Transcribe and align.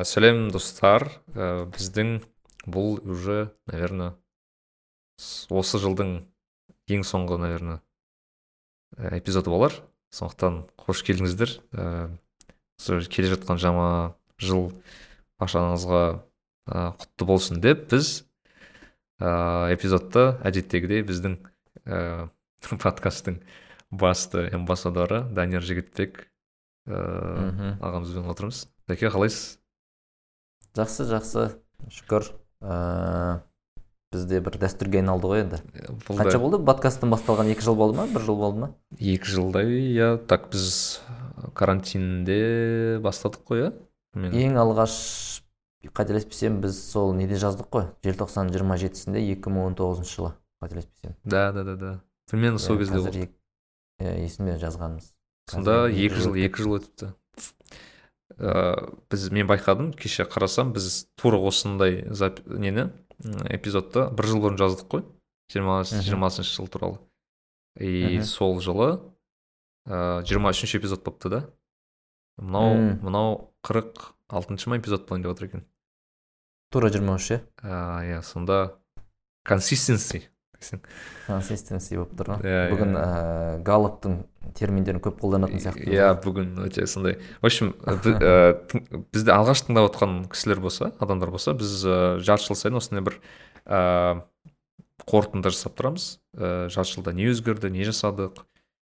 ә, 0.00 0.04
сәлем 0.08 0.48
достар. 0.52 1.06
Ә, 1.34 1.66
біздің 1.70 2.20
бұл 2.66 3.00
уже 3.04 3.52
наверное 3.70 4.14
осы 5.52 5.80
жылдың 5.80 6.24
ең 6.90 7.04
соңғы 7.04 7.38
наверное 7.40 7.80
эпизоды 8.96 9.52
болар. 9.52 9.76
Сондықтан 10.10 10.64
қош 10.80 11.04
келдіңіздер. 11.06 11.54
Ә, 11.76 12.10
келе 13.12 13.30
жатқан 13.34 13.60
жаңа 13.60 14.16
жыл 14.40 14.70
баршаңызға 15.40 16.02
ә, 16.66 16.90
құтты 16.96 17.28
болсын 17.28 17.60
деп 17.60 17.86
біз 17.92 18.24
ә, 19.20 19.70
эпизодты 19.74 20.40
әдеттегідей 20.42 21.04
біздің 21.06 21.38
ә, 21.84 22.28
подкасттың 22.84 23.40
басты 23.90 24.48
эмбассадоры 24.54 25.24
данияр 25.34 25.64
жігітбек 25.66 26.26
ә, 26.88 27.76
ағамызбен 27.80 28.28
отырмыз. 28.32 28.66
Дәке 28.88 29.12
қалайсыз? 29.12 29.59
Жақсы 30.76 31.06
жақсы. 31.10 31.46
Шүкір. 31.90 32.26
Ә, 32.60 33.40
бізде 34.12 34.40
бір 34.44 34.58
дәстүрге 34.60 35.00
айналды 35.00 35.30
ғой 35.30 35.44
енді. 35.44 35.60
Қанша 36.08 36.40
болды? 36.42 36.60
Подкасттың 36.66 37.12
басталған 37.14 37.52
екі 37.54 37.64
жыл 37.66 37.78
болды 37.78 37.98
ма? 37.98 38.06
бір 38.10 38.26
жыл 38.26 38.40
болды 38.40 38.64
ма? 38.64 38.70
Екі 38.98 39.30
жылдай 39.34 39.70
иә. 39.80 40.12
Так 40.30 40.50
біз 40.52 41.00
карантинде 41.56 42.98
бастадық 43.04 43.46
қой 43.48 43.64
иә. 43.64 43.72
Мен... 44.14 44.34
ең 44.34 44.58
алғаш 44.60 44.94
қателеспесем 45.96 46.60
біз 46.64 46.78
сол 46.90 47.14
неде 47.16 47.38
жаздық 47.40 47.70
қой? 47.70 47.90
желтоқсан 48.04 48.50
жиырма 48.52 48.76
жетісінде 48.80 49.22
екі 49.32 49.52
мың 49.54 49.70
он 49.70 49.78
тоғызыншы 49.78 50.16
жылы 50.18 50.32
қателеспесем. 50.60 51.14
Да 51.24 51.52
да 51.52 51.64
да 51.64 51.76
да. 51.76 51.92
Примерно 52.30 52.58
сол 52.58 52.78
кезде 52.78 52.98
болды 52.98 53.30
иә 54.00 54.16
есіме 54.24 54.58
жазғанымыз 54.60 55.12
сонда 55.50 55.88
екі 55.90 56.20
жыл 56.20 56.36
екі 56.38 56.62
жыл 56.62 56.78
өтіпті. 56.78 57.12
Ә, 58.38 58.90
біз 59.10 59.30
мен 59.34 59.48
байқадым 59.50 59.92
кеше 59.96 60.24
қарасам 60.24 60.72
біз 60.72 61.06
тура 61.16 61.38
осындай 61.38 62.04
зап, 62.10 62.40
нені 62.46 62.90
эпизодты 63.50 64.08
бір 64.14 64.30
жыл 64.30 64.42
бұрын 64.44 64.60
жаздық 64.60 64.88
қой 64.90 65.04
жиырмасыншы 65.52 66.54
жыл 66.54 66.68
туралы. 66.68 67.00
И 67.78 68.20
сол 68.22 68.60
жылы 68.60 69.00
жиырма 69.86 70.52
үшінші 70.54 70.78
эпизод 70.78 71.04
болыпты 71.04 71.30
да. 71.32 71.40
Мынау 72.38 72.98
мынау 73.02 73.54
қырық 73.66 74.12
алтыншы 74.28 74.70
ма 74.70 74.78
эпизод 74.78 75.06
болайын 75.08 75.24
деп 75.26 75.34
отыр 75.34 75.48
екен. 75.48 75.64
Тура 76.70 76.90
жиырма 76.90 77.18
үш 77.18 77.30
иә 77.34 77.40
иә 77.64 78.22
сонда 78.22 78.78
консистенси. 79.44 80.28
Десең 80.60 80.82
консистенси 81.26 81.98
болып 81.98 82.14
тұр 82.18 82.32
ғой 82.34 82.50
иә, 82.50 82.62
бүгін 82.72 82.96
ә, 83.00 83.06
галлоптың 83.66 84.20
терминдерін 84.56 85.02
көп 85.04 85.20
қолданатын 85.20 85.62
сияқты 85.62 85.86
иә 85.92 86.10
бүгін 86.24 86.56
өте 86.64 86.86
сондай. 86.90 87.18
В 87.40 87.48
общем 87.48 87.74
бізді 89.14 89.34
алғаш 89.34 89.64
тыңдап 89.66 89.90
отқан 89.90 90.16
кісілер 90.32 90.62
болса 90.64 90.92
адамдар 91.00 91.32
болса 91.32 91.54
біз 91.54 91.80
жарты 92.24 92.50
жыл 92.50 92.58
сайын 92.58 92.80
осындай 92.80 93.04
бір 93.06 93.18
ыыы 93.66 94.22
қорытынды 95.10 95.52
жасап 95.52 95.76
тұрамыз. 95.78 96.18
Ыыы 96.36 96.70
жарты 96.72 96.96
жылда 96.96 97.14
не 97.16 97.28
өзгерді 97.30 97.70
не 97.72 97.86
жасадық. 97.88 98.44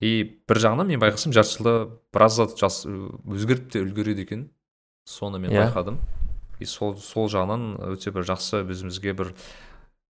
И 0.03 0.41
бір 0.49 0.59
жағынан 0.65 0.89
мен 0.89 1.01
байқасам 1.01 1.35
жарты 1.35 1.57
жылда 1.57 1.75
біраз 2.13 2.39
зат 2.39 2.57
жас 2.59 2.83
өзгеріп 2.85 3.69
те 3.71 3.83
үлгереді 3.83 4.25
екен. 4.25 4.49
Соны 5.05 5.39
мен 5.39 5.51
yeah. 5.51 5.63
Иә. 5.63 5.69
байқадым. 5.69 5.99
И 6.59 6.65
сол 6.65 6.95
сол 6.97 7.29
жағынан 7.31 7.77
өте 7.93 8.11
бір 8.15 8.27
жақсы 8.27 8.63
өзімізге 8.63 9.15
бір 9.19 9.33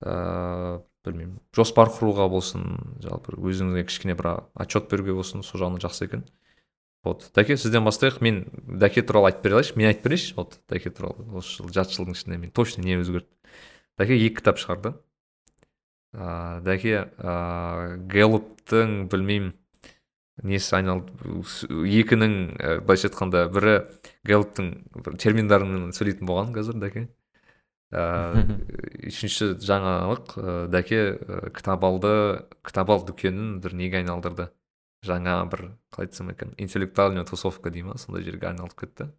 ыыы 0.06 0.82
білмеймін. 1.06 1.40
Жоспар 1.56 1.92
құруға 1.94 2.30
болсын 2.32 2.78
жалпы 3.04 3.36
өзіңізге 3.38 3.84
кішкене 3.90 4.16
бір 4.20 4.30
отчет 4.56 4.90
беруге 4.92 5.16
болсын 5.18 5.44
сол 5.44 5.62
жағынан 5.62 5.84
жақсы 5.84 6.08
екен. 6.08 6.26
Вот 7.04 7.30
дәке 7.36 7.58
сізден 7.60 7.84
бастайық. 7.84 8.22
Мен 8.24 8.46
дәке 8.64 9.04
туралы 9.04 9.32
айтып 9.32 9.44
бере 9.44 9.58
алайыншы 9.58 9.76
мен 9.76 9.90
айтып 9.92 10.08
берейінші. 10.08 10.36
Вот 10.38 10.60
дәке 10.72 10.94
туралы. 10.96 11.26
Осы 11.36 11.58
жыл 11.58 11.74
жарты 11.76 11.98
жылдың 11.98 12.16
ішінде 12.16 12.38
мен 12.40 12.54
точно 12.56 12.86
не 12.86 12.96
өзгерді. 13.02 13.28
Дәке 14.00 14.16
екі 14.16 14.38
кітап 14.40 14.62
шығарды. 14.62 14.94
Ыыы 16.14 16.62
дәке 16.64 16.96
ыыы 17.18 17.98
гэллоптың 18.14 19.10
білмеймін 19.12 19.52
несі 20.42 20.78
айналды 20.80 21.12
екінің 22.00 22.34
былайша 22.86 23.10
айтқанда 23.10 23.44
бірі 23.54 23.76
гэллоптың 24.26 24.70
терминдарымен 25.22 25.92
сөйлейтін 25.94 26.30
болған 26.30 26.54
қазір 26.56 26.80
дәке 26.82 27.08
үшінші 27.94 29.54
жаңалық 29.62 30.34
дәке 30.74 31.00
кітап 31.54 31.86
алды 31.86 32.14
кітап 32.66 32.90
ал 32.90 33.06
дүкенін 33.06 33.60
бір 33.62 33.78
неге 33.78 34.02
айналдырды. 34.02 34.50
Жаңа 35.04 35.44
бір 35.52 35.66
қалай 35.92 36.08
айтсам 36.08 36.32
екен 36.32 36.54
интеллектуальная 36.58 37.26
тусовка 37.28 37.70
дей 37.70 37.84
ма 37.84 37.98
сондай 38.00 38.24
жерге 38.24 38.48
айналып 38.50 38.74
кетті. 38.80 39.10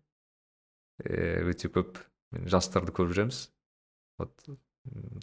Өте 1.05 1.69
көп 1.69 2.01
жастарды 2.49 2.95
көріп 2.97 3.13
жүреміз. 3.13 3.41
Вот 4.19 4.33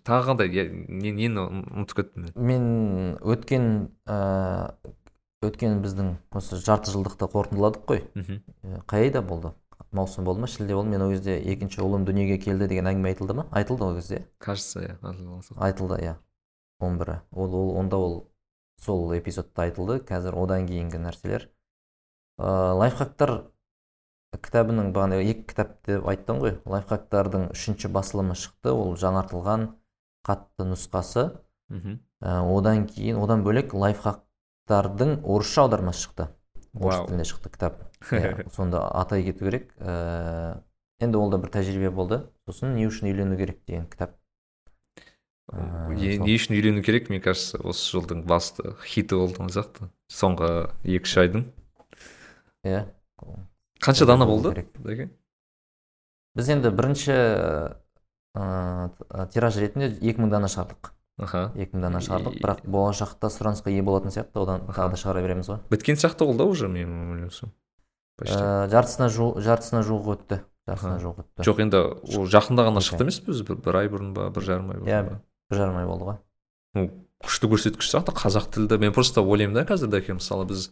тағы 0.06 0.32
қандай 0.32 0.48
нені 0.88 1.28
ұмытып 1.34 1.98
кеттім 2.04 2.30
мен? 2.38 2.64
Өткен 3.22 3.90
ыыы 4.06 4.96
өткен 5.42 5.82
біздің 5.82 6.14
осы 6.38 6.62
жарты 6.62 6.94
жылдықты 6.94 7.26
қорытындыладық 7.34 7.86
қой. 7.90 8.06
Қай 8.86 9.08
айда 9.08 9.26
болды? 9.26 9.56
Маусым 9.92 10.26
болды 10.26 10.42
ма? 10.42 10.48
шілде 10.48 10.76
болды 10.76 10.90
мен 10.90 11.02
ол 11.06 11.12
кезде 11.12 11.38
екінші 11.40 11.82
ұлым 11.86 12.06
дүниеге 12.08 12.38
келді 12.42 12.68
деген 12.72 12.88
әңгіме 12.92 13.14
айтылды 13.14 13.34
ма? 13.38 13.48
айтылды 13.52 13.84
ол 13.84 13.96
кезде. 13.96 14.26
Кажется 14.40 14.82
иә 14.82 14.98
айтылды 15.58 16.02
иә. 16.02 16.18
он 16.80 16.98
бірі. 16.98 17.22
Ол, 17.32 17.56
ол 17.56 17.78
онда 17.78 17.98
ол 17.98 18.32
сол 18.82 19.14
эпизодта 19.18 19.64
айтылды. 19.64 20.00
Қазір 20.00 20.36
одан 20.42 20.68
кейінгі 20.68 20.98
нәрселер. 20.98 21.50
Ыыы 22.42 22.74
лайфхактар 22.82 23.52
кітабының 24.34 24.92
бағана 24.96 25.22
екі 25.22 25.46
кітап 25.52 25.78
деп 25.86 26.08
айттым 26.08 26.42
ғой. 26.42 26.58
Лайфхактардың 26.66 27.52
үшінші 27.54 27.92
басылымы 27.94 28.36
шықты. 28.36 28.74
Ол 28.74 28.96
жаңартылған 28.98 29.70
қатты 30.26 30.68
нұсқасы. 30.72 31.28
Мхм. 31.70 32.00
Одан 32.22 32.88
кейін 32.88 33.22
одан 33.22 33.44
бөлек 33.46 33.74
лайфхактардың 33.74 35.22
орысша 35.22 35.66
аудармасы 35.68 36.08
шықты. 36.08 36.30
Орыс 36.74 37.06
тілінде 37.08 37.26
шықты 37.28 37.52
кітап. 37.52 37.84
Иә 38.16 38.48
сонда 38.56 38.86
атай 38.88 39.26
кету 39.26 39.48
керек. 39.48 39.72
Ә, 39.80 40.62
енді 41.04 41.20
ол 41.20 41.32
да 41.32 41.40
бір 41.42 41.52
тәжірибе 41.54 41.92
болды. 41.92 42.24
Сосын 42.48 42.76
не 42.78 42.88
үшін 42.88 43.12
үйлену 43.12 43.38
керек 43.40 43.62
деген 43.68 43.88
кітап. 43.92 44.16
Ә, 45.52 45.92
не 45.96 46.36
үшін 46.36 46.56
үйлену 46.56 46.84
керек? 46.86 47.10
Мне 47.10 47.20
кажется 47.20 47.60
осы 47.60 47.98
жылдың 47.98 48.24
басты 48.30 48.76
хиті 48.86 49.20
болды 49.20 49.44
ол 49.44 49.52
сияқты. 49.52 49.92
Соңғы 50.12 50.52
екі 50.84 51.10
үш 51.10 51.18
айдың. 51.26 51.48
Иә. 52.64 52.86
Қанша 53.82 54.06
дана 54.06 54.30
болды? 54.30 54.54
біз 56.36 56.50
енді 56.54 56.72
бірінші 56.72 57.12
ә, 57.12 58.90
тираж 59.34 59.58
ретінде 59.60 59.90
екі 60.00 60.24
мың 60.24 60.32
дана 60.32 60.48
шығардық. 60.52 60.94
Аха. 61.18 61.52
Екі 61.56 61.76
мың 61.76 61.88
дана 61.88 62.02
шығардық 62.04 62.38
бірақ 62.42 62.62
болашақта 62.66 63.32
сұранысқа 63.34 63.74
ие 63.74 63.82
болатын 63.84 64.14
сияқты. 64.14 64.40
Одан 64.42 64.68
тағы 64.70 64.96
да 64.96 65.02
шығара 65.02 65.24
береміз 65.26 65.50
ғой. 65.52 65.60
Біткен 65.72 66.00
сияқты 66.00 66.28
ол 66.28 66.38
да 66.38 66.46
уже 66.46 66.70
менің 66.72 67.12
ойласам 67.18 67.52
почти. 68.18 68.38
Ә, 68.38 68.70
жартысына 68.72 69.10
жуық 69.12 69.42
жартысына 69.42 69.84
жуық 69.88 70.10
өтті. 70.16 70.42
Жартысына 70.70 71.00
жуық 71.02 71.22
өтті. 71.24 71.46
Жоқ 71.48 71.62
енді 71.66 71.82
ол 72.18 72.28
жақында 72.30 72.68
ғана 72.70 72.84
шықты 72.86 73.06
емес 73.08 73.20
пе 73.20 73.34
өзі 73.34 73.48
бір 73.50 73.80
ай 73.82 73.90
бұрын 73.92 74.14
ба 74.16 74.30
бір 74.34 74.46
жарым 74.46 74.72
ай 74.72 74.82
бұрын 74.82 74.92
иә 74.92 75.02
бір 75.52 75.62
жарым 75.62 75.80
ай 75.82 75.88
болды 75.90 76.10
ғой. 76.12 76.20
Ну 76.78 76.88
күшті 77.26 77.50
көрсеткіш 77.52 77.92
сияқты 77.92 78.14
қазақ 78.16 78.52
тілді. 78.54 78.78
Мен 78.82 78.94
просто 78.94 79.22
ойлаймын 79.22 79.58
да 79.58 79.66
қазір 79.66 79.92
дәке 79.92 80.16
мысалы 80.18 80.46
біз 80.50 80.70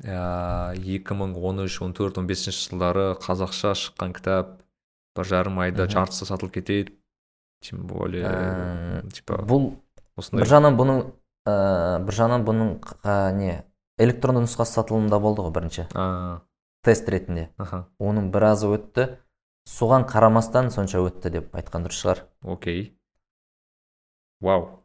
екі 0.00 1.14
мың 1.16 1.36
он 1.36 1.64
үш 1.66 1.80
он 1.84 1.92
төрт 1.94 2.18
он 2.18 2.26
бесінші 2.26 2.70
жылдары 2.70 3.12
қазақша 3.20 3.74
шыққан 3.76 4.14
кітап 4.16 4.56
бір 5.16 5.28
жарым 5.28 5.60
айда 5.60 5.86
жартысы 5.90 6.24
сатылып 6.24 6.54
кетеді. 6.58 6.94
Тем 7.60 7.86
более 7.86 8.24
ә, 8.24 9.08
типа 9.12 9.40
бұл 9.46 9.74
осындай 10.20 10.44
бір 10.44 10.52
жағынан 10.52 10.78
бұның 10.80 11.02
ыыы 11.50 12.04
бір 12.06 12.18
жағынан 12.20 12.46
бұның 12.46 12.72
не 13.38 13.56
электронды 14.00 14.44
нұсқасы 14.44 14.78
сатылымда 14.78 15.20
болды 15.20 15.44
ғой 15.44 15.52
бірінші. 15.54 15.86
Тест 16.84 17.08
ретінде. 17.12 17.50
Аха. 17.60 17.84
Оның 18.00 18.30
біразы 18.32 18.70
өтті. 18.72 19.10
Соған 19.68 20.06
қарамастан 20.08 20.70
сонша 20.72 21.02
өтті 21.04 21.34
деп 21.34 21.56
айтқан 21.56 21.84
дұрыс 21.84 22.00
шығар. 22.00 22.22
Окей. 22.48 22.94
Вау. 24.40 24.80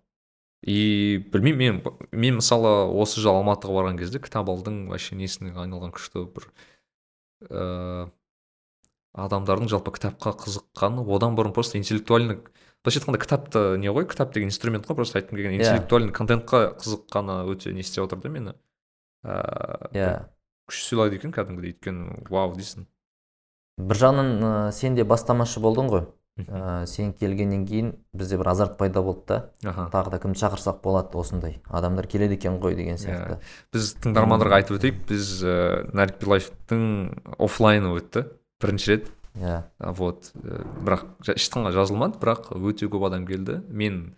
И 0.66 1.24
білмеймін 1.32 1.80
мен 1.80 2.10
мен 2.12 2.40
мысалы 2.42 2.90
осы 2.92 3.22
жылы 3.22 3.40
алматыға 3.40 3.78
барған 3.78 4.00
кезде 4.02 4.20
кітап 4.20 4.50
алдың 4.52 4.88
вообще 4.90 5.16
несіне 5.16 5.54
айналған 5.54 5.94
күшті 5.96 6.26
бір 6.36 6.50
ыыы 7.48 8.08
адамдардың 9.16 9.70
жалпы 9.72 9.94
кітапқа 9.96 10.36
қызыққаны 10.44 11.06
одан 11.16 11.38
бұрын 11.38 11.54
просто 11.56 11.80
интеллектуальный 11.80 12.42
былайша 12.84 13.00
айтқанда 13.00 13.22
кітапты 13.22 13.64
не 13.80 13.90
ғой 13.90 14.08
кітап 14.12 14.34
деген 14.34 14.52
инструмент 14.52 14.86
қой 14.86 14.96
просто 14.96 15.20
айтқым 15.20 15.40
келген 15.40 15.56
иә. 15.56 15.64
интеллектуальный 15.64 16.14
контентқа 16.14 16.76
қызыққаны 16.78 17.46
өте 17.50 17.74
не 17.74 17.82
істеп 17.82 18.06
отыр 18.06 18.20
да 18.20 18.30
мені. 18.30 18.56
Ыыы 19.24 19.90
иә. 19.96 20.28
күш 20.68 20.84
сыйлайды 20.90 21.18
екен 21.18 21.32
кәдімгідей 21.32 21.74
өйткені 21.74 22.28
вау 22.30 22.54
дейсің. 22.58 22.86
Бір 23.78 24.00
жағынан 24.04 24.30
ә, 24.44 24.72
сен 24.72 24.96
де 24.96 25.04
бастамашы 25.04 25.60
болдың 25.64 25.90
ғой. 25.92 26.06
Ә, 26.36 26.86
сен 26.86 27.14
келгеннен 27.16 27.66
кейін 27.66 27.92
бізде 28.14 28.38
бір 28.38 28.52
азарт 28.52 28.78
пайда 28.78 29.02
болды 29.02 29.24
да. 29.28 29.38
Аха. 29.64 29.88
Тағы 29.92 30.12
да 30.12 30.20
кімді 30.20 30.40
шақырсақ 30.42 30.82
болады 30.84 31.18
осындай. 31.18 31.62
Адамдар 31.66 32.08
келеді 32.08 32.36
екен 32.36 32.60
ғой 32.60 32.76
деген 32.76 33.00
сияқты. 33.00 33.38
Yeah. 33.38 33.54
біз 33.74 33.94
тыңдармандарға 34.04 34.62
айтып 34.62 34.80
өтейік. 34.80 35.06
Біз 35.08 35.32
ә, 35.44 35.56
нарик 35.96 36.20
билаевтың 36.20 36.84
оффлайны 37.40 37.94
өтті. 37.96 38.28
Бірінші 38.62 38.92
рет. 38.92 39.10
Иә. 39.36 39.64
Вот 39.80 40.32
бірақ 40.36 41.08
ешқандай 41.36 41.76
жазылмады 41.76 42.20
бірақ 42.22 42.54
өте 42.56 42.88
көп 42.88 43.08
адам 43.10 43.26
келді. 43.28 43.62
Мен 43.68 44.16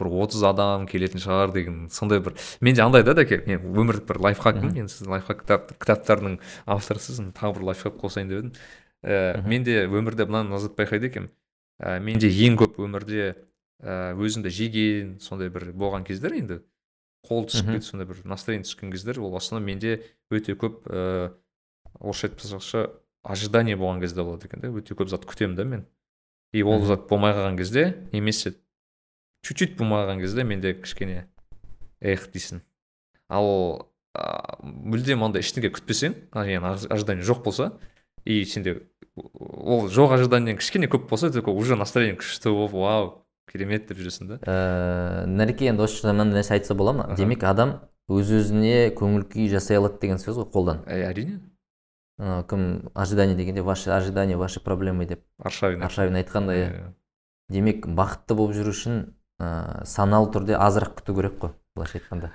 бір 0.00 0.08
отыз 0.24 0.42
адам 0.48 0.86
келетін 0.90 1.22
шығар 1.22 1.52
деген 1.54 1.86
сондай 1.92 2.18
бір 2.24 2.34
менде 2.60 2.82
андай 2.82 3.04
да 3.06 3.14
дәке 3.14 3.42
мен 3.46 3.62
өмірлік 3.62 4.08
бір 4.08 4.18
лайфхакпын 4.26 4.72
мен 4.74 4.88
сіздің 4.90 5.14
лайфхак 5.14 5.42
кітап, 5.44 5.70
кітаптарының 5.78 6.38
авторысыз 6.66 7.20
тағы 7.36 7.58
бір 7.58 7.68
лайфхак 7.70 8.00
қосайын 8.00 8.32
деп 8.32 8.40
едім. 8.40 8.52
Ііі 9.02 9.46
менде 9.46 9.78
өмірде 9.86 10.26
мынаны 10.26 10.54
назат 10.56 10.74
байқайды 10.78 11.10
екенмін. 11.10 11.30
Ә, 11.82 12.00
менде 12.00 12.30
ең 12.30 12.56
көп 12.58 12.80
өмірде 12.82 13.34
ә, 13.82 14.14
өзімді 14.14 14.50
жеген 14.50 15.16
сондай 15.20 15.50
бір 15.50 15.70
болған 15.74 16.06
кездер 16.06 16.34
енді. 16.38 16.60
Қол 17.26 17.46
түсіп 17.50 17.68
кетіп 17.70 17.86
сондай 17.86 18.08
бір 18.08 18.24
настроение 18.24 18.66
түскен 18.66 18.90
кездер. 18.94 19.20
Ол 19.20 19.36
основном 19.36 19.66
менде 19.66 20.00
өте 20.30 20.56
көп 20.58 20.86
ыыы 20.86 21.30
орысша 22.00 22.30
айтпасақшы 22.30 22.86
ожидание 23.22 23.76
болған 23.76 24.00
кезде 24.02 24.22
болады 24.22 24.48
екен 24.48 24.60
да 24.60 24.72
өте 24.72 24.96
көп 24.98 25.08
зат 25.08 25.26
күтемін 25.28 25.56
да 25.56 25.64
мен. 25.64 25.86
И 26.52 26.62
ол 26.62 26.84
зат 26.84 27.08
болмай 27.08 27.32
қалған 27.32 27.56
кезде 27.56 28.08
немесе 28.12 28.54
чуть 29.42 29.58
чуть 29.58 29.78
болмаған 29.78 30.20
кезде 30.20 30.44
менде 30.44 30.74
кішкене 30.74 31.26
эх 32.00 32.28
дейсің. 32.34 32.62
Ал 33.28 33.88
мүлдем 34.62 35.22
андай 35.24 35.40
ештеңе 35.40 35.70
күтпесең 35.72 36.16
яғни 36.34 36.58
ожидание 36.92 37.24
жоқ 37.24 37.44
болса 37.46 37.70
и 38.24 38.44
сенде 38.44 38.82
ол 39.16 39.88
жоқ 39.88 40.18
ожиданиең 40.18 40.58
кішкене 40.60 40.90
көп 40.92 41.08
болса 41.08 41.30
такой 41.32 41.56
уже 41.56 41.76
настроение 41.76 42.18
күшті 42.20 42.52
болып 42.52 42.76
вау 42.76 43.08
керемет 43.50 43.88
деп 43.88 44.02
жүресің 44.02 44.34
да 44.34 44.38
ыыы 44.42 45.32
нәреке 45.32 45.70
енді 45.70 45.86
осы 45.86 46.02
жерде 46.02 46.12
мынандай 46.12 46.42
нәрсе 46.42 46.58
айтса 46.58 46.76
бола 46.76 46.92
ма? 46.92 47.08
Демек 47.16 47.44
адам 47.48 47.78
өз 48.12 48.34
өзіне 48.36 48.92
көңіл 48.98 49.24
күй 49.32 49.48
жасай 49.52 49.80
алады 49.80 50.00
деген 50.02 50.20
сөз 50.20 50.42
ғой 50.42 50.48
қолдан. 50.52 50.84
Әрине. 50.84 51.40
Кім 52.18 52.90
ожидание 52.94 53.36
дегенде 53.36 53.62
ваши 53.62 53.90
ожидания 53.90 54.36
ваши 54.36 54.60
проблемы 54.60 55.06
деп 55.06 55.24
аршавин 55.38 55.82
аршавин 55.82 56.16
айтқандай 56.20 56.62
иә 56.62 56.94
демек 57.48 57.86
бақытты 57.86 58.34
болып 58.34 58.56
жүру 58.56 58.72
үшін 58.74 59.02
ыыы 59.40 59.86
саналы 59.86 60.30
түрде 60.32 60.56
азырақ 60.56 61.00
күту 61.00 61.16
керек 61.16 61.38
қой 61.40 61.54
былайша 61.74 61.98
айтқанда. 61.98 62.32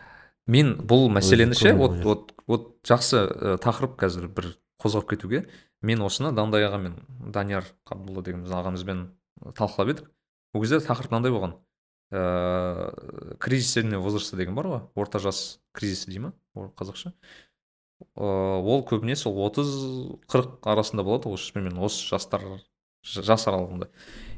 Мен 0.47 0.75
бұл 0.87 1.09
мәселені 1.11 1.55
ше 1.57 1.73
вот 1.75 2.03
вот 2.03 2.33
вот 2.47 2.67
жақсы 2.87 3.19
ә, 3.19 3.57
тақырып 3.61 3.97
қазір 3.99 4.27
бір 4.31 4.53
қозғап 4.81 5.09
кетуге. 5.11 5.47
Мен 5.81 6.01
осыны 6.01 6.31
дандай 6.33 6.65
ағамен 6.67 6.95
данияр 7.33 7.65
қабдулла 7.85 8.23
деген 8.23 8.43
біздің 8.45 8.61
ағамызбен 8.61 9.03
талқылап 9.57 9.91
едік. 9.93 10.11
Ол 10.53 10.63
кезде 10.63 10.79
тақырып 10.81 11.11
мынандай 11.11 11.35
болған. 11.35 11.57
Ыыы 12.11 13.37
кризис 13.37 13.73
среднего 13.73 14.01
возраста 14.01 14.37
деген 14.37 14.55
бар 14.55 14.71
ғой. 14.71 14.81
Орта 14.95 15.19
жас 15.19 15.59
кризисі 15.73 16.11
дей 16.11 16.19
ма? 16.19 16.33
Қазақша. 16.55 17.13
Ол 18.15 18.83
көбіне 18.87 19.15
сол 19.17 19.37
отыз 19.45 19.69
қырық 20.29 20.65
арасында 20.69 21.05
болады 21.07 21.29
ғой 21.31 21.41
шынымен 21.41 21.77
осы 21.81 22.07
жастар 22.07 22.43
жас 23.03 23.47
аралығында. 23.47 23.87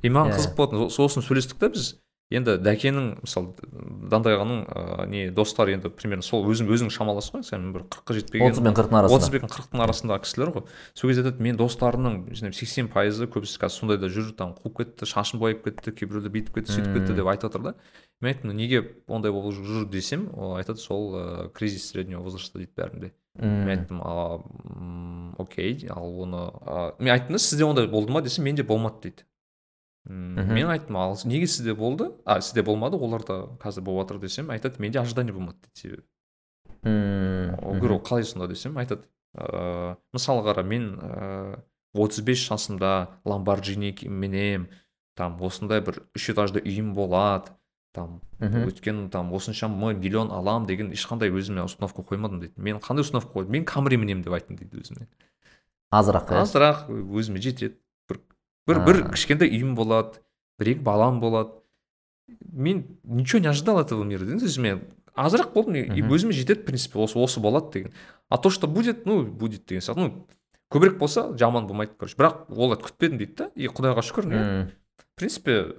И 0.04 0.12
маған 0.12 0.36
қызық 0.36 0.56
болатын 0.60 0.94
сосын 0.94 1.26
сөйлестік 1.26 1.60
та 1.60 1.74
біз. 1.74 1.98
Енді 2.30 2.60
дәкенің 2.62 3.06
мысалы 3.24 3.56
дандай 4.06 4.36
ағаның 4.38 4.60
ыыы 4.70 5.06
не 5.10 5.22
достары 5.34 5.74
енді 5.74 5.90
примерно 5.90 6.22
сол 6.22 6.44
өзім 6.46 6.68
өзің 6.70 6.92
шамалас 6.94 7.32
қой 7.34 7.42
сен 7.42 7.72
бір 7.74 7.88
қырыққа 7.90 8.14
жетпеген 8.20 8.52
отыз 8.52 8.62
бен 8.62 8.76
қырықтың 8.78 9.00
арасында. 9.00 9.18
Отыз 9.18 9.32
бен 9.34 9.50
қырықтың 9.50 9.82
арасындағы 9.82 10.22
кісілер 10.28 10.52
ғой. 10.54 10.68
Сол 10.94 11.10
кезде 11.10 11.24
айтады 11.24 11.42
мен 11.42 11.58
достарымның 11.58 12.54
сексен 12.54 12.92
пайызы 12.94 13.26
көбісі 13.34 13.58
қазір 13.64 13.82
сондайда 13.82 14.12
жүр 14.14 14.30
там 14.38 14.54
қуып 14.62 14.78
кетті 14.84 15.10
шашын 15.10 15.42
бояп 15.42 15.66
кетті 15.66 15.90
кейбіреулер 15.90 16.30
бүйтіп 16.36 16.60
кетті 16.60 16.76
сөйтіп 16.76 17.00
кетті 17.00 17.18
деп 17.18 17.32
айтып 17.34 17.50
жатыр 17.50 17.66
да. 17.66 17.74
Мен 18.22 18.36
айттым 18.36 18.54
неге 18.54 18.84
ондай 19.08 19.34
болып 19.34 19.58
жүр 19.58 19.90
десем? 19.90 20.30
Ол 20.38 20.54
айтады 20.62 20.78
сол 20.78 21.16
ыыы 21.16 21.50
кризис 21.50 21.90
среднего 21.90 22.22
возраста 22.22 22.62
дейді 22.62 22.78
бәрінде. 22.78 23.12
Мен 23.40 23.70
айттым 23.70 24.02
окей 25.40 25.88
ал 25.90 26.14
оны 26.24 26.44
мен 27.00 27.14
айттым 27.14 27.38
да 27.38 27.40
сізде 27.40 27.66
ондай 27.66 27.88
болды 27.88 28.12
ма? 28.12 28.22
десем 28.22 28.46
менде 28.46 28.64
болмады 28.64 29.02
дейді. 29.04 29.24
Мен 30.06 30.70
айттым 30.70 30.98
ал 30.98 31.18
неге 31.26 31.48
сізде 31.48 31.74
болды? 31.74 32.12
А 32.26 32.42
сізде 32.42 32.64
болмады 32.64 32.98
оларда 32.98 33.58
қазір 33.62 33.82
болып 33.82 34.08
жатыр 34.08 34.22
десем 34.22 34.52
айтады 34.52 34.80
менде 34.80 35.00
ожидание 35.00 35.34
болмады 35.34 35.58
дейді 35.64 35.80
себебі. 35.82 36.04
Говорю 36.84 38.00
қалай 38.00 38.24
сонда? 38.24 38.48
десем 38.48 38.78
айтады 38.78 39.08
ыыы 39.38 39.96
мысалы 40.14 40.44
қара 40.48 40.64
мен 40.64 40.96
ыыы 41.00 41.64
отыз 41.94 42.22
бес 42.26 42.42
жасымда 42.42 43.22
ламборджини 43.26 43.96
мінемін 44.06 44.68
там 45.16 45.38
осындай 45.42 45.82
бір 45.82 46.04
үш 46.16 46.30
этажды 46.34 46.62
үйім 46.64 46.94
болады 46.96 47.52
там 47.94 48.22
өткен 48.40 49.10
там 49.10 49.34
осыншама 49.34 49.94
миллион 49.94 50.32
алам 50.32 50.66
деген 50.66 50.92
ешқандай 50.94 51.32
өзіме 51.34 51.64
установка 51.66 52.04
қоймадым 52.06 52.40
дейді. 52.44 52.54
Мен 52.58 52.78
қандай 52.78 53.02
установка 53.02 53.34
қойдым? 53.34 53.58
Мен 53.58 53.66
камри 53.66 53.98
мінемін 53.98 54.24
деп 54.24 54.34
айттым 54.38 54.60
дейді 54.60 54.84
өзіме. 54.84 55.08
Азырақ 55.90 56.30
азырақ 56.38 56.86
өзіме 56.90 57.42
жетеді. 57.42 57.78
Бір 58.10 58.22
бір 58.68 58.84
бір 58.86 59.02
кішкентай 59.16 59.50
үйім 59.50 59.74
болады 59.76 60.22
бір 60.62 60.76
екі 60.76 60.86
балам 60.86 61.20
болады. 61.20 61.58
Мен 62.52 62.86
ничего 63.04 63.42
не 63.42 63.50
ожидал 63.50 63.80
этого 63.82 64.04
мира 64.04 64.26
есть 64.26 64.58
мен 64.58 64.84
азырақ 65.16 65.54
болдым 65.54 65.82
и 65.82 66.02
өзіме 66.02 66.34
жетеді 66.34 66.62
в 66.62 66.66
принципе 66.66 67.00
осы 67.00 67.18
осы 67.18 67.40
болады 67.40 67.72
деген. 67.74 67.94
А 68.30 68.38
то 68.38 68.52
что 68.52 68.68
будет 68.68 69.06
ну 69.06 69.26
будет 69.26 69.66
деген 69.66 69.82
сияқты. 69.82 70.00
Ну 70.00 70.28
көбірек 70.70 71.00
болса 71.00 71.36
жаман 71.38 71.66
болмайды 71.66 71.94
короче. 71.98 72.16
Бірақ 72.16 72.46
оларды 72.54 72.86
күтпедім 72.86 73.18
дейді 73.18 73.36
да 73.36 73.52
и 73.56 73.66
құдайға 73.68 74.06
шүкір 74.06 74.30
в 74.30 75.16
принципе 75.16 75.74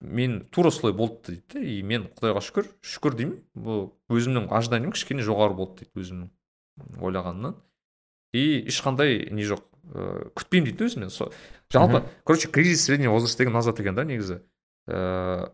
мен 0.00 0.46
тура 0.50 0.70
солай 0.70 0.94
болды 0.96 1.34
дейді 1.34 1.42
да 1.52 1.60
и 1.60 1.82
мен 1.82 2.08
құдайға 2.16 2.40
шүкір 2.44 2.68
шүкір 2.80 3.16
деймін. 3.18 3.40
Бұл 3.54 3.90
өзімнің 4.10 4.48
ожиданием 4.50 4.94
кішкене 4.96 5.24
жоғары 5.26 5.54
болды 5.58 5.84
дейді 5.84 6.00
өзімнің 6.00 7.00
ойлағанымнан. 7.04 7.58
И 8.32 8.64
ешқандай 8.70 9.28
не 9.30 9.44
жоқ 9.44 9.66
ыыы 9.90 10.30
күтпеймін 10.38 10.70
дейді 10.70 10.88
өзімнен 10.88 11.12
сол 11.12 11.32
жалпы 11.72 12.04
короче 12.24 12.48
кризис 12.48 12.84
среднего 12.84 13.12
возраста 13.12 13.42
деген 13.42 13.52
назат 13.52 13.80
екен 13.80 13.94
да 13.94 14.04
негізі. 14.04 14.40
Ыыы 14.88 15.50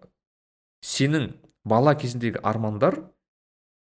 сенің 0.84 1.32
бала 1.64 1.96
кезіндегі 1.98 2.38
армандар 2.42 3.00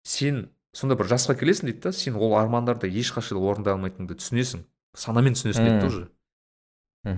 сен 0.07 0.49
сондай 0.73 0.97
бір 0.97 1.11
жасқа 1.11 1.35
келесің 1.35 1.71
дейді 1.71 1.89
да 1.89 1.91
сен 1.91 2.15
ол 2.15 2.37
армандарды 2.39 2.87
ешқашан 2.87 3.41
орындай 3.41 3.75
алмайтыныңды 3.75 4.15
түсінесің. 4.21 4.63
Санамен 4.95 5.33
түсінесің 5.33 5.67
дейді 5.67 5.87
уже 5.89 6.07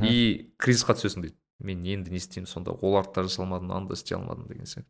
и 0.02 0.54
кризисқа 0.58 0.96
түсесің 0.98 1.28
дейді. 1.28 1.38
Мен 1.60 1.86
енді 1.86 2.12
не 2.12 2.18
істеймін 2.18 2.48
сонда? 2.48 2.72
Оларды 2.82 3.16
да 3.16 3.24
жасай 3.24 3.46
алмадым 3.46 3.68
мынаны 3.70 3.88
да 3.88 3.94
істей 3.94 4.18
алмадым 4.18 4.48
деген 4.48 4.66
сияқты. 4.66 4.90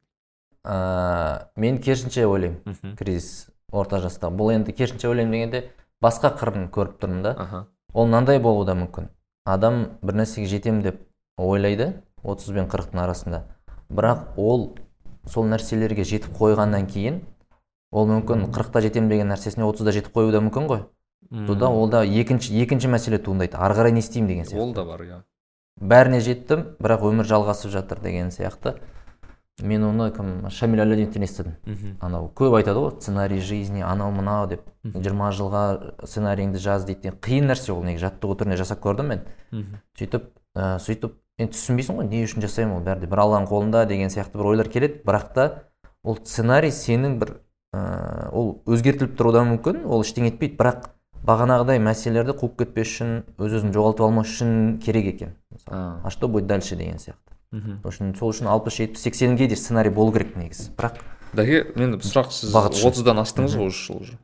Ыыы 0.65 1.61
мен 1.61 1.77
керісінше 1.77 2.25
ойлаймын 2.25 2.95
кризис 2.97 3.49
орта 3.71 3.99
жаста 4.01 4.31
бұл 4.33 4.53
енді 4.55 4.73
керісінше 4.73 5.09
ойлаймын 5.11 5.35
дегенде 5.35 5.69
басқа 6.01 6.33
қырын 6.39 6.69
көріп 6.73 6.97
тұрмын 7.01 7.21
да. 7.21 7.67
Ол 7.93 8.07
мынандай 8.07 8.39
болуы 8.39 8.65
да 8.65 8.73
мүмкін. 8.73 9.11
Адам 9.45 9.99
бір 10.01 10.21
нәрсеге 10.23 10.49
жетемін 10.49 10.81
деп 10.81 11.03
ойлайды 11.37 12.01
отыз 12.23 12.49
бен 12.51 12.65
қырықтың 12.67 13.03
арасында. 13.03 13.45
Бірақ 13.89 14.39
ол 14.41 14.75
сол 15.29 15.45
нәрселерге 15.45 16.03
жетіп 16.03 16.33
қойғаннан 16.37 16.89
кейін 16.89 17.21
ол 17.91 18.09
мүмкін 18.09 18.49
қырықта 18.49 18.81
жетемін 18.81 19.09
деген 19.09 19.29
нәрсесіне 19.31 19.69
отызда 19.69 19.93
жетіп 19.93 20.17
қоюы 20.17 20.33
да 20.33 20.41
мүмкін 20.41 20.67
ғой. 20.71 20.83
Сонда 21.29 21.69
ол 21.69 21.89
да 21.89 22.03
екінші 22.05 22.57
екінші 22.61 22.89
мәселе 22.89 23.17
туындайды. 23.21 23.57
Ары 23.57 23.77
қарай 23.77 23.93
не 23.93 24.01
істеймін 24.03 24.27
деген 24.29 24.45
сияқты 24.45 24.61
ол 24.61 24.73
да 24.73 24.85
бар 24.85 25.01
иә. 25.01 25.21
Бәріне 25.81 26.21
жеттім 26.23 26.67
бірақ 26.79 27.07
өмір 27.09 27.27
жалғасып 27.27 27.73
жатыр 27.73 27.99
деген 28.03 28.31
сияқты. 28.31 28.77
Мен 29.63 29.85
оны 29.87 30.09
кім 30.11 30.49
шамиль 30.51 30.81
әлеудиновтен 30.83 31.23
естідім. 31.23 31.53
Мхм. 31.63 31.91
Анау 32.03 32.25
көп 32.35 32.57
айтады 32.57 32.81
ғой 32.83 32.97
сценарий 32.99 33.39
жизни 33.39 33.79
анау 33.87 34.11
мынау 34.11 34.49
деп. 34.51 34.65
Жиырма 34.83 35.29
жылға 35.31 35.61
сценарийіңді 36.03 36.59
жаз 36.59 36.83
дейді 36.89 37.13
қиын 37.23 37.47
нәрсе 37.47 37.71
ол 37.71 37.85
негізі 37.87 38.03
жаттығу 38.03 38.35
түрінде 38.41 38.57
жасап 38.59 38.81
көрдім 38.83 39.07
мен. 39.13 39.23
Мхм. 39.51 39.79
Сөйтіп 39.95 40.27
ә, 40.59 40.75
сөйтіп 40.83 41.15
енді 41.39 41.55
түсінбейсің 41.55 42.01
ғой 42.01 42.09
не 42.11 42.25
үшін 42.27 42.43
жасаймын 42.43 42.81
ол 42.81 42.83
бәрі 42.83 43.05
де 43.05 43.11
бір 43.11 43.23
алланың 43.23 43.47
қолында 43.47 43.85
деген 43.87 44.11
сияқты 44.11 44.41
бір 44.41 44.51
ойлар 44.51 44.71
келеді. 44.71 44.99
Бірақ 45.07 45.31
та 45.35 45.47
ол 46.03 46.19
сценарий 46.19 46.75
сенің 46.75 47.15
бір 47.23 47.37
ә, 47.71 48.27
ол 48.35 48.57
өзгертіліп 48.67 49.15
тұруы 49.15 49.37
да 49.39 49.47
мүмкін 49.47 49.85
ол 49.87 50.03
ештеңе 50.03 50.33
етпейді. 50.33 50.59
Бірақ 50.59 50.91
бағанағыдай 51.25 51.81
мәселелерді 51.81 52.35
қуып 52.39 52.59
кетпес 52.61 52.91
үшін 52.93 53.15
өз 53.41 53.57
өзін 53.59 53.73
жоғалтып 53.75 54.05
алмас 54.05 54.33
үшін 54.35 54.77
керек 54.83 55.09
екен. 55.13 55.35
А. 55.67 56.09
Что 56.09 56.27
будет 56.27 56.47
дальше 56.47 56.75
деген 56.75 56.97
сияқты. 57.01 57.33
Мхм 57.55 57.81
үшін 57.87 58.13
сол 58.17 58.33
үшін 58.33 58.49
алпыс 58.51 58.77
жетпіс 58.77 59.03
сексенге 59.05 59.47
де 59.47 59.55
сценарий 59.55 59.93
болу 59.93 60.11
керек 60.11 60.35
негізі 60.35 60.73
бірақ 60.75 60.97
дәке 61.37 61.61
мен 61.79 61.97
сұрақ 62.03 62.33
сіз 62.33 62.55
отыздан 62.55 63.21
астыңыз 63.21 63.55
ғой 63.55 63.69
уже 63.69 63.93
уже? 63.93 64.17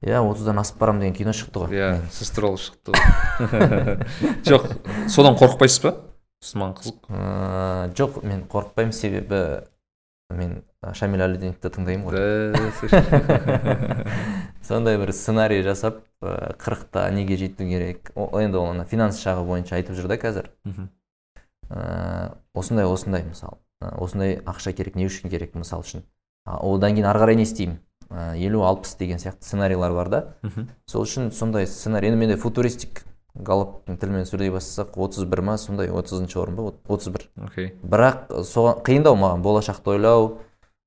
Иә 0.00 0.20
отыздан 0.24 0.60
асып 0.62 0.78
барамын 0.80 1.02
деген 1.02 1.16
кино 1.16 1.34
шықты 1.36 1.64
ғой. 1.64 1.74
Иә 1.76 1.88
сіз 2.12 2.30
туралы 2.32 2.60
шықты 2.60 2.94
ғой. 2.94 3.98
Жоқ 4.48 4.68
содан 5.12 5.36
қорықпайсыз 5.36 5.82
ба? 5.84 5.92
Сосын 6.40 6.62
маған 6.62 6.76
қызық. 6.78 7.10
Ыыы 7.12 7.90
жоқ 7.98 8.22
мен 8.24 8.46
қорықпаймын. 8.48 8.94
Себебі 8.96 9.40
мен 10.32 10.62
шамиль 10.80 11.20
әлеудиновті 11.24 11.70
тыңдаймын 11.74 12.06
ғой. 12.08 12.16
Сондай 14.66 14.96
бір 15.00 15.12
сценарий 15.12 15.60
жасап 15.64 16.00
қырықта 16.22 17.04
неге 17.12 17.36
жету 17.36 17.66
керек? 17.68 18.12
Енді 18.16 18.60
ол 18.60 18.70
ана 18.72 18.86
финанс 18.88 19.20
жағы 19.20 19.44
бойынша 19.48 19.76
айтып 19.76 19.98
жүр 19.98 20.08
да 20.08 20.16
қазір. 20.20 20.48
Осындай 22.56 22.88
осындай 22.88 23.26
мысалы 23.28 23.60
осындай 23.80 24.40
ақша 24.48 24.72
керек 24.76 24.96
не 24.96 25.06
үшін 25.08 25.30
керек 25.32 25.54
мысалы 25.54 25.84
үшін? 25.84 26.04
Одан 26.46 26.96
кейін 26.96 27.08
ары 27.12 27.20
қарай 27.22 27.36
не 27.36 27.44
істеймін? 27.44 27.78
Елу 28.40 28.64
алпыс 28.66 28.96
деген 28.98 29.20
сияқты 29.20 29.44
сценарийлар 29.46 29.92
бар 29.94 30.08
да. 30.08 30.20
Сол 30.88 31.04
үшін 31.04 31.30
сондай 31.32 31.68
сценарий 31.68 32.10
енді 32.10 32.24
менде 32.24 32.36
футуристик 32.40 33.04
галоптың 33.34 34.00
тілімен 34.00 34.26
сөйлей 34.26 34.50
бастасақ 34.50 34.96
отыз 34.98 35.24
бір 35.30 35.44
ма? 35.46 35.56
Сондай 35.58 35.92
отызыншы 35.92 36.40
орын 36.40 36.56
ба? 36.56 36.72
Отыз 36.88 37.12
бір. 37.14 37.28
Окей. 37.46 37.74
Бірақ 37.84 38.32
соған 38.48 38.82
қиындау 38.84 39.14
маған 39.20 39.44
болашақты 39.44 39.94
ойлау 39.94 40.32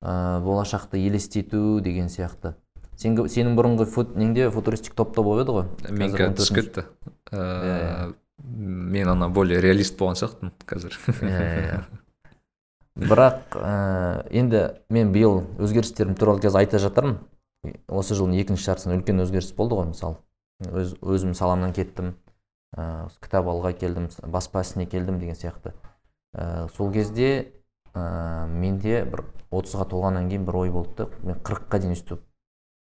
ә, 0.03 0.41
болашақты 0.43 0.99
елестету 0.99 1.79
деген 1.81 2.11
сияқты. 2.11 2.53
Сен, 2.99 3.15
сенің 3.17 3.55
бұрынғы 3.57 3.87
фут, 3.89 4.13
неңде? 4.19 4.51
Футуристик 4.53 4.93
топта 4.93 5.23
болып 5.25 5.47
еді 5.47 5.55
ғой? 5.55 5.65
Мен 5.89 6.13
қазір 6.13 6.35
түсіп 6.37 6.59
кетті. 6.59 6.85
Ыыы 7.31 8.13
мен 8.43 9.07
ана 9.07 9.29
более 9.31 9.61
реалист 9.63 9.95
болған 9.97 10.17
сияқтымын 10.19 10.53
қазір. 10.67 10.97
Иә 11.23 11.83
бірақ 12.93 13.55
ә, 13.57 14.27
енді 14.29 14.59
мен 14.93 15.11
биыл 15.13 15.41
өзгерістерім 15.61 16.13
туралы 16.19 16.43
қазір 16.43 16.61
айта 16.61 16.81
жатырмын. 16.81 17.17
Осы 17.87 18.17
жылдың 18.17 18.37
екінші 18.43 18.67
жартысында 18.67 18.99
үлкен 18.99 19.23
өзгеріс 19.23 19.53
болды 19.57 19.79
ғой 19.79 19.87
мысалы. 19.89 20.19
Өз, 20.69 20.93
өзім 21.01 21.33
саламнан 21.37 21.73
кеттім. 21.73 22.13
Ә, 22.77 23.07
кітап 23.23 23.49
алуға 23.49 23.73
келдім 23.77 24.09
баспа 24.29 24.61
ісіне 24.61 24.85
келдім 24.89 25.17
деген 25.21 25.39
сияқты. 25.39 25.73
Ә, 26.35 26.67
сол 26.75 26.91
кезде 26.93 27.53
ә, 27.93 28.45
менде 28.47 29.03
бір 29.05 29.25
отызға 29.53 29.87
толғаннан 29.91 30.29
кейін 30.29 30.45
бір 30.45 30.59
ой 30.63 30.71
болды 30.73 31.05
да 31.05 31.09
мен 31.23 31.41
қырыққа 31.45 31.79
дейін 31.79 31.95
өйстіп 31.95 32.21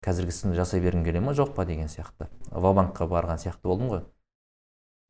қазіргі 0.07 0.33
ісімді 0.33 0.57
жасай 0.57 0.81
бергім 0.85 1.05
келе 1.05 1.21
ма 1.21 1.35
жоқ 1.35 1.55
па 1.57 1.65
деген 1.67 1.89
сияқты. 1.91 2.29
Вабанкқа 2.51 3.09
барған 3.11 3.41
сияқты 3.43 3.67
болдым 3.67 3.91
ғой. 3.91 4.03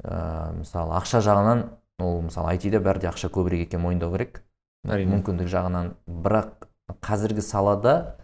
Ә, 0.03 0.55
мысалы 0.57 0.97
ақша 0.97 1.21
жағынан 1.25 1.67
ол 2.01 2.23
мысалы 2.29 2.55
айтиде 2.55 2.81
бәрі 2.81 3.05
де 3.05 3.11
ақша 3.11 3.29
көбірек 3.33 3.67
екенін 3.67 3.85
мойындау 3.85 4.15
керек. 4.15 4.43
Әрине. 4.87 5.19
Мүмкіндік 5.19 5.51
жағынан. 5.53 5.95
Бірақ 6.07 6.69
қазіргі 7.05 7.45
салада 7.45 8.17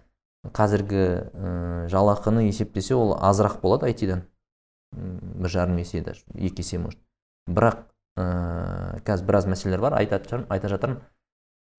қазіргі 0.56 1.04
ә, 1.04 1.88
жалақыны 1.92 2.46
есептесе 2.48 2.96
ол 2.96 3.16
азырақ 3.20 3.60
болады 3.60 3.90
айтидан 3.90 4.24
бір 4.92 5.48
жарым 5.50 5.78
есе 5.82 6.00
даже 6.00 6.24
екі 6.34 6.64
есе 6.64 6.78
может. 6.78 7.00
Бірақ 7.48 7.84
ә, 8.16 9.02
қазір 9.04 9.26
біраз 9.28 9.46
мәселелер 9.46 9.84
бар. 9.84 9.98
Айта, 10.00 10.22
айта 10.48 10.72
жатырмын. 10.72 11.02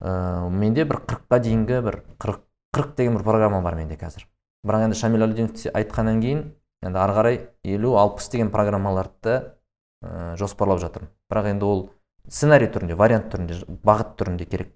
Ә, 0.03 0.49
менде 0.51 0.83
бір 0.85 0.99
қырыққа 1.07 1.39
дейінгі 1.47 1.79
бір 1.87 1.99
қырық 2.19 2.43
қырық 2.75 2.93
деген 2.97 3.17
бір 3.17 3.23
программа 3.23 3.61
бар 3.63 3.77
менде 3.79 3.95
қазір. 3.97 4.27
Бірақ 4.67 4.85
енді 4.89 4.99
шамиль 4.99 5.23
әлдинов 5.23 5.65
айтқаннан 5.73 6.21
кейін 6.21 6.43
енді 6.83 6.99
ары 6.99 7.15
қарай 7.17 7.39
елу 7.63 7.95
алпыс 7.97 8.29
деген 8.33 8.51
программаларды 8.51 9.35
ә, 10.03 10.35
жоспарлап 10.39 10.81
жатырмын. 10.83 11.11
Бірақ 11.31 11.49
енді 11.53 11.65
ол 11.65 11.83
сценарий 12.27 12.67
түрінде 12.71 12.97
вариант 12.99 13.31
түрінде 13.31 13.63
бағыт 13.83 14.15
түрінде 14.19 14.47
керек. 14.49 14.75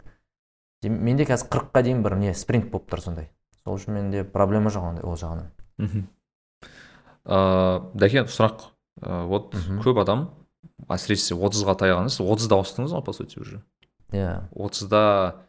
Менде 0.83 1.25
қазір 1.27 1.51
қырыққа 1.51 1.83
дейін 1.83 2.03
бір 2.05 2.17
не 2.21 2.33
спринт 2.33 2.71
болып 2.71 2.87
тұр 2.91 3.03
сондай. 3.03 3.31
Сол 3.63 3.79
үшін 3.79 3.97
менде 3.97 4.23
проблема 4.23 4.71
жоқ 4.71 4.91
ондай 4.91 5.07
ол 5.07 5.17
жағынан. 5.19 5.51
Мхм. 5.77 6.07
Ыыы 7.27 7.81
дәке 7.97 8.23
сұрақ. 8.31 8.69
Вот 8.97 9.55
көп 9.83 9.99
адам 10.01 10.29
әсіресе 10.89 11.35
отызға 11.35 11.75
таяғаныз 11.81 12.19
отызда 12.21 12.57
ауыстыңыз 12.57 12.93
ғой 12.95 13.03
по 13.03 13.13
сути 13.13 13.39
уже? 13.39 13.59
Иә. 14.11 14.47
отызда 14.55 15.47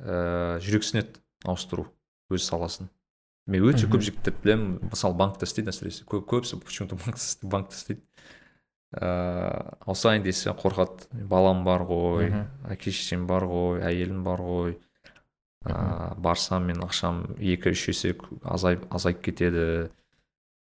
ыыы 0.00 0.60
жүрексінеді 0.64 1.20
ауыстыру 1.44 1.88
өз 2.30 2.44
саласын. 2.46 2.90
Мен 3.46 3.64
өте 3.66 3.88
көп 3.90 4.04
жігіттерді 4.04 4.42
білемін. 4.44 4.90
Мысалы 4.90 5.16
банкта 5.18 5.48
істейді 5.48 5.72
әсіресе 5.72 6.04
көп 6.08 6.26
көбісі 6.30 6.60
почему 6.62 6.88
то 6.90 6.98
банкта 7.42 7.74
істейді. 7.76 8.02
Ыыы 8.94 9.76
ауысайын 9.86 10.22
десе 10.22 10.50
қорқады. 10.50 11.08
Балам 11.12 11.64
бар 11.64 11.84
ғой 11.88 12.30
әке 12.70 12.90
шешем 12.90 13.26
бар 13.26 13.46
ғой 13.50 13.82
әйелім 13.86 14.22
бар 14.24 14.40
ғой. 14.44 14.78
Ыыы 15.66 16.14
барсам 16.16 16.70
мен 16.70 16.80
ақшам 16.86 17.36
екі 17.38 17.74
үш 17.74 17.88
есе 17.92 18.14
азайып 18.42 18.86
азайып 18.94 19.20
кетеді 19.20 19.90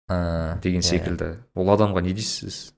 ә, 0.09 0.59
деген 0.63 0.81
иә, 0.81 0.89
секілді. 0.89 1.29
Ол 1.53 1.69
адамға 1.75 2.01
не 2.01 2.15
дейсіз 2.17 2.73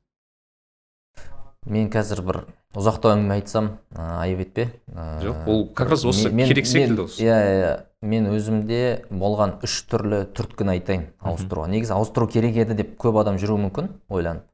мен 1.65 1.89
қазір 1.91 2.21
бір 2.25 2.37
ұзақтау 2.77 3.15
әңгіме 3.15 3.35
айтсам 3.39 3.69
ә, 3.95 4.05
айып 4.23 4.43
етпе. 4.45 4.65
Ә, 4.93 5.19
жоқ 5.23 5.47
ол 5.49 5.63
как 5.73 5.89
раз 5.89 6.05
осы 6.05 6.29
мен- 6.31 6.47
керек 6.47 6.67
секілді 6.67 7.05
осы. 7.07 7.23
иә 7.23 7.37
иә. 7.59 7.71
Мен 8.01 8.29
өзімде 8.31 9.05
болған 9.11 9.57
үш 9.65 9.81
түрлі 9.91 10.21
түрткіні 10.31 10.77
айтайын 10.77 11.07
ауыстыруға. 11.19 11.67
Негізі 11.67 11.93
ауыстыру 11.97 12.29
керек 12.31 12.55
еді 12.55 12.77
деп 12.79 12.93
көп 13.01 13.19
адам 13.19 13.35
жүруі 13.41 13.65
мүмкін 13.67 13.89
ойланып. 14.09 14.45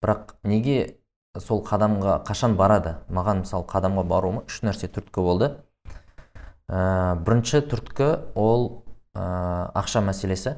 Бірақ 0.00 0.32
неге 0.44 0.96
сол 1.38 1.60
қадамға 1.62 2.22
қашан 2.24 2.56
барады? 2.56 2.96
Маған 3.10 3.42
мысалы 3.44 3.66
қадамға 3.68 4.06
баруыма 4.08 4.44
үш 4.48 4.62
нәрсе 4.64 4.88
түрткі 4.88 5.20
болды. 5.26 5.50
Ә, 6.70 7.18
бірінші 7.20 7.60
түрткі 7.68 8.08
ол 8.34 8.84
ә, 9.14 9.72
ақша 9.74 10.00
мәселесі. 10.06 10.56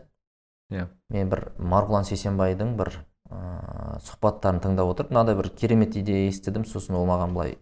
Иә. 0.71 0.87
Мен 1.11 1.29
бір 1.29 1.51
марғұлан 1.59 2.05
сейсенбайдың 2.07 2.77
бір 2.77 2.93
ыыы 3.33 4.01
сұхбаттарын 4.07 4.61
тыңдап 4.63 4.93
отырып 4.93 5.13
мынандай 5.13 5.37
бір 5.39 5.51
керемет 5.57 5.97
идея 5.97 6.29
естідім 6.29 6.65
сосын 6.69 6.99
ол 6.99 7.07
маған 7.09 7.35
былай 7.37 7.57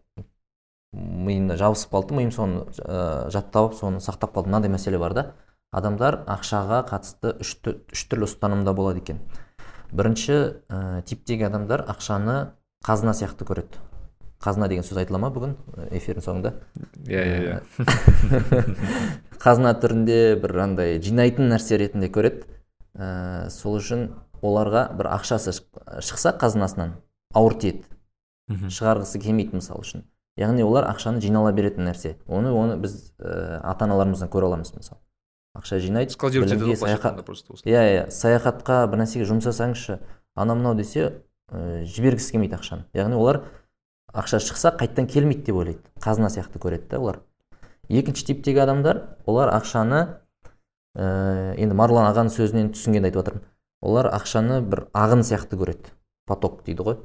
миымда 0.93 1.57
жабысып 1.61 1.93
қалды 1.95 2.17
миым 2.19 2.33
соны 2.35 2.65
ә, 2.83 3.31
жаттап 3.31 3.77
соны 3.79 4.01
сақтап 4.03 4.35
қалдым 4.35 4.51
мынандай 4.51 4.73
мәселе 4.73 4.99
бар 4.99 5.15
да. 5.15 5.27
Адамдар 5.71 6.25
ақшаға 6.27 6.81
қатысты 6.89 7.37
үш, 7.45 7.55
үш 7.95 8.07
түрлі 8.11 8.27
ұстанымда 8.27 8.75
болады 8.75 8.99
екен. 8.99 9.21
Бірінші 9.95 10.35
ә, 10.67 11.03
типтегі 11.07 11.47
адамдар 11.47 11.85
ақшаны 11.87 12.57
қазына 12.87 13.15
сияқты 13.15 13.47
көреді. 13.47 13.79
Қазына 14.43 14.67
деген 14.73 14.83
сөз 14.87 14.99
айтыла 14.99 15.21
ма 15.23 15.31
бүгін 15.31 15.55
эфирдің 15.95 16.25
соңында? 16.25 16.55
Иә 17.07 17.23
иә 17.23 17.41
иә. 17.45 17.59
Қазына 19.45 19.77
түрінде 19.79 20.19
бір 20.43 20.57
андай 20.65 20.99
жинайтын 21.05 21.53
нәрсе 21.53 21.79
ретінде 21.79 22.11
көреді. 22.11 22.49
Ә, 22.99 23.51
сол 23.53 23.79
үшін 23.79 24.09
оларға 24.43 24.87
бір 24.97 25.09
ақшасы 25.17 25.53
шық- 25.57 26.01
шықса 26.01 26.33
қазынасынан 26.41 26.97
ауыр 27.35 27.55
тиеді. 27.61 27.85
Шығарғысы 28.51 29.21
келмейді 29.23 29.61
мысалы 29.61 29.85
үшін. 29.85 30.03
Яғни 30.39 30.65
олар 30.65 30.89
ақшаны 30.91 31.21
жинала 31.21 31.53
беретін 31.53 31.85
нәрсе. 31.87 32.17
Оны 32.27 32.51
оны 32.51 32.77
біз 32.81 33.13
ә, 33.21 33.61
ата 33.63 33.85
аналарымыздан 33.85 34.31
көре 34.33 34.49
аламыз 34.49 34.73
мысалы 34.75 34.99
ақша 35.55 35.79
жинайды 35.83 36.15
иә 37.67 37.83
иә. 37.95 38.11
Саяхатқа 38.11 38.87
бір 38.91 39.03
нәрсеге 39.05 39.27
жұмсасаңызшы 39.29 39.99
анау 40.35 40.57
мынау 40.57 40.75
десе 40.75 41.23
ә, 41.51 41.85
жібергісі 41.85 42.33
келмейді 42.33 42.57
ақшаны. 42.59 42.87
Яғни 42.95 43.19
олар 43.19 43.43
ақша 44.15 44.41
шықса 44.41 44.73
қайттан 44.79 45.07
келмейді 45.11 45.45
деп 45.51 45.57
ойлайды. 45.61 45.83
Қазына 46.01 46.31
сияқты 46.31 46.59
көреді 46.63 46.89
да 46.91 46.99
олар. 46.99 47.21
Екінші 47.89 48.27
типтегі 48.31 48.63
адамдар 48.63 49.17
олар 49.27 49.51
ақшаны 49.55 50.17
ә, 50.97 51.55
енді 51.59 51.75
марлан 51.75 52.07
ағаның 52.11 52.31
сөзінен 52.35 52.73
түсінгенді 52.75 53.11
айтып 53.11 53.21
жатырмын 53.23 53.45
олар 53.83 54.11
ақшаны 54.13 54.61
бір 54.63 54.87
ағын 54.97 55.25
сияқты 55.27 55.59
көреді. 55.61 55.93
Поток 56.27 56.63
дейді 56.67 56.87
ғой. 56.87 56.99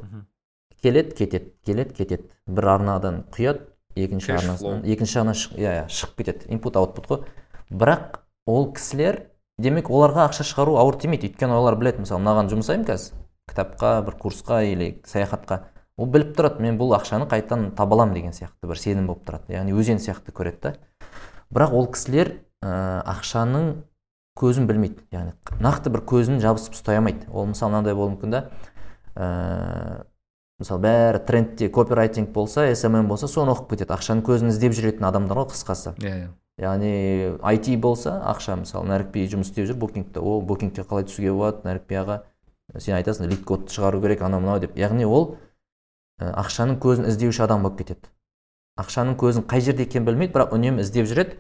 Келеді 0.82 1.16
кетеді 1.16 1.54
келеді 1.66 1.94
кетеді. 1.98 2.30
Бір 2.48 2.70
арнадан 2.76 3.24
құяды 3.34 3.72
екінші 3.96 4.36
арнасынан 4.36 4.84
екінші 4.86 5.20
арна 5.22 5.34
иә 5.34 5.72
иә 5.82 5.86
шығып 5.90 6.18
кетеді. 6.20 6.50
Инпут 6.54 6.76
аутпут 6.78 7.08
қой. 7.08 7.24
Бірақ 7.70 8.20
ол 8.46 8.72
кісілер 8.76 9.24
демек 9.58 9.90
оларға 9.90 10.28
ақша 10.30 10.44
шығару 10.46 10.76
ауыр 10.82 11.00
тимейді. 11.00 11.32
Өйткені 11.32 11.56
олар 11.56 11.80
біледі 11.80 12.04
мысалы 12.04 12.22
мынаған 12.22 12.52
жұмсаймын 12.52 12.86
қазір. 12.90 13.24
Кітапқа 13.50 14.02
бір 14.06 14.20
курсқа 14.20 14.62
или 14.66 15.02
саяхатқа. 15.06 15.62
Ол 15.98 16.10
біліп 16.12 16.34
тұрады 16.36 16.60
мен 16.60 16.78
бұл 16.80 16.92
ақшаны 16.98 17.28
қайтадан 17.32 17.70
таба 17.78 17.96
аламын 17.96 18.18
деген 18.18 18.34
сияқты 18.36 18.68
бір 18.68 18.80
сенім 18.82 19.08
болып 19.08 19.24
тұрады. 19.24 19.54
Яғни 19.56 19.72
өзен 19.72 20.02
сияқты 20.04 20.34
көреді 20.36 20.60
да. 20.66 20.74
Бірақ 21.54 21.72
ол 21.78 21.88
кісілер 21.94 22.34
ә, 22.66 23.00
ақшаның 23.06 23.86
көзін 24.40 24.68
білмейді. 24.68 25.06
Яғни 25.16 25.34
нақты 25.64 25.92
бір 25.94 26.04
көзін 26.10 26.42
жабысып 26.44 26.76
ұстай 26.76 27.00
алмайды. 27.00 27.28
Ол 27.32 27.48
мысалы 27.52 27.72
мынандай 27.72 27.96
болуы 27.96 28.16
мүмкін 28.16 28.34
да 28.34 28.42
ә, 29.16 30.06
мысалы 30.60 30.84
бәрі 30.84 31.22
трендте 31.28 31.70
копирайтинг 31.70 32.34
болса 32.36 32.68
смм 32.76 33.08
болса 33.08 33.30
соны 33.32 33.56
оқып 33.56 33.76
кетеді. 33.76 33.96
Ақшаның 33.96 34.26
көзін 34.28 34.52
іздеп 34.52 34.76
жүретін 34.76 35.08
адамдар 35.08 35.44
ғой 35.44 35.50
қысқасы. 35.54 35.96
Иә 36.04 36.16
иә. 36.26 36.34
Яғни 36.60 36.92
IT 37.52 37.74
болса 37.84 38.18
ақша 38.32 38.56
мысалы 38.62 38.88
нәрікби 38.92 39.26
жұмыс 39.32 39.52
істеп 39.52 39.68
жүр 39.68 39.80
букингте. 39.80 40.20
О 40.20 40.40
букингке 40.40 40.84
қалай 40.88 41.08
түсуге 41.08 41.34
болады 41.36 41.68
нәрікби 41.68 42.00
аға? 42.00 42.22
Сен 42.80 42.96
айтасың 42.96 43.28
лид 43.28 43.44
кодты 43.48 43.76
шығару 43.76 44.00
керек 44.02 44.24
анау 44.24 44.40
мынау 44.44 44.60
деп. 44.64 44.76
Яғни 44.80 45.04
ол 45.04 45.36
ә, 46.20 46.32
ақшаның 46.32 46.80
көзін 46.80 47.10
іздеуші 47.12 47.44
адам 47.44 47.64
болып 47.68 47.82
кетеді. 47.84 48.08
Ақшаның 48.80 49.16
көзін 49.20 49.44
қай 49.48 49.64
жерде 49.64 49.84
екенін 49.84 50.08
білмейді 50.08 50.34
бірақ 50.36 50.56
үнемі 50.56 50.84
іздеп 50.84 51.08
жүреді. 51.12 51.38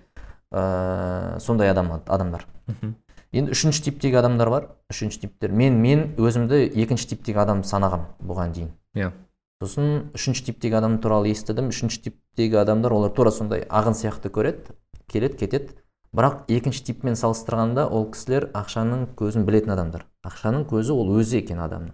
Ә, 0.55 1.39
сондай 1.43 1.69
адам 1.69 1.91
адамдар. 1.99 2.47
Мхм. 2.71 2.95
Енді 3.35 3.51
үшінші 3.51 3.83
типтегі 3.89 4.21
адамдар 4.21 4.49
бар. 4.49 4.67
Үшінші 4.89 5.25
типтер. 5.25 5.51
Мен 5.51 5.81
мен 5.83 6.07
өзімді 6.15 6.63
екінші 6.71 7.11
типтегі 7.11 7.43
адам 7.43 7.63
санағам 7.67 8.07
бұған 8.23 8.55
дейін. 8.55 8.69
Иә. 8.95 9.11
Сосын 9.59 10.11
үшінші 10.15 10.45
типтегі 10.51 10.79
адам 10.79 11.01
туралы 11.03 11.33
естідім. 11.35 11.73
Үшінші 11.75 12.05
типтегі 12.07 12.61
адамдар 12.63 12.95
олар 12.95 13.11
тура 13.11 13.35
сондай 13.35 13.67
ағын 13.67 13.97
сияқты 13.99 14.31
көреді. 14.31 14.77
Келеді 15.11 15.41
кетеді. 15.43 15.75
Бірақ 16.15 16.45
екінші 16.47 16.85
типпен 16.87 17.17
салыстырғанда 17.19 17.89
ол 17.91 18.05
кісілер 18.13 18.47
ақшаның 18.55 19.09
көзін 19.19 19.43
білетін 19.43 19.73
адамдар. 19.73 20.05
Ақшаның 20.23 20.63
көзі 20.69 20.95
ол 20.95 21.11
өзі 21.19 21.41
екен 21.41 21.59
адамның. 21.59 21.91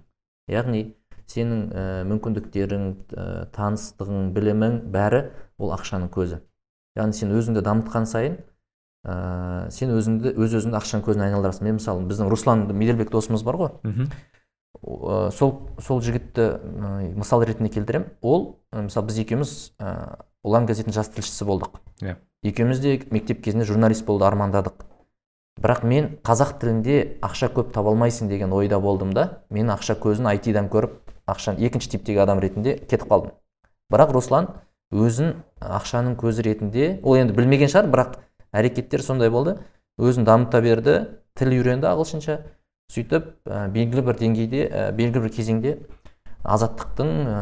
Яғни 0.52 0.84
сенің 1.32 1.64
ә, 1.74 1.86
мүмкіндіктерің 2.06 2.86
ә, 3.18 3.26
таныстығың 3.56 4.30
білімің 4.36 4.78
бәрі 4.94 5.24
ол 5.58 5.74
ақшаның 5.74 6.12
көзі. 6.14 6.38
Яғни 7.00 7.18
сен 7.18 7.34
өзіңді 7.34 7.64
дамытқан 7.66 8.06
сайын 8.06 8.38
ә, 9.06 9.70
сен 9.72 9.94
өзіңді 9.96 10.36
өз 10.38 10.58
өзіңді 10.60 10.78
ақшаның 10.80 11.06
көзіне 11.06 11.28
айналдырасың. 11.30 11.66
Мен 11.68 11.80
мысалы 11.80 12.06
біздің 12.10 12.30
руслан 12.32 12.68
меделбек 12.72 13.12
досымыз 13.12 13.44
бар 13.44 13.60
ғой. 13.62 13.72
Ә, 14.82 15.32
сол 15.36 15.70
сол 15.80 16.02
жігітті 16.02 16.48
ә, 16.62 16.94
мысал 17.18 17.44
ретінде 17.46 17.70
келтіремін 17.74 18.14
ол 18.22 18.62
мысалы 18.72 19.10
біз 19.10 19.20
екеуміз 19.26 19.52
ә, 19.80 20.22
ұлан 20.46 20.66
газетінің 20.70 20.96
жас 20.96 21.12
тілшісі 21.14 21.46
болдық. 21.46 21.82
Иә. 22.02 22.16
Екеуміз 22.44 22.80
де 22.82 22.96
мектеп 23.12 23.44
кезінде 23.44 23.66
журналист 23.70 24.06
болуды 24.06 24.26
армандадық. 24.26 24.88
Бірақ 25.62 25.84
мен 25.86 26.08
қазақ 26.26 26.56
тілінде 26.62 27.20
ақша 27.22 27.52
көп 27.54 27.74
таба 27.76 27.92
алмайсың 27.92 28.30
деген 28.32 28.54
ойда 28.56 28.80
болдым 28.80 29.12
да 29.14 29.44
мен 29.52 29.70
ақша 29.70 29.98
көзін 30.00 30.32
айтидан 30.32 30.72
көріп 30.72 31.12
ақшаны 31.30 31.62
екінші 31.62 31.92
типтегі 31.92 32.24
адам 32.24 32.40
ретінде 32.40 32.78
кетіп 32.80 33.06
қалдым. 33.12 33.36
Бірақ 33.92 34.16
руслан 34.16 34.48
өзін 34.96 35.44
ақшаның 35.60 36.16
көзі 36.18 36.48
ретінде 36.48 36.88
ол 37.04 37.20
енді 37.20 37.36
білмеген 37.36 37.70
шығар 37.70 37.92
бірақ 37.92 38.18
әрекеттер 38.52 39.04
сондай 39.04 39.30
болды. 39.30 39.58
Өзін 40.02 40.26
дамыта 40.26 40.62
берді 40.62 40.96
тіл 41.38 41.54
үйренді 41.56 41.90
ағылшынша 41.92 42.38
сөйтіп 42.92 43.28
ә, 43.46 43.68
белгілі 43.72 44.06
бір 44.08 44.18
деңгейде 44.20 44.64
ә, 44.68 44.86
белгілі 44.96 45.26
бір 45.28 45.34
кезеңде 45.36 45.76
азаттықтың 46.44 47.12
ә, 47.22 47.36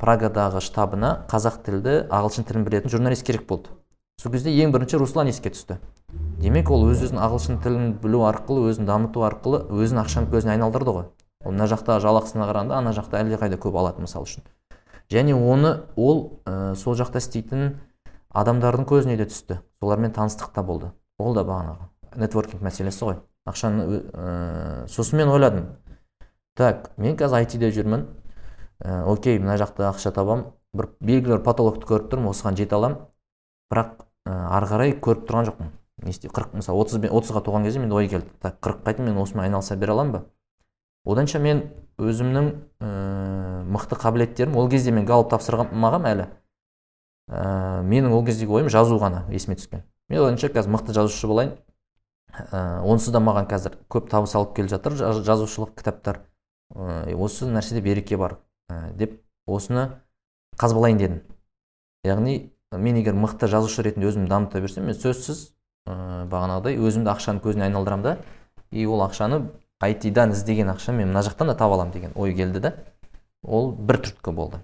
прагадағы 0.00 0.62
штабына 0.64 1.26
қазақ 1.30 1.62
тілді 1.66 1.96
ағылшын 2.08 2.46
тілін 2.48 2.64
білетін 2.68 2.92
журналист 2.92 3.26
керек 3.26 3.48
болды. 3.48 3.72
Сол 4.22 4.32
кезде 4.32 4.52
ең 4.54 4.70
бірінші 4.72 5.00
руслан 5.02 5.28
еске 5.28 5.50
түсті. 5.50 5.80
Демек 6.38 6.70
ол 6.70 6.86
өз 6.86 7.02
өзін 7.08 7.18
ағылшын 7.18 7.58
тілін 7.64 7.96
білу 7.98 8.22
арқылы 8.28 8.70
өзін 8.70 8.86
дамыту 8.86 9.24
арқылы 9.26 9.64
өзін 9.74 10.04
ақшаның 10.04 10.30
көзіне 10.30 10.54
айналдырды 10.54 10.94
ғой. 10.94 11.08
Ол 11.44 11.52
мына 11.52 11.66
жақтағы 11.68 12.04
жалақысына 12.04 12.46
қарағанда 12.46 12.78
ана 12.78 12.94
жақта 12.94 13.20
әлдеқайда 13.24 13.58
көп 13.58 13.74
алады 13.80 14.04
мысалы 14.06 14.28
үшін. 14.28 14.46
Және 15.10 15.34
оны 15.34 15.80
ол 15.96 16.40
ә, 16.46 16.76
сол 16.78 16.94
жақта 16.94 17.18
істейтін 17.18 17.74
адамдардың 18.30 18.86
көзіне 18.86 19.18
де 19.18 19.26
түсті. 19.26 19.58
Солармен 19.84 20.12
таныстық 20.16 20.52
та 20.54 20.62
болды. 20.64 20.90
Ол 21.18 21.34
да 21.36 21.44
бағанағы 21.44 21.90
нетворкинг 22.16 22.62
мәселесі 22.64 23.04
ғой. 23.04 23.16
Ақшаны 23.44 23.84
ә, 23.84 24.86
сосын 24.88 25.20
мен 25.20 25.28
ойладым. 25.28 25.66
Так 26.56 26.90
мен 26.96 27.16
қазір 27.18 27.42
айтиде 27.42 27.70
жүрмін. 27.74 28.06
Ә, 28.80 29.04
окей 29.10 29.38
мына 29.38 29.58
жақта 29.60 29.90
ақша 29.90 30.14
табам. 30.14 30.46
Бір 30.72 30.94
белгілі 31.00 31.36
бір 31.36 31.44
потолокты 31.44 31.86
көріп 31.90 32.08
тұрмын 32.12 32.32
осыған 32.32 32.56
жете 32.58 32.78
аламын. 32.78 33.02
Бірақ 33.72 34.06
ә, 34.26 34.38
ары 34.56 34.70
қарай 34.70 34.94
көріп 34.96 35.26
тұрған 35.28 35.50
жоқпын. 35.50 35.72
Не 36.04 36.14
істей 36.14 36.32
қырық 36.32 36.56
мысалы 36.58 36.80
отыз 36.80 36.98
отызға 37.04 37.44
толған 37.44 37.68
кезде 37.68 37.82
менде 37.82 37.98
ой 37.98 38.08
келді. 38.08 38.30
Так 38.40 38.58
қырыққа 38.64 38.96
дейін 38.96 39.12
мен 39.12 39.20
осымен 39.22 39.44
айналыса 39.44 39.76
бере 39.76 39.92
аламын 39.92 40.12
ба? 40.12 40.24
Оданша 41.04 41.38
мен 41.38 41.66
өзімнің 41.98 42.50
ә, 42.80 42.88
мықты 43.68 43.98
қабілеттерім 44.00 44.56
ол 44.56 44.70
кезде 44.70 44.90
мен 44.94 45.06
галоп 45.06 45.30
тапсырмағанмын 45.34 46.10
әлі. 46.10 46.28
Ә, 47.28 47.82
менің 47.82 48.12
ол 48.14 48.24
кездегі 48.26 48.60
ойым 48.60 48.70
жазу 48.72 48.98
ғана 49.00 49.24
есіме 49.32 49.56
түскен. 49.56 49.84
Мен 50.08 50.24
ойымша 50.24 50.50
қазір 50.52 50.74
мықты 50.74 50.94
жазушы 50.96 51.28
болайын. 51.30 51.54
Ә, 52.34 52.82
онсыз 52.82 53.14
да 53.14 53.20
маған 53.24 53.48
қазір 53.50 53.78
көп 53.88 54.10
табыс 54.10 54.34
алып 54.34 54.54
келе 54.56 54.68
жатыр 54.68 54.96
жазушылық 54.98 55.74
кітаптар. 55.78 56.22
Ә, 56.74 57.14
осы 57.14 57.48
нәрседе 57.48 57.80
береке 57.80 58.16
бар 58.16 58.38
ә, 58.68 58.92
деп 58.92 59.20
осыны 59.46 59.90
қазбалайын 60.58 60.98
дедім. 60.98 61.20
Яғни 62.04 62.52
мен 62.72 62.96
егер 63.00 63.14
мықты 63.14 63.48
жазушы 63.48 63.82
ретінде 63.82 64.10
өзімді 64.10 64.28
дамыта 64.28 64.60
берсем 64.60 64.88
мен 64.88 64.98
сөзсіз 64.98 65.50
ә, 65.88 66.26
бағанағыдай 66.30 66.78
өзімді 66.80 67.12
ақшаның 67.14 67.42
көзіне 67.44 67.68
айналдырамын 67.68 68.04
да 68.04 68.16
и 68.70 68.86
ол 68.86 69.04
ақшаны 69.06 69.44
айтидан 69.80 70.32
іздеген 70.34 70.72
ақша 70.72 70.92
мен 70.92 71.12
мына 71.12 71.22
жақтан 71.22 71.52
да 71.52 71.54
таба 71.54 71.78
аламын 71.78 71.92
деген 71.92 72.12
ой 72.14 72.34
келді 72.34 72.60
да 72.60 72.74
ол 73.42 73.72
бір 73.72 74.00
түрткі 74.04 74.32
болды. 74.34 74.60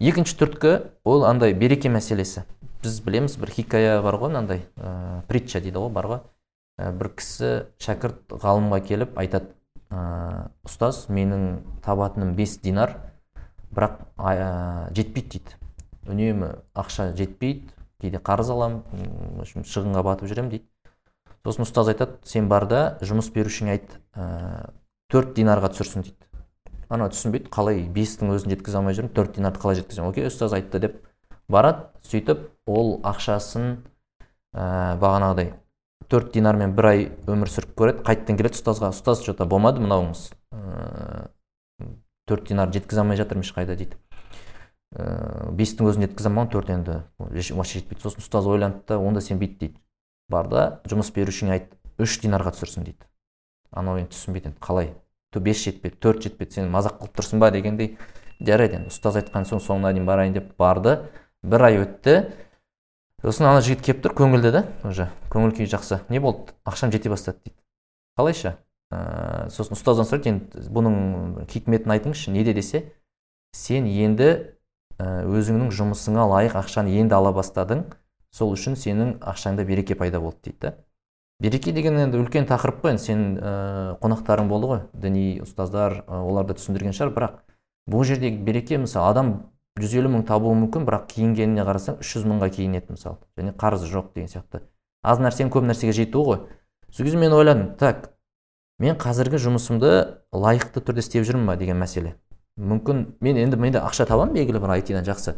Екінші 0.00 0.36
түрткі 0.36 0.72
ол 1.04 1.24
андай 1.24 1.54
береке 1.56 1.88
мәселесі. 1.88 2.44
Біз 2.82 3.00
білеміз 3.00 3.36
бір 3.40 3.50
хикая 3.50 4.00
бар 4.04 4.18
ғой 4.20 4.32
мынандай 4.34 4.64
ә, 4.76 5.22
притча 5.28 5.60
дейді 5.64 5.80
ғой 5.80 5.92
бар 5.94 6.08
ғой. 6.10 6.20
Ә, 6.76 6.92
бір 6.92 7.14
кісі 7.16 7.52
шәкірт 7.80 8.36
ғалымға 8.36 8.82
келіп 8.84 9.16
айтады 9.16 9.54
ә, 9.88 10.50
ұстаз 10.68 11.06
менің 11.08 11.62
табатыным 11.84 12.34
бес 12.36 12.58
динар 12.60 12.98
бірақ 13.72 14.02
ә, 14.20 14.92
жетпейді 14.92 15.38
дейді. 15.38 15.56
Үнемі 16.06 16.52
ақша 16.76 17.14
жетпейді 17.16 17.72
кейде 18.02 18.20
қарыз 18.20 18.52
аламын 18.52 18.84
шығынға 19.64 20.04
батып 20.04 20.28
жүремін 20.28 20.52
дейді. 20.52 20.68
Сосын 21.46 21.64
ұстаз 21.64 21.88
айтады 21.94 22.20
сен 22.26 22.50
бар 22.50 22.68
да 22.68 22.80
жұмыс 23.00 23.32
берушіңе 23.32 23.78
айт 23.78 23.96
төрт 25.10 25.32
динарға 25.38 25.70
түсірсін 25.72 26.04
дейді. 26.04 26.25
Ана 26.92 27.08
түсінбейді 27.10 27.50
қалай 27.52 27.84
бестің 27.92 28.32
өзін 28.36 28.54
жеткізе 28.54 28.80
алмай 28.80 28.96
жүрмін 28.96 29.14
төрт 29.16 29.36
динарды 29.36 29.62
қалай 29.62 29.80
жеткіземін? 29.80 30.10
Окей 30.12 30.28
ұстаз 30.28 30.54
айтты 30.56 30.80
деп 30.82 30.98
барады 31.48 31.88
сөйтіп 32.06 32.48
ол 32.66 33.00
ақшасын 33.06 33.78
ә, 34.54 34.96
бағанағыдай 35.00 35.54
төрт 36.10 36.32
динармен 36.34 36.74
бір 36.76 36.88
ай 36.90 37.04
өмір 37.26 37.50
сүріп 37.50 37.74
көреді 37.78 38.04
қайтадан 38.06 38.38
келеді 38.38 38.60
ұстазға. 38.60 38.92
Ұстаз 38.94 39.24
че 39.24 39.34
то 39.34 39.46
болмады 39.46 39.82
мынауыңыз 39.82 40.28
ыыы 40.54 41.88
төрт 42.30 42.48
динар 42.50 42.70
жеткізе 42.74 43.02
алмай 43.02 43.18
жатырмын 43.18 43.46
ешқайда 43.46 43.76
дейді. 43.78 43.98
Ыыы 44.94 45.54
бестің 45.58 45.90
өзін 45.90 46.06
жеткізе 46.06 46.30
алмаған 46.30 46.52
төрт 46.54 46.70
енді 46.74 47.00
вообще 47.18 47.80
жетпейді. 47.80 48.02
Сосын 48.06 48.22
ұстаз 48.22 48.46
ойланды 48.46 48.84
да 48.86 48.98
онда 48.98 49.20
сен 49.20 49.40
бүйт 49.42 49.58
дейді. 49.58 49.80
Бар 50.30 50.48
да 50.50 50.66
жұмыс 50.86 51.10
берушіңе 51.14 51.56
айт 51.56 51.74
үш 51.98 52.20
динарға 52.22 52.54
түсірсін 52.54 52.86
дейді. 52.86 53.10
Анау 53.74 53.98
енді 53.98 54.14
түсінбейді 54.14 54.52
енді 54.52 54.62
қалай? 54.62 54.94
Бес 55.40 55.62
жетпеді 55.64 55.96
төрт 56.00 56.22
жетпеді 56.26 56.58
сен 56.58 56.70
мазақ 56.70 57.00
қылып 57.00 57.16
тұрсың 57.18 57.40
ба 57.42 57.50
дегендей 57.50 57.96
жарайды 58.40 58.80
енді 58.80 58.92
ұстаз 58.92 59.20
айтқан 59.20 59.46
соң 59.48 59.62
соңына 59.64 59.92
дейін 59.92 60.06
барайын 60.06 60.34
деп 60.34 60.56
барды. 60.58 60.98
бір 61.42 61.62
ай 61.62 61.78
өтті. 61.82 62.32
сосын 63.22 63.46
ана 63.46 63.60
жігіт 63.60 63.82
келіп 63.82 64.02
тұр 64.04 64.14
көңілді 64.14 64.52
да 64.52 64.64
уже 64.84 65.08
көңіл 65.30 65.54
күйі 65.56 65.70
жақсы. 65.72 66.00
не 66.08 66.20
болды? 66.20 66.52
Ақшам 66.64 66.92
жете 66.92 67.08
бастады 67.08 67.38
дейді. 67.44 67.56
қалайша? 68.18 68.56
Ә, 68.92 69.48
сосын 69.50 69.76
ұстаздан 69.76 70.06
сұрайды 70.06 70.28
енді 70.30 70.68
бұның 70.70 71.46
хикметін 71.50 71.92
айтыңызшы 71.96 72.30
неде 72.30 72.52
десе. 72.54 72.92
сен 73.52 73.86
енді 73.86 74.52
өзіңнің 74.98 75.70
жұмысыңа 75.72 76.24
лайық 76.28 76.56
ақшаны 76.60 76.92
енді 77.00 77.14
ала 77.14 77.32
бастадың. 77.32 77.84
сол 78.30 78.52
үшін 78.52 78.76
сенің 78.76 79.18
ақшаңда 79.20 79.64
береке 79.64 79.94
пайда 79.94 80.20
болды 80.20 80.36
дейді 80.44 80.58
да. 80.60 80.74
Береке 81.40 81.72
деген 81.72 81.98
енді 82.00 82.20
үлкен 82.22 82.46
тақырып 82.48 82.80
қой 82.82 82.94
енді 82.94 83.02
сенің 83.02 83.26
ә, 83.36 83.50
қонақтарың 84.00 84.48
болды 84.48 84.70
ғой 84.70 84.80
діни 84.96 85.26
ұстаздар 85.44 86.00
ә, 86.06 86.20
олар 86.22 86.46
да 86.48 86.56
түсіндірген 86.56 86.96
шығар. 86.96 87.12
Бірақ 87.12 87.36
бұл 87.90 88.06
жердегі 88.08 88.40
береке 88.44 88.78
мысалы 88.80 89.10
адам 89.10 89.32
жүз 89.76 89.98
елу 90.00 90.12
мың 90.14 90.24
табуы 90.28 90.56
мүмкін 90.56 90.86
бірақ 90.88 91.10
киінгеніне 91.12 91.66
қарасаң 91.68 92.00
үш 92.00 92.14
жүз 92.16 92.24
мыңға 92.30 92.48
киінеді 92.56 92.96
мысалы. 92.96 93.20
Және 93.36 93.52
қарызы 93.60 93.90
жоқ 93.90 94.14
деген 94.14 94.32
сияқты. 94.32 94.62
Аз 95.04 95.20
нәрсенің 95.20 95.52
көп 95.52 95.68
нәрсеге 95.68 95.92
жетуі 95.92 96.24
ғой. 96.24 96.40
Сол 96.90 97.04
кезде 97.04 97.20
мен 97.20 97.36
ойладым 97.36 97.74
так 97.76 98.14
мен 98.80 98.96
қазіргі 98.96 99.36
жұмысымды 99.36 99.92
лайықты 100.32 100.80
түрде 100.80 101.04
істеп 101.04 101.28
жүрмін 101.28 101.52
ба? 101.52 101.56
деген 101.60 101.76
мәселе. 101.76 102.14
Мүмкін 102.56 103.04
мен 103.20 103.36
енді 103.36 103.60
менде 103.60 103.84
ақша 103.84 104.06
табамын 104.08 104.32
белгілі 104.32 104.62
бір 104.64 104.78
айтидан 104.78 105.04
жақсы. 105.04 105.36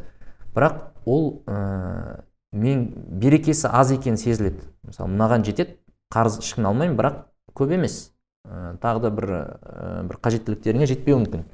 Бірақ 0.55 0.79
ол 1.05 1.43
ә, 1.51 2.23
мен 2.53 2.93
берекесі 2.95 3.67
аз 3.67 3.91
екені 3.91 4.17
сезіледі. 4.17 4.63
Мысалы 4.87 5.11
мынаған 5.11 5.45
жетеді 5.45 5.75
қарыз 6.15 6.39
ешкімнен 6.41 6.71
алмаймын 6.71 6.97
бірақ 6.99 7.19
көп 7.59 7.75
емес. 7.77 8.13
Ә, 8.49 8.77
тағы 8.81 9.05
да 9.05 9.11
бір 9.13 9.29
ә, 9.29 9.43
бір 10.09 10.21
қажеттіліктеріңе 10.25 10.89
жетпеуі 10.89 11.21
мүмкін. 11.25 11.45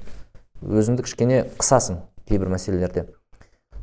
Өзіңді 0.63 1.05
кішкене 1.05 1.41
қысасың 1.59 1.99
кейбір 2.29 2.53
мәселелерде. 2.53 3.09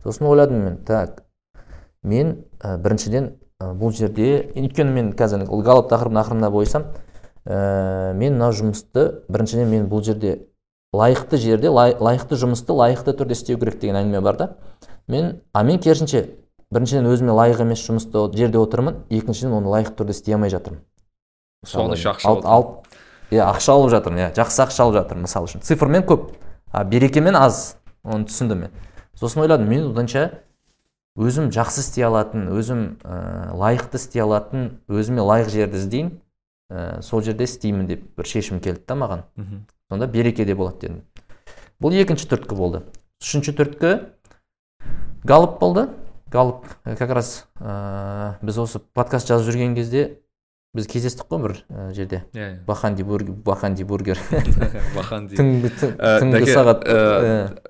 Сосын 0.02 0.30
ойладым 0.30 0.64
мен 0.64 0.78
так 0.86 1.24
мен 2.02 2.44
ә, 2.60 2.78
біріншіден 2.78 3.34
ә, 3.60 3.72
бұл 3.78 3.92
жерде 3.94 4.52
өйткені 4.56 4.94
мен 4.96 5.12
қазір 5.16 5.44
ол 5.48 5.62
галоп 5.62 5.90
тақырыбының 5.92 6.24
ақырына 6.24 6.50
бойсам 6.50 6.88
ә, 7.44 8.14
мен 8.14 8.38
мына 8.38 8.50
жұмысты 8.56 9.06
біріншіден 9.28 9.68
мен 9.70 9.86
бұл 9.90 10.02
жерде 10.02 10.48
лайықты 10.92 11.38
жерде 11.40 11.70
лай, 11.70 11.94
лайықты 11.98 12.36
жұмысты 12.40 12.74
лайықты 12.76 13.14
түрде 13.16 13.36
істеу 13.36 13.58
керек 13.58 13.78
деген 13.80 14.00
әңгіме 14.02 14.20
бар 14.20 14.36
да. 14.36 14.48
Мен 15.08 15.40
а 15.52 15.62
мен 15.62 15.78
керісінше 15.78 16.26
біріншіден 16.72 17.08
өзіме 17.10 17.34
лайық 17.36 17.62
емес 17.66 17.82
жұмысты 17.84 18.24
жерде 18.36 18.60
отырмын 18.60 19.02
екіншіден 19.12 19.58
оны 19.58 19.72
лайықты 19.72 19.98
түрде 20.00 20.16
істей 20.16 20.36
алмай 20.36 20.50
жатырмын. 20.52 20.80
Соны 21.66 21.96
еще 21.96 22.10
ақша 22.12 22.32
алып 22.32 22.88
иә 23.30 23.44
ақша 23.46 23.76
алып 23.76 23.92
жатырмын 23.92 24.24
иә 24.24 24.30
жақсы 24.36 24.64
ақша 24.64 24.86
алып 24.86 24.96
жатырмын 25.00 25.26
мысалы 25.28 25.50
үшін. 25.50 25.62
Цифрмен 25.62 26.06
көп 26.08 26.32
а 26.72 26.84
берекемен 26.84 27.36
аз 27.36 27.76
оны 28.02 28.26
түсіндім 28.30 28.66
мен. 28.66 28.72
Сосын 29.14 29.44
ойладым 29.44 29.68
мен 29.68 29.90
оданша 29.90 30.42
өзім 31.16 31.50
жақсы 31.52 31.84
істей 31.84 32.06
алатын 32.08 32.48
өзім 32.56 32.84
ә, 33.04 33.52
лайықты 33.52 34.00
істей 34.00 34.24
алатын 34.24 34.78
өзіме 34.88 35.20
лайық 35.20 35.52
жерді 35.52 35.76
іздейін 35.76 36.10
ә, 36.72 37.02
сол 37.04 37.22
жерде 37.22 37.44
істеймін 37.44 37.86
деп 37.90 38.06
бір 38.16 38.28
шешім 38.28 38.60
келді 38.64 38.86
да 38.88 38.96
маған. 38.96 39.24
Сонда 39.90 40.06
береке 40.08 40.46
де 40.48 40.54
болады 40.56 40.80
дедім. 40.80 41.02
Бұл 41.82 41.92
екінші 42.00 42.30
түрткі 42.30 42.56
болды. 42.56 42.82
Үшінші 43.20 43.52
түрткі 43.58 43.92
галып 45.28 45.58
болды. 45.60 45.88
Галып 46.32 46.66
как 46.98 47.10
раз 47.12 47.46
ә, 47.60 48.34
біз 48.42 48.58
осы 48.64 48.80
подкаст 48.94 49.28
жазып 49.28 49.52
жүрген 49.52 49.74
кезде 49.76 50.18
біз 50.72 50.86
кездестік 50.88 51.26
қой 51.28 51.42
бір 51.42 51.52
ә, 51.68 51.90
жерде. 51.92 52.22
Иә 52.32 52.46
иә. 52.46 52.52
Баханди 52.64 53.04
бургер 53.04 53.34
баханди 53.44 53.84
бургер. 53.84 54.16
Бахан 54.96 55.26
түнгі 55.28 55.68
түн- 55.76 55.98
түнгі 56.00 56.46
сағат. 56.48 56.86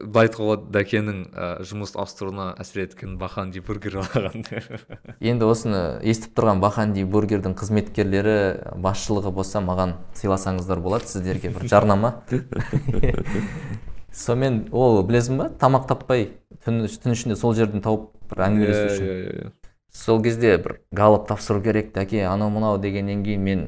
былай 0.07 0.29
айтуға 0.29 0.47
болады 0.53 0.71
дәкенің 0.77 1.19
жұмыс 1.67 1.97
ауыстыруына 1.99 2.53
әсер 2.63 2.85
еткен 2.85 3.17
баханди 3.19 3.59
бургер 3.59 3.99
алған 4.05 4.47
енді 5.33 5.49
осыны 5.51 5.83
естіп 6.07 6.39
тұрған 6.39 6.63
баханди 6.63 7.03
бургердің 7.03 7.59
қызметкерлері 7.59 8.39
басшылығы 8.79 9.35
болса 9.35 9.59
маған 9.59 9.97
сыйласаңыздар 10.23 10.79
болады 10.79 11.11
сіздерге 11.11 11.51
бір 11.59 11.67
жарнама. 11.75 12.21
Сонымен 14.13 14.67
ол 14.77 15.01
білесің 15.09 15.39
ба? 15.41 15.47
Тамақ 15.59 15.87
таппай 15.89 16.27
түн, 16.67 16.85
түн 16.87 17.15
ішінде 17.17 17.35
сол 17.35 17.55
жерден 17.57 17.81
тауып 17.83 18.11
бір 18.33 18.45
әңгімелесу 18.47 18.87
үшін 18.89 19.11
иә 19.13 19.35
иә 19.47 19.51
сол 19.93 20.23
кезде 20.25 20.57
бір 20.59 20.79
галып 20.97 21.27
тапсыру 21.29 21.61
керек 21.63 21.93
дәке 21.95 22.25
анау 22.27 22.51
мынау 22.51 22.79
дегеннен 22.81 23.23
кейін 23.25 23.43
мен 23.45 23.65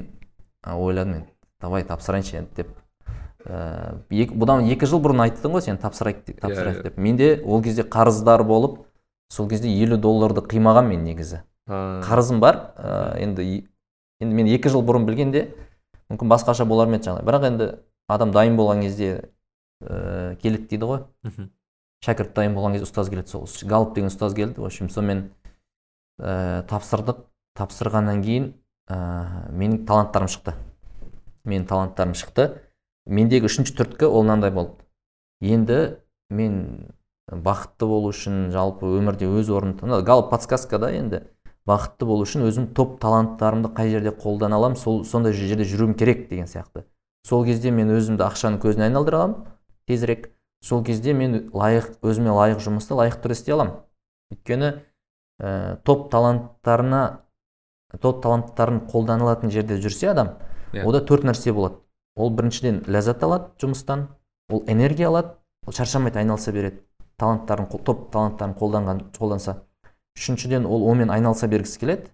ойладым 0.65 1.11
мен 1.13 1.23
давай 1.61 1.83
тапсырайыншы 1.83 2.37
енді 2.41 2.49
деп. 2.57 2.67
Ә, 3.45 3.99
ек- 4.09 4.33
бұдан 4.33 4.65
екі 4.73 4.87
жыл 4.89 4.99
бұрын 5.05 5.21
айттың 5.27 5.53
ғой 5.53 5.61
сен 5.61 5.77
тапсырайық 5.77 6.23
деп- 6.25 6.39
тапсырайық 6.41 6.79
иә. 6.79 6.83
деп. 6.83 6.97
Менде 6.97 7.27
ол 7.45 7.61
кезде 7.61 7.83
қарыздар 7.83 8.43
болып 8.43 8.79
сол 9.29 9.47
кезде 9.49 9.69
елу 9.69 9.97
долларды 10.01 10.41
қимаған 10.41 10.87
мен 10.89 11.03
негізі. 11.05 11.43
Қарызым 12.05 12.39
бар 12.39 12.73
ә, 12.77 13.17
енді 13.21 13.67
енді 14.21 14.33
мен 14.35 14.47
екі 14.49 14.69
жыл 14.69 14.81
бұрын 14.81 15.05
білгенде 15.05 15.47
мүмкін 16.09 16.29
басқаша 16.29 16.65
болар 16.65 16.87
ма 16.89 16.97
еді 16.97 17.09
жағдай 17.11 17.25
бірақ 17.25 17.45
енді 17.51 17.69
адам 18.07 18.31
дайын 18.33 18.57
болған 18.57 18.81
кезде 18.81 19.29
ә, 19.83 20.35
келеді 20.41 20.67
дейді 20.73 20.85
ғой. 20.89 21.05
Шәкірт 22.05 22.35
дайын 22.37 22.55
болған 22.55 22.75
кезде 22.75 22.87
ұстаз 22.87 23.09
келеді 23.09 23.33
сол 23.33 23.47
галып 23.69 23.95
деген 23.95 24.11
ұстаз 24.11 24.35
келді. 24.37 24.61
В 24.61 24.67
общем 24.69 24.89
сонымен 24.93 25.29
ә, 26.21 26.63
тапсырдық. 26.69 27.25
Тапсырғаннан 27.55 28.21
кейін 28.21 28.49
ә, 28.91 29.49
менің 29.49 29.85
таланттарым 29.87 30.29
шықты. 30.29 30.53
Менің 31.47 31.69
таланттарым 31.69 32.13
шықты. 32.17 32.49
Мендегі 33.05 33.47
үшінші 33.47 33.77
түрткі 33.77 34.09
ол 34.09 34.25
мынандай 34.25 34.51
болды. 34.51 34.83
Енді 35.41 35.97
мен 36.29 36.91
бақытты 37.31 37.87
болу 37.87 38.11
үшін 38.11 38.51
жалпы 38.53 38.89
өмірде 38.99 39.29
өз 39.29 39.49
орнымды 39.53 39.87
мына 39.87 40.01
галып 40.05 40.29
подсказкада 40.33 40.91
енді. 40.93 41.23
Бақытты 41.65 42.05
болу 42.05 42.27
үшін 42.27 42.45
өзім 42.45 42.67
топ 42.77 42.99
таланттарымды 43.01 43.71
қай 43.73 43.89
жерде 43.89 44.11
қолдана 44.13 44.59
аламын 44.59 44.77
сол 44.77 45.03
сондай 45.05 45.33
жерде 45.33 45.65
жүруім 45.65 45.95
керек 45.97 46.27
деген 46.29 46.45
сияқты. 46.45 46.83
Сол 47.25 47.45
кезде 47.45 47.71
мен 47.71 47.89
өзімді 47.89 48.21
ақшаның 48.27 48.59
көзіне 48.61 48.89
айналдыра 48.89 49.23
аламын. 49.23 49.47
Тезірек. 49.87 50.34
Сол 50.65 50.83
кезде 50.83 51.13
мен 51.13 51.51
лайық 51.53 51.99
өзіме 52.01 52.33
лайық 52.33 52.63
жұмысты 52.65 52.97
лайықты 52.97 53.21
түрде 53.27 53.37
істей 53.37 53.53
аламын. 53.53 53.75
Өйткені 54.33 54.71
ә, 55.39 55.77
топ 55.85 56.09
таланттарына 56.09 57.01
топ 58.01 58.23
таланттарын 58.23 58.81
қолданылатын 58.89 59.53
жерде 59.53 59.77
жүрсе 59.77 60.09
адам 60.11 60.35
Иә. 60.73 60.83
ода 60.83 60.99
төрт 61.05 61.23
нәрсе 61.23 61.53
болады. 61.53 61.77
Ол 62.15 62.31
біріншіден 62.33 62.83
ләззат 62.87 63.23
алады 63.23 63.51
жұмыстан 63.61 64.07
ол 64.49 64.63
энергия 64.67 65.07
алады 65.07 65.35
ол 65.67 65.73
шаршамайды 65.73 66.19
айналыса 66.19 66.51
береді 66.51 66.81
таланттарын 67.19 67.69
топ 67.69 68.09
таланттарын 68.11 68.55
қолданған 68.57 69.01
қолданса. 69.15 69.61
Үшіншіден 70.17 70.65
ол 70.65 70.87
онымен 70.89 71.11
айналыса 71.11 71.47
бергісі 71.47 71.79
келеді. 71.79 72.09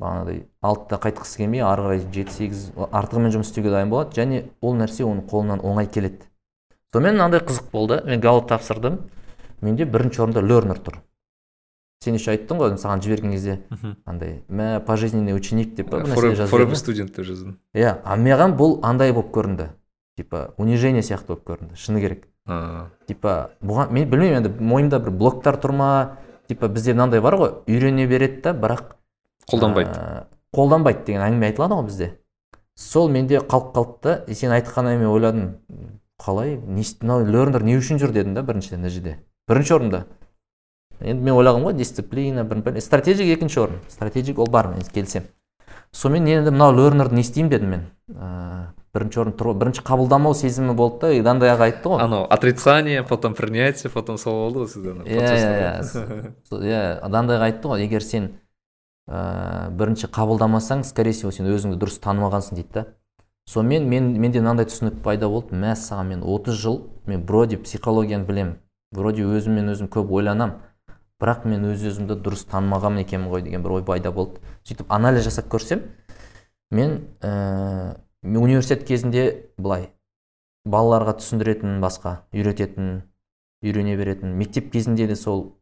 Бағанағыдай 0.00 0.42
алтыда 0.62 0.98
қайтқысы 1.02 1.38
келмей 1.40 1.62
ары 1.64 1.82
қарай 1.86 2.02
жеті 2.12 2.32
сегіз 2.32 2.64
артығымен 2.76 3.32
жұмыс 3.34 3.50
істеуге 3.50 3.70
дайын 3.72 3.90
болады 3.90 4.18
және 4.18 4.42
ол 4.60 4.76
нәрсе 4.76 5.06
оның 5.06 5.24
қолынан 5.30 5.62
оңай 5.64 5.88
келеді. 5.88 6.26
Сонымен 6.96 7.20
мынандай 7.20 7.44
қызық 7.44 7.68
болды. 7.72 8.00
Мен 8.06 8.20
галып 8.20 8.48
тапсырдым. 8.48 9.02
Менде 9.60 9.84
бірінші 9.84 10.24
орында 10.24 10.42
лернер 10.42 10.80
тұр. 10.80 11.00
Сен 12.04 12.16
еще 12.16 12.32
айттың 12.34 12.60
ғой 12.60 12.74
саған 12.76 13.02
жіберген 13.04 13.32
кезде. 13.32 13.58
Андай 14.04 14.42
мә 14.48 14.80
пожизненный 14.84 15.36
ученик 15.36 15.74
деп 15.74 15.90
па 15.90 16.02
жіберді. 16.04 16.76
student 16.76 17.16
деп 17.16 17.24
жаздым 17.24 17.56
иә 17.74 17.98
а 18.04 18.16
маған 18.16 18.56
бұл 18.56 18.78
андай 18.82 19.12
болып 19.12 19.32
көрінді. 19.32 19.70
Типа 20.16 20.54
унижение 20.56 21.02
сияқты 21.02 21.32
болып 21.32 21.48
көрінді. 21.48 21.76
Шыны 21.76 22.00
керек. 22.00 22.28
Типа 23.08 23.50
бұған 23.64 23.92
мен 23.92 24.08
білмеймін 24.10 24.44
енді 24.44 24.52
мойнымда 24.60 25.00
бір 25.00 25.10
блоктар 25.10 25.56
тұр 25.56 25.72
ма? 25.72 26.18
Типа 26.48 26.68
бізде 26.68 26.92
мынандай 26.92 27.20
бар 27.20 27.34
ғой 27.40 27.52
үйрене 27.66 28.06
береді 28.06 28.42
да 28.44 28.52
бірақ 28.54 28.94
қолданбайды. 29.50 29.96
ә, 29.96 30.24
қолданбайды 30.54 31.04
деген 31.06 31.22
әңгіме 31.26 31.50
айтылады 31.50 31.80
ғой 31.80 31.88
бізде. 31.88 32.12
Сол 32.76 33.08
менде 33.08 33.40
қалып 33.40 33.72
қалды 33.74 34.02
да 34.02 34.24
и 34.28 34.34
сен 34.34 34.52
айтқаннан 34.52 34.98
мен 34.98 35.08
ойладым 35.08 35.56
қалай? 36.22 36.56
Мынау 36.56 37.24
лернер 37.26 37.62
не 37.66 37.76
үшін 37.78 37.98
жүр 38.00 38.12
дедім 38.12 38.34
да 38.34 38.42
біріншіден 38.42 38.80
мына 38.80 38.90
жерде 38.92 39.16
бірінші 39.48 39.74
орында. 39.76 40.04
Енді 41.00 41.22
мен 41.28 41.34
ойлағанмын 41.36 41.68
ғой 41.70 41.76
дисциплина 41.76 42.44
бір, 42.44 42.80
стратегик 42.80 43.28
екінші 43.36 43.60
орын. 43.60 43.80
Стратегик 43.88 44.38
ол 44.38 44.46
бар 44.48 44.68
мен 44.72 44.80
келісемін. 44.82 45.28
Сонымен 45.92 46.26
енді 46.28 46.50
мынау 46.56 46.72
лернерді 46.74 47.14
не 47.14 47.20
істеймін 47.20 47.50
дедім 47.52 47.70
мен. 47.70 47.84
Ә, 48.10 48.72
бірінші 48.96 49.20
орын 49.22 49.36
тұр 49.36 49.52
бірінші 49.60 49.84
қабылдамау 49.84 50.34
сезімі 50.34 50.72
болды 50.74 51.00
да 51.04 51.12
и 51.12 51.20
мынандай 51.20 51.52
ақ 51.52 51.62
айтты 51.68 51.88
ғой. 51.92 52.00
Анау 52.02 52.24
отрицание 52.30 53.02
потом 53.04 53.34
принятие 53.34 53.90
потом 53.92 54.16
сол 54.18 54.48
болды 54.50 54.64
ғой 54.64 54.68
сізде 54.72 54.90
Иә, 55.04 55.20
процесстер. 55.20 56.02
иә, 56.16 56.32
Сол- 56.48 56.62
иә 56.64 56.82
адандайға 57.04 57.50
айтты 57.50 57.68
ғой. 57.68 57.84
Егер 57.84 58.02
сен 58.02 58.30
ә, 59.08 59.70
бірінші 59.70 60.08
қабылдамасаң 60.08 60.82
скорее 60.84 61.12
всего 61.12 61.30
сен 61.30 61.46
өзіңді 61.46 61.76
дұрыс 61.76 62.00
танымағансың 62.00 62.56
дейді 62.56 62.72
да. 62.72 62.86
Сонымен 63.46 63.88
мен 63.88 64.12
менде 64.20 64.40
мынандай 64.40 64.66
түсінік 64.66 65.02
пайда 65.04 65.28
болды. 65.30 65.54
Мәссаған 65.54 66.12
мен 66.12 66.22
30 66.22 66.54
жыл 66.60 66.80
мен 67.06 67.26
вроде 67.26 67.58
психологияны 67.58 68.26
білемін 68.26 68.56
вроде 68.92 69.24
өзіммен 69.24 69.70
өзім 69.72 69.90
көп 69.92 70.10
ойланамын 70.18 70.58
бірақ 71.22 71.46
мен 71.48 71.64
өз 71.70 71.84
өзімді 71.88 72.18
дұрыс 72.20 72.44
танымаған 72.50 73.00
екенмін 73.00 73.30
ғой 73.32 73.44
деген 73.46 73.62
бір 73.64 73.78
ой 73.78 73.84
пайда 73.86 74.12
болды. 74.12 74.40
Сөйтіп 74.68 74.90
анализ 74.92 75.24
жасап 75.24 75.48
көрсем 75.52 75.84
мен 76.70 77.06
ә, 77.22 77.96
университет 78.22 78.84
кезінде 78.88 79.50
былай 79.56 79.90
балаларға 80.66 81.16
түсіндіретін 81.20 81.78
басқа 81.80 82.18
үйрететін 82.34 83.04
үйрене 83.62 83.96
беретін 83.96 84.36
мектеп 84.36 84.72
кезінде 84.72 85.06
де 85.06 85.16
сол 85.16 85.54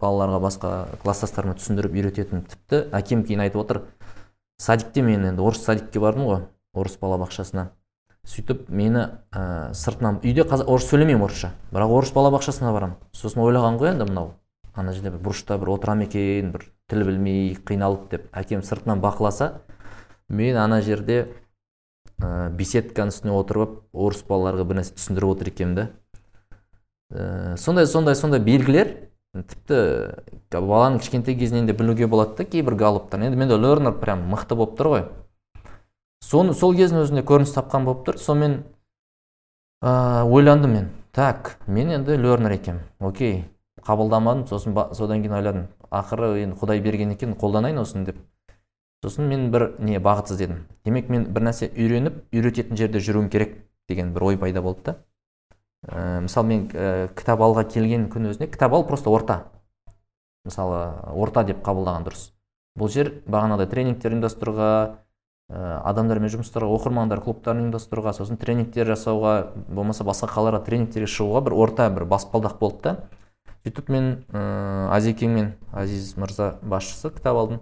балаларға 0.00 0.40
басқа 0.40 0.72
класстастарыма 1.02 1.58
түсіндіріп 1.58 1.98
үйрететін 1.98 2.46
тіпті. 2.48 2.86
Әкем 2.94 3.26
кейін 3.26 3.44
айтып 3.44 3.60
отыр 3.64 3.82
садикте 4.58 5.02
мен 5.02 5.26
енді 5.34 5.42
орыс 5.44 5.64
садикке 5.66 6.00
бардым 6.00 6.30
ғой 6.30 6.44
орыс 6.74 6.98
балабақшасына 7.00 7.68
сөйтіп 8.24 8.68
мені 8.72 9.04
ә, 9.32 9.72
сыртынан 9.76 10.20
үйде 10.24 10.46
қазақ 10.48 10.70
орыс 10.72 10.88
сөйлемеймін 10.88 11.26
орысша 11.26 11.52
бірақ 11.72 11.92
орыс 11.92 12.12
балабақшасына 12.16 12.72
барамын. 12.72 12.96
Сосын 13.12 13.42
ойлаған 13.44 13.76
ғой 13.80 13.92
енді 13.92 14.08
мынау 14.08 14.30
ана 14.74 14.94
жерде 14.96 15.12
бір 15.12 15.20
бұрышта 15.28 15.58
бір 15.60 15.74
отырам 15.76 16.00
екен 16.06 16.52
бір 16.54 16.64
тіл 16.88 17.04
білмей 17.04 17.54
қиналып 17.68 18.08
деп. 18.10 18.28
Әкем 18.32 18.64
сыртынан 18.64 19.02
бақыласа 19.04 19.60
мен 20.28 20.56
ана 20.56 20.80
жерде 20.82 21.26
ә, 22.18 22.48
беседканың 22.48 23.12
үстіне 23.12 23.36
отырып 23.36 23.82
орыс 23.92 24.24
балаларға 24.24 24.64
бір 24.64 24.80
нәрсе 24.80 24.96
түсіндіріп 24.96 25.34
отыр 25.34 25.52
екенмін 25.52 25.76
да. 25.76 25.88
Ә, 27.12 27.56
сондай 27.60 27.86
сондай 27.86 28.16
сондай 28.16 28.40
белгілер 28.40 28.94
тіпті 29.34 29.82
баланың 30.54 31.00
кішкентай 31.02 31.36
кезінен 31.36 31.66
де 31.66 31.76
білуге 31.76 32.06
болады 32.06 32.38
да 32.38 32.48
кейбір 32.48 32.78
галыптар 32.78 33.20
енді 33.20 33.36
менде 33.36 33.58
лернер 33.58 33.98
прям 34.00 34.24
мықты 34.30 34.56
болып 34.56 34.78
тұр 34.78 34.90
ғой. 34.94 35.06
Соны 36.22 36.54
сол 36.54 36.74
кездің 36.76 37.04
өзінде 37.04 37.24
көрініс 37.26 37.54
тапқан 37.56 37.84
болып 37.86 38.04
тұр. 38.06 38.18
Сонымен 38.18 38.60
ә, 39.82 40.24
ойландым 40.24 40.72
мен. 40.72 40.90
Так 41.12 41.58
мен 41.66 41.90
енді 41.94 42.16
лернер 42.18 42.56
екенмін. 42.56 42.84
Окей 43.00 43.44
қабылдамадым. 43.86 44.46
Сосын 44.46 44.74
ба, 44.74 44.88
содан 44.94 45.22
кейін 45.22 45.38
ойладым. 45.38 45.66
Ақыры 45.90 46.42
енді 46.42 46.58
құдай 46.60 46.80
берген 46.82 47.12
екен 47.14 47.34
қолданайын 47.38 47.80
осыны 47.80 48.06
деп. 48.10 48.20
Сосын 49.04 49.28
мен 49.28 49.50
бір 49.52 49.74
не 49.78 49.98
бағыт 50.00 50.32
іздедім. 50.32 50.64
Демек 50.84 51.10
мен 51.12 51.26
бір 51.32 51.50
нәрсе 51.50 51.68
үйреніп 51.70 52.22
үйрететін 52.32 52.76
жерде 52.76 53.02
жүруім 53.04 53.28
керек 53.30 53.58
деген 53.88 54.14
бір 54.14 54.30
ой 54.30 54.38
пайда 54.38 54.62
болды 54.62 54.82
да. 54.84 54.96
Ә, 55.86 56.20
мысалы 56.24 56.48
мен 56.48 56.68
ә, 56.72 57.08
кітап 57.14 57.42
алға 57.44 57.66
келген 57.68 58.08
күн 58.08 58.30
өзіне 58.30 58.48
кітап 58.48 58.72
ал 58.72 58.86
просто 58.88 59.10
орта. 59.10 59.44
Мысалы 60.44 60.80
орта 61.12 61.44
деп 61.44 61.60
қабылдаған 61.64 62.08
дұрыс. 62.08 62.30
Бұл 62.78 62.88
жер 62.90 63.12
бағанағыдай 63.28 63.68
тренингтер 63.70 64.16
ұйымдастыруға 64.16 64.70
адамдармен 65.52 66.30
жұмыс 66.32 66.48
істеуге 66.48 66.72
оқырмандар 66.72 67.20
клубтарын 67.20 67.66
ұйымдастыруға 67.66 68.14
сосын 68.16 68.38
тренингтер 68.40 68.88
жасауға 68.88 69.34
болмаса 69.68 70.06
басқа 70.08 70.30
қалаларға 70.32 70.62
тренингтерге 70.64 71.10
шығуға 71.10 71.42
бір 71.44 71.56
орта 71.60 71.88
бір 71.92 72.06
баспалдақ 72.08 72.56
болды 72.60 72.80
да. 72.86 72.94
Сөйтіп 73.64 73.90
мен 73.92 74.08
ә, 74.32 74.40
азекеңмен 74.96 75.54
азиз 75.72 76.14
мырза 76.20 76.54
басшысы 76.62 77.10
кітап 77.12 77.36
алдым. 77.36 77.60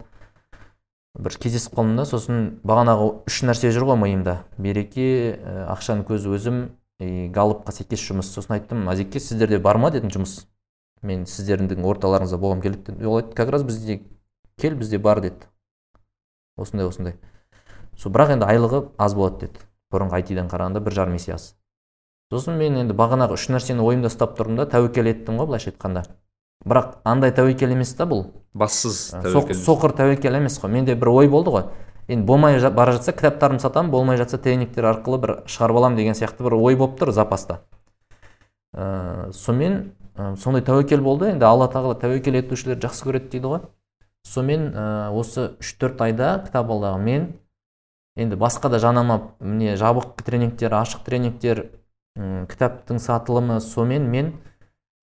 Бір 1.18 1.36
кездесіп 1.42 1.74
қалдым 1.76 1.98
да 1.98 2.06
сосын 2.06 2.44
бағанағы 2.66 3.08
үш 3.30 3.42
нәрсе 3.46 3.70
жүр 3.74 3.88
ғой 3.90 3.98
миымда. 4.02 4.38
Береке 4.58 5.08
ә, 5.34 5.66
ақшаның 5.74 6.06
көзі 6.06 6.32
өзім 6.38 6.62
и 7.02 7.28
галыпқа 7.34 7.74
сәйкес 7.74 8.02
жұмыс 8.02 8.30
сосын 8.34 8.56
айттым 8.58 8.88
азеке 8.90 9.20
сіздерде 9.20 9.58
бар 9.62 9.78
ма? 9.78 9.90
дедім 9.90 10.10
жұмыс. 10.10 10.46
Мен 11.02 11.26
сіздердің 11.26 11.82
орталарыңызда 11.86 12.38
болғым 12.38 12.62
келеді 12.62 12.92
деді 12.92 13.10
ол 13.10 13.18
айтты 13.18 13.34
как 13.38 13.50
раз 13.50 13.62
бізде 13.66 14.00
кел 14.58 14.74
бізде 14.78 14.98
бар 14.98 15.20
деді. 15.20 15.46
Осындай 16.56 16.86
осындай. 16.86 17.18
Сол 17.96 18.12
бірақ 18.12 18.37
енді 18.37 18.48
айлығы 18.48 18.85
аз 18.98 19.14
болады 19.14 19.46
деді. 19.46 19.66
Бұрынғы 19.92 20.20
айтидан 20.20 20.48
қарағанда 20.48 20.81
бір 20.81 21.00
жарым 21.00 21.18
есе 21.18 21.35
аз 21.35 21.52
сосын 22.33 22.57
мен 22.57 22.78
енді 22.81 22.96
бағанағы 22.96 23.37
үш 23.37 23.48
нәрсені 23.52 23.85
ойымда 23.85 24.09
ұстап 24.09 24.37
тұрдым 24.38 24.57
да 24.62 24.64
тәуекел 24.72 25.09
еттім 25.11 25.40
ғой 25.40 25.50
былайша 25.50 25.72
айтқанда. 25.72 26.05
Бірақ 26.64 26.94
андай 27.05 27.33
тәуекел 27.37 27.74
емес 27.74 27.92
та 27.98 28.07
бұл. 28.09 28.31
Бассыз 28.57 29.12
Ә, 29.18 29.20
соқ, 29.35 29.52
соқыр 29.59 29.92
тәуекел 29.98 30.38
емес 30.38 30.57
қой. 30.62 30.72
Менде 30.72 30.94
бір 30.96 31.11
ой 31.12 31.28
болды 31.28 31.52
ғой. 31.52 31.66
Енді 32.09 32.24
болмай 32.24 32.57
бара 32.70 32.94
жатса 32.96 33.12
кітаптарымды 33.12 33.66
сатамын 33.66 33.90
болмай 33.92 34.16
жатса 34.16 34.38
тренингтер 34.38 34.88
арқылы 34.94 35.18
бір 35.20 35.35
шығарып 35.46 35.81
аламын 35.83 35.98
деген 35.98 36.16
сияқты 36.16 36.46
бір 36.46 36.57
ой 36.57 36.76
болып 36.76 36.96
тұр 37.00 37.12
запаста. 37.12 37.61
Ә, 38.72 39.28
сонымен 39.33 39.92
ә, 40.16 40.35
сондай 40.37 40.64
тәуекел 40.64 41.02
болды. 41.02 41.35
Енді 41.35 41.44
алла 41.44 41.68
тағала 41.68 41.98
тәуекел 42.00 42.38
етушілерді 42.40 42.87
жақсы 42.87 43.11
көреді 43.11 43.33
дейді 43.35 43.52
ғой. 43.52 43.66
Сонымен 44.24 44.70
ә, 44.72 45.11
осы 45.12 45.50
үш 45.61 45.74
төрт 45.76 46.00
айда 46.00 46.38
кітап 46.46 46.70
алдағы 46.70 47.02
мен 47.02 47.28
енді 48.16 48.37
басқа 48.37 48.68
да 48.72 48.79
жанама 48.83 49.35
міне 49.40 49.77
жабық 49.81 50.16
тренингтер 50.25 50.75
ашық 50.77 51.05
тренингтер 51.07 51.66
ұм, 52.18 52.46
кітаптың 52.51 53.01
сатылымы 53.01 53.61
сонымен 53.61 54.09
мен 54.11 54.33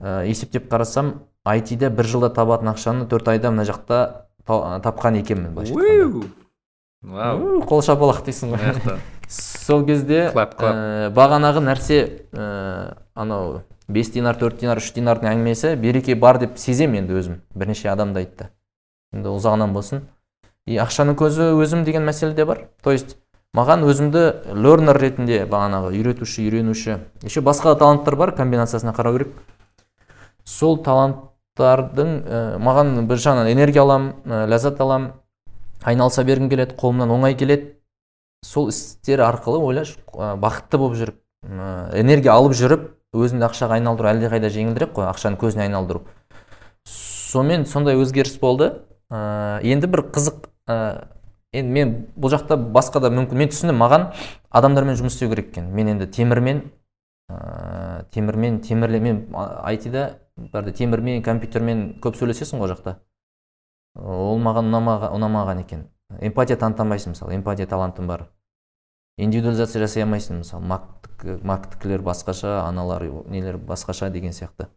ә, 0.01 0.25
есептеп 0.29 0.69
қарасам 0.71 1.15
айтиде 1.45 1.89
бір 1.89 2.05
жылда 2.05 2.29
табатын 2.35 2.73
ақшаны 2.73 3.07
төрт 3.09 3.31
айда 3.33 3.51
мына 3.51 3.65
жақта 3.69 4.27
тапқан 4.45 5.19
екенмін 5.21 5.55
былайша 5.55 6.27
вау! 7.01 7.61
Қол 7.63 7.81
шапалақ 7.85 8.23
дейсің 8.27 8.53
ғой. 8.53 8.99
Сол 9.29 9.85
кезде 9.87 10.29
ә, 10.33 11.09
бағанағы 11.15 11.61
нәрсе 11.63 11.99
ә, 12.33 12.95
анау 13.15 13.61
бес 13.87 14.11
динар 14.13 14.37
төрт 14.37 14.59
динар 14.61 14.81
үш 14.81 14.91
динардың 14.95 15.31
әңгімесі 15.31 15.75
береке 15.79 16.15
бар 16.15 16.39
деп 16.41 16.57
сеземін 16.57 17.03
енді 17.03 17.19
өзім 17.21 17.37
бірнеше 17.55 17.89
адам 17.89 18.13
да 18.13 18.23
айтты. 18.23 18.49
Енді 19.13 19.31
ұзағынан 19.31 19.73
болсын. 19.73 20.03
И 20.69 20.77
ақшаның 20.77 21.17
көзі 21.17 21.49
өзім 21.57 21.81
деген 21.87 22.05
мәселе 22.05 22.35
де 22.37 22.45
бар. 22.45 22.67
То 22.83 22.93
есть 22.93 23.15
маған 23.57 23.81
өзімді 23.89 24.53
лернер 24.53 24.99
ретінде 25.01 25.41
бағанағы 25.49 25.95
үйретуші 25.97 26.45
үйренуші 26.45 26.99
еще 27.25 27.41
басқа 27.41 27.73
да 27.73 27.79
таланттар 27.81 28.15
бар 28.15 28.35
комбинациясына 28.37 28.93
қарау 28.93 29.17
керек. 29.17 29.31
Сол 30.45 30.77
таланттардың 30.85 32.11
ә, 32.21 32.41
маған 32.61 33.07
бір 33.09 33.17
жағынан 33.17 33.49
энергия 33.51 33.81
аламын 33.81 34.13
ә, 34.25 34.45
ләззат 34.53 34.81
аламын 34.81 35.15
айналыса 35.83 36.23
бергім 36.23 36.51
келеді 36.51 36.77
қолымнан 36.77 37.09
оңай 37.15 37.33
келеді. 37.39 37.73
Сол 38.45 38.69
істер 38.69 39.23
арқылы 39.25 39.57
ойлашы 39.65 39.97
бақытты 40.13 40.77
болып 40.77 40.99
жүріп 40.99 41.17
энергия 41.97 42.35
алып 42.35 42.53
жүріп 42.53 42.85
өзіңді 43.15 43.47
ақшаға 43.49 43.79
айналдыру 43.79 44.11
әлдеқайда 44.11 44.51
жеңілдірек 44.53 44.93
қой 44.95 45.09
ақшаны 45.09 45.39
көзіне 45.41 45.65
айналдыру. 45.65 46.03
Сонымен 46.85 47.65
сондай 47.65 47.97
өзгеріс 47.99 48.37
болды. 48.39 48.71
Ә, 49.09 49.59
енді 49.65 49.89
бір 49.89 50.05
қызық 50.13 50.45
ә, 50.69 51.07
енді 51.53 51.73
мен 51.73 51.93
бұл 52.15 52.31
жақта 52.33 52.57
басқа 52.57 53.01
да 53.03 53.11
мүмкін 53.13 53.41
мен 53.41 53.51
түсіндім 53.51 53.79
маған 53.81 54.09
адамдармен 54.53 54.97
жұмыс 54.99 55.17
істеу 55.17 55.31
керек 55.33 55.51
екен. 55.51 55.69
Мен 55.73 55.89
енді 55.95 56.07
темірмен 56.13 56.63
ә, 57.29 58.05
темірмен 58.13 58.61
темірле 58.65 58.99
мен 59.03 59.21
айтида 59.35 60.19
бәрде 60.53 60.73
темірмен 60.77 61.23
компьютермен 61.25 61.99
көп 62.03 62.19
сөйлесесің 62.19 62.61
ғой 62.61 62.73
жақта. 62.73 62.99
Ол 63.99 64.39
маған 64.39 64.69
ұнамаған, 64.69 65.15
ұнамаған 65.17 65.63
екен. 65.65 65.87
Эмпатия 66.21 66.57
таныта 66.57 66.85
алмайсың 66.85 67.15
мысалы 67.15 67.35
эмпатия 67.35 67.67
талантым 67.67 68.07
бар. 68.07 68.29
Индивидуализация 69.17 69.81
жасай 69.83 70.05
алмайсың 70.05 70.43
мысалы 70.43 70.63
мактікілер 71.43 72.01
басқаша 72.05 72.61
аналар 72.63 73.03
нелер 73.27 73.57
басқаша 73.57 74.09
деген 74.09 74.31
сияқты. 74.31 74.69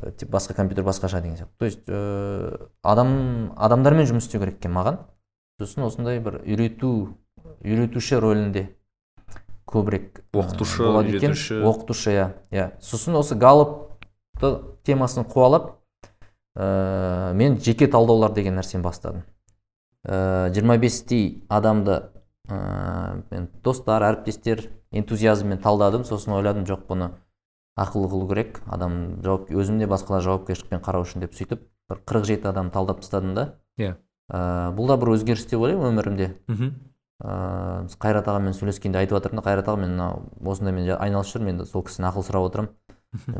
Э, 0.00 0.12
басқа 0.26 0.54
компьютер 0.54 0.84
басқаша 0.84 1.20
деген 1.20 1.36
сияқты. 1.36 1.58
То 1.58 1.64
есть 1.64 1.88
ә, 1.88 2.68
адам 2.82 3.52
адамдармен 3.56 4.06
жұмыс 4.06 4.28
істеу 4.28 4.40
керек 4.40 4.60
екен 4.60 4.72
маған. 4.72 5.00
Сосын 5.60 5.84
осындай 5.86 6.20
бір 6.20 6.40
үйрету 6.42 7.18
үйретуші 7.62 8.20
рөлінде 8.22 8.68
көбірек 9.66 10.22
оқытушы 10.32 10.88
үйретуші. 10.88 11.60
Оқытушы 11.64 12.14
иә 12.14 12.26
иә. 12.50 12.70
Сосын 12.80 13.16
осы 13.16 13.36
галопты 13.36 14.58
темасын 14.84 15.24
қуалап 15.24 15.78
ә, 16.56 17.32
мен 17.34 17.58
жеке 17.60 17.86
талдаулар 17.86 18.32
деген 18.32 18.58
нәрсені 18.58 18.82
бастадым. 18.82 19.24
Э, 20.04 20.50
жиырма 20.52 20.78
бестей 20.78 21.44
адамды 21.48 22.10
ә, 22.48 23.22
мен 23.30 23.48
достар 23.62 24.02
әріптестер 24.02 24.66
энтузиазммен 24.90 25.60
талдадым. 25.62 26.04
Сосын 26.04 26.34
ойладым 26.36 26.66
жоқ 26.66 26.88
бұны 26.88 27.12
ақылы 27.76 28.08
қылу 28.12 28.28
керек. 28.28 28.62
Адам 28.66 29.22
жауап 29.24 29.50
өзім 29.50 29.78
де 29.80 29.88
басқалар 29.90 30.22
жауапкершілікпен 30.26 30.82
қарау 30.84 31.06
үшін 31.06 31.24
деп 31.24 31.36
сөйтіп 31.36 31.66
бір 31.90 32.00
қырық 32.06 32.26
жеті 32.28 32.48
адам 32.50 32.70
талдап 32.70 33.00
тастадым 33.00 33.34
да. 33.34 33.44
Иә. 33.78 33.94
Yeah. 33.94 34.72
бұл 34.76 34.88
да 34.88 34.96
бір 34.96 35.14
өзгеріс 35.16 35.46
деп 35.50 35.60
ойлаймын 35.60 35.92
өмірімде. 35.92 36.28
Мхм. 36.48 36.72
Ыыы 37.22 37.98
қайрат 38.02 38.28
ағамен 38.28 38.56
сөйлескенде 38.56 38.98
айтып 38.98 39.18
жатырмын 39.18 39.42
да 39.42 39.46
қайрат 39.46 39.68
аға 39.68 39.80
мен 39.82 39.92
мынау 39.94 40.22
осындаймен 40.42 40.96
айналысып 40.96 41.38
жүрмін 41.38 41.54
енді 41.54 41.66
сол 41.70 41.84
кісіден 41.86 42.08
ақыл 42.08 42.24
сұрап 42.26 42.48
отырамын 42.48 42.72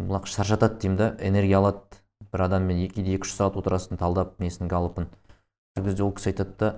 бұл 0.06 0.20
шаршатады 0.28 0.78
деймін 0.78 0.98
да 1.00 1.08
энергия 1.18 1.58
алады. 1.58 1.80
Бір 2.32 2.46
адаммен 2.46 2.86
кейде 2.92 3.16
екі 3.16 3.26
үш 3.26 3.34
сағат 3.34 3.56
отырасың 3.58 3.98
талдап 3.98 4.38
несін 4.40 4.68
галопын 4.70 5.08
сол 5.74 5.84
кезде 5.84 6.04
ол 6.04 6.12
кісі 6.14 6.30
айтады 6.30 6.54
да 6.58 6.70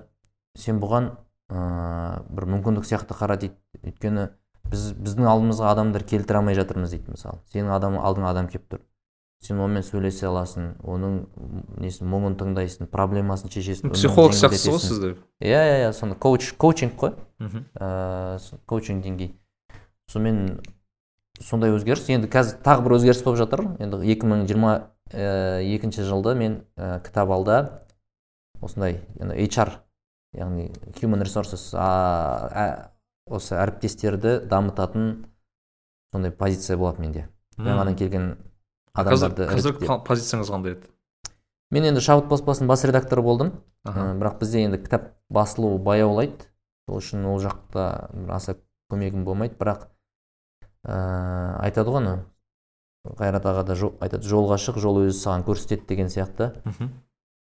сен 0.57 0.79
бұған 0.81 1.11
ә, 1.51 2.23
бір 2.29 2.47
мүмкіндік 2.55 2.87
сияқты 2.87 3.13
қара 3.13 3.37
дейді. 3.37 3.55
Өйткені 3.83 4.29
біз 4.71 4.91
біздің 4.97 5.29
алдымызға 5.29 5.71
адамдар 5.71 6.03
келтіре 6.07 6.39
алмай 6.41 6.57
жатырмыз 6.57 6.93
дейді 6.95 7.15
мысалы. 7.15 7.41
Сенің 7.53 7.73
адам 7.75 7.97
алдыңа 7.99 8.31
адам 8.31 8.49
келіп 8.51 8.67
тұр. 8.71 8.83
Сен 9.43 9.59
онымен 9.61 9.83
сөйлесе 9.85 10.25
аласың 10.29 10.71
оның 10.81 11.17
несін 11.83 12.09
мұңын 12.09 12.37
тыңдайсың 12.39 12.89
проблемасын 12.89 13.51
шешесің 13.53 13.93
психолог 13.93 14.33
сияқтысыз 14.33 14.71
ғой 14.71 14.81
сіздер 14.81 15.17
иә 15.43 15.59
иә 15.59 15.75
иә 15.83 15.91
сонда 15.93 16.15
коуч 16.15 16.53
коучинг 16.57 16.95
қой. 16.97 17.13
Мхм. 17.39 17.67
Ыыы 17.75 18.59
коучинг 18.65 19.05
деңгей. 19.05 19.35
Сонымен 20.09 20.61
сондай 21.43 21.75
өзгеріс. 21.75 22.07
Енді 22.15 22.31
қазір 22.31 22.61
тағы 22.65 22.87
бір 22.87 22.97
өзгеріс 22.97 23.23
болып 23.27 23.43
жатыр. 23.43 23.65
Енді 23.83 24.01
2020 24.01 24.87
ә, 25.13 25.61
екінші 25.75 26.07
жылды 26.07 26.33
мен 26.39 26.61
ә, 26.77 26.99
кітап 27.05 27.29
алда 27.29 27.81
осындай 28.63 29.01
HR 29.19 29.77
яғни 30.35 30.71
human 30.99 31.21
resources 31.23 31.71
осы 33.25 33.55
әріптестерді 33.57 34.39
дамытатын 34.49 35.25
сондай 36.13 36.31
позиция 36.31 36.77
болады 36.77 37.01
менде. 37.01 37.27
Жаңадан 37.57 37.95
келген 37.97 38.27
адамдарды 38.93 39.47
қазір, 39.49 39.77
қазір 39.79 40.03
позицияңыз 40.07 40.51
қандай 40.51 40.75
еді? 40.75 40.91
Мен 41.73 41.87
енді 41.89 42.03
шабыт 42.03 42.29
баспасының 42.29 42.69
бас 42.69 42.85
редакторы 42.85 43.23
болдым. 43.25 43.51
Ә, 43.87 44.13
бірақ 44.19 44.37
бізде 44.43 44.65
енді 44.67 44.79
кітап 44.83 45.13
басылуы 45.33 45.79
баяулайды. 45.81 46.47
Сол 46.85 47.01
үшін 47.01 47.25
ол 47.25 47.41
жақта 47.41 48.09
аса 48.29 48.57
көмегім 48.93 49.25
болмайды. 49.25 49.57
Бірақ 49.57 49.87
ә, 50.85 51.57
айтады 51.65 51.89
ғой 51.89 52.03
ана 52.03 52.15
қайрат 53.17 53.45
аға 53.49 53.65
да 53.65 53.75
айтады 53.75 54.29
жолға 54.29 54.59
шық 54.61 54.79
жол 54.81 55.01
өзі 55.05 55.17
саған 55.17 55.45
көрсетеді 55.47 55.87
деген 55.89 56.13
сияқты. 56.13 56.53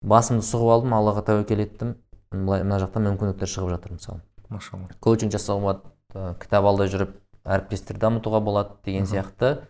Басымды 0.03 0.47
сұғып 0.47 0.75
алдым 0.75 0.95
аллаға 0.97 1.25
тәуекел 1.27 1.63
еттім. 1.63 1.95
Былай 2.31 2.63
мына 2.65 2.79
жақта 2.83 3.03
мүмкіндіктер 3.03 3.51
шығып 3.51 3.75
жатыр 3.75 3.97
мысалы. 3.99 4.23
Машалла. 4.51 4.89
Коучинг 5.01 5.33
жасауға 5.35 5.81
болады 5.81 6.37
кітап 6.43 6.67
алдай 6.67 6.91
жүріп 6.93 7.15
әріптестер 7.45 7.99
дамытуға 8.01 8.41
болады 8.45 8.77
деген 8.85 9.07
сияқты. 9.09 9.61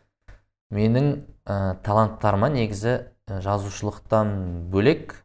Менің 0.70 1.10
ә, 1.44 1.76
таланттарыма 1.84 2.50
негізі 2.52 3.10
жазушылықтан 3.26 4.70
бөлек 4.70 5.16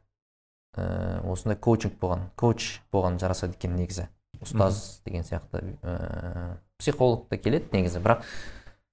ә, 0.76 1.22
осындай 1.30 1.58
коучинг 1.58 1.98
болған 2.02 2.28
коуч 2.40 2.82
болған 2.94 3.20
жарасады 3.22 3.58
екен 3.58 3.76
негізі. 3.78 4.10
Ұстаз 4.42 5.02
деген 5.06 5.26
сияқты 5.26 5.78
ә, 5.82 6.58
психолог 6.82 7.30
та 7.30 7.38
келеді 7.38 7.72
негізі 7.78 8.02
бірақ 8.04 8.26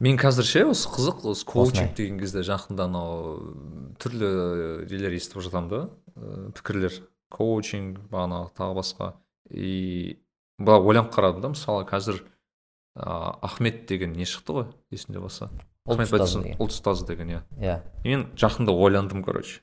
мен 0.03 0.19
қазір 0.21 0.47
ше 0.47 0.65
осы 0.71 0.91
қызық 0.93 1.25
осы 1.33 1.47
коучинг 1.49 1.97
деген 1.97 2.21
кезде 2.21 2.45
жақында 2.47 2.87
анау 2.87 3.97
түрлі 4.03 4.31
нелер 4.91 5.17
естіп 5.19 5.43
жатамын 5.43 5.73
да. 5.73 5.83
Пікірлер. 6.57 7.01
Коучинг 7.33 8.03
бағанағы 8.13 8.53
тағы 8.59 8.77
басқа. 8.77 9.13
И 9.49 10.21
былай 10.65 10.81
ойланып 10.81 11.13
қарадым 11.15 11.43
да 11.45 11.53
мысалы 11.53 11.85
қазір 11.89 12.23
ә, 12.97 13.39
ахмет 13.43 13.87
деген 13.89 14.13
не 14.17 14.25
шықты 14.29 14.57
ғой 14.57 14.67
есімде 14.91 15.21
болса? 15.23 15.51
Ұлт 15.89 16.05
ұстазы 16.07 16.55
ұлт 16.59 16.75
ұстазы 16.75 17.07
деген 17.09 17.33
иә. 17.33 17.43
Иә. 17.59 17.79
Мен 18.05 18.29
жақында 18.39 18.75
ойландым 18.75 19.25
короче. 19.27 19.61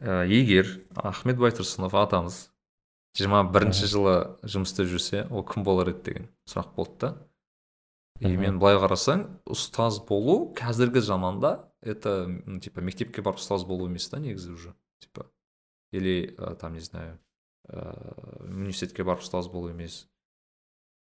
Ә, 0.00 0.26
егер 0.28 0.68
ахмет 0.94 1.40
байтұрсынов 1.40 1.96
атамыз 1.98 2.48
жиырма 3.18 3.42
бірінші 3.50 3.88
жылы 3.90 4.16
жұмыс 4.44 4.74
істеп 4.74 4.90
жүрсе 4.92 5.24
ол 5.32 5.42
кім 5.46 5.64
болар 5.66 5.90
еді 5.94 6.04
деген 6.06 6.28
сұрақ 6.48 6.74
болды 6.76 6.98
да. 7.00 7.14
И 8.20 8.34
мен 8.36 8.58
былай 8.58 8.78
қарасаң 8.82 9.24
ұстаз 9.46 10.00
болу 10.06 10.52
қазіргі 10.58 11.02
заманда 11.02 11.70
это 11.82 12.26
типа 12.62 12.82
мектепке 12.82 13.22
барып 13.22 13.40
ұстаз 13.42 13.66
болу 13.66 13.86
емес 13.86 14.08
та 14.10 14.18
негізі 14.22 14.52
уже. 14.52 14.74
Типа 15.00 15.26
или 15.92 16.36
там 16.60 16.74
не 16.74 16.80
знаю 16.80 17.18
ыыы 17.18 17.27
университетке 17.68 19.04
барып 19.04 19.22
ұстаз 19.22 19.50
болу 19.52 19.70
емес. 19.70 20.06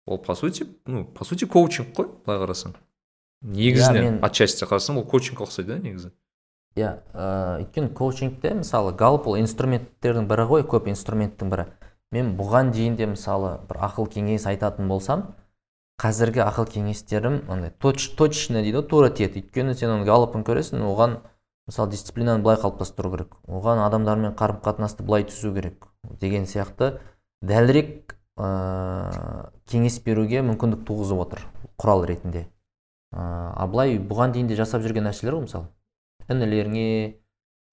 Ол 0.06 0.18
по 0.18 0.34
сути 0.34 0.66
ну 0.86 1.04
по 1.04 1.24
сути 1.24 1.46
коучинг 1.46 1.94
қой 1.94 2.08
былай 2.26 2.40
қарасаң. 2.42 2.74
Негізінен 3.42 4.02
yeah, 4.02 4.10
мен... 4.10 4.24
отчасти 4.24 4.66
қарасаң 4.66 4.98
ол 5.02 5.06
коучингқа 5.06 5.46
ұқсайды 5.46 5.74
да 5.74 5.78
негізі. 5.82 6.12
Иә 6.78 6.90
ыыы 7.12 7.66
өйткені 7.66 7.92
коучингте 7.92 8.54
мысалы 8.62 8.94
галп 8.96 9.26
ол 9.28 9.38
инструменттердің 9.40 10.26
бірі 10.30 10.48
ғой 10.48 10.66
көп 10.66 10.88
инструменттің 10.88 11.50
бірі. 11.52 11.66
Мен 12.12 12.34
бұған 12.38 12.72
дейін 12.72 12.96
де 12.96 13.06
мысалы 13.10 13.58
бір 13.68 13.82
ақыл 13.88 14.08
кеңес 14.10 14.46
айтатын 14.48 14.88
болсам 14.88 15.34
қазіргі 16.02 16.42
ақыл 16.46 16.66
кеңестерім 16.66 17.42
андай 17.52 17.70
точ, 17.78 18.08
точно 18.16 18.62
дейді 18.62 18.80
ғой 18.80 18.88
тура 18.88 19.10
тиеді. 19.10 19.42
Өйткені 19.42 19.74
сен 19.76 19.92
оның 19.92 20.08
галопын 20.08 20.42
көресің 20.46 20.82
оған 20.82 21.20
мысалы 21.68 21.92
дисциплинаны 21.92 22.42
былай 22.42 22.58
қалыптастыру 22.58 23.12
керек. 23.12 23.36
Оған 23.46 23.84
адамдармен 23.86 24.34
қарым 24.34 24.58
қатынасты 24.64 25.04
былай 25.06 25.28
түзу 25.28 25.54
керек. 25.54 25.91
Деген 26.20 26.46
сияқты 26.46 26.98
дәлірек 27.42 28.16
ә, 28.36 29.50
кеңес 29.70 29.98
беруге 30.04 30.42
мүмкіндік 30.46 30.84
туғызып 30.88 31.22
отыр 31.26 31.44
құрал 31.80 32.06
ретінде. 32.08 32.46
Ә, 33.12 33.22
а 33.56 33.66
былай 33.70 33.98
бұған 33.98 34.34
дейін 34.34 34.48
де 34.50 34.56
жасап 34.58 34.82
жүрген 34.82 35.06
нәрселер 35.08 35.36
ғой 35.36 35.46
мысалы. 35.46 35.68
Інілеріңе 36.28 36.86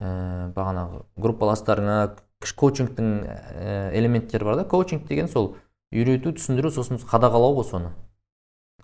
ә, 0.02 0.52
бағанағы 0.56 1.04
группаластарыңа 1.18 1.98
коучингтің 2.40 3.10
элементтері 3.98 4.46
бар 4.46 4.62
да 4.62 4.66
коучинг 4.66 5.08
деген 5.08 5.28
сол. 5.28 5.56
Үйрету 5.92 6.32
түсіндіру 6.38 6.70
сосын 6.72 7.02
қадағалау 7.02 7.58
ғой 7.58 7.66
соны. 7.66 7.92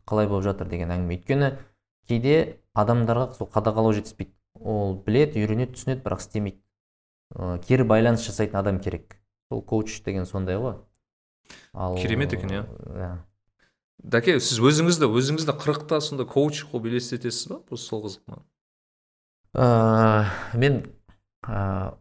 Қалай 0.10 0.28
болып 0.28 0.44
жатыр 0.48 0.68
деген 0.70 0.92
әңгіме. 0.92 1.20
Өйткені 1.20 1.52
кейде 2.10 2.58
адамдарға 2.74 3.36
сол 3.38 3.50
қадағалау 3.54 3.94
жетіспейді. 3.94 4.34
Ол 4.56 4.96
білет, 5.06 5.36
үйренеді 5.38 5.76
түсінеді 5.76 6.02
бірақ 6.06 6.24
істемейді. 6.24 6.60
Кері 7.68 7.86
байланыс 7.88 8.26
жасайтын 8.26 8.60
адам 8.60 8.80
керек. 8.80 9.18
Сол 9.50 9.62
коуч 9.62 10.02
деген 10.04 10.26
сондай 10.26 10.58
ғой. 10.58 10.78
Ал 11.74 11.98
керемет 11.98 12.34
екен 12.34 12.50
иә. 12.50 12.66
иә. 12.96 13.12
Дәке 14.04 14.40
сіз 14.40 14.60
өзіңізді 14.60 15.08
өзіңізді 15.10 15.56
қырықта 15.62 16.00
сондай 16.02 16.28
коуч 16.28 16.66
қылып 16.70 16.90
елестетесіз 16.92 17.48
ба 17.50 17.60
просто 17.60 17.88
сол 17.90 18.04
қызық 18.06 18.22
маған? 18.30 18.44
Ә, 19.56 20.26
мен 20.54 20.82
ә, 21.48 21.96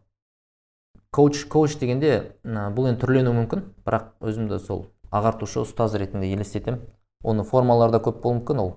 коуч 1.15 1.45
коуч 1.49 1.77
дегенде 1.79 2.35
бұл 2.43 2.89
енді 2.91 3.01
түрленуі 3.05 3.37
мүмкін 3.39 3.63
бірақ 3.87 4.11
өзімді 4.19 4.59
сол 4.59 4.87
ағартушы 5.15 5.61
ұстаз 5.63 5.95
ретінде 5.97 6.33
елестетемін. 6.35 6.81
Оны 7.23 7.45
формаларда 7.47 8.01
көп 8.03 8.19
болуы 8.21 8.41
мүмкін 8.41 8.61
ол. 8.61 8.73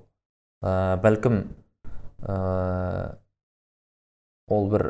Ә, 0.62 0.96
бәлкім 1.02 1.40
ә, 2.22 3.18
ол 4.48 4.70
бір 4.70 4.86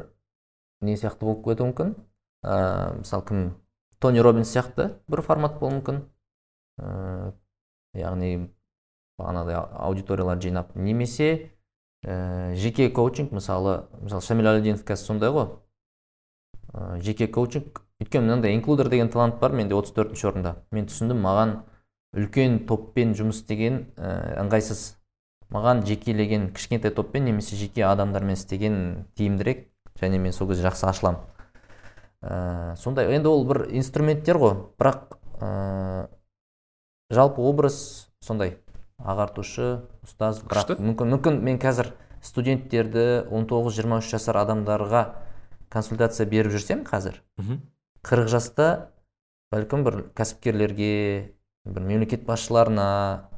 не 0.85 0.99
сияқты 1.01 1.25
болып 1.25 1.47
кетуі 1.49 1.73
мүмкін. 1.73 1.97
Ә, 2.45 2.59
мысалы 3.01 3.27
кім 3.31 3.49
тони 4.01 4.23
робинс 4.23 4.53
сияқты 4.55 4.93
бір 5.09 5.23
формат 5.27 5.59
болуы 5.61 5.79
мүмкін. 5.79 6.01
Ә, 6.79 7.33
яғни 7.99 8.49
бағанағыдай 9.19 9.59
аудиториялар 9.59 10.41
жинап. 10.43 10.75
Немесе 10.77 11.51
ә, 12.05 12.55
жеке 12.55 12.91
коучинг 12.91 13.33
мысалы 13.33 13.89
мысалы 14.01 14.23
шамиль 14.23 14.51
әлдинов 14.53 14.85
қазір 14.87 15.13
сондай 15.13 15.35
ғой. 15.35 15.51
Ә, 16.73 17.01
жеке 17.03 17.27
коучинг 17.27 17.83
өйткені 18.01 18.29
мынандай 18.29 18.55
инклудер 18.55 18.89
деген 18.89 19.11
талант 19.11 19.41
бар 19.41 19.53
менде 19.53 19.75
34 19.75 19.95
төртінші 19.97 20.31
орында. 20.31 20.55
Мен 20.71 20.87
түсіндім 20.87 21.19
маған 21.25 21.57
үлкен 22.15 22.61
топпен 22.69 23.17
жұмыс 23.19 23.43
істеген 23.43 23.89
ә, 23.97 24.39
ыңғайсыз 24.45 24.85
маған 25.53 25.83
жекелеген 25.89 26.53
кішкентай 26.55 26.93
топпен 26.95 27.25
немесе 27.27 27.57
жеке 27.57 27.85
адамдармен 27.89 28.39
істеген 28.39 28.79
тиімдірек 29.19 29.67
және 29.99 30.19
мен 30.23 30.33
сол 30.33 30.49
кезде 30.49 30.69
жақсы 30.69 30.87
ашыламын. 30.87 31.21
Ә, 32.23 32.75
сондай 32.77 33.13
енді 33.15 33.31
ол 33.31 33.45
бір 33.49 33.67
инструменттер 33.71 34.39
ғой. 34.41 34.55
Бірақ 34.81 35.19
ә, 35.41 36.09
жалпы 37.15 37.43
образ 37.43 38.11
сондай 38.25 38.59
ағартушы 38.99 39.85
ұстаз. 40.07 40.43
Бірақ 40.43 40.79
мүмкін 40.83 41.15
мүмкін 41.15 41.41
мен 41.45 41.59
қазір 41.63 41.93
студенттерді 42.25 43.25
19-23 43.31 44.11
жасар 44.11 44.41
адамдарға 44.43 45.03
консультация 45.71 46.27
беріп 46.27 46.53
жүрсем 46.57 46.83
қазір 46.87 47.21
қырық 48.03 48.29
жаста 48.33 48.91
бәлкім 49.53 49.85
бір 49.87 50.01
кәсіпкерлерге 50.19 51.35
бір 51.65 51.83
мемлекет 51.83 52.25
басшыларына 52.27 53.29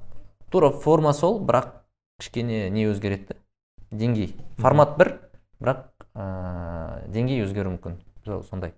тура 0.51 0.71
форма 0.71 1.13
сол 1.13 1.41
бірақ 1.45 1.73
кішкене 2.21 2.69
не 2.71 2.87
өзгереді 2.91 3.37
деңгей. 3.91 4.35
Формат 4.59 4.97
бір 4.99 5.13
бірақ 5.61 5.87
ә, 6.15 7.07
деңгей 7.11 7.45
өзгеруі 7.45 7.77
мүмкін. 7.77 7.99
Сондай. 8.25 8.75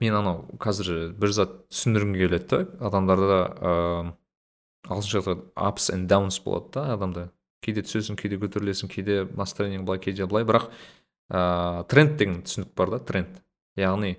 Мен 0.00 0.14
анау 0.18 0.44
қазір 0.58 1.12
бір 1.14 1.32
зат 1.32 1.54
түсіндіргім 1.70 2.14
келеді 2.18 2.48
да 2.50 2.58
адамдарда 2.88 3.38
ыыы 3.54 4.12
ағылшынша 4.84 5.20
айтады 5.22 5.46
апс 5.54 5.88
and 5.90 6.08
даунс 6.10 6.40
болады 6.44 6.72
да 6.74 6.92
адамда. 6.94 7.30
Кейде 7.64 7.84
түсесің 7.86 8.18
кейде 8.20 8.36
көтерілесің 8.42 8.90
кейде 8.92 9.22
настроениең 9.32 9.86
былай 9.86 10.02
кейде 10.02 10.26
былай. 10.26 10.44
Бірақ 10.44 10.68
ыыы 11.30 11.84
тренд 11.88 12.18
деген 12.18 12.42
түсінік 12.42 12.74
бар 12.76 12.90
да 12.96 12.98
тренд. 12.98 13.40
Яғни 13.76 14.18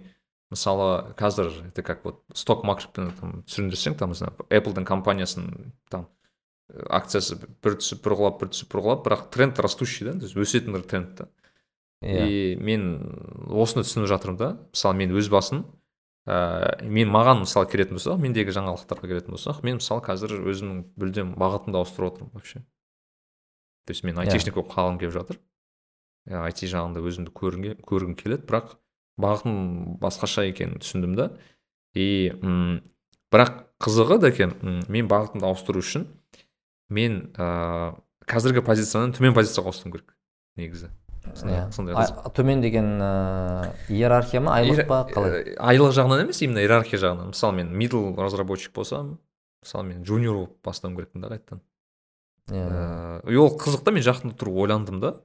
мысалы 0.49 1.13
қазір 1.19 1.51
это 1.67 1.83
как 1.83 2.05
вот 2.05 2.23
сток 2.33 2.63
маркетпен 2.63 3.43
түсіндірсең 3.45 3.97
там 3.99 4.13
apple 4.49 4.85
компаниясының 4.85 5.73
там 5.89 6.07
акциясы 6.89 7.37
бір 7.61 7.77
түсіп 7.77 8.01
бір 8.07 8.15
құлап 8.17 8.39
бір 8.41 8.53
түсіп 8.55 8.73
бір 8.73 8.81
құлап. 8.87 9.05
Бірақ 9.05 9.29
тренд 9.29 9.59
растущий 9.59 10.07
да 10.07 10.17
то 10.17 10.25
есть 10.25 10.35
өсетін 10.35 10.81
тренд 10.81 11.17
та. 11.17 11.27
Yeah. 12.01 12.27
и 12.27 12.55
мен 12.59 12.99
осыны 13.47 13.85
түсініп 13.85 14.09
жатырмын 14.11 14.39
да. 14.39 14.49
Мысалы 14.73 14.99
мен 14.99 15.15
өз 15.15 15.29
басым 15.31 15.65
ә, 16.27 16.81
мен 16.83 17.11
маған 17.13 17.43
мысалы 17.43 17.69
келетін 17.71 17.99
болсақ 17.99 18.21
мендегі 18.21 18.55
жаңалықтарға 18.55 19.09
келетін 19.11 19.35
болсақ 19.35 19.61
мен 19.65 19.79
мысалы 19.79 20.03
қазір 20.05 20.37
өзімнің 20.41 20.81
мүлдем 20.99 21.35
бағытымды 21.39 21.81
ауыстырып 21.81 22.15
отырмын 22.15 22.33
вообще. 22.33 22.63
То 23.85 23.93
есть 23.93 24.03
мен 24.03 24.17
айтишник 24.17 24.55
болып 24.55 24.73
қалғым 24.73 24.97
келіп 24.99 25.13
жатыр. 25.13 25.39
Айти 26.25 26.65
жағында 26.65 27.03
өзімді 27.05 27.31
көргім, 27.37 27.83
көргім 27.85 28.15
келеді 28.17 28.47
бірақ 28.49 28.75
бағытым 29.21 29.99
басқаша 30.01 30.47
екенін 30.49 30.81
түсіндім 30.81 31.13
да. 31.19 31.29
И 31.93 32.33
м 32.41 32.81
бірақ 33.29 33.61
қызығы 33.83 34.17
да 34.23 34.33
екен 34.33 34.55
мен 34.89 35.09
бағытымды 35.11 35.45
ауыстыру 35.45 35.83
үшін 35.85 36.07
мен 36.89 37.29
ә, 37.37 37.93
қазіргі 38.25 38.65
позициядан 38.65 39.13
төмен 39.13 39.35
позицияға 39.37 39.69
ауысуым 39.69 39.93
керек 39.93 40.15
негізі. 40.57 40.89
Иә 41.33 41.71
сондай 41.71 41.95
төмен 42.35 42.61
деген 42.61 42.99
ә, 43.01 43.71
иерархия 43.89 44.41
ма 44.41 44.57
айлық 44.59 44.87
па 44.87 45.03
қалай? 45.09 45.55
айлық 45.57 45.93
жағынан 45.95 46.25
емес 46.25 46.41
именно 46.41 46.63
иерархия 46.63 46.99
жағынан. 47.01 47.33
Мысалы 47.33 47.57
мен 47.61 47.71
мидл 47.75 48.13
разработчик 48.17 48.73
болсам 48.73 49.17
мысалы 49.63 49.87
мен 49.89 50.03
джуниор 50.03 50.35
болып 50.35 50.57
бастауым 50.63 50.97
керекпін 50.97 51.25
да 51.25 51.31
қайтадан. 51.33 51.63
Иә. 52.51 53.21
И 53.31 53.35
ол 53.35 53.55
қызық 53.57 53.83
та 53.83 53.91
мен 53.91 54.05
жақында 54.05 54.37
тұрып 54.37 54.61
ойландым 54.65 55.01
да. 55.01 55.15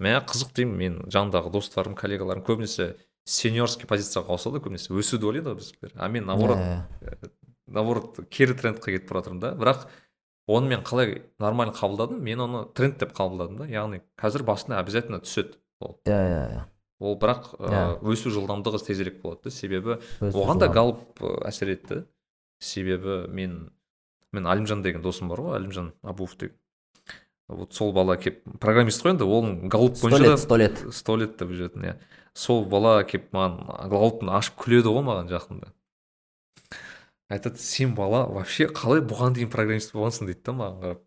Мә 0.00 0.18
қызық 0.28 0.54
деймін 0.56 0.76
мен 0.76 0.96
жанымдағы 1.12 1.52
достарым 1.52 1.94
коллегаларым 1.96 2.44
көбінесе 2.44 2.96
сеньорский 3.24 3.88
позицияға 3.88 4.34
ауысады 4.34 4.58
ғой 4.58 4.68
көбінесе 4.68 4.92
өсуді 4.92 5.30
ойлайды 5.30 5.50
ғой 5.50 5.60
біздікілер 5.60 5.94
а 5.96 6.08
мен 6.08 6.26
наоборот 6.28 6.58
наоборот 7.66 8.20
кері 8.30 8.54
трендқа 8.54 8.92
кетіп 8.92 9.10
бара 9.10 9.22
жатырмын 9.22 9.40
да. 9.40 9.54
Бірақ 9.58 9.86
оны 10.46 10.68
мен 10.70 10.82
қалай 10.86 11.22
нормально 11.38 11.74
қабылдадым? 11.74 12.20
Мен 12.22 12.40
оны 12.40 12.64
тренд 12.74 12.98
деп 12.98 13.12
қабылдадым 13.16 13.62
да. 13.62 13.68
Яғни 13.70 14.02
қазір 14.18 14.44
басында 14.46 14.80
обязательно 14.80 15.20
түседі 15.20 15.58
ол. 15.80 15.98
Иә 16.06 16.18
иә 16.18 16.42
иә. 16.54 16.64
Ол 16.98 17.16
бірақ 17.20 17.50
ә, 17.60 17.80
өсу 18.00 18.30
жылдамдығы 18.32 18.80
тезірек 18.86 19.20
болады 19.22 19.48
да. 19.48 19.50
Себебі 19.50 19.98
оған 20.20 20.62
да 20.62 20.68
галып 20.72 21.20
әсер 21.44 21.74
етті. 21.74 22.04
Себебі 22.62 23.26
мен 23.28 23.58
мен 24.32 24.46
әлімжан 24.48 24.82
деген 24.84 25.02
досым 25.04 25.28
бар 25.28 25.42
ғой 25.44 25.58
әлімжан 25.60 25.92
абуов 26.02 26.36
деген. 26.38 26.56
Вот 27.48 27.74
сол 27.74 27.92
бала 27.94 28.16
келіп 28.18 28.42
программист 28.58 29.04
қой 29.04 29.14
енді 29.14 29.26
оның 29.28 29.68
галуп 29.70 30.00
бойынша 30.00 30.36
сто 30.40 30.56
лет 30.58 30.80
сто 30.90 31.16
лет. 31.16 31.36
деп 31.38 31.52
жүретін 31.54 31.84
иә. 31.86 31.96
Сол 32.34 32.64
бала 32.66 33.04
келіп 33.04 33.30
маған 33.36 33.90
галупны 33.92 34.34
ашып 34.34 34.56
күледі 34.64 34.90
ғой 34.90 35.04
маған 35.06 35.30
жақында. 35.30 35.70
Айтады 37.32 37.58
сен 37.58 37.94
бала 37.96 38.26
вообще 38.30 38.68
қалай 38.70 39.02
бұған 39.02 39.34
дейін 39.36 39.50
программист 39.50 39.94
болғансың 39.96 40.30
дейді 40.30 40.42
да 40.46 40.52
маған 40.56 40.80
қарап. 40.82 41.02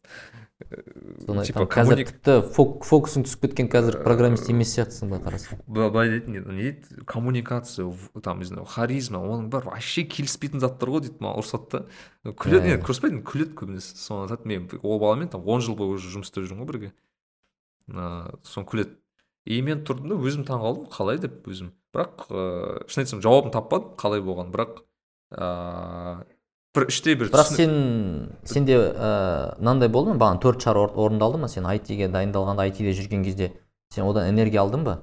Типа 1.48 1.64
қазір 1.72 2.02
тіпті 2.04 2.34
фокусың 2.52 3.24
түсіп 3.24 3.46
кеткен 3.46 3.70
қазір 3.72 4.02
программист 4.04 4.50
емес 4.52 4.74
сияқтысың 4.76 5.14
былай 5.14 5.22
қарасаң? 5.24 5.62
Былай 5.72 6.10
дейді 6.12 6.34
не 6.36 6.42
дейді? 6.44 7.06
Коммуникация 7.08 7.88
там 8.22 8.44
не 8.44 8.50
знаю 8.50 8.68
харизма 8.68 9.22
оның 9.24 9.48
бәрі 9.54 9.72
вообще 9.72 10.04
келіспейтін 10.04 10.60
заттар 10.60 10.92
ғой 10.92 11.06
дейді 11.06 11.24
маған 11.24 11.40
ұрысады 11.40 11.72
да. 11.72 12.34
Күледі 12.36 12.74
нет 12.74 12.84
ұрыспайды 12.84 13.24
күледі 13.24 13.56
көбінесе 13.56 13.96
соны 13.96 14.28
айтады. 14.28 14.52
Мен 14.52 14.68
ол 14.84 15.00
баламен 15.00 15.32
там 15.32 15.48
он 15.48 15.64
жыл 15.64 15.80
бойы 15.80 15.96
уже 15.96 16.12
жұмыс 16.12 16.28
істеп 16.28 16.44
жүрмін 16.44 16.68
ғой 16.68 16.72
бірге. 16.74 16.92
Соны 18.44 18.68
күледі. 18.68 19.00
И 19.48 19.62
мен 19.64 19.88
тұрдым 19.88 20.12
да 20.12 20.20
өзім 20.20 20.44
таңқалдым 20.44 20.92
қалай 20.92 21.24
деп 21.24 21.48
өзім. 21.48 21.72
Бірақ 21.96 22.28
ыыы 22.28 22.84
шын 22.92 23.06
айтсам 23.06 23.24
жауабын 23.24 23.56
таппадым 23.56 23.96
қалай 23.96 24.20
болған 24.20 24.52
бірақ 24.52 24.84
ыыы 25.32 26.26
бір 26.76 26.86
іштей 26.90 27.16
бір 27.18 27.32
бірақ 27.34 27.50
сен 27.56 27.74
сенде 28.46 28.78
ыыы 28.78 29.58
мынандай 29.60 29.90
болды 29.90 30.14
ма? 30.14 30.20
Бағана 30.22 30.42
төрт 30.44 30.64
шар 30.64 30.78
орындалды 30.78 31.42
ма 31.42 31.50
сен 31.50 31.66
айтиге 31.66 32.08
дайындалғанда 32.14 32.68
айтиде 32.68 32.94
жүрген 32.98 33.26
кезде 33.26 33.52
сен 33.94 34.06
одан 34.06 34.30
энергия 34.30 34.62
алдың 34.62 34.86
ба? 34.86 35.00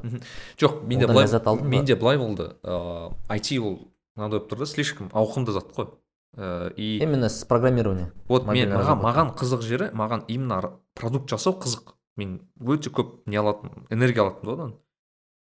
Жоқ 0.58 0.82
менде 0.86 1.06
былай 1.06 1.26
менде 1.62 1.96
былай 1.96 2.18
болды. 2.18 2.52
Ыыы 2.62 3.12
айти 3.28 3.58
ол 3.58 3.78
мынандай 4.16 4.38
болып 4.38 4.50
тұр 4.52 4.62
да 4.62 4.66
слишком 4.66 5.10
ауқымды 5.12 5.52
зат 5.52 5.74
қой. 5.76 5.90
Ыыы 6.36 6.72
и 6.76 6.98
именно 7.02 7.28
с 7.28 7.44
программирование 7.44 8.12
вот 8.28 8.46
мен 8.46 8.70
маған 8.70 9.02
маған 9.02 9.36
қызық 9.36 9.62
жері 9.62 9.90
маған 9.92 10.24
именно 10.28 10.78
продукт 10.94 11.30
жасау 11.30 11.58
қызық. 11.58 11.94
Мен 12.16 12.40
өте 12.60 12.88
көп 12.88 13.26
не 13.26 13.36
алатынмын 13.36 13.86
энергия 13.90 14.22
алатынмын 14.22 14.46
да 14.46 14.62
одан 14.62 14.74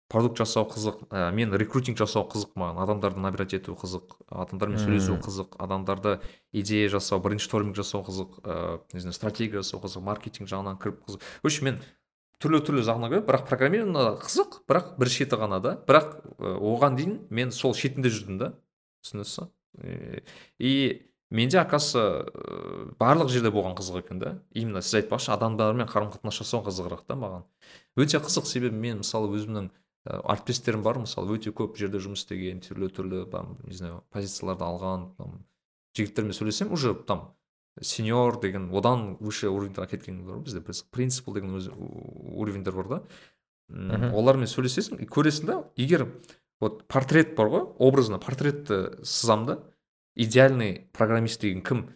продукт 0.07 0.39
жасау 0.39 0.67
қызық 0.71 1.07
ә, 1.11 1.31
мен 1.35 1.53
рекрутинг 1.53 1.97
жасау 1.99 2.27
қызық 2.31 2.55
маған 2.55 2.81
адамдарды 2.83 3.19
набирать 3.19 3.53
ету 3.57 3.75
қызық 3.75 4.15
адамдармен 4.27 4.79
сөйлесу 4.79 5.17
қызық 5.23 5.57
адамдарды 5.59 6.19
идея 6.51 6.89
жасау 6.89 7.19
брейншторминг 7.23 7.75
жасау 7.75 8.05
қызық 8.07 8.39
ыыы 8.43 8.79
не 8.93 9.03
знаю 9.03 9.13
стратегия 9.13 9.61
жасау 9.61 9.81
қызық 9.83 10.05
маркетинг 10.07 10.49
жағынан 10.49 10.79
кіріп 10.79 11.03
қызық. 11.07 11.27
В 11.43 11.51
общем 11.51 11.65
мен 11.69 11.81
түрлі 12.39 12.61
түрлі 12.63 12.85
жағына 12.87 13.11
көріп 13.11 13.27
бірақ 13.27 13.47
программирование 13.49 14.15
қызық 14.23 14.61
бірақ 14.69 14.95
бір 15.01 15.11
шеті 15.11 15.41
ғана 15.43 15.59
да 15.59 15.75
бірақ 15.87 16.15
оған 16.39 16.95
дейін 16.95 17.19
мен 17.29 17.51
сол 17.51 17.75
шетінде 17.75 18.13
жүрдім 18.13 18.39
да 18.39 18.53
түсінесіз 19.03 19.49
и 20.59 21.07
менде 21.29 21.59
оказывается 21.59 22.23
ә, 22.31 22.95
барлық 22.99 23.29
жерде 23.29 23.51
болған 23.51 23.75
қызық 23.75 23.99
екен 23.99 24.19
да. 24.19 24.37
Именно 24.55 24.81
сіз 24.81 25.01
айтпақшы 25.01 25.33
адамдармен 25.35 25.89
қарым 25.89 26.11
қатынас 26.13 26.39
жасау 26.39 26.63
қызығырақ 26.63 27.03
та 27.07 27.17
маған. 27.19 27.43
Өте 27.99 28.21
қызық 28.23 28.47
себебі 28.47 28.77
мен 28.79 29.01
мысалы 29.03 29.27
өзімнің 29.35 29.67
ә, 29.67 29.71
әріптестерім 30.07 30.83
бар 30.83 31.01
мысалы 31.03 31.37
өте 31.37 31.51
көп 31.51 31.77
жерде 31.77 31.99
жұмыс 31.99 32.23
істеген 32.23 32.63
түрлі 32.63 32.89
түрлі 32.95 33.25
там 33.31 33.57
не 33.67 33.75
знаю 33.75 34.03
позицияларды 34.15 34.63
алған 34.63 35.09
там 35.17 35.39
жігіттермен 35.97 36.33
сөйлесем 36.37 36.71
уже 36.71 36.93
там 36.95 37.33
сеньор 37.81 38.39
деген 38.39 38.73
одан 38.73 39.17
выше 39.19 39.49
уровеньдерге 39.49 39.97
кеткен 39.97 40.25
бар 40.25 40.39
бізде. 40.39 40.61
Принципл 40.91 41.33
деген 41.33 41.57
өзі 41.57 41.73
уровеньдер 41.75 42.73
бар 42.73 42.87
да. 42.87 43.01
Олармен 44.13 44.47
сөйлесесің 44.47 45.01
и 45.03 45.05
көресің 45.05 45.45
да 45.45 45.57
егер 45.75 46.07
вот 46.61 46.87
портрет 46.87 47.35
бар 47.35 47.51
ғой 47.51 47.65
образно 47.77 48.19
портретті 48.19 49.03
сызамын 49.03 49.45
да 49.45 49.59
идеальный 50.15 50.89
программист 50.93 51.41
деген 51.41 51.61
кім 51.61 51.87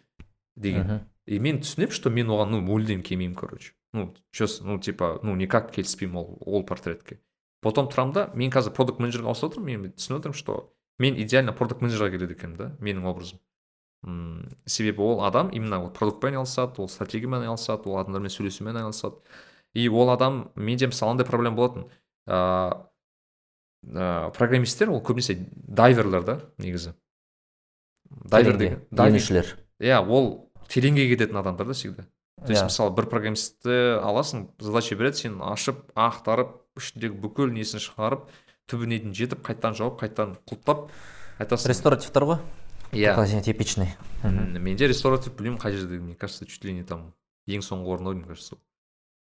деген. 0.55 1.07
И 1.25 1.39
мен 1.39 1.61
түсінемін 1.61 1.93
что 1.93 2.09
мен 2.09 2.29
оған 2.29 2.51
ну 2.51 2.61
мүлдем 2.61 3.01
келмеймін 3.01 3.35
короче. 3.35 3.73
Ну 3.93 4.13
чес 4.31 4.61
ну 4.61 4.79
типа 4.79 5.19
ну 5.23 5.35
никак 5.35 5.71
келіспеймін 5.71 6.17
ол 6.17 6.37
ол 6.41 6.65
портретке. 6.65 7.19
Потом 7.61 7.87
тұрамын 7.87 8.13
да 8.13 8.27
мен 8.33 8.51
қазір 8.51 8.73
продукт 8.75 8.99
менеджерге 8.99 9.29
ауысып 9.31 9.51
отырмын. 9.51 9.81
Мен 9.85 9.95
түсініп 9.95 10.19
отырмын 10.19 10.37
что 10.37 10.73
мен 10.99 11.15
идеально 11.15 11.53
продукт 11.53 11.81
менеджерға 11.81 12.11
келеді 12.11 12.35
екенмін 12.37 12.57
да 12.57 12.69
менің 12.79 13.07
образым. 13.09 13.39
Мм 14.03 14.49
себебі 14.65 15.01
ол 15.01 15.23
адам 15.25 15.49
именно 15.49 15.79
вот 15.81 15.97
продуктпен 15.97 16.33
айналысады 16.33 16.81
ол 16.81 16.89
стратегиямен 16.89 17.45
айналысады 17.45 17.89
ол 17.89 17.99
адамдармен 18.01 18.29
сөйлесумен 18.29 18.77
айналысады. 18.77 19.21
И 19.73 19.87
ол 19.89 20.09
адам 20.09 20.51
менде 20.55 20.87
мысалы 20.87 21.11
андай 21.11 21.25
проблема 21.25 21.55
болатын. 21.55 21.85
Ыыы 22.27 22.91
ә, 23.85 24.31
программисттер 24.37 24.89
ол 24.89 25.01
көбінесе 25.01 25.37
дайверлер 25.53 26.23
да 26.23 26.39
негізі. 26.57 26.93
Дайвер 28.09 28.57
деген 28.57 28.81
иә 29.79 30.01
ол 30.05 30.51
тереңге 30.67 31.07
кететін 31.09 31.37
адамдар 31.37 31.67
да 31.67 31.73
всегда. 31.73 32.05
То 32.45 32.51
есть 32.53 32.63
мысалы 32.63 32.93
бір 32.95 33.05
программистті 33.05 34.01
аласың 34.01 34.49
задача 34.59 34.95
береді 34.95 35.17
сен 35.17 35.41
ашып 35.45 35.91
ақтарып 35.95 36.60
ішіндегі 36.79 37.19
бүкіл 37.23 37.51
несін 37.51 37.83
шығарып 37.83 38.29
түбіне 38.71 39.01
дейін 39.01 39.15
жетіп 39.17 39.43
қайтадан 39.45 39.77
жауып 39.79 39.99
қайтадан 40.01 40.35
құлыптап 40.47 40.87
айтасың 41.41 41.73
ресторативтар 41.73 42.27
ғой? 42.29 42.41
Иә. 42.91 43.15
Такой 43.15 43.41
типичный 43.41 43.95
менде 44.23 44.87
ресторатив 44.87 45.35
білмеймін 45.37 45.59
қай 45.61 45.75
жерде 45.75 45.99
мне 45.99 46.15
кажется 46.15 46.45
чуть 46.45 46.63
ли 46.65 46.73
не 46.73 46.83
там 46.83 47.13
ең 47.47 47.63
соңғы 47.63 47.95
орын 47.95 48.07
ау 48.07 48.13
мне 48.13 48.27
кажется. 48.27 48.57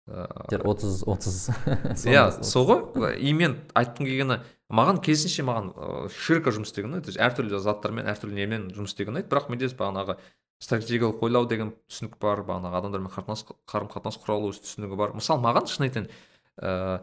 Отыз 0.03 1.03
отыз. 1.07 1.49
Иә 2.09 2.43
сол 2.43 2.67
ғой 2.67 3.17
и 3.17 3.33
мен 3.33 3.59
айтқым 3.73 4.09
келгені 4.09 4.41
маған 4.73 4.99
керісінше 5.05 5.45
маған 5.47 5.71
ыыы 5.77 6.09
широко 6.11 6.51
жұмыс 6.51 6.73
істеген 6.73 6.91
ұнайды 6.91 7.07
то 7.07 7.13
есть 7.13 7.21
әртүрлі 7.21 7.61
заттармен 7.61 8.09
әртүрлі 8.11 8.35
немен 8.41 8.67
жұмыс 8.75 8.91
істеген 8.91 9.15
ұнайды. 9.15 9.29
Бірақ 9.31 9.49
менде 9.53 9.69
бағанағы 9.69 10.17
стратегиялық 10.63 11.23
ойлау 11.23 11.47
деген 11.47 11.71
түсінік 11.87 12.17
бар 12.19 12.43
бағанағы 12.47 12.81
адамдармен 12.81 13.13
қатынас 13.13 13.45
қарым 13.69 13.89
қатынас 13.93 14.19
құра 14.19 14.37
алу 14.39 14.51
түсінігі 14.51 14.99
бар. 14.99 15.13
Мысалы 15.15 15.43
маған 15.45 15.69
шын 15.71 15.87
айтайын 15.87 16.09
ыыы 16.09 16.99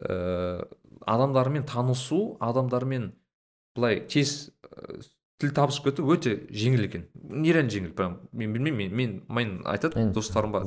ә, 0.00 0.66
адамдармен 1.06 1.64
танысу 1.68 2.36
адамдармен 2.40 3.12
былай 3.76 4.00
тез 4.10 4.52
тіл 5.40 5.54
табысып 5.54 5.90
кету 5.90 6.06
өте 6.14 6.36
жеңіл 6.54 6.86
екен. 6.86 7.08
Нереально 7.14 7.72
жеңіл 7.74 7.94
прям 7.96 8.18
мен 8.32 8.54
білмеймін 8.54 8.94
мен 8.94 8.94
мен, 8.94 9.16
мен 9.28 9.56
айтады 9.68 10.06
достарым 10.14 10.54
бар 10.54 10.66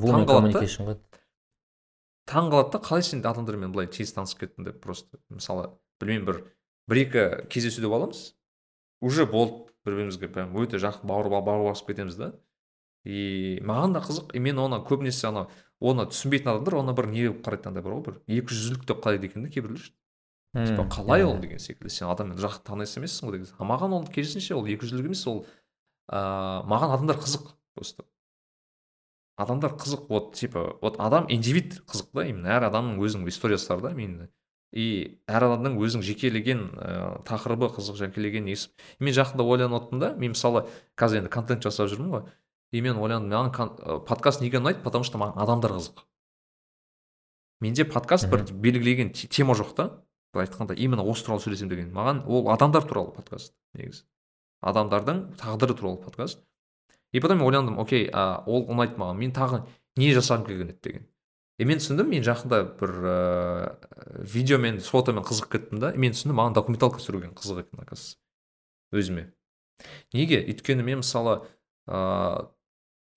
таң 2.28 2.50
қалады 2.52 2.74
да 2.74 2.82
қалай 2.84 3.02
сен 3.06 3.24
адамдармен 3.24 3.72
былай 3.72 3.88
тез 3.88 4.12
танысып 4.16 4.44
кеттің 4.44 4.68
деп 4.68 4.82
просто. 4.84 5.20
Мысалы 5.32 5.70
білмеймін 6.02 6.26
бір 6.28 6.42
бір 6.88 7.02
екі 7.04 7.24
кездесуде 7.48 7.88
боламыз. 7.88 8.34
Уже 9.00 9.24
болды 9.26 9.72
бір 9.86 9.96
бірімізге 9.96 10.28
прям 10.32 10.52
өте 10.60 10.80
жақын 10.82 11.08
бауыр 11.08 11.30
басып 11.32 11.92
кетеміз 11.92 12.16
да. 12.20 12.32
И 13.04 13.60
маған 13.62 13.94
да 13.94 14.02
қызық 14.04 14.34
и 14.34 14.42
мен 14.42 14.58
оны 14.58 14.80
көбінесе 14.86 15.28
ана 15.28 15.46
оны 15.80 16.08
түсінбейтін 16.10 16.52
адамдар 16.54 16.80
оны 16.80 16.94
бір 16.96 17.08
не 17.12 17.28
болып 17.28 17.44
қарайды 17.46 17.70
андай 17.70 17.82
бар 17.82 17.94
ғой 17.98 18.04
бір. 18.08 18.20
Екі 18.26 18.54
жүзділік 18.54 18.86
деп 18.88 19.02
қарайды 19.04 19.30
екен 19.30 19.46
да 19.46 19.52
кейбіреулер 19.54 19.90
типа 20.54 20.86
қалай 20.90 21.24
ол 21.24 21.38
деген 21.38 21.58
секілді. 21.58 21.92
Сен 21.92 22.08
адаммен 22.10 22.38
жақсы 22.40 22.64
таныс 22.66 22.96
емессің 22.98 23.28
ғой 23.28 23.38
деген 23.38 23.54
а 23.58 23.68
маған 23.68 23.94
ол 24.00 24.06
керісінше 24.06 24.56
ол 24.58 24.66
екі 24.66 24.88
жүзділік 24.88 25.12
емес 25.12 25.26
ол 25.30 25.44
ыыы 25.44 26.64
маған 26.72 26.96
адамдар 26.96 27.20
қызық 27.20 27.52
просто. 27.74 28.04
Адамдар 29.38 29.76
қызық 29.78 30.08
вот 30.08 30.34
типа 30.34 30.78
вот 30.82 30.98
адам 30.98 31.28
индивид 31.28 31.78
қызық 31.86 32.10
да 32.14 32.26
именно. 32.26 32.48
Әр 32.56 32.66
адамның 32.72 32.98
өзінің 32.98 33.28
историясы 33.30 33.68
бар 33.70 33.84
да 33.84 33.92
именно. 33.92 34.28
И 34.72 35.20
әр 35.30 35.46
адамның 35.46 35.78
өзінің 35.78 36.02
жекелеген 36.04 36.64
ә, 36.74 37.22
тақырыбы 37.24 37.70
қызық 37.72 37.96
жекелеген 38.02 38.44
несі 38.44 38.68
мен 38.98 39.14
жақында 39.14 39.46
ойланып 39.46 39.78
отырмын 39.78 40.02
да 40.02 40.10
мен 40.18 40.34
мысалы 40.34 40.66
қазір 40.98 41.22
енді 41.22 41.30
контент 41.32 41.64
жасап 41.64 41.88
жүрмін 41.88 42.10
ғой. 42.12 42.26
И 42.72 42.80
мен 42.80 42.98
ойландым 43.00 43.32
маған 43.32 44.04
подкаст 44.06 44.42
неге 44.42 44.60
ұнайды? 44.60 44.82
Потому 44.82 45.04
что 45.04 45.18
маған 45.18 45.40
адамдар 45.42 45.72
қызық. 45.78 46.04
Менде 47.60 47.84
подкаст 47.84 48.28
бір 48.30 48.44
белгілеген 48.52 49.12
тема 49.12 49.54
жоқ 49.54 49.74
та. 49.74 49.88
Былай 50.32 50.46
айтқанда 50.46 50.74
именно 50.74 51.02
осы 51.02 51.24
туралы 51.24 51.42
сөйлесемін 51.42 51.70
деген. 51.72 51.92
Маған 51.92 52.24
ол 52.26 52.50
адамдар 52.52 52.84
туралы 52.84 53.14
подкаст 53.16 53.54
негізі. 53.74 54.04
Адамдардың 54.60 55.22
тағдыры 55.40 55.74
туралы 55.74 56.02
подкаст. 56.02 56.44
И 57.12 57.20
потом 57.20 57.38
мен 57.38 57.46
ойландым 57.46 57.78
окей 57.80 58.10
а, 58.12 58.42
ол 58.46 58.68
ұнайды 58.68 58.98
маған 59.00 59.16
мен 59.16 59.32
тағы 59.32 59.62
не 59.96 60.12
жасағым 60.12 60.44
келген 60.46 60.74
еді 60.74 60.82
деген. 60.82 61.06
И 61.58 61.64
мен 61.64 61.80
түсіндім 61.80 62.12
мен 62.12 62.22
жақында 62.22 62.60
бір 62.78 62.92
ыыы 63.08 64.26
видеомен 64.34 64.78
фотомен 64.84 65.24
қызығып 65.24 65.54
кеттім 65.56 65.80
да. 65.80 65.94
Мен 65.96 66.12
түсіндім 66.12 66.36
маған 66.38 66.58
документалка 66.60 67.00
түсірген 67.00 67.32
қызық 67.34 67.64
екен 67.64 67.80
оказывается 67.80 68.18
өзіме. 68.92 69.32
Неге? 70.12 70.44
Өйткені 70.44 70.84
мен 70.84 71.00
мысалы 71.00 71.40
ыыы 71.88 72.46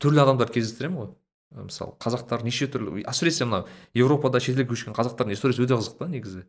түрлі 0.02 0.24
адамдар 0.26 0.52
кездестіремін 0.54 1.04
ғой. 1.04 1.12
Мысалы 1.68 1.98
қазақтар 2.02 2.46
неше 2.48 2.68
түрлі 2.72 3.04
әсіресе 3.08 3.46
мына 3.48 3.66
еуропада 3.94 4.40
шетелге 4.40 4.72
көшкен 4.72 4.96
қазақтардың 4.98 5.36
историясы 5.36 5.66
өте 5.66 5.78
қызық 5.78 5.98
та 6.00 6.08
негізі. 6.12 6.46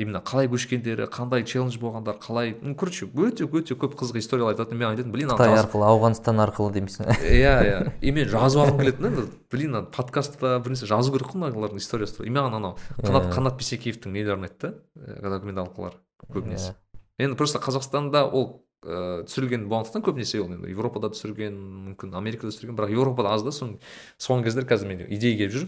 Именно 0.00 0.22
қалай 0.24 0.48
көшкендері 0.48 1.10
қандай 1.12 1.42
челлендж 1.44 1.76
болғандар 1.82 2.16
қалай 2.22 2.54
ну 2.62 2.72
короче 2.78 3.04
өте 3.04 3.44
өте 3.44 3.74
көп 3.76 3.98
қызық 4.00 4.16
историялар 4.22 4.54
айтатын 4.54 4.78
мен 4.78 4.88
айтатынмын 4.94 5.12
блин 5.12 5.32
қытай 5.34 5.58
арқылы 5.60 5.84
ауғанстан 5.90 6.40
арқылы 6.40 6.72
деймісің. 6.78 7.10
Иә 7.26 7.52
иә. 7.66 7.80
И 8.00 8.14
мен 8.14 8.30
жазып 8.30 8.62
алғым 8.62 8.80
келетін 8.80 9.18
да 9.18 9.26
блин 9.52 9.74
ана 9.74 9.90
подкастта 9.92 10.54
бір 10.62 10.72
нәрсе 10.72 10.88
жазу 10.88 11.12
керек 11.12 11.34
қой 11.34 11.42
мыналардың 11.42 11.82
историясы 11.82 12.24
и 12.24 12.32
маған 12.32 12.56
анау 12.62 12.78
қанат 13.02 13.28
қанат 13.34 13.58
бисекеевтің 13.60 14.14
нелері 14.14 14.38
ұнайды 14.38 14.72
да 14.94 15.34
документалкалар 15.36 15.98
көбінесе. 16.32 16.78
Енді 17.20 17.36
просто 17.36 17.60
қазақстанда 17.60 18.24
ол 18.30 18.62
ыыы 18.84 19.24
түсірілген 19.28 19.66
болғандықтан 19.68 20.04
көбінесе 20.06 20.40
ол 20.40 20.54
енді 20.54 20.70
европада 20.72 21.10
түсірген 21.12 21.56
мүмкін 21.90 22.14
америкада 22.16 22.52
түсірген 22.54 22.78
бірақ 22.78 22.94
еуропада 22.94 23.34
аз 23.34 23.44
да 23.44 23.52
соңғы 23.52 24.44
кездері 24.46 24.70
қазір 24.70 24.88
менде 24.88 25.08
идея 25.12 25.36
келіп 25.36 25.56
жүр. 25.56 25.66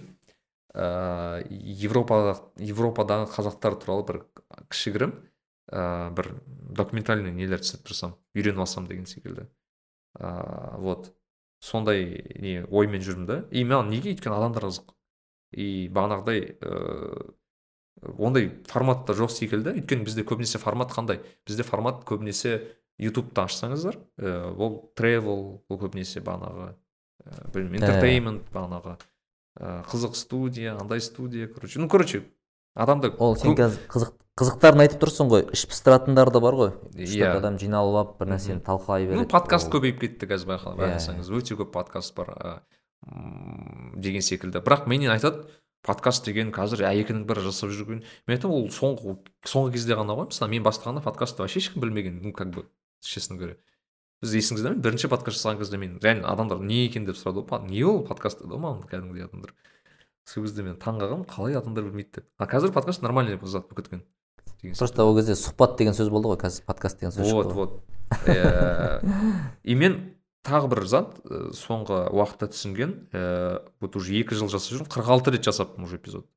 Ә, 0.73 1.45
европа 1.85 2.39
европадағы 2.57 3.29
қазақтар 3.35 3.77
туралы 3.83 4.07
бір 4.09 4.21
кішігірім 4.73 5.13
ә, 5.69 6.11
бір 6.17 6.31
документальный 6.73 7.35
нелер 7.37 7.61
түсіріп 7.61 7.85
тұрсам 7.91 8.17
үйреніп 8.33 8.65
алсам 8.65 8.89
деген 8.89 9.05
секілді. 9.05 9.45
Ә, 10.17 10.79
вот. 10.81 11.13
Сондай 11.61 12.25
не 12.41 12.65
оймен 12.65 13.05
жүрмін 13.05 13.29
да. 13.29 13.37
И 13.53 13.63
маған 13.69 13.93
неге 13.93 14.17
өйткені 14.17 14.35
адамдар 14.35 14.71
қызық 14.71 14.97
и 15.53 15.89
бағанағыдай 15.93 16.57
ыыы 16.65 17.37
ондай 18.19 18.49
форматта 18.67 19.15
жоқ 19.15 19.31
секілді. 19.31 19.77
Өйткені 19.79 20.09
бізде 20.09 20.25
көбінесе 20.27 20.59
формат 20.59 20.91
қандай? 20.97 21.21
Бізде 21.47 21.63
формат 21.63 22.03
көбінесе 22.09 22.57
ютубты 23.03 23.43
ашсаңыздар 23.45 23.99
ә, 24.19 24.53
ол 24.55 24.79
тревел 24.99 25.63
ол 25.69 25.81
көбінесе 25.81 26.23
бағанағы 26.25 26.73
ә, 26.73 27.51
білмеймін 27.55 27.83
интертеймент 27.83 28.49
бағанағы. 28.55 28.97
Ә, 29.59 29.83
қызық 29.91 30.17
студия 30.17 30.77
андай 30.79 31.01
студия 31.01 31.49
короче. 31.49 31.81
Ну 31.81 31.89
короче 31.89 32.25
адамды 32.75 33.13
ол 33.19 33.37
сен 33.37 33.57
қазір 33.59 33.81
қызық 33.93 34.15
қызықтарын 34.39 34.85
айтып 34.87 35.03
тұрсың 35.03 35.29
ғой 35.29 35.43
іш 35.53 35.67
пыстыратындар 35.69 36.31
да 36.33 36.41
бар 36.41 36.57
ғой. 36.57 36.71
Иә. 36.97 37.35
Адам 37.37 37.59
жиналып 37.61 37.99
алып 38.01 38.15
бір 38.23 38.31
нәрсені 38.33 38.63
талқылай 38.65 39.05
береді. 39.05 39.21
ну 39.21 39.29
подкаст 39.29 39.69
көбейіп 39.73 40.01
кетті 40.01 40.29
қазір 40.31 40.55
байқасаңыз. 40.57 41.29
Өте 41.29 41.59
көп 41.59 41.73
подкаст 41.75 42.15
бар 42.17 42.33
ә, 42.33 42.55
деген 43.97 44.25
секілді. 44.25 44.65
Бірақ 44.65 44.89
менен 44.89 45.13
айтады 45.13 45.45
подкаст 45.85 46.25
деген 46.25 46.53
қазір 46.55 46.87
әйекінің 46.89 47.27
бірі 47.29 47.45
жасап 47.45 47.75
жүрген. 47.77 48.01
Мен 48.27 48.39
айтамын 48.39 48.57
ол 48.57 48.71
соңғы 48.73 49.19
соңғы 49.45 49.77
кезде 49.77 49.99
ғана 49.99 50.17
ғой. 50.17 50.31
Мысалы 50.33 50.55
мен 50.55 50.65
бастағанда 50.65 51.05
подкастты 51.05 51.45
вообще 51.45 51.61
ешкім 51.61 51.85
білмеген. 51.85 52.21
Ну 52.23 52.33
как 52.33 52.55
бы. 52.55 52.65
Честно 53.03 53.37
говоря 53.37 53.57
біз 54.23 54.37
есіңізде 54.39 54.71
ме? 54.71 54.79
Бірінші 54.79 55.11
подкаст 55.11 55.41
жасаған 55.41 55.59
кезде 55.59 55.79
мен 55.83 55.99
реально 56.03 56.31
адамдар 56.31 56.61
не 56.63 56.85
екен 56.87 57.05
деп 57.05 57.19
сұрады 57.19 57.43
ғой 57.43 57.67
не 57.67 57.83
ол 57.83 58.05
подкаст 58.07 58.39
деді 58.39 58.55
ғой 58.55 58.63
маған 58.63 58.85
кәдімгідей 58.87 59.27
адамдар. 59.27 59.55
Сол 60.31 60.47
кезде 60.47 60.63
мен 60.63 60.77
таң 60.79 61.01
қалғанмын 61.03 61.27
қалай 61.27 61.59
адамдар 61.59 61.89
білмейді 61.89 62.21
деп. 62.21 62.29
А 62.39 62.47
қазір 62.47 62.71
подкаст 62.73 63.03
нормальный 63.03 63.35
зат 63.43 63.67
болып 63.67 63.83
кеткен 63.83 64.05
просто 64.79 65.03
ол 65.03 65.17
кезде 65.19 65.35
сұхбат 65.35 65.75
деген 65.79 65.95
сөз 65.99 66.11
болды 66.15 66.31
ғой 66.31 66.39
қазір 66.39 66.67
подкаст 66.71 67.01
деген 67.01 67.11
сөз 67.11 67.33
вот 67.35 67.53
вот. 67.53 67.83
И 69.65 69.75
мен 69.75 70.15
тағы 70.47 70.71
бір 70.71 70.87
зат 70.87 71.19
соңғы 71.59 72.05
уақытта 72.15 72.47
түсінген 72.55 72.95
ііі 73.11 73.59
вот 73.83 73.99
уже 73.99 74.15
екі 74.21 74.39
жыл 74.39 74.53
жасап 74.53 74.77
жүрмін 74.77 74.93
қырық 74.95 75.11
алты 75.11 75.35
рет 75.35 75.43
жасаппын 75.43 75.83
уже 75.83 75.99
эпизод. 75.99 76.29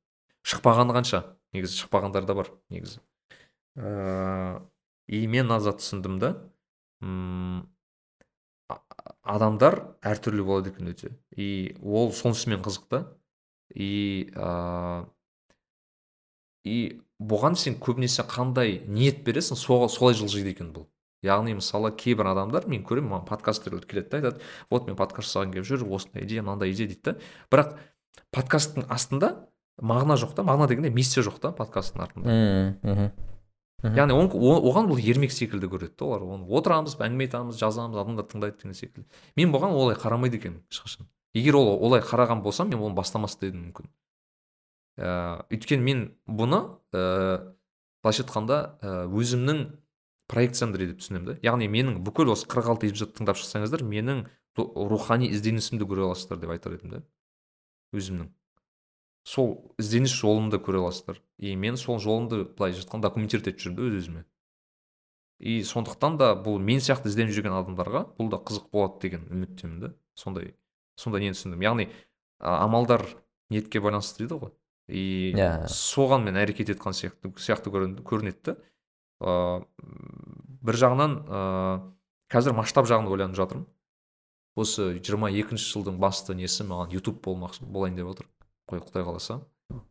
Шықпағаны 0.42 0.94
қанша? 0.94 1.22
Негізі 1.54 1.84
шықпағандар 1.84 2.26
да 2.26 2.34
бар 2.34 2.50
негізі. 2.70 2.98
Ыыы 3.78 4.62
и 5.06 5.26
мен 5.30 5.46
мына 5.46 5.60
зат 5.62 5.78
түсіндім 5.82 6.18
да 6.18 6.34
м 7.02 7.66
адамдар 9.26 9.80
әртүрлі 10.06 10.44
болады 10.46 10.72
екен 10.72 10.90
өте. 10.90 11.12
И 11.36 11.76
ол 11.82 12.12
сонысымен 12.14 12.62
қызық 12.64 12.88
та 12.90 13.02
и 13.74 14.30
ә, 14.34 15.06
и 16.64 17.00
бұған 17.22 17.56
сен 17.58 17.78
көбінесе 17.82 18.26
қандай 18.28 18.80
ниет 18.86 19.24
бересің 19.26 19.58
солай 19.58 20.14
жылжиды 20.14 20.54
екен 20.54 20.72
бұл. 20.74 20.86
Яғни 21.24 21.56
мысалы 21.58 21.90
кейбір 21.96 22.30
адамдар 22.30 22.68
мен 22.70 22.84
көремін 22.86 23.10
маған 23.10 23.26
подкастерлер 23.26 23.86
келеді 23.88 24.10
да 24.10 24.18
айтады 24.20 24.42
вот 24.70 24.86
мен 24.86 24.98
подкаст 24.98 25.32
жасағым 25.32 25.54
келіп 25.54 25.66
жүр 25.66 25.86
осындай 25.96 26.26
идея 26.26 26.42
мынандай 26.42 26.70
идея 26.74 26.90
дейді 26.92 27.02
да 27.02 27.14
бірақ 27.50 27.78
подкасттың 28.36 28.86
астында 28.92 29.32
мағына 29.80 30.18
жоқ 30.20 30.36
та 30.36 30.44
мағына 30.46 30.68
дегенде 30.68 30.90
миссия 30.90 31.24
жоқ 31.26 31.40
та 31.40 31.52
подкасттың 31.56 32.04
артында. 32.04 33.12
Яғни 33.84 34.14
оған 34.16 34.88
бұл 34.88 35.00
ермек 35.02 35.32
секілді 35.32 35.68
көреді 35.68 35.96
да 35.98 36.06
олар. 36.06 36.24
Оны 36.36 36.48
отырамыз 36.48 36.96
әңгіме 36.96 37.26
айтамыз 37.28 37.58
жазамыз 37.60 38.00
адамдар 38.00 38.26
тыңдайды 38.30 38.62
деген 38.62 38.74
секілді. 38.74 39.06
Мен 39.36 39.52
бұған 39.52 39.76
олай 39.76 39.98
қарамайды 40.00 40.40
екенмін 40.40 40.62
ешқашан. 40.72 41.08
Егер 41.36 41.58
ол 41.58 41.74
олай 41.76 42.00
қараған 42.00 42.42
болсам 42.42 42.70
мен 42.72 42.80
оны 42.80 42.96
бастамас 42.96 43.36
та 43.36 43.50
едім 43.50 43.68
мүмкін. 43.68 43.90
Ыыы 44.96 45.06
ә, 45.06 45.44
өйткені 45.52 45.84
мен 45.84 46.04
бұны 46.24 46.62
ыыы 46.96 47.36
ә, 47.36 47.42
былайша 48.00 48.24
айтқанда 48.24 48.60
ә, 48.80 48.94
өзімнің 49.12 49.60
проекциям 50.26 50.72
деп 50.72 50.96
түсінемін 50.96 51.26
да 51.28 51.36
яғни 51.44 51.68
менің 51.68 52.00
бүкіл 52.06 52.32
осы 52.32 52.48
қырық 52.48 52.72
алты 52.72 52.88
эпизодты 52.88 53.20
тыңдап 53.20 53.38
шықсаңыздар 53.38 53.84
менің 53.86 54.24
рухани 54.56 55.28
ізденісімді 55.28 55.84
көре 55.84 56.06
аласыздар 56.08 56.40
деп 56.40 56.54
айтар 56.54 56.78
едім 56.78 56.96
да 56.96 57.02
өзімнің. 57.94 58.30
Сол 59.26 59.74
ізденіс 59.82 60.14
жолымды 60.14 60.60
көре 60.62 60.78
аласыздар. 60.84 61.18
И 61.38 61.56
мен 61.58 61.76
сол 61.76 61.98
жолымды 61.98 62.44
былайша 62.46 62.84
айтқанда 62.84 63.10
документировать 63.10 63.50
етіп 63.50 63.64
жүрмін 63.64 63.88
өз 63.88 63.96
өзіме. 63.98 64.22
И 65.42 65.62
сондықтан 65.66 66.16
да 66.20 66.30
бұл 66.38 66.60
мен 66.62 66.78
сияқты 66.80 67.10
ізденіп 67.10 67.34
жүрген 67.34 67.56
адамдарға 67.58 68.04
бұл 68.16 68.30
да 68.30 68.38
қызық 68.38 68.70
болады 68.70 69.02
деген 69.02 69.26
үміттемін 69.26 69.80
да. 69.82 69.90
Сондай 70.14 70.54
сондай 70.96 71.26
нені 71.26 71.34
түсіндім. 71.34 71.64
Яғни 71.66 71.88
амалдар 72.38 73.02
ниетке 73.50 73.82
байланысты 73.82 74.22
дейді 74.22 74.38
ғой. 74.44 74.54
И 74.86 75.34
yeah. 75.34 75.66
Иә. 75.66 75.72
соған 75.74 76.22
мен 76.28 76.38
әрекет 76.38 76.70
етқан 76.70 76.94
сияқты 76.94 77.34
сияқты 77.34 77.74
көрінеді 77.74 78.54
да. 78.54 78.56
Бір 80.62 80.78
жағынан 80.78 81.18
ә, 81.26 81.40
қазір 82.30 82.54
масштаб 82.54 82.86
жағын 82.86 83.10
ойланып 83.10 83.36
жатырмын. 83.36 83.66
Осы 84.56 84.94
жиырма 85.02 85.28
екінші 85.34 85.66
жылдың 85.74 85.98
басты 86.00 86.38
несі 86.38 86.64
маған 86.64 86.94
ютуб 86.94 87.18
болмақ 87.26 87.58
болайын 87.60 87.98
деп 87.98 88.14
отыр. 88.14 88.30
Қой 88.66 88.82
құдай 88.82 89.04
қаласа. 89.06 89.40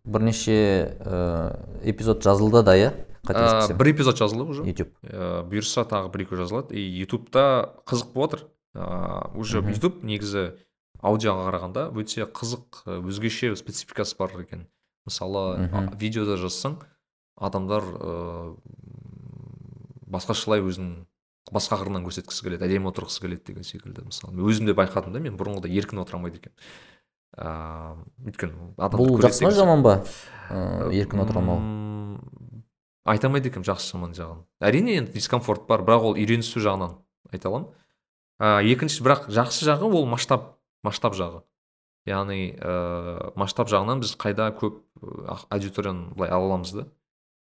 Бірнеше 0.05 0.97
ә, 0.99 1.81
эпизод 1.83 2.23
жазылды 2.23 2.63
да 2.63 2.75
иә? 2.77 2.91
Ә, 3.27 3.73
бір 3.75 3.91
эпизод 3.91 4.19
жазылды 4.19 4.45
уже. 4.45 4.63
Ютуб 4.67 4.93
ә, 5.03 5.41
бұйырса 5.49 5.83
тағы 5.89 6.11
бір 6.13 6.25
екеу 6.27 6.37
жазылады. 6.39 6.75
И 6.75 6.83
ютубта 7.01 7.73
қызық 7.87 8.13
болып 8.13 8.37
жатыр 8.37 8.47
ыыы 8.75 9.39
уже 9.39 9.63
ютуб 9.63 10.03
негізі 10.03 10.53
аудиоға 11.01 11.49
қарағанда 11.49 11.89
өте 11.95 12.27
қызық 12.27 12.83
өзгеше 13.01 13.55
спецификасы 13.55 14.15
бар 14.19 14.31
екен. 14.39 14.67
Мысалы 15.05 15.69
видеода 15.99 16.37
жазсаң 16.39 16.79
адамдар 17.35 17.83
ыыы 17.83 18.55
басқашалай 20.07 20.63
өзінің 20.63 21.05
басқа 21.51 21.77
қырынан 21.81 22.05
көрсеткісі 22.07 22.47
келеді 22.47 22.65
әдемі 22.65 22.89
отырғысы 22.89 23.21
келеді 23.21 23.51
деген 23.51 23.65
секілді. 23.67 24.05
Мысалы 24.07 24.33
мен 24.33 24.47
өзім 24.49 24.69
де 24.69 24.73
байқадым 24.77 25.13
да 25.13 25.19
мен 25.21 25.35
бұрынғыдай 25.37 25.73
еркін 25.77 26.01
отыра 26.01 26.17
алмайды 26.17 26.39
екенмін. 26.39 26.57
Ыыы 27.37 28.31
өйткені 28.31 28.75
бұл 28.79 29.17
жақсы 29.23 29.45
ма 29.45 29.51
жаман 29.55 29.83
ба? 29.85 29.97
Еркін 30.91 31.23
отыра 31.25 31.41
алмау 31.41 31.59
айта 33.05 33.29
алмайды 33.29 33.51
екенмін 33.51 33.67
жақсы 33.69 33.93
жаман 33.93 34.13
жағын. 34.17 34.41
Әрине 34.65 34.97
енді 34.99 35.13
дискомфорт 35.13 35.67
бар 35.69 35.83
бірақ 35.85 36.09
ол 36.09 36.15
үйренісу 36.17 36.61
жағынан 36.63 36.97
айта 37.31 37.51
аламын. 37.51 37.69
Ә, 38.41 38.63
екінші 38.65 39.03
бірақ 39.05 39.27
жақсы 39.29 39.67
жағы 39.67 39.91
ол 39.91 40.07
масштаб 40.09 40.55
масштаб 40.83 41.13
жағы. 41.17 41.43
Яғни 42.09 42.55
ә, 42.57 43.31
масштаб 43.37 43.69
жағынан 43.69 44.01
біз 44.01 44.15
қайда 44.17 44.49
көп 44.57 44.81
аудиторияны 45.53 46.15
былай 46.17 46.33
ала 46.33 46.49
аламыз 46.49 46.73
да? 46.73 46.87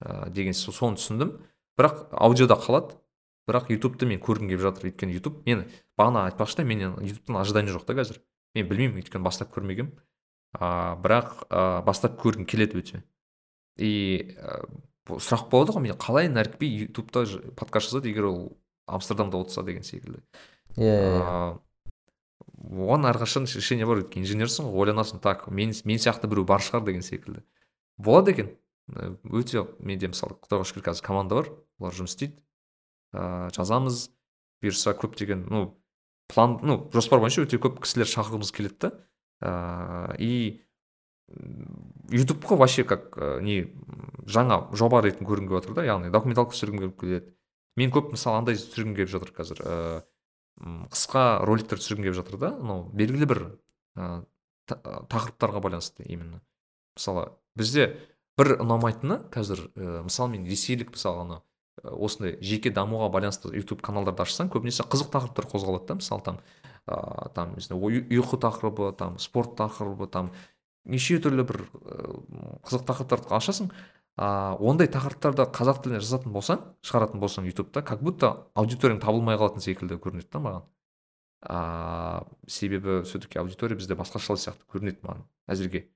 Ә, 0.01 0.31
деген 0.33 0.57
соны 0.57 0.97
түсіндім. 0.97 1.37
Бірақ 1.77 2.09
аудиода 2.11 2.57
қалады. 2.57 2.97
Бірақ 3.49 3.71
ютубты 3.73 4.09
мен 4.09 4.21
көргім 4.21 4.49
келіп 4.49 4.65
жатыр. 4.65 4.89
Өйткені 4.91 5.17
ютуб 5.17 5.45
мен 5.45 5.67
бағана 5.99 6.27
айтпақшы 6.31 6.61
да 6.61 6.65
менен 6.65 6.97
ютубтан 7.05 7.37
ожидание 7.41 7.75
жоқ 7.75 7.85
та 7.85 7.97
қазір. 7.99 8.21
Мен 8.55 8.69
білмеймін 8.69 9.03
өйткені 9.03 9.25
бастап 9.25 9.53
көрмегенмін. 9.55 9.95
А, 10.59 10.97
бірақ 11.01 11.47
ә, 11.49 11.83
бастап 11.87 12.19
көргім 12.21 12.47
келеді 12.51 12.81
өте. 12.81 13.03
И 13.79 14.35
ә, 14.35 14.61
сұрақ 15.07 15.49
болады 15.53 15.77
ғой 15.77 15.87
мен 15.87 15.99
қалай 16.01 16.31
нәрікби 16.33 16.69
ютубта 16.87 17.25
подкаст 17.57 17.91
жазады 17.91 18.11
егер 18.11 18.31
ол 18.31 18.41
амстердамда 18.91 19.39
отырса 19.39 19.63
деген 19.63 19.87
секілді. 19.87 20.23
Иә 20.77 20.87
yeah, 20.87 21.19
yeah. 21.21 21.59
оған 22.61 23.07
әрқашан 23.09 23.47
решение 23.49 23.87
бар 23.89 24.03
өйткені 24.03 24.27
инженерсің 24.27 24.69
ғой 24.69 24.85
ойланасың 24.85 25.21
так 25.25 25.47
мен, 25.49 25.73
мен 25.85 25.99
сияқты 26.03 26.29
біреу 26.29 26.45
бар 26.45 26.63
шығар 26.63 26.85
деген 26.87 27.03
секілді. 27.03 27.43
Болады 27.99 28.35
екен. 28.35 28.51
Өте 28.91 29.65
менде 29.79 30.11
мысалы 30.11 30.37
құдайға 30.43 30.67
шүкір 30.69 30.89
қазір 30.91 31.07
команда 31.07 31.41
бар 31.41 31.51
олар 31.81 31.97
жұмыс 31.97 32.17
істейді. 32.17 32.37
Ыыы 33.15 33.51
жазамыз 33.57 34.09
бұйырса 34.63 34.95
көптеген 34.99 35.47
ну 35.51 35.63
план 36.31 36.59
ну 36.63 36.83
жоспар 36.95 37.21
бойынша 37.23 37.45
өте 37.47 37.61
көп 37.63 37.81
кісілер 37.85 38.09
шақырғымыз 38.11 38.53
келеді 38.55 38.79
да. 38.87 38.93
Ыыы 39.41 40.17
и 40.19 40.61
ютубқа 42.11 42.57
вообще 42.57 42.85
как 42.85 43.17
не 43.41 43.71
жаңа 44.27 44.67
жоба 44.77 45.03
ретінде 45.05 45.29
көргім 45.29 45.49
келіп 45.49 45.63
жатыр 45.63 45.77
да 45.79 45.85
яғни 45.87 46.11
документалка 46.11 46.57
түсіргім 46.57 46.83
келіп 46.83 47.01
келеді. 47.01 47.35
Мен 47.77 47.93
көп 47.95 48.11
мысалы 48.13 48.43
андай 48.43 48.59
түсіргім 48.59 48.97
келіп 48.99 49.13
жатыр 49.15 49.35
қазір. 49.37 49.63
Ыыы 49.65 50.01
қысқа 50.93 51.45
роликтер 51.49 51.81
түсіргім 51.81 52.09
келіп 52.09 52.19
жатыр 52.19 52.41
да 52.41 52.51
мынау 52.59 52.89
белгілі 52.93 53.29
бір 53.31 53.43
ә, 53.97 54.25
тақырыптарға 54.69 55.63
байланысты 55.65 56.05
именно. 56.05 56.43
Мысалы 56.99 57.31
бізде 57.57 57.95
бір 58.37 58.59
ұнамайтыны 58.61 59.23
қазір 59.33 59.71
ә, 59.73 60.03
мысалы 60.05 60.35
мен 60.35 60.45
ресейлік 60.51 60.93
мысалы 60.93 61.25
ана 61.25 61.41
осындай 61.83 62.37
жеке 62.41 62.71
дамуға 62.71 63.11
байланысты 63.13 63.53
ютуб 63.57 63.83
каналдарды 63.83 64.25
ашсаң 64.25 64.51
көбінесе 64.53 64.85
қызық 64.89 65.13
тақырыптар 65.15 65.49
қозғалады 65.51 65.87
да 65.87 65.99
мысалы 66.01 66.25
там 66.27 66.41
ыыы 66.87 67.31
там 67.35 67.55
ұйқы 67.57 68.41
тақырыбы 68.41 68.93
там 68.97 69.19
спорт 69.19 69.57
тақырыбы 69.61 70.09
там 70.11 70.33
неше 70.85 71.21
түрлі 71.21 71.47
бір 71.49 71.63
қызық 72.65 72.87
тақырыптарды 72.89 73.35
ашасың 73.37 73.71
а 74.17 74.57
ондай 74.61 74.89
тақырыптарды 74.91 75.47
қазақ 75.55 75.83
тіліне 75.85 76.01
жазатын 76.03 76.35
болсаң 76.35 76.65
шығаратын 76.85 77.23
болсаң 77.23 77.47
ютубта 77.49 77.83
как 77.87 78.03
будто 78.05 78.51
аудиторияң 78.59 79.01
табылмай 79.01 79.39
қалатын 79.41 79.65
секілді 79.65 79.97
көрінеді 79.97 80.29
да 80.33 80.43
маған. 80.45 80.67
А 81.43 82.27
себебі 82.47 83.01
все 83.03 83.19
таки 83.19 83.39
аудитория 83.39 83.77
бізде 83.77 83.97
басқашалай 83.97 84.43
сияқты 84.43 84.67
көрінеді 84.69 85.01
маған 85.07 85.25
әзірге. 85.49 85.87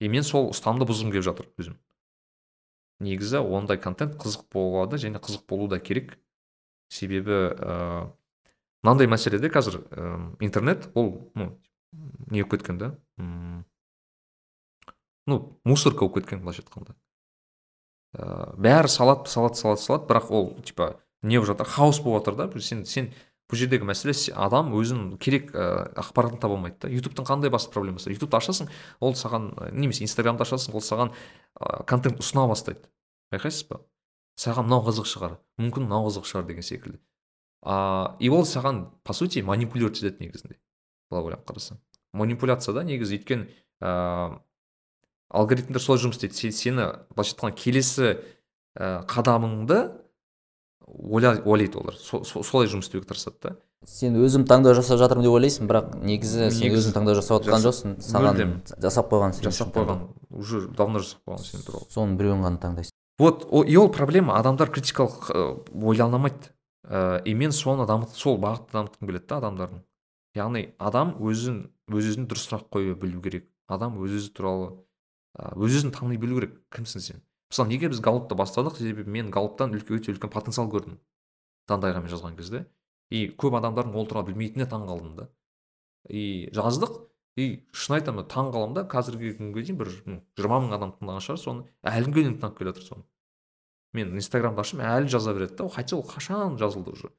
И 0.00 0.08
мен 0.08 0.22
сол 0.22 0.50
ұстанымды 0.50 0.84
бұзғым 0.90 1.14
келіп 1.14 1.24
жатыр 1.24 1.48
өзім. 1.56 1.78
Негізі 3.00 3.42
ондай 3.42 3.80
контент 3.80 4.16
қызық 4.20 4.46
болады 4.52 5.00
және 5.00 5.20
қызық 5.20 5.46
болу 5.48 5.68
да 5.68 5.80
керек. 5.80 6.18
Себебі 6.90 7.32
ыыы 7.32 8.10
мынандай 8.82 9.08
мәселеде 9.10 9.50
қазір 9.52 9.82
ә, 9.90 10.36
интернет 10.40 10.88
ол 10.94 11.30
ну 11.34 11.58
не 12.30 12.42
болып 12.42 12.50
кеткен 12.56 12.78
да? 12.78 12.94
Ну 15.26 15.60
мусорка 15.64 16.06
болып 16.06 16.20
кеткен 16.20 16.40
былайша 16.40 16.64
айтқанда. 16.64 16.96
Ә, 18.16 18.56
бәрі 18.56 18.88
салады 18.88 19.28
салады 19.30 19.60
салады 19.60 19.84
салады 19.84 20.08
бірақ 20.08 20.30
ол 20.30 20.54
типа 20.62 20.96
не 21.22 21.38
болып 21.38 21.52
жатыр 21.52 21.68
хаос 21.68 22.00
болып 22.00 22.24
жатыр 22.24 22.40
да? 22.40 22.60
Сен 22.60 22.84
сен 22.84 23.12
бұл 23.50 23.58
жердегі 23.58 23.86
мәселе 23.88 24.14
адам 24.38 24.70
өзін 24.78 25.16
керек 25.18 25.50
ә, 25.50 25.90
ақпаратын 25.98 26.38
таба 26.40 26.54
алмайды 26.56 26.86
да. 26.86 26.90
Ютубтың 26.94 27.26
қандай 27.26 27.50
басты 27.50 27.72
проблемасы? 27.74 28.12
Ютубты 28.14 28.38
ашасың 28.38 28.70
ол 29.00 29.16
саған 29.18 29.50
немесе 29.74 30.04
инстаграмды 30.06 30.46
ашасың 30.46 30.76
ол 30.78 30.84
саған 30.84 31.10
ә, 31.58 31.82
контент 31.90 32.22
ұсына 32.22 32.46
бастайды. 32.48 32.86
Байқайсыз 33.34 33.66
ба? 33.68 33.80
Саған 34.38 34.70
мынау 34.70 34.86
қызық 34.86 35.10
шығар 35.10 35.38
мүмкін 35.60 35.88
мынау 35.88 36.08
қызық 36.08 36.30
шығар 36.30 36.46
деген 36.46 36.66
секілді. 36.66 37.00
А 37.62 38.16
и 38.20 38.30
ол 38.30 38.46
саған 38.46 38.86
по 39.04 39.12
сути 39.12 39.42
манипулировать 39.42 39.98
етеді 39.98 40.24
негізінде. 40.24 40.56
Былай 41.10 41.26
ойлап 41.26 41.44
қарасаң. 41.50 41.82
Манипуляция 42.12 42.74
да 42.74 42.84
негізі 42.86 43.18
өйткені 43.18 43.50
ыыы 43.82 44.38
алгоритмдер 45.30 45.82
солай 45.82 46.00
жұмыс 46.06 46.18
істейді. 46.18 46.54
Сені 46.56 46.86
былайша 47.14 47.36
айтқанда 47.36 47.56
келесі 47.58 48.06
ә, 48.74 49.04
қадамыңды 49.10 49.99
ойлайды 50.90 51.78
олар. 51.78 51.96
Солай 51.96 52.68
жұмыс 52.70 52.88
істеуге 52.88 53.06
тырысады 53.08 53.36
да. 53.42 53.56
Сен 53.86 54.16
өзім 54.20 54.44
таңдау 54.44 54.74
жасап 54.76 54.98
жатырмын 55.00 55.24
деп 55.24 55.34
ойлайсың 55.38 55.68
бірақ 55.70 55.94
негізі 56.04 56.50
сен 56.52 56.74
өзің 56.76 56.92
таңдау 56.96 57.16
жасап 57.16 57.46
жатқан 57.46 57.62
жоқсың 57.64 57.94
саған 58.04 58.54
жасап 58.76 59.08
қойған 59.08 59.36
жасап 59.40 59.70
қойған 59.76 60.02
уже 60.30 60.66
давно 60.68 61.00
жасап 61.00 61.22
қойған 61.24 61.44
сен 61.46 61.64
туралы. 61.64 61.88
Соның 61.88 62.18
біреуін 62.20 62.44
ғана 62.44 62.60
таңдайсың. 62.60 62.92
Вот 63.20 63.46
и 63.68 63.76
ол 63.76 63.88
проблема 63.88 64.36
адамдар 64.36 64.68
критикалық 64.68 65.30
ойлана 65.72 66.16
алмайды 66.20 66.52
ә, 66.84 67.22
и 67.24 67.34
мен 67.34 67.52
соны 67.52 67.86
дамыт 67.86 68.12
сол 68.16 68.36
бағытты 68.40 68.76
дамытқым 68.76 69.08
келеді 69.08 69.26
да 69.28 69.40
адамдардың. 69.40 69.82
Яғни 70.36 70.62
адам 70.78 71.16
өзін 71.20 71.70
өз 71.88 72.12
өзіне 72.12 72.28
дұрыс 72.28 72.48
сұрақ 72.48 72.68
қоя 72.72 72.94
білу 72.94 73.20
керек. 73.24 73.48
Адам 73.68 73.96
өз 74.00 74.16
өзі 74.20 74.32
туралы 74.36 74.70
өз 75.56 75.80
өзін 75.80 75.92
тани 75.96 76.16
білу 76.20 76.40
керек. 76.40 76.56
Кімсің 76.72 77.04
сен? 77.04 77.22
Мысалы 77.50 77.68
неге 77.68 77.90
біз 77.90 78.00
галупты 78.00 78.36
бастадық? 78.38 78.78
Себебі 78.78 79.10
мен 79.10 79.30
галуптан 79.34 79.74
өте 79.74 80.12
үлкен 80.12 80.30
потенциал 80.30 80.70
көрдім. 80.70 80.98
Дандай 81.68 81.92
ағамен 81.92 82.10
жазған 82.10 82.36
кезде. 82.38 82.64
И 83.10 83.28
көп 83.34 83.56
адамдардың 83.58 83.96
ол 83.98 84.06
туралы 84.06 84.30
білмейтініне 84.30 84.68
таң 84.70 84.86
қалдым 84.86 85.16
да. 85.18 85.28
И 86.08 86.50
жаздық. 86.54 87.06
И 87.36 87.66
шын 87.72 87.98
айтамын 87.98 88.28
таң 88.30 88.52
қаламын 88.54 88.76
да. 88.78 88.84
Қазіргі 88.90 89.34
күнге 89.38 89.64
дейін 89.66 89.80
бір 89.80 89.90
жиырма 90.38 90.60
мың 90.62 90.76
адам 90.78 90.94
тыңдаған 90.98 91.26
шығар. 91.26 91.42
Соны 91.42 91.66
әлі 91.82 92.06
күнге 92.10 92.22
дейін 92.22 92.36
тыңдап 92.38 92.58
келе 92.58 92.70
жатыр 92.72 92.86
соны. 92.86 93.04
Мен 93.92 94.14
инстаграмды 94.14 94.62
ашсам 94.62 94.82
әлі 94.86 95.10
жаза 95.10 95.34
береді 95.34 95.58
да. 95.58 95.68
Хотя 95.68 95.96
ол 95.96 96.06
қашан 96.06 96.58
жазылды 96.58 96.94
уже? 96.94 97.10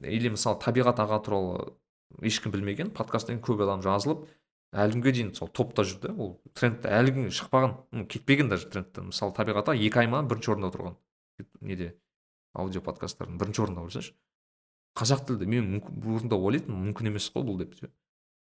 Или 0.00 0.32
мысалы 0.32 0.60
табиғат 0.60 1.00
аға 1.04 1.20
туралы 1.24 1.74
ешкім 2.24 2.52
білмеген 2.52 2.92
подкасттан 2.96 3.40
көп 3.44 3.64
адам 3.64 3.82
жазылып 3.84 4.24
әлі 4.72 4.96
күнге 4.96 5.12
дейін 5.12 5.34
сол 5.36 5.48
топта 5.52 5.84
жүр 5.84 6.00
да 6.02 6.12
ол 6.16 6.34
трендте 6.56 6.88
әлі 6.88 7.14
күнге 7.16 7.36
шықпаған. 7.36 7.76
Ну 7.92 8.06
кетпеген 8.06 8.48
даже 8.48 8.68
трендтен 8.72 9.10
мысалы 9.12 9.34
табиғат 9.36 9.72
екі 9.76 10.02
ай 10.02 10.08
ма 10.08 10.22
бірінші 10.24 10.54
орында 10.54 10.72
тұрған. 10.74 10.98
Неде? 11.60 11.94
Аудио 12.52 12.82
подкасттардың 12.84 13.38
бірінші 13.40 13.62
орында 13.66 13.86
көрсеңші 13.86 14.14
қазақ 14.98 15.24
тілді 15.28 15.48
мен 15.48 15.80
бұрында 15.80 16.36
ойлайтынмын 16.36 16.90
мүмкін 16.90 17.12
емес 17.12 17.30
қой 17.32 17.46
бұл 17.48 17.58
деп 17.62 17.74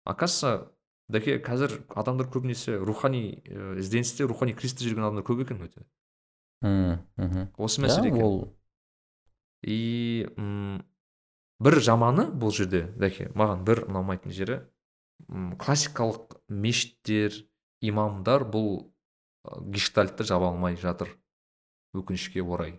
оказывается 0.04 0.70
дәке 1.10 1.38
қазір 1.42 1.76
адамдар 1.94 2.26
көбінесе 2.30 2.78
рухани 2.78 3.42
ә, 3.46 3.76
ізденісте 3.78 4.26
рухани 4.26 4.54
кризисте 4.54 4.86
жүрген 4.86 5.06
адамдар 5.06 5.26
көп 5.26 5.44
екен 5.44 5.62
өте. 5.62 5.84
Мхм. 6.62 7.48
Осы 7.56 7.82
мәселе 7.82 8.10
екен. 8.10 8.22
ол 8.22 8.56
и 9.62 10.26
м, 10.36 10.82
бір 11.60 11.80
жаманы 11.80 12.30
бұл 12.32 12.54
жерде 12.54 12.88
дәке 12.98 13.30
маған 13.34 13.64
бір 13.64 13.84
ұнамайтын 13.86 14.34
жері 14.34 14.60
классикалық 15.60 16.38
мешіттер 16.48 17.34
имамдар 17.80 18.44
бұл 18.48 18.90
гештальтты 19.72 20.24
жаба 20.24 20.50
алмай 20.50 20.76
жатыр 20.76 21.12
өкінішке 21.96 22.42
орай. 22.42 22.78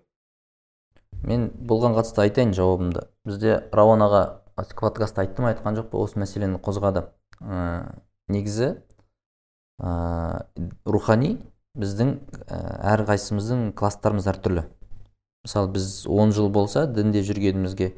Мен 1.24 1.50
бұған 1.54 1.96
қатысты 1.98 2.24
айтайын 2.26 2.54
жауабымды. 2.58 3.06
Бізде 3.28 3.58
рауан 3.74 4.06
аға 4.06 4.22
подкастта 4.56 5.26
айтты 5.26 5.44
ма 5.44 5.52
айтқан 5.54 5.78
жоқ 5.78 5.92
па 5.92 6.02
осы 6.02 6.20
мәселені 6.22 6.62
қозғады. 6.64 7.08
Ә, 7.42 7.98
негізі 8.32 8.76
ә, 9.82 10.46
рухани 10.86 11.38
біздің 11.78 12.16
әрқайсымыздың 12.52 13.72
класстарымыз 13.80 14.28
әртүрлі. 14.32 14.66
Мысалы 15.46 15.72
біз 15.74 15.90
10 16.06 16.34
жыл 16.38 16.50
болса 16.54 16.86
дінде 16.86 17.24
жүргенімізге 17.26 17.94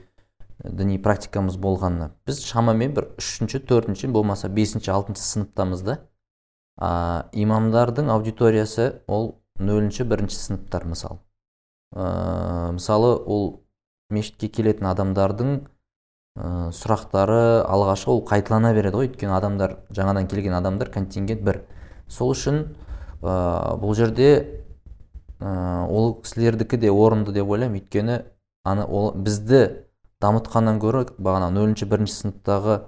діни 0.63 0.97
практикамыз 1.03 1.57
болғанына. 1.59 2.11
Біз 2.27 2.41
шамамен 2.45 2.93
бір 2.95 3.09
үшінші 3.19 3.59
төртінші 3.67 4.09
болмаса 4.15 4.49
бесінші 4.49 4.91
алтыншы 4.95 5.23
сыныптамыз 5.23 5.83
да 5.83 5.99
а, 6.77 7.27
имамдардың 7.33 8.09
аудиториясы 8.13 9.03
ол 9.07 9.35
нөлінші 9.59 10.07
бірінші 10.07 10.39
сыныптар 10.39 10.87
мысалы 10.87 11.19
ә, 11.93 12.71
мысалы 12.73 13.13
ол 13.17 13.45
мешітке 14.13 14.49
келетін 14.49 14.89
адамдардың 14.93 15.53
ә, 16.37 16.71
сұрақтары 16.73 17.63
алғашқы 17.67 18.11
ол 18.15 18.23
қайталана 18.27 18.73
береді 18.73 18.97
ғой. 18.97 19.11
Өйткені 19.11 19.35
адамдар 19.37 19.77
жаңадан 19.93 20.29
келген 20.31 20.57
адамдар 20.57 20.91
контингент 20.93 21.43
бір. 21.45 21.63
Сол 22.07 22.33
үшін 22.33 22.63
ә, 23.21 23.75
бұл 23.81 23.95
жерде 23.97 24.29
ә, 25.39 25.87
ол 25.87 26.15
кісілердікі 26.21 26.79
де 26.81 26.91
орынды 26.91 27.35
деп 27.35 27.49
ойлаймын. 27.49 27.81
Өйткені 27.81 28.21
ана 28.63 28.87
ол 28.87 29.11
бізді 29.13 29.82
дамытқаннан 30.23 30.79
гөрі 30.81 31.05
бағана 31.19 31.51
нөлінші 31.53 31.89
бірінші 31.91 32.15
сыныптағы 32.21 32.79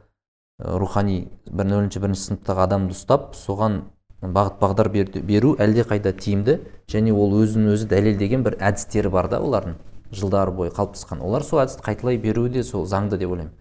рухани 0.82 1.18
бір 1.52 1.70
нөлінші 1.72 2.02
бірінші 2.04 2.30
сыныптағы 2.30 2.64
адамды 2.66 2.96
ұстап 2.96 3.34
соған 3.36 3.82
бағыт 4.22 4.62
бағдар 4.62 4.90
беру 4.92 5.56
әлдеқайда 5.60 6.16
тиімді 6.16 6.60
және 6.92 7.14
ол 7.14 7.36
өзін 7.42 7.68
өзі 7.74 7.90
дәлелдеген 7.92 8.46
бір 8.46 8.58
әдістері 8.64 9.12
бар 9.14 9.30
да 9.30 9.42
олардың 9.44 9.76
жылдар 10.16 10.52
бойы 10.56 10.72
қалыптасқан. 10.74 11.22
Олар 11.22 11.44
сол 11.44 11.62
әдісті 11.64 11.84
қайталай 11.86 12.18
беруі 12.22 12.50
де 12.54 12.64
сол 12.64 12.86
заңды 12.88 13.18
деп 13.20 13.32
ойлаймын. 13.34 13.54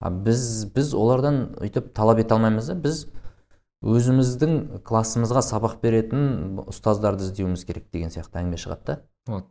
А 0.00 0.10
біз 0.10 0.68
біз 0.74 0.94
олардан 0.94 1.56
өйтіп 1.58 1.92
талап 1.96 2.20
ете 2.22 2.36
алмаймыз 2.36 2.70
да 2.70 2.76
біз 2.78 3.06
өзіміздің 3.82 4.82
классымызға 4.86 5.42
сабақ 5.42 5.78
беретін 5.82 6.60
ұстаздарды 6.68 7.26
іздеуіміз 7.26 7.64
керек 7.66 7.88
деген 7.92 8.12
сияқты 8.14 8.42
әңгіме 8.42 8.60
шығады 8.60 8.84
да. 8.86 8.98
Вот. 9.26 9.48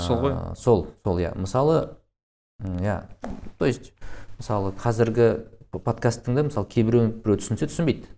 Сол 0.00 0.20
ғой. 0.20 0.36
сол 0.56 0.86
сол 1.04 1.20
иә. 1.20 1.32
Мысалы 1.36 1.96
иә. 2.62 3.06
То 3.58 3.66
есть 3.66 3.92
мысалы 4.38 4.72
қазіргі 4.72 5.46
подкасттың 5.72 6.36
да 6.36 6.44
мысалы 6.48 6.68
кейбіреу 6.70 7.08
біреу 7.12 7.40
түсінсе 7.40 7.68
түсінбейді. 7.68 8.08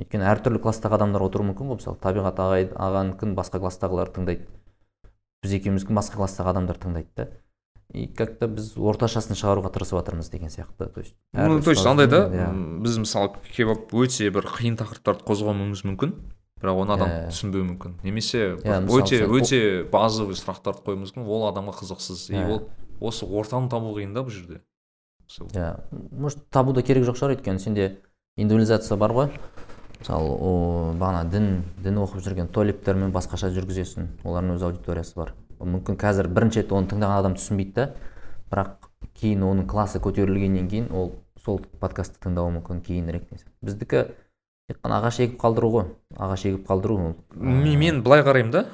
Өйткені 0.00 0.28
әртүрлі 0.28 0.60
класстағы 0.60 0.98
адамдар 0.98 1.24
отыруы 1.24 1.50
мүмкін 1.50 1.72
ғой. 1.72 1.80
Мысалы 1.80 1.98
табиғат 2.00 2.40
ағай 2.40 2.68
ағанікін 2.72 3.34
басқа 3.36 3.60
класстағылар 3.64 4.12
тыңдайды. 4.12 4.46
Біз 5.44 5.56
екеуміздікін 5.56 5.96
басқа 5.96 6.20
класстағы 6.20 6.52
адамдар 6.52 6.80
тыңдайды 6.80 7.08
да. 7.16 7.28
И 7.94 8.08
как 8.08 8.38
то 8.40 8.48
біз 8.48 8.74
орташасын 8.76 9.38
шығаруға 9.38 9.70
тырысып 9.72 10.00
жатырмыз 10.00 10.28
деген 10.28 10.50
сияқты. 10.50 10.88
То 10.92 11.00
есть 11.00 11.14
ну 11.32 11.62
то 11.62 11.70
есть 11.70 11.86
андай 11.86 12.08
да 12.08 12.26
иә. 12.26 12.48
біз 12.82 12.98
мысалы 12.98 13.36
келіп 13.54 13.94
өте 13.94 14.30
бір 14.34 14.48
қиын 14.50 14.76
тақырыптарды 14.80 15.24
қозғауымыз 15.24 15.84
мүмкін. 15.86 16.16
Бірақ 16.60 16.80
оны 16.82 16.92
адам 16.96 17.08
Иә. 17.08 17.28
түсінбеуі 17.30 17.66
мүмкін. 17.68 17.94
Немесе 18.02 18.56
Иә, 18.64 18.80
өте 18.88 19.22
өте 19.28 19.84
базовый 19.92 20.34
сұрақтарды 20.34 20.82
қоюымыз 20.82 21.12
мүмкін. 21.14 21.28
Ол 21.28 21.46
адамға 21.52 21.76
қызықсыз. 21.78 22.30
И 22.32 22.42
ол 22.42 22.68
осы 23.00 23.26
ортаны 23.26 23.68
табу 23.68 23.94
қиын 23.96 24.14
да 24.14 24.24
бұл 24.24 24.34
жерде. 24.34 24.60
Иә. 25.52 25.76
Может 26.12 26.46
табу 26.50 26.72
да 26.72 26.82
керек 26.82 27.04
жоқ 27.04 27.18
шығар 27.18 27.36
өйткені 27.36 27.58
сенде 27.62 27.86
индивидуализация 28.36 28.96
бар 28.96 29.12
ғой. 29.12 29.30
Мысалы 29.98 30.28
о, 30.28 30.50
бағана 30.94 31.24
дін 31.30 31.64
дін 31.82 32.02
оқып 32.02 32.22
жүрген 32.24 32.50
толиптермен 32.52 33.12
басқаша 33.14 33.50
жүргізесің. 33.54 34.10
Олардың 34.24 34.58
өз 34.58 34.66
аудиториясы 34.68 35.16
бар. 35.16 35.32
Мүмкін 35.58 35.96
қазір 35.98 36.28
бірінші 36.28 36.62
рет 36.62 36.72
оны 36.76 36.90
тыңдаған 36.90 37.22
адам 37.22 37.36
түсінбейді 37.38 37.74
да. 37.74 37.88
Бірақ 38.52 38.90
кейін 39.16 39.42
оның 39.48 39.66
классы 39.70 39.98
көтерілгеннен 40.04 40.68
кейін 40.70 40.92
ол 40.94 41.14
сол 41.42 41.62
подкастты 41.80 42.20
тыңдауы 42.22 42.58
мүмкін 42.58 42.82
кейінірек 42.84 43.26
біздікі 43.64 44.04
тек 44.68 44.78
қана 44.82 45.00
ағаш 45.00 45.20
егіп 45.24 45.40
қалдыру 45.40 45.70
ғой. 45.72 45.88
Ағаш 46.14 46.46
егіп 46.50 46.68
қалдыру 46.68 46.98
ол 47.00 47.16
мен 47.34 48.02
былай 48.04 48.22
қараймын 48.26 48.52
да 48.52 48.64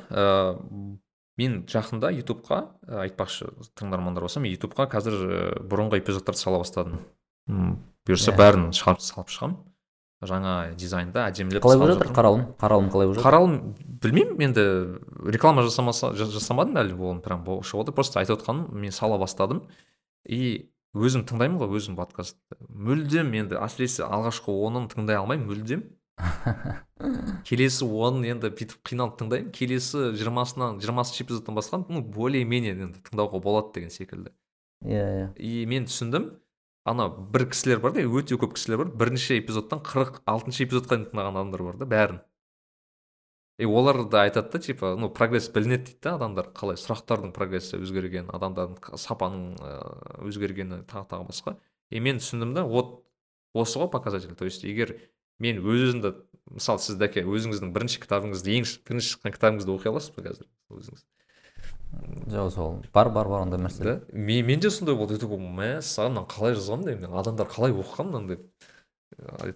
мен 1.42 1.58
жақында 1.66 2.12
ютубқа 2.22 2.60
ә, 2.86 3.02
айтпақшы 3.08 3.50
тыңдармандар 3.78 4.24
болса 4.28 4.40
мен 4.40 4.54
ютубқа 4.54 4.86
қазір 4.94 5.18
ә, 5.26 5.42
бұрынғы 5.66 5.98
эпизодтарды 6.00 6.38
сала 6.40 6.62
бастадым. 6.62 7.00
М, 7.50 7.76
бұйырса 8.06 8.32
Иә. 8.32 8.38
бәрін 8.38 8.70
шығарып 8.72 9.02
салып 9.02 9.30
шығамын 9.34 9.60
жаңа 10.22 10.52
дизайнда 10.78 11.24
әдемілеп 11.32 11.64
қалай 11.64 11.78
болып 11.80 11.96
жатыр? 11.98 12.12
қаралым? 12.14 12.42
Қаралым 12.60 12.90
қалай 12.94 13.08
болып 13.08 13.16
жатыр? 13.18 13.26
Қаралым 13.26 13.54
білмеймін 14.04 14.44
енді 14.46 14.64
реклама 15.34 15.64
жасамаса 15.66 16.12
жа- 16.14 16.28
жасамадым 16.30 16.78
әлі 16.78 16.94
оны 16.94 17.24
прям 17.24 17.42
шығып 17.42 17.80
отыр 17.82 17.94
просто 17.96 18.20
айтып 18.20 18.38
отқаным 18.38 18.68
мен 18.70 18.92
сала 18.94 19.18
бастадым. 19.18 19.64
И 20.28 20.70
өзім 20.94 21.24
тыңдаймын 21.26 21.58
ғой 21.58 21.74
өзім 21.74 21.96
подкастты 21.98 22.38
мүлдем 22.68 23.32
енді 23.34 23.58
әсіресе 23.58 24.06
алғашқы 24.06 24.54
онын 24.54 24.86
тыңдай 24.92 25.18
алмаймын 25.18 25.48
мүлдем. 25.50 25.82
келесі 27.48 27.86
онын 27.86 28.26
енді 28.34 28.50
бүйтіп 28.52 28.82
қиналып 28.86 29.18
тыңдаймын. 29.20 29.50
Келесі 29.54 30.12
жиырмасынан 30.18 30.80
жиырмасыншы 30.82 31.24
эпизодтан 31.24 31.56
басқан 31.58 31.86
ну 31.90 32.02
более 32.02 32.44
менее 32.44 32.74
енді 32.76 33.02
тыңдауға 33.08 33.40
болады 33.42 33.72
деген 33.76 33.90
секілді. 33.90 34.32
Иә 34.84 35.02
иә. 35.02 35.26
И 35.38 35.66
мен 35.66 35.86
түсіндім 35.90 36.30
ана 36.84 37.08
бір 37.08 37.48
кісілер 37.52 37.82
бар 37.82 37.94
да 37.96 38.04
өте 38.06 38.38
көп 38.38 38.56
кісілер 38.56 38.84
бар. 38.84 38.92
Бірінші 39.02 39.38
эпизодтан 39.40 39.82
қырық 39.86 40.22
алтыншы 40.26 40.66
эпизодқа 40.66 40.96
дейін 40.96 41.08
тыңдаған 41.10 41.40
адамдар 41.40 41.66
бар 41.68 41.80
да 41.82 41.90
бәрін. 41.90 42.22
И 43.58 43.66
олар 43.66 44.04
да 44.10 44.24
айтады 44.24 44.50
да 44.52 44.58
типа 44.58 44.96
ну 44.98 45.10
прогресс 45.10 45.50
білінеді 45.52 45.92
дейді 45.92 46.00
да 46.02 46.14
адамдар. 46.16 46.50
Қалай 46.56 46.78
сұрақтардың 46.80 47.34
прогрессі 47.36 47.78
өзгерген 47.78 48.30
адамдардың 48.32 48.98
сапаның 48.98 49.44
ыыы, 49.60 50.28
өзгергені 50.30 50.82
тағы 50.88 51.06
тағы 51.10 51.28
басқа. 51.28 51.56
И 51.90 52.00
мен 52.00 52.18
түсіндім 52.18 52.54
да 52.56 52.64
вот 52.64 53.04
осы 53.54 53.78
ғой 53.78 53.90
показатель. 53.90 54.34
То 54.34 54.46
есть 54.46 54.64
егер 54.64 54.96
мен 55.42 55.62
өз 55.62 55.88
өзімді 55.88 56.14
мысалы 56.52 56.82
сіз 56.82 56.98
дәке 57.00 57.24
өзіңіздің 57.26 57.72
бірінші 57.74 58.02
кітабыңызды 58.02 58.54
ең 58.58 58.68
бірінші 58.88 59.14
шыққан 59.14 59.34
кітабыңызды 59.36 59.74
оқи 59.74 59.90
аласыз 59.90 60.14
ба 60.16 60.24
қазір? 60.26 60.48
Өзіңіз. 60.72 61.04
Жоқ 62.32 62.50
сол 62.54 62.76
бар 62.94 63.10
бар 63.12 63.28
бар 63.28 63.44
ондай 63.46 63.60
нәрсе. 63.60 63.84
Да? 63.84 63.94
Мен, 64.12 64.46
менде 64.46 64.70
сондай 64.72 64.96
болды. 64.96 65.18
Өйтіп 65.18 65.34
мәссаған 65.36 66.14
мынаны 66.14 66.28
қалай 66.30 66.56
жазған 66.56 66.86
деймін 66.86 67.18
адамдар 67.20 67.50
қалай 67.52 67.74
оқыған 67.76 68.08
мынаны 68.08 68.32
деп 68.32 68.46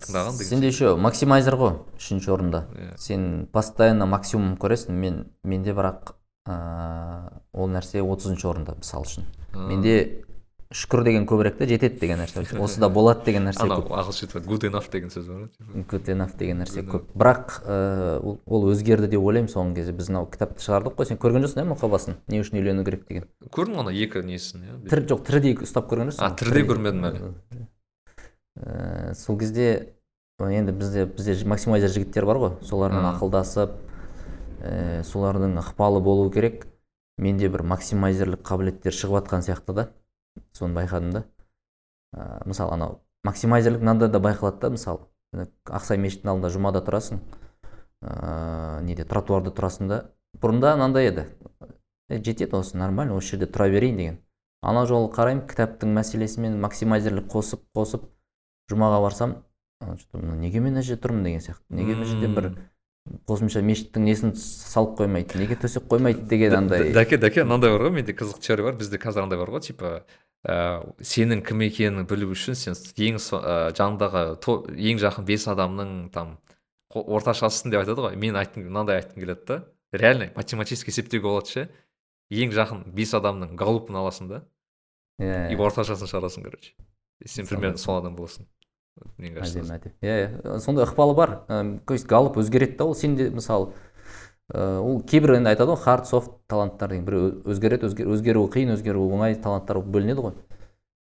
тыңдаған 0.04 0.36
деген 0.36 0.50
сенде 0.50 0.70
еще 0.70 0.94
максимайзер 1.00 1.56
ғой 1.56 1.74
үшінші 1.96 2.32
орында. 2.34 2.66
Иә. 2.76 2.92
сен 3.00 3.46
постоянно 3.52 4.06
максимум 4.06 4.56
көресің. 4.60 4.92
Мен 4.92 5.24
менде 5.44 5.72
бірақ 5.72 6.12
ыыы 6.46 7.40
ол 7.52 7.72
нәрсе 7.72 8.04
отызыншы 8.04 8.48
орында 8.48 8.76
мысалы 8.76 9.08
үшін. 9.08 9.26
Менде 9.54 10.26
шүкір 10.74 11.04
деген 11.06 11.26
көбірек 11.30 11.58
те 11.60 11.66
жетеді 11.70 12.00
деген 12.00 12.18
нәрсе. 12.18 12.42
Осы 12.58 12.80
да 12.82 12.88
болады 12.90 13.24
деген 13.26 13.46
нәрсе 13.46 13.62
анау 13.62 13.84
ағылшынша 13.86 14.40
enough 14.66 14.88
деген 14.90 15.12
сөз 15.12 15.28
бар 15.28 15.44
ғой. 15.46 16.00
Enough 16.10 16.36
деген 16.38 16.62
нәрсе 16.62 16.82
көп. 16.82 17.06
бірақ 17.14 17.60
ыыы 17.62 18.18
ол, 18.18 18.38
ол 18.46 18.66
өзгерді 18.72 19.06
деп 19.12 19.22
ойлаймын 19.22 19.50
соңғы 19.52 19.78
кезде. 19.78 19.92
Біз 19.92 20.10
мынау 20.10 20.26
кітапты 20.26 20.64
шығардық 20.64 20.96
қой. 20.98 21.06
Сен 21.06 21.20
көрген 21.22 21.46
жоқсың 21.46 21.62
иә 21.62 21.68
мұқабасын 21.70 22.18
не 22.26 22.40
үшін 22.42 22.58
үйлену 22.58 22.84
керек 22.84 23.06
деген? 23.06 23.28
Көрдім 23.54 23.80
ана 23.84 23.94
екі 23.94 24.24
несін 24.26 24.66
иә. 24.66 24.78
Тір 24.90 25.06
жоқ 25.06 25.22
тірідей 25.28 25.54
ұстап 25.62 25.86
көрген 25.90 26.10
жоқсың? 26.10 26.26
А, 26.26 26.34
тірідей 26.34 26.66
көрмедім 26.66 27.06
әлі. 27.10 27.34
Ііі, 28.56 29.14
сол 29.14 29.38
кезде 29.38 29.92
енді 30.40 30.72
бізде 30.72 31.06
бізде 31.06 31.36
максимайзер 31.46 31.92
жігіттер 31.94 32.26
бар 32.26 32.40
ғой. 32.42 32.56
Солармен 32.66 33.06
ақылдасып 33.14 33.76
ііі 34.66 35.04
солардың 35.06 35.60
ықпалы 35.62 36.02
болу 36.02 36.30
керек. 36.34 36.66
Менде 37.16 37.48
бір 37.48 37.62
максимайзерлік 37.62 38.42
қабілеттер 38.44 38.92
шығып 38.92 39.22
жатқан 39.22 39.44
сияқты 39.46 39.72
да. 39.72 39.86
Соны 40.52 40.74
байқадым 40.76 41.12
да. 41.12 41.24
Ә, 42.14 42.42
мысалы 42.46 42.74
анау 42.76 43.00
максимайзерлік 43.26 43.82
мынандай 43.82 44.08
да 44.08 44.20
байқалады 44.22 44.60
да 44.60 44.70
мысалы. 44.70 45.06
Ақсай 45.66 45.98
мешіттің 46.00 46.32
алдында 46.32 46.52
жұмада 46.54 46.82
тұрасың 46.86 47.20
ыыы 48.02 48.84
неде 48.86 49.04
тротуарда 49.08 49.52
тұрасың 49.56 49.90
да. 49.90 49.98
Бұрында 50.40 50.76
мынандай 50.76 51.10
еді. 51.10 51.26
Е, 52.08 52.20
жетеді 52.20 52.60
осы 52.60 52.78
нормально 52.78 53.16
осы 53.16 53.34
жерде 53.34 53.50
тұра 53.50 53.68
берейін 53.72 53.96
деген. 53.96 54.20
Ана 54.62 54.86
жолы 54.86 55.10
қараймын 55.14 55.46
кітаптың 55.50 55.92
мәселесімен 55.96 56.60
максимайзерлік 56.62 57.26
қосып 57.32 57.66
қосып 57.76 58.06
жұмаға 58.70 59.02
барсам 59.02 59.36
неге 60.12 60.60
мен 60.60 60.72
мына 60.72 60.82
жерде 60.82 61.02
тұрмын 61.02 61.26
деген 61.26 61.44
сияқты. 61.44 61.66
Неге 61.70 61.96
мына 61.98 62.08
жерде 62.08 62.30
бір 62.32 62.50
қосымша 63.28 63.62
мешіттің 63.62 64.06
несін 64.06 64.32
салып 64.38 64.96
қоймайды 65.00 65.38
неге 65.38 65.56
төсек 65.60 65.86
қоймайды 65.90 66.26
деген 66.26 66.56
андай. 66.58 66.90
дәке 66.94 67.18
дәке 67.22 67.44
мынандай 67.44 67.70
бар 67.70 67.86
ғой 67.86 67.94
менде 67.94 68.14
қызық 68.16 68.40
теория 68.42 68.66
бар 68.66 68.78
бізде 68.80 68.98
қазір 68.98 69.26
андай 69.26 69.38
бар 69.38 69.52
ғой 69.54 69.62
типа 69.62 70.04
ә, 70.44 70.82
сенің 71.00 71.42
кім 71.46 71.62
екенін 71.66 72.06
білу 72.08 72.32
үшін 72.34 72.58
сен 72.58 72.76
ең 72.76 73.16
ә, 73.16 73.70
жаныңдағы 73.76 74.24
ең 74.76 75.00
жақын 75.02 75.26
бес 75.28 75.46
адамның 75.48 76.10
там 76.12 76.36
орташасысың 76.94 77.72
деп 77.72 77.84
айтады 77.84 78.04
ғой. 78.04 78.16
Мен 78.20 78.36
айтқым 78.38 78.68
мынандай 78.68 79.00
айтқым 79.00 79.22
келеді 79.22 79.46
да. 79.46 79.62
Реально 79.92 80.30
математически 80.36 80.90
есептеуге 80.90 81.28
болады 81.28 81.52
ше. 81.52 81.68
Ең 82.30 82.52
жақын 82.54 82.84
бес 82.94 83.14
адамның 83.14 83.56
галупын 83.56 84.00
аласың 84.02 84.30
да. 84.30 84.42
Иә 85.22 85.48
и 85.52 85.56
орташасын 85.56 86.10
шығарасың 86.10 86.44
короче. 86.44 86.74
Сен 87.24 87.46
примерно 87.46 87.78
сол 87.78 87.98
адам 88.00 88.16
боласың. 88.16 88.46
Мне 89.18 89.30
кажется. 89.32 89.60
әдемі. 89.60 89.76
Әдемі 89.76 89.94
иә 90.02 90.16
иә. 90.42 90.58
Сондай 90.60 90.86
ықпалы 90.86 91.14
бар. 91.14 91.32
То 91.48 91.94
есть 91.94 92.06
галып 92.06 92.38
өзгереді 92.40 92.76
да 92.76 92.84
ол 92.84 92.94
сенде 92.94 93.30
мысалы 93.30 93.72
ол 94.54 95.00
кейбір 95.02 95.36
енді 95.40 95.50
айтады 95.50 95.72
ғой 95.72 95.82
хард 95.82 96.06
софт 96.06 96.36
таланттар 96.46 96.92
деген. 96.92 97.06
Бір 97.06 97.16
өзгереді 97.50 97.88
өзгер, 97.88 98.10
өзгеруі 98.14 98.50
қиын 98.54 98.74
өзгеруі 98.76 99.16
оңай 99.16 99.38
таланттар 99.42 99.80
бөлінеді 99.82 100.26
ғой. 100.28 100.36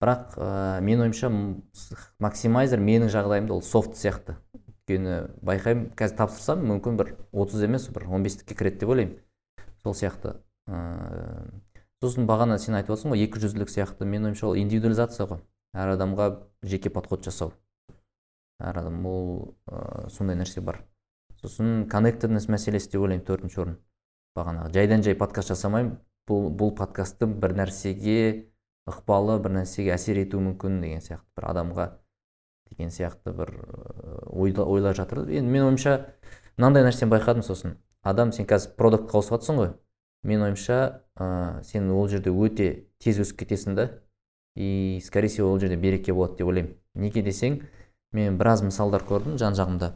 Бірақ 0.03 0.37
ә, 0.37 0.81
менің 0.85 1.07
ойымша 1.07 1.31
максимайзер 2.21 2.81
менің 2.81 3.13
жағдайымда 3.13 3.55
ол 3.57 3.63
софт 3.63 3.99
сияқты. 4.01 4.39
Өйткені 4.69 5.21
байқаймын 5.45 5.91
қазір 5.97 6.19
тапсырсам 6.19 6.65
мүмкін 6.69 6.99
бір 7.01 7.15
отыз 7.33 7.63
емес 7.65 7.87
бір 7.93 8.09
он 8.11 8.25
бестікке 8.25 8.57
кіреді 8.57 8.83
деп 8.83 8.93
ойлаймын. 8.93 9.21
Сол 9.85 9.95
сияқты. 9.97 10.39
Ыыы 10.69 11.63
сосын 12.05 12.27
бағана 12.29 12.59
сен 12.61 12.77
айтып 12.77 12.97
отырсың 12.97 13.15
ғой 13.15 13.25
екі 13.25 13.41
жүзділік 13.41 13.71
сияқты. 13.73 14.05
Менің 14.05 14.33
ойымша 14.33 14.49
ол 14.51 14.59
индивидуализация 14.61 15.29
ғой. 15.31 15.41
Әр 15.73 15.95
адамға 15.95 16.31
жеке 16.63 16.91
подход 16.93 17.25
жасау. 17.25 17.55
Әр 18.61 18.83
адам 18.83 19.07
ол 19.09 19.55
ә, 19.69 20.11
сондай 20.13 20.37
нәрсе 20.37 20.61
бар. 20.61 20.83
Сосын 21.45 21.85
коннектеднес 21.91 22.49
мәселесі 22.49 22.95
деп 22.95 23.05
ойлаймын 23.05 23.25
төртінші 23.27 23.61
орын. 23.61 23.77
Бағанағы. 24.37 24.73
Жайдан 24.75 25.05
жай 25.05 25.17
подкаст 25.19 25.53
жасамаймын. 25.53 25.99
Бұл 26.29 26.49
бұл 26.57 26.73
подкасттың 26.79 27.37
бір 27.43 27.53
нәрсеге 27.59 28.17
ықпалы 28.89 29.37
бір 29.45 29.59
нәрсеге 29.59 29.93
әсер 29.95 30.23
етуі 30.23 30.41
мүмкін 30.49 30.81
деген 30.81 31.05
сияқты. 31.05 31.27
Бір 31.37 31.49
адамға 31.51 31.87
деген 32.71 32.93
сияқты 32.95 33.35
бір 33.37 33.53
ойла, 34.25 34.65
ойлап 34.65 34.97
жатыр. 34.97 35.27
Енді 35.29 35.53
менің 35.53 35.69
ойымша 35.69 35.99
мынандай 36.57 36.87
нәрсені 36.87 37.13
байқадым 37.13 37.45
сосын. 37.45 37.77
Адам 38.03 38.33
сен 38.33 38.49
қазір 38.49 38.73
продуктқа 38.79 39.21
ауысып 39.21 39.37
жатрсың 39.37 39.61
ғой. 39.61 39.75
Менің 40.25 40.49
ойымша 40.49 40.79
ә, 41.21 41.63
сен 41.65 41.91
ол 41.93 42.09
жерде 42.09 42.33
өте 42.33 42.89
тез 42.99 43.21
өсіп 43.21 43.45
кетесің 43.45 43.77
да. 43.77 43.91
И 44.57 45.03
скорее 45.05 45.29
всего 45.29 45.53
ол 45.53 45.61
жерде 45.61 45.77
береке 45.77 46.15
болады 46.15 46.39
деп 46.39 46.49
ойлаймын. 46.49 46.73
Неге 46.95 47.23
десең 47.23 47.61
мен 48.13 48.39
біраз 48.39 48.63
мысалдар 48.63 49.05
көрдім 49.05 49.37
жан 49.37 49.57
жағымда 49.59 49.93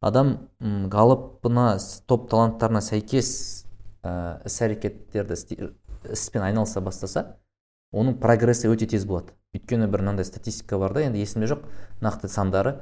адам 0.00 0.36
галопына 0.60 1.78
топ 2.06 2.28
таланттарына 2.30 2.82
сәйкес 2.84 3.30
ә, 4.04 4.42
іс 4.46 4.60
әрекеттерді 4.62 5.38
іспен 6.12 6.44
айналыса 6.46 6.80
бастаса 6.84 7.36
оның 7.96 8.18
прогрессі 8.20 8.68
өте 8.70 8.88
тез 8.90 9.06
болады. 9.08 9.32
Өйткені 9.56 9.88
бір 9.88 10.02
мынандай 10.04 10.26
статистика 10.28 10.78
бар 10.78 10.92
да 10.92 11.06
енді 11.06 11.22
есімде 11.22 11.48
жоқ 11.48 11.64
нақты 12.04 12.28
сандары. 12.28 12.76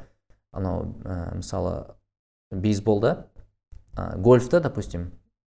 Анау 0.53 0.95
ә, 1.05 1.37
мысалы 1.37 1.97
бейсболда 2.51 3.29
ә, 3.97 4.17
гольфта 4.19 4.61
допустим 4.61 5.13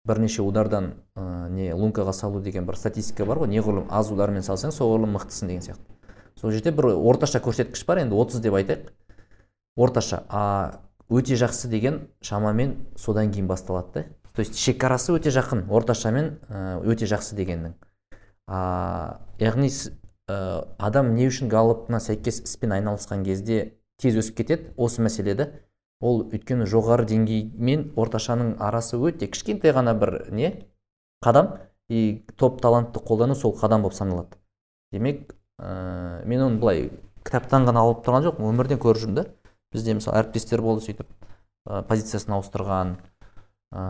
бірнеше 0.08 0.44
удардан 0.44 0.94
ә, 1.16 1.50
не 1.50 1.74
лункаға 1.74 2.14
салу 2.14 2.42
деген 2.42 2.66
бір 2.68 2.80
статистика 2.80 3.26
бар 3.26 3.44
ғой. 3.44 3.52
Неғұрлым 3.52 3.90
аз 3.90 4.12
удармен 4.14 4.46
салсаң 4.46 4.72
соғұрлым 4.76 5.18
мықтысың 5.18 5.52
деген 5.52 5.66
сияқты. 5.66 5.98
Сол 6.40 6.52
жерде 6.56 6.72
бір 6.72 6.94
орташа 6.96 7.42
көрсеткіш 7.44 7.86
бар 7.88 8.06
енді 8.06 8.16
30 8.16 8.44
деп 8.44 8.56
айтайық. 8.56 8.92
Орташа. 9.76 10.24
А 10.30 10.80
өте 11.10 11.36
жақсы 11.36 11.70
деген 11.70 12.08
шамамен 12.22 12.76
содан 12.96 13.32
кейін 13.32 13.48
басталады 13.48 13.94
да. 13.94 14.04
То 14.34 14.42
есть 14.42 14.58
шекарасы 14.58 15.14
өте 15.14 15.34
жақын 15.34 15.66
орташамен 15.70 16.38
өте 16.86 17.10
жақсы 17.10 17.36
дегеннің. 17.36 17.74
А, 18.48 19.20
яғни 19.40 19.70
ә, 19.70 20.66
адам 20.78 21.14
не 21.16 21.28
үшін 21.30 21.50
галлопына 21.50 22.00
сәйкес 22.00 22.44
іспен 22.46 22.74
айналысқан 22.78 23.26
кезде 23.26 23.74
тез 24.02 24.18
өсіп 24.22 24.40
кетеді 24.40 24.72
осы 24.78 25.04
мәселеде 25.06 25.50
ол 26.00 26.24
өйткені 26.30 26.68
жоғары 26.70 27.06
деңгей 27.10 27.50
мен 27.58 27.90
орташаның 28.00 28.56
арасы 28.64 28.98
өте 28.98 29.28
кішкентай 29.28 29.74
ғана 29.76 29.94
бір 29.98 30.30
не 30.32 30.54
қадам. 31.26 31.58
И 31.90 32.24
топ 32.38 32.62
талантты 32.62 33.02
қолдану 33.02 33.34
сол 33.34 33.56
қадам 33.58 33.82
болып 33.82 33.96
саналады. 33.98 34.38
Демек 34.94 35.34
ә, 35.58 36.24
мен 36.26 36.42
оны 36.46 36.60
былай 36.62 36.92
кітаптан 37.26 37.66
ғана 37.66 37.82
алып 37.82 38.04
тұрған 38.06 38.28
жоқпын 38.28 38.46
өмірден 38.46 38.80
көріп 38.80 39.02
жүрмін 39.02 39.18
да. 39.18 39.26
Бізде 39.74 39.96
мысалы 39.98 40.20
әріптестер 40.22 40.64
болды 40.64 40.86
сөйтіп 40.88 41.08
ә, 41.70 41.82
позициясын 41.90 42.36
ауыстырған 42.38 42.96
ә, 43.74 43.84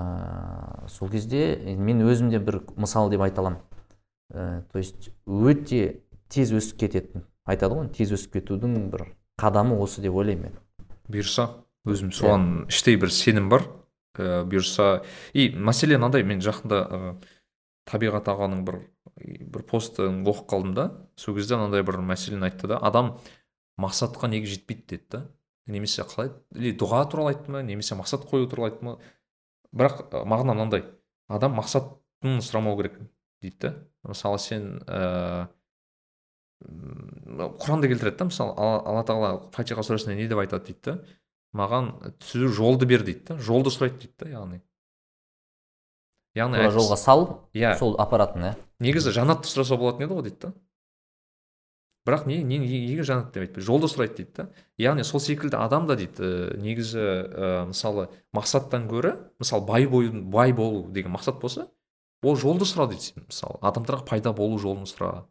сол 0.91 1.09
кезде 1.11 1.75
мен 1.77 2.03
өзім 2.07 2.31
де 2.33 2.39
бір 2.39 2.61
мысал 2.75 3.09
деп 3.11 3.23
айта 3.25 3.43
аламын. 3.43 3.61
Ә, 4.33 4.63
то 4.71 4.79
есть 4.81 5.11
өте 5.25 6.01
тез 6.29 6.53
өсіп 6.53 6.83
кететін 6.85 7.25
айтады 7.49 7.79
ғой 7.79 7.89
тез 7.95 8.13
өсіп 8.15 8.37
кетудің 8.39 8.89
бір 8.91 9.07
қадамы 9.39 9.79
осы 9.79 10.03
деп 10.03 10.19
ойлаймын 10.19 10.51
мен. 10.51 10.61
Бұйырса 11.09 11.49
өзім 11.87 12.13
соған 12.13 12.47
yeah. 12.49 12.69
іштей 12.69 12.99
бір 12.99 13.13
сенім 13.15 13.49
бар. 13.49 13.65
Ә, 14.19 14.43
бұйырса 14.45 15.03
и 15.33 15.49
мәселе 15.55 15.97
мынандай 15.97 16.27
мен 16.27 16.43
жақында 16.43 16.79
ә, 16.83 17.13
табиғат 17.89 18.29
ағаның 18.29 18.63
бір 18.67 18.81
бір 19.19 19.65
постын 19.67 20.21
оқып 20.27 20.47
қалдым 20.51 20.75
да 20.77 20.85
сол 21.19 21.35
кезде 21.35 21.57
мынандай 21.57 21.83
бір 21.83 21.99
мәселені 22.05 22.47
айтты 22.47 22.69
да 22.71 22.77
адам 22.85 23.17
мақсатқа 23.79 24.29
неге 24.29 24.47
жетпейді 24.47 24.85
деді 24.93 25.05
да. 25.11 25.21
Немесе 25.71 26.03
қалай 26.07 26.31
или 26.55 26.73
дұға 26.77 27.03
туралы 27.11 27.33
айтты 27.33 27.51
ма 27.51 27.63
немесе 27.63 27.97
мақсат 27.99 28.25
қою 28.29 28.49
туралы 28.49 28.71
айтты 28.71 28.85
ма? 28.85 28.97
Бірақ 29.75 30.09
мағына 30.25 30.55
мынандай 30.55 30.85
адам 31.29 31.57
мақсатын 31.59 32.41
сұрамау 32.43 32.77
керек 32.79 32.99
дейді 33.41 33.59
да 33.61 33.73
мысалы 34.09 34.39
сен 34.41 34.79
ә, 34.87 35.47
құранда 36.59 37.89
келтіреді 37.91 38.17
да 38.17 38.29
мысалы 38.31 38.55
алла 38.57 39.03
тағала 39.07 39.51
фатиха 39.53 39.85
сүресінде 39.85 40.17
не 40.17 40.27
деп 40.27 40.41
айтады? 40.41 40.71
дейді 40.71 40.81
да 40.83 40.97
маған 41.53 41.91
түзу 42.21 42.49
жолды 42.53 42.89
бер 42.89 43.05
дейді 43.05 43.33
да 43.33 43.37
жолды 43.37 43.71
сұрайды 43.73 44.03
дейді 44.05 44.15
да 44.19 44.31
яғни. 44.33 44.61
Яғни 46.37 46.65
жолға 46.73 46.97
сал 46.97 47.23
иә. 47.53 47.77
сол 47.77 47.95
апаратын 47.99 48.49
иә? 48.51 48.55
Негізі 48.79 49.13
жанатты 49.15 49.49
сұраса 49.49 49.77
болатын 49.77 50.05
еді 50.05 50.13
ғой 50.17 50.27
дейді 50.27 50.39
да 50.43 50.53
бірақ 52.09 52.25
не, 52.27 52.41
не 52.43 52.59
неге 52.59 53.03
жанат 53.05 53.33
деп 53.35 53.59
жолды 53.61 53.87
сұрайды 53.87 54.23
дейді 54.23 54.31
да. 54.35 54.45
Яғни 54.81 55.05
сол 55.05 55.21
секілді 55.21 55.59
адам 55.61 55.87
да 55.87 55.95
дейді 55.99 56.57
негізі 56.59 56.99
ә, 56.99 57.65
мысалы 57.69 58.09
мақсаттан 58.35 58.89
гөрі 58.89 59.13
мысалы 59.39 59.65
бай 59.65 59.85
бой, 59.87 60.09
бай 60.09 60.53
болу 60.53 60.87
деген 60.91 61.13
мақсат 61.13 61.39
болса 61.39 61.69
ол 62.23 62.35
жолды 62.35 62.67
сұра 62.67 62.89
дейді 62.89 63.11
сен 63.11 63.25
мысалы. 63.27 63.59
Адамдарға 63.61 64.05
пайда 64.09 64.33
болу 64.35 64.59
жолын 64.59 64.87
сұра. 64.89 65.27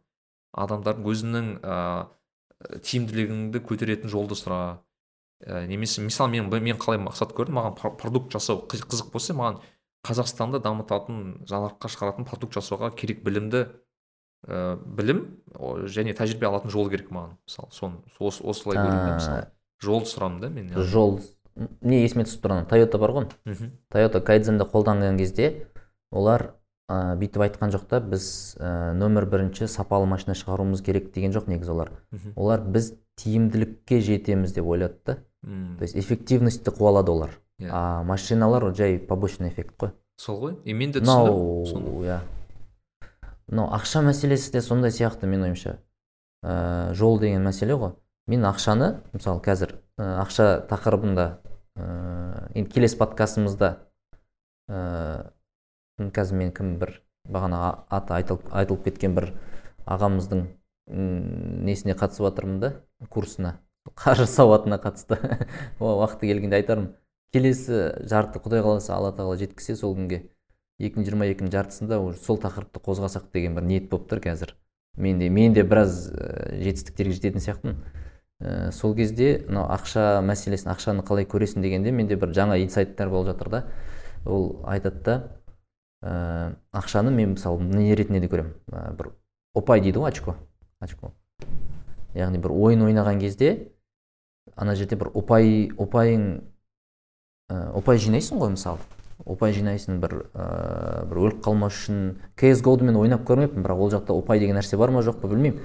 Адамдардың 0.57 1.09
өзінің 1.11 1.49
ә, 1.61 1.75
тиімділігіңді 2.81 3.61
көтеретін 3.65 4.09
жолды 4.09 4.37
сұра. 4.39 4.79
Ә, 5.43 5.67
немесе 5.69 6.01
мысалы 6.01 6.33
мен 6.33 6.49
мен 6.49 6.79
қалай 6.81 7.01
мақсат 7.03 7.35
көрдім? 7.37 7.59
Маған 7.59 7.77
продукт 7.99 8.33
жасау 8.33 8.65
қызық 8.65 9.11
болса 9.13 9.35
маған 9.37 9.61
қазақстанды 10.07 10.61
дамытатын 10.63 11.45
жарыққа 11.49 11.91
шығаратын 11.91 12.25
продукт 12.27 12.57
жасауға 12.57 12.93
керек 12.95 13.21
білімді 13.25 13.67
ә, 14.47 14.77
білім 14.77 15.25
және 15.89 16.15
тәжірибе 16.17 16.49
алатын 16.49 16.71
жол 16.71 16.89
керек 16.91 17.11
маған 17.11 17.35
мысалы 17.47 17.73
соны 17.75 17.99
осылай 18.19 18.79
көрдім 18.79 19.15
мысалы. 19.17 19.49
Жолды 19.79 20.11
сұрамын 20.11 20.39
да 20.43 20.49
мен 20.53 20.71
жол 20.91 21.19
не 21.81 22.03
есіме 22.03 22.25
түсіп 22.27 22.45
тұр 22.45 22.63
тойота 22.69 22.99
бар 23.01 23.15
ғой. 23.15 23.27
Мхм 23.45 23.73
тойота 23.91 24.21
кайдзенді 24.21 24.67
қолданған 24.69 25.19
кезде 25.19 25.67
олар 26.11 26.53
ә, 26.89 27.15
бүйтіп 27.19 27.45
айтқан 27.47 27.73
жоқ 27.75 27.85
та 27.91 27.99
біз 27.99 28.55
ә, 28.59 28.93
нөмір 28.99 29.27
бірінші 29.31 29.67
сапалы 29.71 30.07
машина 30.07 30.35
шығаруымыз 30.39 30.83
керек 30.85 31.11
деген 31.15 31.35
жоқ 31.35 31.51
негізі 31.51 31.75
олар. 31.75 31.91
Олар 32.35 32.63
біз 32.63 32.93
тиімділікке 33.19 33.99
жетеміз 34.01 34.55
деп 34.55 34.67
ойлады 34.67 34.99
да. 35.05 35.17
То 35.43 35.83
есть 35.83 35.95
эффективностьті 35.95 36.71
қуалады 36.71 37.11
олар. 37.11 37.39
Yeah. 37.59 37.67
Иә. 37.67 37.69
а 37.71 38.03
машиналар 38.03 38.73
жай 38.75 38.99
побочный 38.99 39.49
эффект 39.49 39.75
қой. 39.77 39.91
Сол 40.15 40.39
ғой. 40.39 40.55
И 40.63 40.73
мен 40.73 40.91
де 40.91 40.99
түсіндім. 40.99 42.03
Иә. 42.03 42.19
Мынау 43.49 43.69
ақша 43.75 44.03
мәселесі 44.05 44.53
де 44.53 44.61
сондай 44.61 44.93
сияқты 44.93 45.27
менің 45.29 45.49
ойымша. 45.49 45.75
Ә, 46.43 46.93
жол 46.93 47.19
деген 47.19 47.43
мәселе 47.43 47.75
ғой. 47.75 47.95
Мен 48.29 48.45
ақшаны 48.45 49.01
мысалы 49.11 49.41
қазір 49.43 49.75
ә, 49.97 50.21
ақша 50.23 50.67
тақырыбында 50.69 51.27
ә, 51.75 51.87
енді 52.53 52.69
келесі 52.71 52.99
подкастымызда 53.01 53.71
ә, 54.69 55.31
қазір 55.99 56.39
мен 56.43 56.53
кім 56.55 56.77
бір 56.79 57.01
бағана 57.27 57.85
аты 57.89 58.15
айтылып, 58.19 58.45
айтылып 58.53 58.85
кеткен 58.87 59.17
бір 59.17 59.33
ағамыздың 59.89 60.45
несіне 60.89 61.95
қатысып 61.97 62.29
жатырмын 62.29 62.59
да 62.61 62.71
курсына. 63.09 63.59
Қаржы 63.97 64.25
сауатына 64.29 64.79
қатысты. 64.81 65.17
Уақыты 65.79 66.29
келгенде 66.29 66.59
айтармын. 66.59 66.93
Келесі 67.33 67.93
жарты 68.09 68.41
құдай 68.41 68.63
қаласа 68.65 68.95
алла 68.95 69.11
тағала 69.13 69.37
жеткізсе 69.37 69.75
сол 69.77 69.95
күнге. 69.97 70.23
Екі 70.79 70.99
мың 70.99 71.07
жиырма 71.07 71.27
екінің 71.29 71.51
жартысында 71.53 71.99
уже 72.01 72.19
сол 72.23 72.39
тақырыпты 72.39 72.81
қозғасақ 72.83 73.29
деген 73.33 73.55
бір 73.57 73.67
ниет 73.67 73.89
болып 73.91 74.09
тұр 74.09 74.21
қазір. 74.23 74.55
Мен 74.97 75.19
де 75.19 75.29
мен 75.29 75.53
де 75.53 75.63
біраз 75.63 76.09
жетістіктерге 76.09 77.15
жететін 77.17 77.43
сияқтымын. 77.43 77.81
Ә, 78.39 78.71
сол 78.71 78.95
кезде 78.95 79.43
мынау 79.47 79.67
ақша 79.75 80.21
мәселесін 80.23 80.71
ақшаны 80.71 81.03
қалай 81.07 81.27
көресің 81.27 81.63
дегенде 81.63 81.91
менде 81.91 82.15
бір 82.15 82.31
жаңа 82.35 82.55
инсайттар 82.63 83.11
болып 83.11 83.33
жатыр 83.33 83.49
да. 83.51 83.63
Ол 84.25 84.61
айтады 84.63 85.03
да 85.03 85.15
ә, 86.01 86.55
ақшаны 86.71 87.11
мен 87.11 87.35
мысалы 87.35 87.63
не 87.63 87.95
ретінде 87.95 88.23
де 88.23 88.31
көремін? 88.31 88.55
Ә, 88.71 88.93
бір 88.95 89.11
ұпай 89.59 89.83
дейді 89.83 89.99
ғой 89.99 90.13
очко 90.13 90.37
очко. 90.79 91.11
Яғни 92.15 92.39
бір 92.39 92.55
ойын 92.55 92.87
ойнаған 92.87 93.19
кезде 93.19 93.73
ана 94.55 94.75
жерде 94.75 94.95
бір 94.95 95.11
ұпай 95.11 95.67
ұпайың 95.75 96.29
ұпай 97.49 97.99
жинайсың 97.99 98.39
ғой 98.39 98.55
мысалы. 98.55 98.79
Ұпай 99.25 99.53
жинайсың 99.55 99.99
бір 99.99 100.15
ә, 100.33 101.05
бір 101.09 101.19
өліп 101.25 101.43
қалмас 101.43 101.75
үшін 101.75 102.17
кс 102.39 102.63
голды 102.63 102.87
мен 102.87 102.97
ойнап 102.99 103.25
көрмеппін 103.27 103.65
бірақ 103.65 103.83
ол 103.83 103.91
жақта 103.91 104.15
ұпай 104.15 104.39
деген 104.39 104.55
нәрсе 104.59 104.77
бар 104.79 104.93
ма 104.95 105.03
жоқ 105.03 105.19
па 105.21 105.27
білмеймін. 105.27 105.59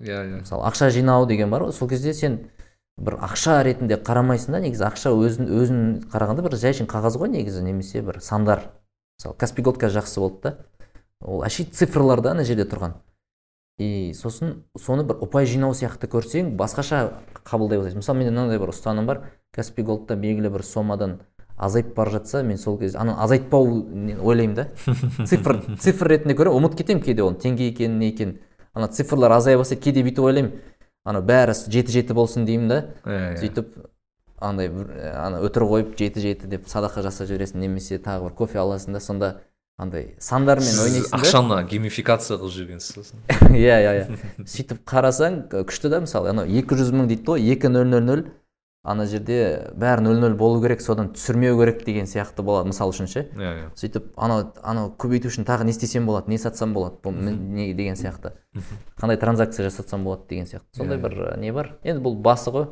Иә 0.00 0.22
иә 0.24 0.40
мысалы 0.40 0.64
ақша 0.68 0.90
жинау 0.94 1.26
деген 1.26 1.50
бар 1.50 1.66
ғой 1.66 1.72
сол 1.76 1.88
кезде 1.90 2.14
сен 2.14 2.38
бір 2.96 3.18
ақша 3.20 3.62
ретінде 3.66 3.98
қарамайсың 3.98 4.54
да 4.54 4.60
негізі 4.62 4.86
ақша 4.86 5.12
өзін 5.12 5.50
өзін 5.50 5.84
қарағанда 6.12 6.46
бір 6.46 6.56
жай 6.56 6.72
қағаз 6.72 7.18
ғой 7.18 7.32
негізі 7.34 7.64
немесе 7.64 8.02
бір 8.02 8.20
сандар. 8.20 8.70
Мысалы 9.18 9.36
каспи 9.36 9.62
голд 9.62 9.80
қазір 9.80 10.00
жақсы 10.00 10.20
болды 10.20 10.40
да 10.42 10.56
ол 11.20 11.42
әшейін 11.44 11.72
цифрлар 11.72 12.20
да 12.20 12.32
ана 12.32 12.44
жерде 12.44 12.64
тұрған. 12.64 12.94
И 13.80 14.12
сосын 14.16 14.62
соны 14.76 15.04
бір 15.08 15.20
ұпай 15.24 15.48
жинау 15.48 15.72
сияқты 15.72 16.08
көрсең 16.12 16.54
басқаша 16.56 17.20
қабылдай 17.44 17.80
бастайсың. 17.80 18.00
Мысалы 18.00 18.18
менде 18.18 18.32
мынандай 18.32 18.60
бір 18.60 18.72
ұстаным 18.74 19.06
бар 19.08 19.22
каспи 19.52 19.82
голдта 19.82 20.16
белгілі 20.16 20.52
бір 20.52 20.64
сомадан 20.64 21.20
азайып 21.60 21.94
бара 21.94 22.10
жатса 22.16 22.42
мен 22.42 22.58
сол 22.58 22.78
кезде 22.78 22.98
ана 22.98 23.18
азайтпау 23.22 23.68
ойлаймын 24.22 24.54
да. 24.56 24.68
Цифр 25.26 25.60
цифр 25.78 26.14
ретінде 26.14 26.34
көремін 26.38 26.56
ұмытып 26.58 26.82
кетемін 26.82 27.04
кейде 27.04 27.22
оны 27.26 27.38
теңге 27.42 27.68
екенін 27.70 27.98
не 28.00 28.10
екенін 28.14 28.38
ана 28.74 28.88
цифрлар 28.88 29.36
азая 29.36 29.58
бастайды 29.60 29.84
кейде 29.84 30.04
бүйтіп 30.06 30.24
ойлаймын 30.24 30.52
ана 31.04 31.20
бәрі 31.20 31.54
жеті 31.66 31.92
жеті 31.92 32.16
болсын 32.16 32.48
деймін 32.48 32.72
да. 32.72 32.80
Иә 33.04 33.36
сөйтіп 33.42 33.76
андай 34.40 34.72
ана 35.12 35.42
өтір 35.44 35.68
қойып 35.68 35.94
жеті 36.00 36.24
жеті 36.24 36.50
деп 36.50 36.68
садақа 36.70 37.04
жасап 37.04 37.28
жібересің 37.28 37.60
немесе 37.60 38.00
тағы 38.00 38.28
бір 38.28 38.36
кофе 38.38 38.60
аласың 38.62 38.96
да 38.96 39.00
сонда 39.04 39.30
андай 39.80 40.14
сандармен 40.20 40.80
ойнайсың 40.84 41.16
ақшаны 41.16 41.60
геймификация 41.68 42.38
қылып 42.40 42.54
жібергенсіз 42.56 42.96
сосын? 42.98 43.22
Иә 43.56 43.78
иә 43.84 43.92
иә. 44.00 44.18
Сөйтіп 44.44 44.82
қарасаң 44.88 45.42
күшті 45.52 45.92
да 45.92 46.02
мысалы 46.04 46.32
анау 46.32 46.48
екі 46.48 46.76
жүз 46.80 46.92
мың 46.96 47.08
дейді 47.12 47.28
ғой 47.28 47.48
екі 47.54 47.72
нөл 47.72 47.88
нөл 47.88 48.04
нөл. 48.04 48.24
Ана 48.82 49.04
жерде 49.06 49.70
бәрі 49.76 50.04
нөл 50.06 50.20
нөл 50.22 50.34
болу 50.40 50.60
керек 50.62 50.80
содан 50.80 51.10
түсірмеу 51.12 51.58
керек 51.58 51.82
деген 51.84 52.06
сияқты 52.08 52.42
болады 52.46 52.70
мысалы 52.70 52.94
үшін 52.94 53.08
ше. 53.10 53.26
Иә 53.36 53.50
иә. 53.50 53.66
сөйтіп 53.76 54.12
анау 54.16 54.52
анау 54.62 54.92
көбейту 54.96 55.28
үшін 55.28 55.44
тағы 55.44 55.66
не 55.68 55.74
істесем 55.74 56.06
болады 56.08 56.30
не 56.32 56.38
сатсам 56.38 56.72
болады 56.72 56.96
бұл 57.04 57.12
не 57.12 57.74
деген 57.74 57.98
сияқты. 58.00 58.32
Қандай 58.96 59.20
транзакция 59.20 59.68
жасатсам 59.68 60.04
болады 60.04 60.28
деген 60.28 60.46
сияқты. 60.46 60.66
Сондай 60.76 60.98
Иә, 60.98 61.02
бір 61.02 61.38
не 61.38 61.52
бар? 61.52 61.76
Енді 61.84 62.02
бұл 62.04 62.16
басы 62.16 62.50
ғой. 62.50 62.68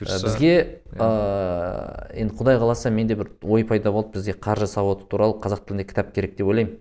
Бұйырса, 0.00 0.26
бізге 0.26 0.82
ыыы 0.96 2.20
енді 2.24 2.34
құдай 2.34 2.58
қаласа 2.58 2.90
менде 2.90 3.14
бір 3.14 3.30
ой 3.42 3.64
пайда 3.64 3.92
болды. 3.92 4.18
Бізде 4.18 4.32
қаржы 4.32 4.66
сауаты 4.66 5.06
туралы 5.06 5.38
қазақ 5.38 5.66
тілінде 5.68 5.84
кітап 5.84 6.14
керек 6.14 6.36
деп 6.36 6.48
ойлаймын. 6.48 6.78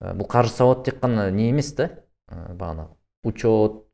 Бұл 0.00 0.26
қаржы 0.26 0.56
сауаты 0.56 0.90
тек 0.90 1.02
қана 1.02 1.30
не 1.30 1.50
емес 1.50 1.74
та 1.76 1.90
бағанағы 2.30 2.96
учет 3.24 3.84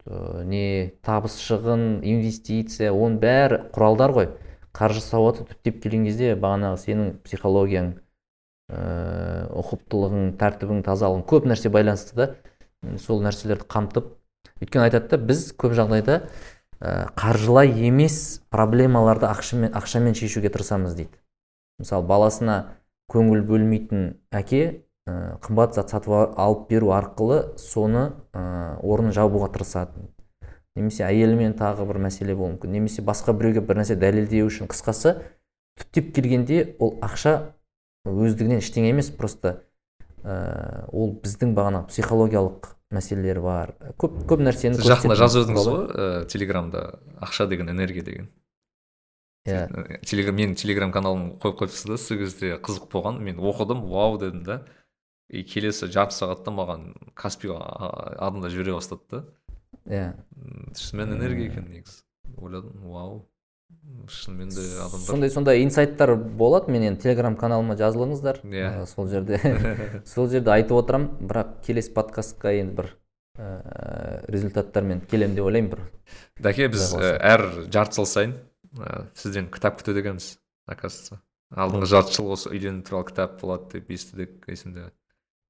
не 0.47 0.93
табыс 1.07 1.37
шығын 1.43 2.01
инвестиция 2.07 2.93
оның 2.95 3.21
бәрі 3.23 3.61
құралдар 3.75 4.15
ғой. 4.15 4.29
Қаржы 4.77 5.01
сауаты 5.03 5.47
түптеп 5.49 5.81
келген 5.83 6.05
кезде 6.07 6.35
бағанағы 6.39 6.79
сенің 6.83 7.15
психологияң 7.25 7.95
ыыы 8.71 9.47
ұқыптылығың 9.63 10.33
тәртібің 10.41 10.83
тазалығың 10.87 11.25
көп 11.31 11.49
нәрсе 11.51 11.73
байланысты 11.73 12.17
да 12.19 12.29
сол 13.03 13.23
нәрселерді 13.25 13.67
қамтып. 13.73 14.13
Өйткені 14.61 14.89
айтады 14.89 15.11
да 15.13 15.19
біз 15.19 15.51
көп 15.59 15.75
жағдайда 15.77 16.21
ә, 16.81 17.09
қаржылай 17.17 17.73
емес 17.89 18.43
проблемаларды 18.51 19.27
ақшамен, 19.29 19.73
ақшамен 19.77 20.15
шешуге 20.15 20.51
тырысамыз 20.53 20.95
дейді. 20.97 21.19
Мысалы 21.81 22.07
баласына 22.07 22.57
көңіл 23.13 23.43
бөлмейтін 23.49 24.17
әке 24.35 24.86
қымбат 25.07 25.77
зат 25.77 25.93
сатып 25.95 26.13
алып 26.37 26.69
беру 26.71 26.91
арқылы 26.97 27.57
соны 27.61 28.09
ә, 28.35 28.77
орнын 28.83 29.15
жабуға 29.15 29.53
тырысады 29.55 30.09
немесе 30.77 31.07
әйелімен 31.07 31.55
тағы 31.57 31.87
бір 31.89 32.01
мәселе 32.05 32.35
болуы 32.37 32.57
мүмкін. 32.57 32.75
Немесе 32.75 33.05
басқа 33.07 33.33
біреуге 33.37 33.63
бір 33.65 33.81
нәрсе 33.81 33.97
дәлелдеу 34.01 34.49
үшін 34.51 34.69
қысқасы 34.73 35.15
түптеп 35.79 36.11
келгенде 36.17 36.77
ол 36.83 36.97
ақша 37.07 37.37
өздігінен 38.07 38.61
ештеңе 38.61 38.91
емес 38.93 39.13
просто 39.15 39.61
ә, 40.23 40.87
ол 40.93 41.15
біздің 41.23 41.55
бағанағы 41.57 41.91
психологиялық 41.93 42.73
мәселелер 42.95 43.41
бар. 43.45 43.77
Көп 43.99 44.19
көп 44.29 44.43
нәрсені 44.43 44.79
сіз 44.79 44.91
жақында 44.91 45.19
жазып 45.23 45.47
едіңіз 45.47 45.71
ғой 45.71 45.87
ә, 45.87 46.27
телеграмда 46.31 46.85
ақша 47.25 47.49
деген 47.51 47.71
энергия 47.73 48.05
деген 48.05 48.29
иә. 49.47 49.67
Э, 49.71 49.99
телеграм 50.05 50.37
менің 50.37 50.57
телеграм 50.59 50.93
каналым 50.95 51.37
қойып 51.43 51.63
қойыпсыз 51.63 51.91
да 51.91 51.99
сол 52.01 52.21
кезде 52.21 52.57
қызық 52.59 52.91
болған. 52.93 53.21
Мен 53.23 53.41
оқыдым 53.41 53.87
вау 53.91 54.19
дедім 54.21 54.45
да. 54.45 54.61
И 55.29 55.43
келесі 55.43 55.89
жарты 55.91 56.15
сағатта 56.15 56.53
маған 56.55 56.91
каспиға 57.19 57.59
а- 57.59 58.27
адамдар 58.29 58.53
жібере 58.55 58.77
бастады 58.77 59.03
да. 59.11 59.25
Иә. 59.87 60.13
Шынымен 60.75 61.17
энергия 61.17 61.51
екен 61.51 61.67
негізі. 61.71 62.03
Ойладым 62.37 62.87
вау. 62.91 63.27
Шынымен 64.09 64.51
де 64.51 64.63
адамдар 64.83 65.07
сондай 65.07 65.31
сондай 65.31 65.63
инсайттар 65.63 66.15
болады 66.17 66.71
мен 66.71 66.83
енді 66.91 67.03
телеграм 67.03 67.37
каналыма 67.37 67.77
жазылыңыздар. 67.79 68.41
Иә. 68.45 68.83
Ә, 68.83 68.87
сол 68.87 69.09
жерде 69.11 69.41
сол 70.07 70.29
жерде 70.31 70.51
айтып 70.55 70.79
отырамын 70.79 71.29
бірақ 71.29 71.61
келесі 71.67 71.95
подкастқа 71.95 72.55
енді 72.61 72.77
бір 72.81 72.91
ә, 73.39 74.25
результаттармен 74.31 75.05
келемін 75.11 75.39
деп 75.39 75.47
ойлаймын 75.51 75.71
бір. 75.75 75.87
Дәке 76.43 76.69
біз 76.73 76.93
ә, 76.99 77.17
әр 77.19 77.47
жарты 77.71 78.01
жыл 78.01 78.11
сайын 78.11 78.37
ә, 78.79 79.07
сізден 79.15 79.51
кітап 79.55 79.81
күтеді 79.81 80.03
екенбіз 80.05 80.37
оказывается. 80.67 81.21
Алдыңғы 81.55 81.91
жарты 81.91 82.17
жыл 82.17 82.33
осы 82.35 82.51
үйлену 82.51 82.83
туралы 82.87 83.11
кітап 83.11 83.41
болады 83.41 83.79
деп 83.79 83.91
естідік 83.95 84.49
есімде. 84.51 84.91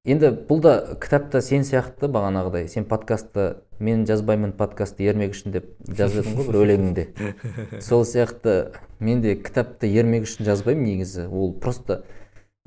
Енді 0.07 0.31
бұл 0.47 0.61
да 0.63 0.73
кітапта 1.03 1.41
сен 1.43 1.65
сияқты 1.67 2.09
бағанағыдай. 2.13 2.69
Сен 2.71 2.87
подкастты 2.87 3.57
мен 3.83 4.05
жазбаймын 4.07 4.53
подкастты 4.57 5.07
ермек 5.07 5.35
үшін 5.35 5.57
деп 5.57 5.73
жазып 5.89 6.23
едің 6.23 6.37
ғой 6.39 6.47
бір 6.51 6.59
өлеңіңде. 6.63 7.07
Сол 7.87 8.07
сияқты 8.07 8.55
мен 9.01 9.25
де 9.25 9.35
кітапты 9.35 9.91
ермек 9.91 10.29
үшін 10.29 10.47
жазбаймын 10.47 10.87
негізі. 10.93 11.27
Ол 11.27 11.53
просто 11.59 12.05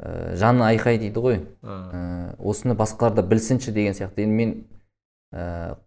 ә, 0.01 0.35
жаны 0.35 0.67
айқай 0.67 0.99
дейді 0.99 1.23
ғой. 1.23 1.39
Ә, 1.63 2.35
осыны 2.37 2.75
басқалар 2.75 3.15
да 3.15 3.23
білсінші 3.23 3.71
деген 3.71 3.95
сияқты. 3.95 4.27
Енді 4.27 4.35
мен 4.35 4.53
ә, 5.31 5.79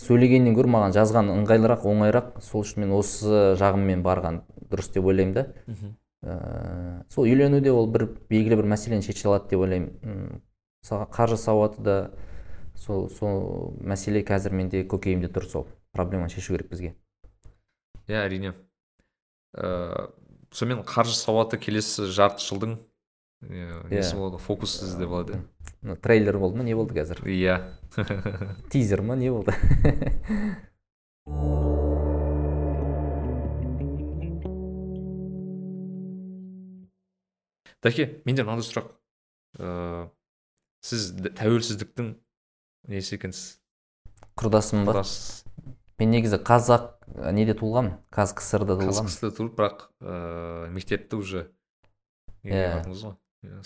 сөйлегеннен 0.00 0.56
гөрі 0.56 0.72
маған 0.72 0.96
жазған 0.96 1.32
ыңғайлырақ 1.36 1.84
оңайырақ. 1.84 2.34
Сол 2.40 2.64
үшін 2.64 2.86
мен 2.86 2.96
осы 2.96 3.54
жағыммен 3.60 4.02
барған 4.06 4.42
дұрыс 4.72 4.92
деп 4.96 5.04
ойлаймын 5.04 5.36
да. 5.36 5.48
Ә, 6.24 7.04
сол 7.12 7.28
үйленуде 7.28 7.70
ол 7.70 7.86
бір 7.92 8.08
белгілі 8.30 8.62
бір 8.62 8.72
мәселені 8.72 9.04
шеше 9.04 9.28
алады 9.28 9.52
деп 9.52 9.66
ойлаймын. 9.68 10.40
Мысалға 10.88 11.06
қаржы 11.12 11.36
сауаты 11.36 11.82
да 11.84 11.96
сол 12.78 13.08
сол 13.12 13.74
мәселе 13.84 14.22
қазір 14.24 14.54
менде 14.56 14.84
көкейімде 14.88 15.28
тұр 15.28 15.44
сол. 15.44 15.66
Проблеманы 15.92 16.30
шешу 16.32 16.54
керек 16.56 16.70
бізге. 16.70 16.94
Иә 18.08 18.22
әрине. 18.24 18.54
Ә, 19.52 20.08
сонымен 20.50 20.84
қаржы 20.88 21.12
сауаты 21.12 21.58
келесі 21.60 22.06
жарты 22.08 22.40
жылдың 22.44 22.78
несі 23.42 24.14
Иә. 24.14 24.16
болады 24.16 24.38
фокус 24.38 24.78
сізде 24.80 25.06
болады. 25.06 25.42
трейлер 26.02 26.38
болды 26.38 26.56
ма? 26.58 26.64
Не 26.64 26.74
болды 26.74 26.94
қазір? 26.94 27.20
Иә. 27.26 27.60
Тизер 28.72 29.02
ма? 29.02 29.16
Не 29.16 29.30
болды? 29.30 29.52
Дәке 37.84 38.08
менде 38.26 38.42
мынандай 38.42 38.66
сұрақ. 38.66 38.88
Ә, 39.58 40.08
сіз 40.84 41.10
тәуелсіздіктің 41.38 42.12
несі 42.88 43.16
екенсіз? 43.18 43.58
Құрдасым 44.38 44.86
ба 44.88 45.02
мен 45.98 46.12
негізі 46.14 46.38
қазақ 46.46 46.92
неде 47.34 47.56
туылғанмын? 47.58 47.98
Қазкср 48.14 48.64
да 48.64 48.76
туылғанмын. 48.78 49.08
Казкср 49.08 49.32
тұрып 49.34 49.56
бірақ 49.58 49.86
ә, 50.00 50.68
мектепті 50.70 51.18
уже 51.18 51.48
Иә. 52.46 52.84
ғой? 52.86 53.16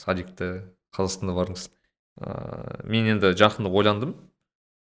Садикті 0.01 0.49
қазақстанда 0.97 1.37
бардыңыз. 1.37 1.69
Ә, 2.21 2.87
мен 2.89 3.11
енді 3.15 3.35
жақында 3.37 3.73
ойландым. 3.73 4.17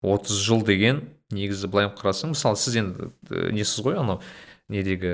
30 0.04 0.36
жыл 0.40 0.62
деген 0.64 1.02
негізі 1.32 1.68
былай 1.68 1.90
қарасаң 1.92 2.32
мысалы 2.32 2.56
сіз 2.56 2.76
енді 2.80 3.10
несіз 3.52 3.82
ғой 3.84 3.98
анау? 4.00 4.20
Недегі 4.70 5.12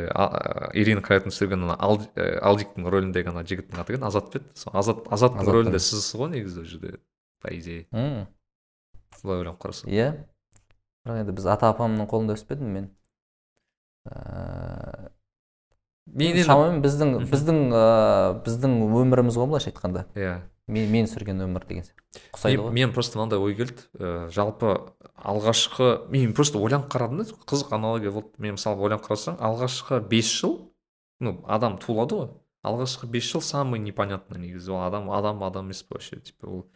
ирина 0.76 1.02
крайтон 1.04 1.32
түсірген 1.32 1.64
ана 1.66 1.76
ә, 1.80 2.38
алдиктің 2.44 2.86
рөліндегі 2.92 3.32
ана 3.32 3.42
жігіттің 3.48 3.80
аты 3.82 3.96
кім? 3.96 4.02
Еді? 4.02 4.09
азат 4.11 4.30
па 4.30 4.40
еді? 4.40 4.48
сол 4.54 4.76
азат 4.76 5.04
азаттың 5.09 5.42
Азат, 5.42 5.54
рөлінде 5.57 5.80
сізсіз 5.80 6.20
ғой 6.20 6.32
негізі 6.36 6.62
ол 6.62 6.68
жерде 6.70 6.98
по 7.42 7.52
идее. 7.54 7.86
Былай 9.22 9.40
ойланып 9.40 9.61
қарасаң. 9.64 9.90
Иә. 9.90 10.09
бірақ 11.07 11.22
енді 11.22 11.36
біз 11.38 11.46
ата 11.50 11.70
апамның 11.72 12.09
қолында 12.11 12.36
өспедім 12.36 12.72
мен? 12.76 12.90
Ыыы 14.07 15.11
мен 16.07 16.44
шамамен 16.46 16.82
біздің 16.84 17.16
біздің 17.30 17.57
ыыы 17.74 18.36
біздің 18.46 18.76
өміріміз 18.86 19.38
ғой 19.40 19.48
былайша 19.50 19.72
айтқанда. 19.72 20.07
Иә. 20.14 20.36
Мен, 20.66 20.88
мен 20.90 21.07
сүрген 21.07 21.42
өмір 21.44 21.66
деген 21.66 21.84
сияқты 21.86 22.22
ұқсайды 22.34 22.62
ғой. 22.62 22.72
мен 22.74 22.92
просто 22.94 23.18
мынандай 23.18 23.38
ой 23.38 23.54
келді. 23.54 23.82
Жалпы 24.34 24.72
алғашқы 25.17 26.09
мен 26.12 26.33
просто 26.37 26.59
ойланып 26.59 26.91
қарадым 26.93 27.23
да 27.23 27.37
қызық 27.49 27.73
аналогия 27.75 28.11
болды. 28.12 28.33
Мен 28.39 28.57
мысалы 28.57 28.81
ойланып 28.83 29.07
қарасаң 29.07 29.39
алғашқы 29.41 30.01
бес 30.09 30.29
жыл 30.41 30.59
ну 31.21 31.43
адам 31.47 31.79
туылады 31.79 32.14
ғой. 32.21 32.29
Алғашқы 32.67 33.07
бес 33.09 33.25
жыл 33.31 33.41
самый 33.41 33.81
непонятный 33.81 34.39
негізі. 34.41 34.73
Ол 34.73 34.83
адам 34.87 35.11
адам 35.11 35.43
адам 35.45 35.67
емес 35.67 35.85
вообще. 35.89 36.17
Типа 36.21 36.47
ол 36.47 36.67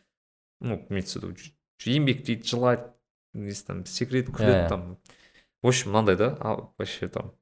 ну 0.61 0.86
имеется 0.88 1.20
в 1.20 1.24
виду 1.24 1.36
еңбектейді 1.84 2.45
жылайды 2.45 2.91
несі 3.34 3.66
там 3.66 3.84
секіреді 3.86 4.30
Иә, 4.30 4.36
күледі 4.36 4.64
иә. 4.64 4.68
там. 4.68 4.99
В 5.62 5.68
общем 5.68 5.93
мынандай 5.93 6.16
да 6.16 6.36
а, 6.41 6.68
вообще 6.78 7.09
там 7.09 7.32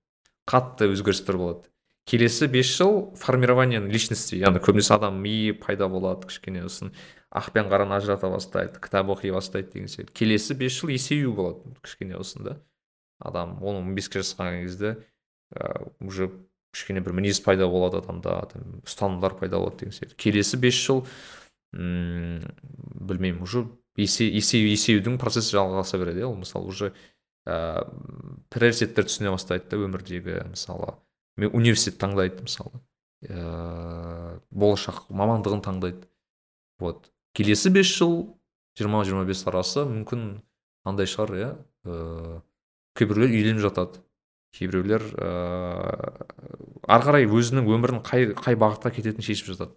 қатты 0.47 0.91
өзгерістер 0.93 1.37
болады. 1.37 1.69
Келесі 2.09 2.47
бес 2.49 2.67
жыл 2.67 3.15
формирование 3.17 3.81
личности. 3.81 4.37
Яғни 4.41 4.63
көбінесе 4.65 4.95
адам 4.95 5.21
миы 5.23 5.53
пайда 5.53 5.89
болады 5.89 6.27
кішкене 6.27 6.63
сосын 6.63 6.95
ақ 7.31 7.51
пен 7.53 7.69
қараны 7.69 7.99
ажырата 7.99 8.31
бастайды 8.33 8.81
кітап 8.81 9.11
оқи 9.13 9.33
бастайды 9.33 9.73
деген 9.73 9.89
сияқты. 9.89 10.13
Келесі 10.13 10.55
бес 10.55 10.79
жыл 10.81 10.93
есею 10.95 11.33
болады 11.37 11.75
кішкене 11.83 12.17
сосын 12.17 12.45
да 12.45 12.57
адам 13.19 13.63
он 13.63 13.77
он 13.83 13.95
беске 13.95 14.21
жасқа 14.21 14.49
келген 14.49 14.67
кезде 14.67 14.97
уже 16.01 16.31
кішкене 16.73 17.01
бір 17.01 17.13
мінез 17.13 17.41
пайда 17.41 17.69
болады 17.69 17.99
адамда 17.99 18.49
там 18.53 18.81
ұстанымдар 18.85 19.37
пайда 19.39 19.59
болады 19.59 19.85
деген 19.85 19.93
сияқты. 19.93 20.17
Келесі 20.17 20.57
бес 20.57 20.75
жыл 20.75 21.05
м 21.75 22.41
білмеймін 23.09 23.43
уже 23.43 23.67
есе, 23.99 24.29
есею 24.29 24.71
есеюдің 24.71 25.19
процесі 25.21 25.57
жалғаса 25.57 25.99
береді 25.99 26.23
иә. 26.23 26.31
Ол 26.31 26.37
мысалы 26.41 26.71
уже 26.71 26.93
ә, 27.45 27.85
приоритеттер 28.49 29.09
түсіне 29.09 29.33
бастайды 29.35 29.69
да 29.71 29.81
өмірдегі 29.85 30.45
мысалы. 30.53 30.95
Мен 31.37 31.53
университет 31.53 31.99
таңдайды 32.01 32.45
мысалы. 32.47 32.81
Ә, 33.27 34.41
болашақ 34.51 35.09
мамандығын 35.11 35.65
таңдайды. 35.67 36.09
Вот. 36.79 37.11
Келесі 37.39 37.71
бес 37.71 37.87
жыл 37.95 38.19
жиырма 38.79 39.05
жиырма 39.07 39.25
бес 39.29 39.45
арасы 39.47 39.87
мүмкін 39.87 40.29
андай 40.89 41.09
шығар 41.11 41.35
иә. 41.39 41.51
Ә, 41.87 42.41
кейбіреулер 42.99 43.35
үйленіп 43.35 43.63
жатады. 43.63 44.03
Кейбіреулер 44.59 45.05
ыыы 45.15 46.69
ары 46.89 47.05
қарай 47.05 47.29
өзінің 47.29 47.69
өмірін 47.69 48.03
қай 48.07 48.33
қай 48.35 48.59
бағытқа 48.59 48.91
кететінін 48.97 49.27
шешіп 49.27 49.53
жатады. 49.53 49.77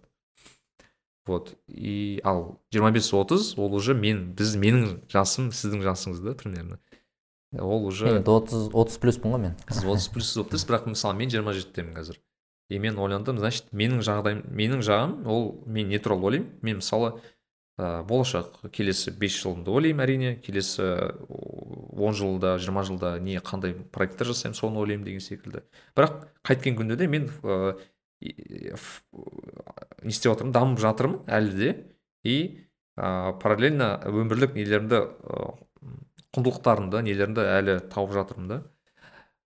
Вот. 1.26 1.54
И 1.68 2.20
ал 2.24 2.58
25-30 2.74 3.54
ол 3.60 3.74
уже 3.74 3.94
мен 3.94 4.32
біз 4.34 4.56
менің 4.56 5.04
жасым 5.12 5.52
сіздің 5.54 5.84
жасыңыз 5.84 6.22
да 6.24 6.34
примерно. 6.34 6.80
Ол 7.52 7.86
уже 7.86 8.08
енді 8.08 8.32
отыз 8.32 8.70
отыз 8.72 8.98
плюспын 8.98 9.36
ғой 9.36 9.42
мен. 9.44 9.54
Сіз 9.68 9.84
отыз 9.84 10.08
плюс 10.10 10.32
болып 10.34 10.54
тұрсыз 10.54 10.66
бірақ 10.70 10.88
мысалы 10.90 11.18
мен 11.20 11.30
жиырма 11.30 11.54
жетідемін 11.54 11.94
қазір. 11.94 12.18
И 12.72 12.78
мен 12.80 12.98
ойландым 12.98 13.38
значит 13.38 13.68
менің 13.76 14.00
жағдайым 14.02 14.42
менің 14.48 14.82
жағым 14.82 15.14
ол 15.28 15.62
мен 15.66 15.92
не 15.92 16.00
туралы 16.00 16.30
ойлаймын. 16.30 16.50
Мен 16.62 16.80
мысалы 16.80 17.20
ә, 17.78 18.02
болашақ 18.08 18.60
келесі 18.72 19.12
бес 19.16 19.36
жылымды 19.40 19.72
ойлаймын 19.72 20.04
әрине. 20.04 20.34
Келесі 20.44 20.88
он 21.28 22.14
жылда 22.16 22.56
жиырма 22.58 22.84
жылда 22.88 23.16
не 23.20 23.38
қандай 23.40 23.74
проекттер 23.74 24.32
жасаймын 24.32 24.58
соны 24.58 24.82
ойлаймын 24.82 25.06
деген 25.06 25.24
секілді. 25.24 25.64
Бірақ 25.96 26.26
қайткен 26.44 26.76
күнде 26.78 26.96
де 27.00 27.08
мен 27.08 27.30
ә, 27.42 27.76
не 28.22 30.12
істеп 30.12 30.32
жатырмын 30.32 30.52
дамып 30.54 30.82
жатырмын 30.82 31.24
әлі 31.26 31.56
де. 31.56 31.72
И 32.24 32.36
ә, 32.96 33.32
параллельно 33.40 33.96
өмірлік 34.10 34.54
нелерімді 34.58 35.02
ә, 35.02 35.54
құндылықтарымды 36.36 37.02
нелерімді 37.08 37.48
әлі 37.58 37.80
тауып 37.92 38.14
жатырмын 38.18 38.48
да. 38.48 38.62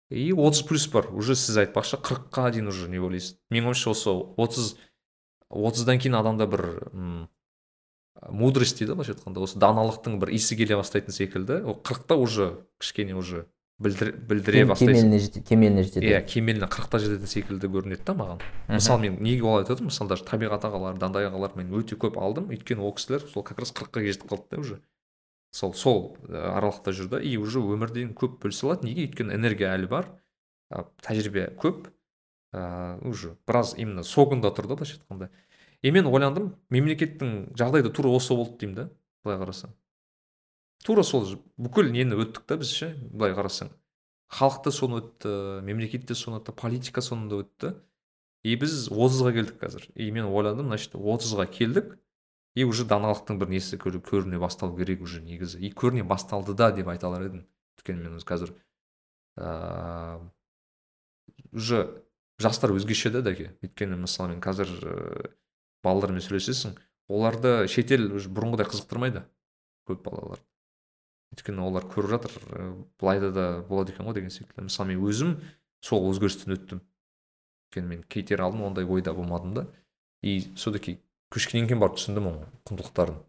И 0.10 0.32
отыз 0.32 0.62
плюс 0.68 0.88
бар. 0.88 1.08
Уже 1.12 1.36
сіз 1.36 1.58
айтпақшы 1.64 1.98
қырыққа 1.98 2.52
дейін 2.54 2.68
уже 2.70 2.90
не 2.90 3.00
ойлайсыз. 3.02 3.40
Менің 3.50 3.72
ойымша 3.72 3.90
осы 3.90 4.12
отыз 4.38 4.76
отыздан 5.50 5.98
кейін 5.98 6.20
адамда 6.20 6.46
бір 6.46 6.66
мудрость 8.30 8.80
дейді 8.80 8.95
былайша 8.95 9.13
айтқанда 9.16 9.43
осы 9.43 9.59
даналықтың 9.59 10.20
бір 10.22 10.32
иісі 10.36 10.55
келе 10.57 10.78
бастайтын 10.80 11.13
секілді 11.13 11.61
ол 11.68 11.76
қырықта 11.84 12.16
уже 12.16 12.47
кішкене 12.80 13.13
уже 13.16 13.45
білдіре, 13.78 14.11
білдіре 14.16 14.59
Кем- 14.63 14.70
бастайсың. 14.72 14.93
кемеліне 14.95 15.20
жете 15.20 15.41
кемеліне 15.43 15.84
жетеді 15.84 16.07
иә 16.07 16.22
кемеліне 16.26 16.70
қырықта 16.72 16.99
жететін 17.03 17.28
секілді 17.28 17.68
көрінеді 17.68 18.05
да 18.07 18.13
маған. 18.16 18.39
Мысалы 18.72 19.01
мен 19.01 19.18
неге 19.20 19.43
олай 19.43 19.63
айтып 19.66 19.76
отырмын? 19.76 19.91
Мысалы 19.91 20.09
даже 20.09 20.24
табиғат 20.24 20.63
ағалар 20.63 20.97
дандай 20.97 21.28
ағалар 21.28 21.57
мен 21.59 21.74
өте 21.76 21.97
көп 21.99 22.16
алдым. 22.18 22.47
Өйткені 22.55 22.80
ол 22.80 22.93
кісілер 22.95 23.28
сол 23.28 23.43
как 23.43 23.59
раз 23.59 23.74
қырыққа 23.76 23.99
жетіп 24.07 24.30
қалды 24.32 24.47
да 24.49 24.57
уже. 24.63 24.80
Сол 25.51 25.74
сол 25.74 26.16
ә, 26.24 26.55
аралықта 26.55 26.95
жүрді 26.95 27.20
и 27.20 27.36
уже 27.38 27.59
өмірден 27.59 28.16
көп 28.16 28.39
бөлісе 28.39 28.63
алады 28.68 28.88
неге? 28.88 29.09
Өйткені 29.09 29.36
энергия 29.36 29.76
әлі 29.76 29.88
бар 29.91 30.07
тәжірибе 31.03 31.51
көп 31.59 31.91
ә, 32.55 32.99
уже 33.03 33.36
біраз 33.45 33.76
именно 33.78 34.03
согында 34.03 34.55
тұр 34.55 34.68
да 34.72 34.76
былайша 34.80 34.97
айтқанда. 35.03 35.30
И 35.86 35.92
мен 35.94 36.08
ойландым 36.10 36.56
мемлекеттің 36.74 37.54
жағдайы 37.58 37.86
да 37.86 37.92
тура 37.94 38.10
осы 38.10 38.34
болды 38.34 38.58
деймін 38.64 38.76
да 38.80 38.86
былай 39.26 39.38
қарасаң. 39.38 39.74
Тура 40.86 41.04
сол 41.06 41.28
бүкіл 41.62 41.92
нені 41.94 42.18
өттік 42.18 42.48
та 42.50 42.58
біз 42.58 42.72
ше 42.74 42.90
былай 43.12 43.36
қарасаң. 43.38 43.70
Халық 44.34 44.64
та 44.66 44.74
соны 44.74 45.04
өтті 45.04 45.62
мемлекет 45.66 46.08
те 46.10 46.18
соны 46.18 46.42
өтті 46.42 46.56
политика 46.58 47.04
соны 47.06 47.30
да 47.30 47.44
өтті. 47.44 47.76
И 48.46 48.56
біз 48.62 48.90
отызға 48.90 49.34
келдік 49.38 49.62
қазір. 49.62 49.86
И 49.94 50.10
мен 50.12 50.26
ойладым 50.26 50.70
значит 50.74 50.96
отызға 50.98 51.46
келдік. 51.50 51.96
И 52.56 52.64
уже 52.64 52.86
даналықтың 52.86 53.38
бір 53.42 53.50
несі 53.54 53.78
көр- 53.78 54.02
көріне 54.02 54.40
басталу 54.40 54.78
керек 54.78 55.02
уже 55.02 55.22
негізі. 55.22 55.60
И 55.60 55.74
көріне 55.74 56.04
басталды 56.04 56.54
да 56.54 56.72
деп 56.72 56.88
айта 56.88 57.08
алар 57.08 57.28
едім. 57.30 57.46
Өйткені 57.78 58.10
мен 58.10 58.20
қазір 58.22 58.54
ыыы 59.38 60.32
уже 61.52 62.04
жастар 62.40 62.72
өзгеше 62.76 63.12
да 63.12 63.22
дәке 63.26 63.54
өйткені 63.64 63.98
мысалы 64.02 64.34
мен 64.34 64.42
қазір 64.44 64.72
балалармен 65.86 66.26
сөйлесесің 66.26 66.76
оларды 67.14 67.56
шетел 67.72 68.10
уже 68.18 68.34
бұрынғыдай 68.34 68.68
қызықтырмайды 68.72 69.24
көп 69.86 70.04
балалар 70.10 70.42
өйткені 71.36 71.64
олар 71.66 71.86
көріп 71.90 72.12
жатыр 72.16 72.36
былайда 73.00 73.32
да 73.36 73.46
болады 73.68 73.94
екен 73.94 74.08
ғой 74.08 74.16
деген 74.16 74.32
секілді. 74.32 74.68
Мысалы 74.68 74.94
мен 74.94 75.04
өзім 75.04 75.34
сол 75.84 76.08
өзгерістен 76.10 76.56
өттім. 76.56 76.82
Өйткені 77.68 77.90
мен 77.92 78.04
кетер 78.08 78.44
алдын 78.46 78.64
ондай 78.70 78.86
ойда 78.86 79.14
болмадым 79.14 79.54
да. 79.54 79.66
И 80.22 80.52
все 80.56 80.72
таки 80.72 81.00
көшкеннен 81.34 81.68
кейін 81.68 81.82
барып 81.84 82.00
түсіндім 82.00 82.30
оның 82.32 82.54
құндылықтарын. 82.70 83.20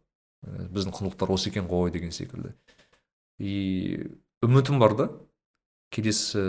Біздің 0.71 0.95
құндылықтар 0.97 1.33
осы 1.35 1.51
екен 1.51 1.67
ғой 1.71 1.91
деген 1.91 2.13
секілді. 2.15 2.55
И 3.39 4.07
үмітім 4.45 4.79
бар 4.79 4.95
да. 4.97 5.09
Келесі 5.91 6.45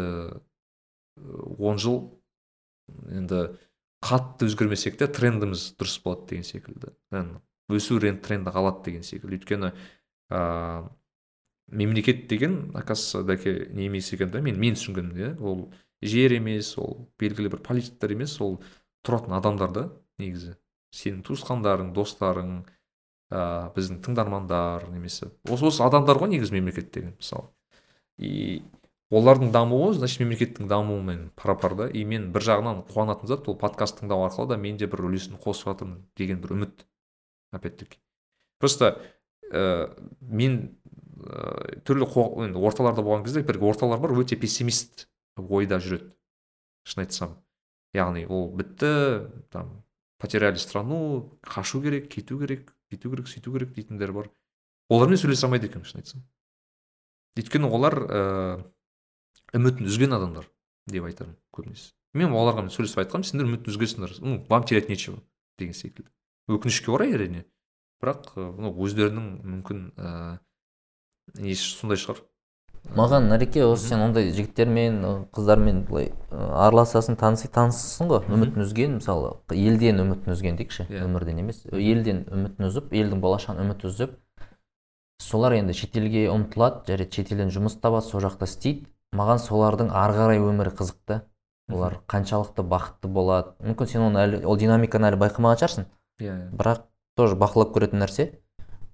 он 1.18 1.82
жыл 1.82 2.12
енді 3.10 3.58
қатты 4.08 4.48
өзгермесек 4.48 4.98
те 5.00 5.08
трендіміз 5.12 5.74
дұрыс 5.80 6.00
болады 6.04 6.30
деген 6.32 6.48
секілді. 6.48 6.94
Өсу 7.68 8.00
рен- 8.00 8.22
тренді 8.24 8.54
қалады 8.56 8.86
деген 8.86 9.04
секілді. 9.04 9.38
Өйткені 9.38 9.74
ыыы 10.32 10.90
мемлекет 11.68 12.28
деген 12.28 12.72
оказывается 12.74 13.24
дәке 13.28 13.74
не 13.74 13.88
емес 13.88 14.14
екен 14.14 14.32
да 14.32 14.42
мен 14.42 14.60
мен 14.60 14.76
түсінгенімде 14.76 15.36
ол 15.42 15.74
жер 16.02 16.34
емес 16.38 16.78
ол 16.78 17.10
белгілі 17.20 17.50
бір 17.50 17.60
политиктер 17.64 18.14
емес 18.16 18.40
ол 18.42 18.62
тұратын 19.04 19.36
адамдар 19.36 19.72
да 19.76 19.84
негізі. 20.18 20.56
Сенің 20.96 21.26
туысқандарың 21.28 21.92
достарың 21.94 22.64
ыыы 23.32 23.72
біздің 23.76 24.00
тыңдармандар 24.06 24.88
немесе 24.94 25.32
осы 25.50 25.68
осы 25.68 25.84
адамдар 25.84 26.18
ғой 26.22 26.32
негізі 26.38 26.56
мемлекет 26.56 26.92
деген 26.94 27.18
мысалы. 27.20 27.50
И 28.18 28.64
олардың 29.14 29.52
дамуы 29.56 29.94
значит 29.96 30.20
мемлекеттің 30.20 30.68
дамуымен 30.68 31.30
пара 31.36 31.56
пар 31.56 31.76
да. 31.76 31.88
И 31.88 32.04
мен 32.04 32.32
бір 32.34 32.44
жағынан 32.44 32.84
қуанатын 32.90 33.30
зат 33.30 33.48
ол 33.48 33.56
подкаст 33.56 34.02
тыңдау 34.02 34.26
арқылы 34.28 34.50
да 34.52 34.58
мен 34.58 34.78
де 34.78 34.88
бір 34.88 35.06
үлесін 35.08 35.40
қосып 35.40 35.72
жатырмын 35.72 36.04
деген 36.20 36.42
бір 36.44 36.58
үміт 36.58 36.86
опять 37.56 37.78
таки 37.78 38.00
просто 38.60 38.98
ә, 39.52 39.96
мен 40.20 40.78
ә, 41.24 41.80
түрлі 41.88 42.10
енді 42.50 42.60
орталарда 42.60 43.02
болған 43.02 43.24
кезде 43.24 43.46
бір 43.48 43.62
орталар 43.64 44.00
бар 44.04 44.12
өте 44.12 44.36
пессимист 44.36 45.08
ойда 45.38 45.80
жүреді. 45.80 46.12
Шын 46.88 47.04
айтсам. 47.04 47.38
Яғни 47.96 48.26
ол 48.28 48.50
бітті 48.56 49.28
там 49.52 49.84
потеряли 50.20 50.60
страну 50.60 51.40
қашу 51.44 51.82
керек 51.82 52.10
кету 52.12 52.40
керек 52.40 52.74
бүйту 52.92 53.12
керек 53.12 53.28
сөйту 53.28 53.54
керек 53.54 53.74
дейтіндер 53.76 54.12
бар. 54.12 54.32
Олармен 54.90 55.20
сөйлесе 55.20 55.48
алмайды 55.48 55.68
екенмін 55.68 55.88
шын 55.88 56.02
айтсам. 56.02 56.26
Өйткені 57.38 57.70
олар 57.72 57.98
ыыы 58.04 58.66
үмітін 59.56 59.88
үзген 59.88 60.16
адамдар 60.18 60.50
деп 60.88 61.08
айтармын 61.08 61.38
көбінесе. 61.56 61.94
Мен 62.18 62.34
оларға 62.34 62.66
сөйлесіп 62.74 63.04
айтқанмын 63.04 63.28
сендер 63.28 63.48
үмітін 63.48 63.74
үзгенсіңдер. 63.74 64.18
Ну 64.22 64.40
вам 64.50 64.64
терять 64.64 64.90
нечего 64.90 65.20
деген 65.60 65.74
секілді. 65.74 66.10
Өкінішке 66.48 66.92
орай 66.92 67.14
әрине. 67.14 67.46
Бірақ 68.02 68.34
ну 68.38 68.72
өздерінің 68.72 69.30
мүмкін 69.44 69.86
ыыы 69.98 71.44
несі 71.44 71.76
сондай 71.76 72.00
шығар. 72.00 72.24
Маған 72.96 73.28
нареке 73.28 73.66
осы 73.68 73.90
сен 73.90 74.00
ондай 74.06 74.30
жігіттермен 74.32 75.02
қыздармен 75.36 75.82
былай 75.90 76.14
араласасың 76.32 77.18
таныси 77.20 77.50
танысың 77.52 78.08
ғой. 78.08 78.22
Үмітін 78.32 78.64
үзген 78.64 78.96
мысалы 79.02 79.34
елден 79.52 80.00
үмітін 80.06 80.36
үзген 80.38 80.60
дейікші 80.62 80.86
Иә. 80.88 81.04
өмірден 81.04 81.42
емес. 81.42 81.66
Елден 81.68 82.24
үмітін 82.32 82.70
үзіп 82.70 82.94
елдің 82.96 83.20
болашағын 83.20 83.66
үміт 83.66 83.84
үзіп 83.90 84.16
солар 85.20 85.58
енді 85.58 85.76
шетелге 85.76 86.30
ұмтылады 86.32 86.88
жарайды 86.88 87.20
шетелден 87.20 87.52
жұмыс 87.52 87.76
табады 87.82 88.08
сол 88.08 88.24
жақта 88.24 88.48
істейді. 88.48 88.88
Маған 89.16 89.40
солардың 89.42 89.92
ары 89.96 90.18
қарай 90.18 90.42
өмірі 90.42 90.74
қызық 90.78 90.98
та 91.08 91.22
олар 91.72 92.00
қаншалықты 92.08 92.64
бақытты 92.64 93.08
болады. 93.12 93.54
Мүмкін 93.64 93.88
сен 93.92 94.02
оны 94.08 94.22
әлі 94.24 94.42
ол 94.46 94.58
динамиканы 94.60 95.10
әлі 95.12 95.20
байқамаған 95.24 95.60
шығарсың. 95.62 95.88
Иә 96.22 96.36
бірақ 96.58 96.86
тоже 97.18 97.36
бақылап 97.36 97.74
көретін 97.76 98.02
нәрсе 98.04 98.30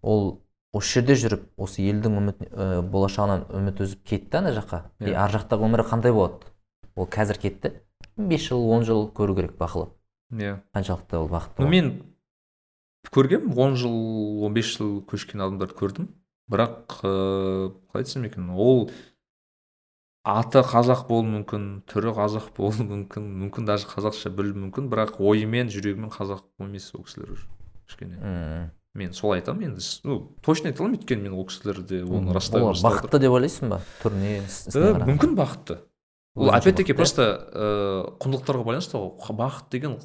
ол 0.01 0.41
осы 0.73 0.99
жерде 0.99 1.15
жүріп 1.21 1.43
осы 1.57 1.83
елдің 1.85 2.17
үміт 2.17 2.41
ә, 2.49 2.81
болашағынан 2.81 3.45
үміт 3.53 3.81
үзіп 3.85 4.03
кетті 4.09 4.39
ана 4.41 4.53
жаққа. 4.55 4.81
И 4.99 5.11
Иә. 5.11 5.17
ар 5.21 5.31
жақтағы 5.31 5.67
өмірі 5.69 5.85
қандай 5.85 6.13
болады? 6.13 6.49
Ол 6.95 7.05
қазір 7.05 7.37
кетті. 7.37 7.73
Бес 8.17 8.41
жыл 8.49 8.65
он 8.69 8.83
жыл 8.83 9.05
көру 9.13 9.35
керек 9.35 9.57
бақылап. 9.57 9.93
Иә. 10.33 10.61
Қаншалықты 10.73 11.17
ол 11.17 11.29
бақытты 11.29 11.67
мен 11.69 12.03
көргем 13.13 13.53
он 13.57 13.75
жыл 13.75 14.43
он 14.43 14.53
бес 14.53 14.65
жыл 14.77 15.01
көшкен 15.05 15.41
адамдарды 15.45 15.77
көрдім. 15.77 16.09
Бірақ 16.49 16.99
ыыы 17.03 17.69
қалай 17.93 18.01
айтсам 18.03 18.25
екен? 18.25 18.49
Ол 18.49 18.89
аты 20.23 20.63
қазақ 20.63 21.07
болуы 21.09 21.27
мүмкін 21.39 21.65
түрі 21.91 22.13
қазақ 22.15 22.53
болуы 22.55 22.85
мүмкін 22.87 23.25
мүмкін 23.43 23.67
даже 23.67 23.89
қазақша 23.91 24.31
білуі 24.31 24.55
мүмкін 24.67 24.87
бірақ 24.91 25.19
ойымен 25.19 25.71
жүрегімен 25.73 26.13
қазақ 26.13 26.45
емес 26.63 26.93
ол 26.95 27.03
кісілер 27.03 27.33
уже 27.35 27.47
кішкене. 27.87 28.17
Мм. 28.21 28.71
мен 28.93 29.13
солай 29.13 29.41
айтамын 29.41 29.71
енді 29.73 29.81
ну 30.05 30.19
точно 30.45 30.69
айта 30.69 30.83
аламын 30.83 30.99
өйткені 30.99 31.25
мен 31.25 31.33
ол 31.33 31.47
кісілерде 31.49 32.03
оны 32.05 32.33
растай 32.33 32.61
олар 32.61 32.77
бақытты 32.77 33.19
деп. 33.19 33.33
ойлайсың 33.33 33.73
ба? 33.73 33.81
Түріне 34.03 34.35
Э, 34.75 34.93
мүмкін 35.09 35.33
бақытты. 35.35 35.79
Ол 36.35 36.49
опять-таки 36.49 36.93
бақытты, 36.93 36.95
просто 36.95 37.23
ыыы 37.53 38.13
құндылықтарға 38.21 38.63
байланысты 38.63 38.97
ғой. 38.97 39.11
Бақыт 39.41 39.69
деген 39.71 39.97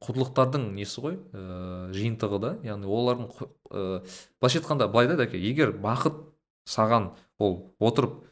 құндылықтардың 0.00 0.66
несі 0.72 1.04
ғой? 1.04 1.20
Ыыы 1.32 1.92
жиынтығы 1.94 2.40
да 2.40 2.56
яғни 2.64 2.88
олардың 2.88 3.28
ыыы 3.70 4.02
былайша 4.40 4.60
айтқанда 4.60 4.88
былай 4.88 5.08
да 5.12 5.20
дәке 5.20 5.38
егер 5.38 5.76
бақыт 5.76 6.16
саған 6.64 7.12
ол 7.38 7.74
отырып 7.78 8.24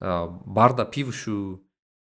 ә, 0.00 0.26
барда 0.44 0.84
пиво 0.84 1.10
ішу 1.14 1.62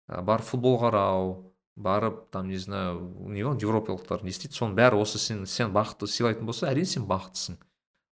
ә, 0.07 0.21
бар 0.21 0.41
футбол 0.41 0.79
қарау 0.81 1.53
барып 1.75 2.29
там 2.31 2.47
не 2.47 2.57
знаю 2.57 3.01
не 3.27 3.43
ғой 3.43 3.57
европалықтар 3.57 4.23
не 4.23 4.33
істейді 4.33 4.55
соның 4.57 4.75
бәрі 4.77 5.01
осы 5.01 5.19
сен 5.19 5.45
сен 5.45 5.73
бақытты 5.73 6.07
сыйлайтын 6.07 6.45
болса 6.45 6.69
әрине 6.69 6.85
сен 6.85 7.07
бақыттысың. 7.09 7.57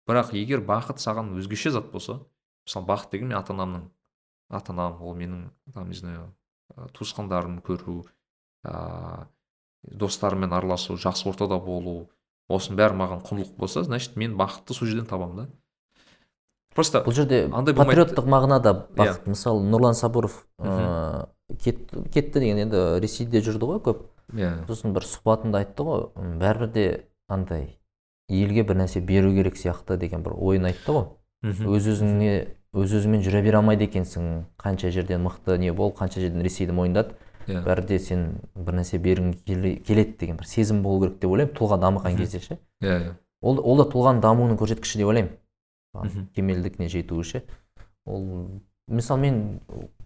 Бірақ 0.09 0.33
егер 0.33 0.63
бақыт 0.65 0.99
саған 0.99 1.35
өзгеше 1.37 1.71
зат 1.71 1.91
болса 1.91 2.19
мысалы 2.65 2.87
бақыт 2.87 3.11
деген 3.11 3.29
мен 3.29 3.37
ата 3.37 3.53
анамның 3.53 3.89
ата 4.49 4.73
анам 4.73 5.01
ол 5.01 5.15
менің 5.15 5.51
там 5.73 5.89
не 5.89 5.95
знаю 5.95 6.33
ә, 6.75 6.89
туысқандарымды 6.97 7.61
көру 7.61 8.01
ыыы 8.65 9.27
достарыммен 9.83 10.53
араласу 10.53 10.97
жақсы 10.97 11.29
ортада 11.29 11.57
болу 11.59 12.09
осының 12.49 12.77
бәрі 12.77 12.97
маған 12.99 13.23
құндылық 13.25 13.55
болса 13.57 13.83
значит 13.83 14.15
мен 14.15 14.35
бақытты 14.37 14.75
сол 14.77 14.87
жерден 14.87 15.07
табамын 15.09 15.37
да. 15.37 15.47
Просто 16.75 17.03
бұл 17.05 17.13
жерде 17.15 17.43
андай 17.51 17.75
патриоттық 17.75 18.25
мағынада 18.31 18.73
бақыт. 18.95 19.27
Мысалы 19.27 19.63
нұрлан 19.67 19.93
сабуров 19.97 20.45
ыыы 20.59 21.27
кет, 21.63 21.91
кетті 22.13 22.39
деген 22.39 22.63
енді 22.65 22.99
ресейде 23.03 23.41
жүрді 23.43 23.67
ғой 23.73 23.81
көп. 23.83 24.05
Иә. 24.33 24.53
Сосын 24.67 24.93
бір 24.95 25.03
сұхбатында 25.03 25.59
айтты 25.65 25.83
ғой 25.83 26.05
бәрібір 26.39 26.71
де 26.71 26.85
андай 27.27 27.77
елге 28.29 28.63
бір 28.63 28.79
нәрсе 28.83 29.01
беру 29.03 29.33
керек 29.35 29.57
сияқты 29.59 29.97
деген 29.97 30.23
бір 30.23 30.37
ойын 30.37 30.69
айтты 30.71 30.91
ғой. 30.95 31.05
Мхм. 31.43 31.67
өз 31.73 31.87
өзіңе 31.91 32.31
өз 32.71 32.93
өзіңмен 32.95 33.23
жүре 33.25 33.41
бере 33.43 33.57
алмайды 33.57 33.83
екенсің. 33.89 34.45
Қанша 34.61 34.91
жерден 34.93 35.25
мықты 35.25 35.57
не 35.57 35.73
бол 35.73 35.91
қанша 35.91 36.21
жерден 36.21 36.41
ресейді 36.45 36.71
мойындат. 36.71 37.15
Иә. 37.47 37.63
Бәрі 37.65 37.85
де 37.89 37.97
сен 37.99 38.37
бір 38.55 38.77
нәрсе 38.79 38.99
бергің 39.01 39.33
келе- 39.43 39.75
келеді 39.83 40.15
деген 40.19 40.37
бір 40.37 40.45
сезім 40.47 40.83
болу 40.83 41.01
керек 41.01 41.19
деп 41.19 41.31
ойлаймын. 41.31 41.55
Тұлға 41.57 41.79
дамыған 41.81 42.15
кезде 42.17 42.39
ше. 42.39 42.59
Иә 42.81 42.95
иә. 43.01 43.13
Ол, 43.41 43.57
ол 43.59 43.77
да 43.81 43.89
тұлғаның 43.89 44.21
дамуының 44.21 44.57
көрсеткіші 44.61 45.01
деп 45.01 45.07
ойлаймын. 45.09 45.31
Кемелдікіне 46.35 46.89
жетуі 46.89 47.23
ше 47.23 47.43
ол 48.05 48.61
мысалы 48.87 49.21
мен 49.21 49.41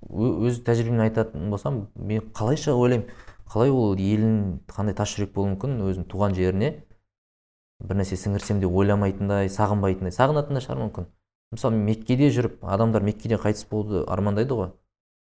өз 0.09 0.61
тәжірибемнен 0.65 1.07
айтатын 1.07 1.49
болсам 1.49 1.88
мен 1.95 2.25
қалайша 2.36 2.73
ойлаймын 2.73 3.09
қалай 3.49 3.71
ол 3.71 3.95
елін 3.95 4.59
қандай 4.67 4.95
тас 4.97 5.13
жүрек 5.15 5.33
болуы 5.33 5.53
мүмкін 5.53 5.81
өзінің 5.86 6.07
туған 6.09 6.36
жеріне 6.38 6.71
бір 7.83 7.99
нәрсе 7.99 8.17
сіңірсем 8.19 8.61
деп 8.63 8.73
ойламайтындай 8.73 9.49
сағынбайтындай 9.51 10.13
сағынатын 10.15 10.57
да 10.57 10.63
шығар 10.63 10.81
мүмкін. 10.86 11.07
Мысалы 11.53 11.77
меккеде 11.77 12.29
жүріп 12.33 12.63
адамдар 12.63 13.03
меккеде 13.03 13.38
қайтыс 13.41 13.67
болуды 13.69 14.05
армандайды 14.07 14.55
ғой. 14.55 14.71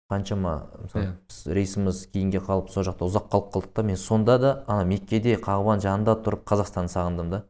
Қаншама 0.09 0.69
мысалы 0.83 1.05
Иә. 1.05 1.13
біз 1.27 1.39
рейсіміз 1.57 2.03
кейінге 2.13 2.39
қалып 2.45 2.69
сол 2.69 2.85
жақта 2.85 3.07
ұзақ 3.09 3.31
қалып 3.33 3.49
қалдық 3.55 3.73
та 3.73 3.83
мен 3.83 3.97
сонда 3.97 4.37
да 4.37 4.51
ана 4.67 4.85
меккеде 4.85 5.35
қағбаның 5.41 5.81
жанында 5.81 6.15
тұрып 6.21 6.45
қазақстанды 6.45 6.93
сағындым 6.93 7.31
да. 7.33 7.41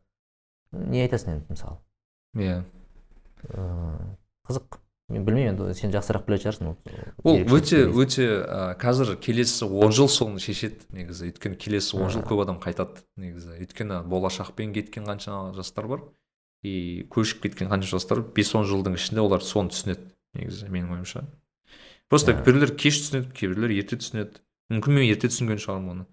Не 0.71 1.03
айтасың 1.03 1.33
енді 1.35 1.45
мысалы 1.51 1.77
иә. 2.35 2.55
ыыы 2.55 2.63
қызық. 3.49 4.81
Мен 5.13 5.21
білмеймін 5.21 5.51
енді 5.53 5.73
сен 5.77 5.91
жақсырақ 5.93 6.23
білетін 6.25 6.49
шығарсың. 6.49 6.69
Ол 7.21 7.43
өте 7.53 7.83
өте 7.85 8.25
ә, 8.41 8.73
қазір 8.81 9.13
келесі 9.21 9.67
он 9.69 9.93
жыл 9.93 10.09
соны 10.09 10.41
шешеді 10.41 10.81
негізі. 10.89 11.29
Өйткені 11.29 11.59
келесі 11.61 11.99
он 11.99 12.09
жыл 12.09 12.25
көп 12.25 12.41
адам 12.41 12.57
қайтады 12.57 13.03
негізі. 13.13 13.53
Өйткені 13.61 14.01
болашақпен 14.09 14.73
кеткен 14.73 15.05
қанша 15.05 15.53
жастар 15.53 15.85
бар 15.91 16.01
и 16.65 17.05
көшіп 17.13 17.43
кеткен 17.45 17.69
қанша 17.69 17.95
жастар 17.95 18.23
бес 18.35 18.53
он 18.57 18.65
жылдың 18.65 18.97
ішінде 18.97 19.21
олар 19.21 19.45
соны 19.45 19.69
түсінеді 19.73 20.09
негізі 20.37 20.71
менің 20.73 20.95
ойымша. 20.97 21.23
Просто 22.09 22.33
біреулер 22.33 22.73
кеш 22.73 23.03
түсінеді 23.03 23.29
кейбіреулер 23.37 23.75
ерте 23.77 23.99
түсінеді. 24.01 24.41
Мүмкін 24.73 24.97
мен 24.97 25.05
ерте 25.05 25.29
түсінген 25.29 25.61
шығармын 25.61 25.93
оны. 25.93 26.07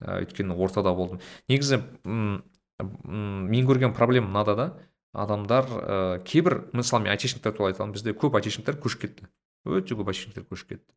Өйткені 0.00 0.54
ортада 0.54 0.94
болдым. 0.94 1.20
Негізі 1.50 1.82
м, 2.04 2.42
м, 2.78 3.50
мен 3.50 3.66
көрген 3.66 3.94
проблема 3.96 4.30
мынада 4.30 4.54
да. 4.56 4.68
Адамдар 5.12 5.66
ә, 5.66 6.22
кейбір 6.24 6.70
мысалы 6.72 7.04
мен 7.04 7.14
айтишниктер 7.14 7.52
туралы 7.52 7.74
айтамын 7.74 7.94
бізде 7.96 8.14
көп 8.14 8.36
айтишниктер 8.38 8.78
көшіп 8.80 9.06
кетті. 9.06 9.30
Өте 9.66 9.96
көп 9.98 10.12
айтишниктер 10.12 10.46
көшіп 10.46 10.74
кетті. 10.74 10.94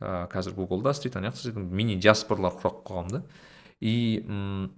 Ә, 0.00 0.26
қазір 0.32 0.56
гуглда 0.56 0.94
істейді 0.94 1.20
ана 1.20 1.30
жақта 1.30 1.44
істейді 1.44 1.66
мини 1.68 1.96
диаспоралар 2.00 2.56
құрап 2.56 2.82
қойған 2.88 3.10
да. 3.12 3.22
И 3.80 4.24
м, 4.24 4.70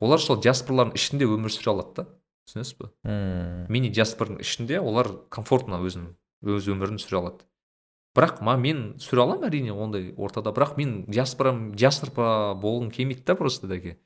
олар 0.00 0.20
сол 0.20 0.40
диаспоралардың 0.42 0.98
ішінде 0.98 1.28
өмір 1.30 1.54
сүре 1.54 1.72
алады 1.74 1.94
да. 2.02 2.06
Түсінесіз 2.48 2.78
ба 2.80 2.90
мм. 3.04 3.68
Мини 3.68 3.92
диаспораның 3.92 4.42
ішінде 4.42 4.80
олар 4.80 5.12
комфортно 5.30 5.78
өзін 5.84 6.14
өз 6.42 6.68
өмірін 6.72 6.98
сүре 6.98 7.20
алады. 7.20 7.46
Бірақ 8.16 8.40
ма 8.42 8.56
мен 8.58 8.96
сүре 8.98 9.22
аламын 9.22 9.46
әрине 9.50 9.74
ондай 9.76 10.10
ортада 10.16 10.50
бірақ 10.56 10.78
мен 10.80 11.04
диаспорам 11.06 11.74
диаспора 11.76 12.56
болғым 12.58 12.90
келмейді 12.90 13.26
да 13.28 13.36
просто 13.36 13.68
дәке 13.68 13.98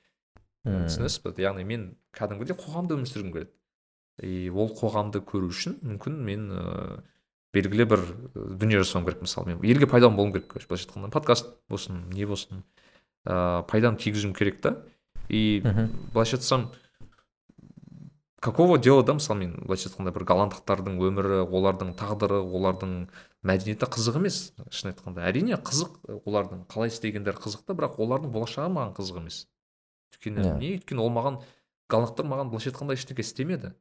мм. 0.64 0.88
түсінесіз 0.88 1.22
ба 1.22 1.32
яғни 1.38 1.64
мен 1.64 1.86
кәдімгідей 2.12 2.58
қоғамда 2.58 2.98
өмір 2.98 3.08
сүргім 3.08 3.32
келеді. 3.32 3.54
И 4.20 4.50
ол 4.50 4.68
қоғамды 4.76 5.22
көру 5.24 5.48
үшін 5.52 5.78
мүмкін 5.80 6.18
мен 6.26 6.50
ыыы 6.52 7.00
белгілі 7.52 7.84
бір 7.88 8.02
і, 8.02 8.44
дүние 8.60 8.82
жасауым 8.82 9.06
керек 9.06 9.24
мысалы 9.24 9.52
мен. 9.52 9.64
Елге 9.64 9.86
пайдам 9.86 10.16
болуым 10.16 10.32
керек 10.32 10.52
былайша 10.68 10.88
айтқанда. 10.88 11.10
Подкаст 11.12 11.54
болсын 11.68 12.04
не 12.12 12.24
болсын 12.26 12.64
ыыы 13.24 13.64
пайдам 13.68 13.96
тигізуім 13.96 14.34
керек 14.34 14.60
та. 14.60 14.76
И 15.28 15.60
былайша 16.12 16.36
айтсам 16.36 16.70
какого 18.40 18.78
дела 18.78 19.02
да 19.02 19.14
мысалы 19.14 19.38
мен 19.40 19.52
былайша 19.66 19.88
айтқанда 19.88 20.12
бір 20.12 20.24
голландықтардың 20.28 20.96
өмірі 20.98 21.42
олардың 21.46 21.92
тағдыры 21.96 22.40
олардың 22.42 23.06
мәдениеті 23.42 23.86
қызық 23.86 24.16
емес. 24.18 24.52
шын 24.70 24.92
айтқанда. 24.92 25.22
Әрине 25.28 25.56
қызық 25.56 26.24
олардың 26.26 26.66
қалай 26.68 26.88
істегендері 26.88 27.36
қызық 27.36 27.64
та 27.66 27.74
бірақ 27.74 28.00
олардың 28.02 28.32
болашағы 28.32 28.72
маған 28.72 28.96
қызық 28.96 29.22
емес. 29.22 29.46
Өйткені 30.12 30.42
Иә. 30.42 30.58
не 30.58 30.74
өйткені 30.76 31.00
ол 31.00 31.10
маған 31.10 31.40
голландықтар 31.88 32.26
маған 32.26 32.50
былайша 32.50 32.70
айтқанда 32.72 32.96
ештеңе 32.98 33.20
істемеді. 33.20 33.74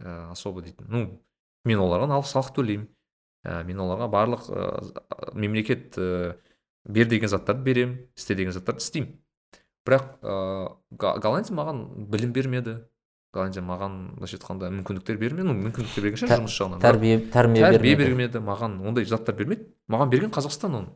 Ә, 0.00 0.30
особо 0.32 0.62
дейтін. 0.62 0.86
Ну 0.88 1.04
мен 1.64 1.80
оларға 1.82 2.08
налог 2.10 2.26
салық 2.28 2.52
төлеймін 2.56 2.88
ә, 3.46 3.62
мен 3.64 3.80
оларға 3.82 4.08
барлық 4.12 4.48
ә, 4.50 4.66
мемлекет 5.34 5.96
ә, 5.98 6.36
бер 6.84 7.08
деген 7.08 7.28
заттарды 7.28 7.62
беремін 7.62 7.96
істе 8.16 8.34
деген 8.34 8.52
заттарды 8.52 8.84
істеймін. 8.84 9.16
Бірақ 9.86 10.18
ә, 10.22 10.76
голландия 10.90 11.54
маған 11.56 11.82
білім 12.10 12.32
бермеді. 12.34 12.78
Голландия 13.34 13.62
маған 13.62 13.96
былайша 14.16 14.38
айтқанда 14.38 14.70
мүмкіндіктер 14.74 15.18
бермеді. 15.20 15.48
Ну 15.50 15.56
мүмкіндіктер 15.58 16.06
берген 16.06 16.22
шығар 16.22 16.40
жұмыс 16.42 16.56
жағынан 16.56 16.82
тәрбие 16.82 17.18
тәрбие 17.32 17.66
тәрбие 17.66 17.96
бермеді. 18.00 18.40
маған 18.40 18.78
ондай 18.86 19.04
заттар 19.04 19.36
бермеді 19.36 19.68
маған 19.92 20.10
берген 20.10 20.32
қазақстан 20.34 20.78
оны. 20.78 20.94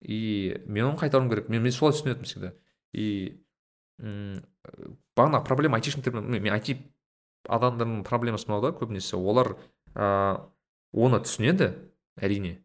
И 0.00 0.60
мен 0.66 0.84
оны 0.90 0.98
қайтаруым 1.00 1.30
керек. 1.30 1.48
Мен, 1.48 1.62
мен 1.62 1.72
солай 1.72 1.96
түсінетінмін 1.96 2.28
всегда. 2.28 2.52
И 2.92 3.40
м, 3.98 4.42
бағана 5.16 5.42
проблема 5.44 5.78
айтишниктермен 5.78 6.28
мен 6.30 6.52
айти 6.52 6.76
адамдардың 7.48 8.02
проблемасы 8.06 8.48
мынау 8.48 8.62
да 8.64 8.72
көбінесе. 8.76 9.16
Олар 9.16 9.54
ә, 9.94 10.40
оны 10.92 11.20
түсінеді 11.24 11.72
әрине. 12.20 12.58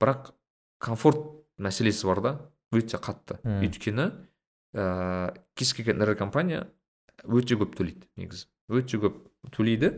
Бірақ 0.00 0.32
комфорт 0.80 1.22
мәселесі 1.60 2.08
бар 2.08 2.22
да 2.24 2.34
өте 2.74 3.00
қатты. 3.02 3.40
Өйткені 3.44 4.10
ә, 4.74 5.34
кез 5.54 5.74
келген 5.76 6.02
ірі 6.04 6.16
компания 6.18 6.66
өте 7.24 7.58
көп 7.60 7.76
төлейді 7.78 8.08
негізі. 8.16 8.48
Өте 8.70 9.00
көп 9.02 9.20
төлейді. 9.52 9.92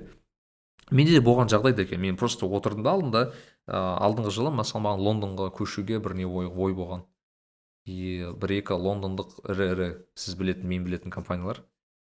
Менде 0.91 1.19
де 1.19 1.25
болған 1.25 1.51
жағдай 1.53 1.77
да 1.77 1.87
екен. 1.87 2.01
Мен 2.01 2.17
просто 2.17 2.47
отырдым 2.47 2.83
да 2.85 2.97
алдында 2.97 3.25
ә, 3.67 3.77
алдыңғы 3.77 4.33
жылы 4.35 4.53
мысалы 4.57 4.87
маған 4.89 5.07
лондонға 5.07 5.51
көшуге 5.55 6.01
бір 6.03 6.17
не 6.19 6.27
ой, 6.27 6.49
ой 6.49 6.75
болған. 6.75 7.07
И 7.87 8.23
бір 8.39 8.59
екі 8.61 8.79
лондондық 8.79 9.41
ірі 9.51 9.69
ірі 9.75 9.89
сіз 10.15 10.37
білетін 10.39 10.69
мен 10.71 10.85
білетін 10.87 11.15
компаниялар 11.15 11.65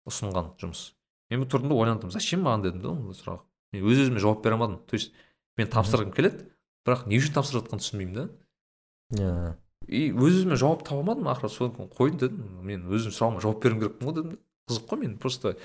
ұсынған 0.09 0.55
жұмыс. 0.59 0.91
Мен 1.39 1.49
тұрдым 1.49 1.73
да 1.73 1.79
ойландым. 1.79 2.11
Зачем 2.11 2.43
маған 2.47 2.65
дедім 2.67 2.83
да 2.83 2.91
ол 2.93 3.17
сұрақ. 3.17 3.43
Мен 3.73 3.85
өз 3.89 4.05
өзіме 4.05 4.21
жауап 4.21 4.43
бере 4.45 4.57
алмадым. 4.57 4.81
То 4.87 4.95
есть 4.99 5.13
мен 5.57 5.69
тапсырғым 5.73 6.13
келеді 6.13 6.49
бірақ 6.87 7.07
не 7.07 7.21
үшін 7.21 7.37
тапсырып 7.37 7.65
жатқанын 7.65 7.83
түсінбеймін 7.85 8.15
да 8.19 8.25
иә. 9.17 9.55
И 9.89 10.11
өз 10.13 10.43
өзіме 10.43 10.59
жауап 10.61 10.85
таба 10.87 11.01
алмадым. 11.01 11.31
Ақыры 11.33 11.49
содан 11.53 11.77
кейін 11.77 11.93
қойдым 11.97 12.19
дедім. 12.21 12.45
Мен 12.67 12.85
өзім 12.91 13.15
сұрағыма 13.15 13.43
жауап 13.43 13.63
бергім 13.65 13.81
керекпін 13.81 14.09
ғой 14.09 14.17
дедім 14.19 14.39
қызық 14.71 14.87
қой 14.91 15.03
мен 15.03 15.17
просто 15.19 15.57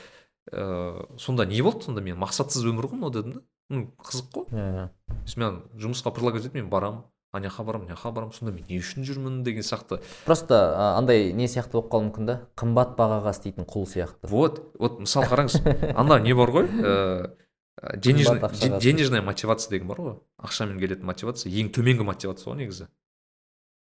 ыыы 0.52 1.20
сонда 1.20 1.46
не 1.46 1.62
болды 1.62 1.86
сонда 1.86 2.02
мен 2.02 2.18
мақсатсыз 2.22 2.66
өмір 2.66 2.88
ғой 2.88 3.02
мынау 3.02 3.12
дедім 3.14 3.38
да 3.38 3.42
ну 3.70 3.92
қызық 4.00 4.32
қой. 4.34 4.46
Иә. 4.56 4.90
Мен 5.36 5.62
жұмысқа 5.76 6.14
предлагать 6.16 6.46
етеді 6.46 6.62
мен 6.62 6.70
барамын. 6.72 7.04
Ана 7.34 7.50
жаққа 7.50 7.66
барамын 7.68 7.88
мына 7.88 7.96
жаққа 7.96 8.12
барамын 8.16 8.36
сонда 8.36 8.54
мен 8.56 8.66
не 8.70 8.80
үшін 8.80 9.06
жүрмін 9.08 9.42
деген 9.44 9.66
сияқты. 9.66 10.00
Просто 10.26 10.60
андай 10.98 11.34
не 11.34 11.48
сияқты 11.48 11.78
болып 11.78 11.92
қалуы 11.92 12.08
мүмкін 12.10 12.30
да? 12.30 12.38
Қымбат 12.60 12.96
бағаға 12.98 13.34
істейтін 13.36 13.68
құл 13.68 13.88
сияқты. 13.90 14.30
Вот 14.32 14.62
вот 14.80 15.00
мысалы 15.04 15.28
қараңыз. 15.28 15.60
Ана 15.96 16.20
не 16.24 16.34
бар 16.38 16.54
ғой? 16.56 16.70
Ыыы 16.72 18.00
денежный 18.02 18.40
Қымбат 18.40 18.56
ақшаға 18.56 18.80
денежная 18.82 19.22
мотивация 19.22 19.72
деген 19.72 19.92
бар 19.92 20.00
ғой. 20.02 20.16
Ақшамен 20.42 20.80
келетін 20.80 21.06
мотивация 21.06 21.52
ең 21.52 21.70
төменгі 21.76 22.08
мотивация 22.08 22.52
ғой 22.52 22.62
негізі. 22.64 22.88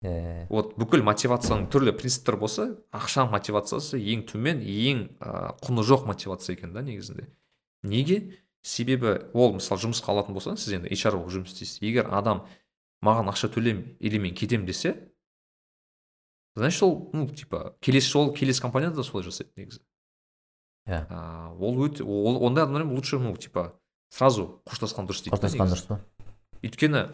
Иә 0.05 0.47
вот 0.51 0.75
бүкіл 0.77 1.07
мотивацияның 1.07 1.71
түрлі 1.73 1.95
принциптер 1.97 2.37
болса 2.37 2.75
ақша 2.93 3.25
мотивациясы 3.31 3.97
ең 3.97 4.27
төмен 4.29 4.61
ең 4.61 5.07
ә, 5.17 5.55
құны 5.65 5.87
жоқ 5.87 6.05
мотивация 6.11 6.53
екен 6.59 6.75
да 6.75 6.83
негізінде. 6.85 7.31
Неге? 7.83 8.37
Себебі 8.61 9.17
ол 9.33 9.57
мысалы 9.57 9.81
жұмысқа 9.87 10.13
алатын 10.13 10.37
болса 10.37 10.57
сіз 10.61 10.77
енді 10.77 10.93
HR 10.93 11.17
болып 11.17 11.33
жұмыс 11.33 11.55
істейсіз. 11.55 11.81
Егер 11.81 12.11
адам 12.13 12.45
маған 13.05 13.31
ақша 13.33 13.51
төлем 13.53 13.83
или 14.01 14.19
мен 14.19 14.35
кетемін 14.35 14.67
десе 14.67 14.95
значит 16.57 16.83
ол 16.83 17.11
ну 17.13 17.29
типа 17.29 17.77
келесі 17.81 18.11
жолы 18.13 18.35
келесі 18.35 18.63
компанияда 18.63 18.97
да 18.97 19.05
солай 19.05 19.25
жасайды 19.25 19.53
негізі. 19.57 19.81
Иә. 20.87 21.07
А, 21.11 21.53
ол 21.59 21.77
өте 21.85 22.05
ол 22.05 22.45
ондай 22.47 22.65
адамдармен 22.65 22.95
лучше 22.95 23.19
ну 23.19 23.37
типа 23.37 23.75
сразу 24.09 24.63
қоштасқан 24.67 25.09
дұрыс 25.09 25.27
дейді 25.27 25.37
қоштасқан 25.37 25.73
дұрыс 25.73 25.87
па? 25.91 26.01
Өйткені 26.63 27.09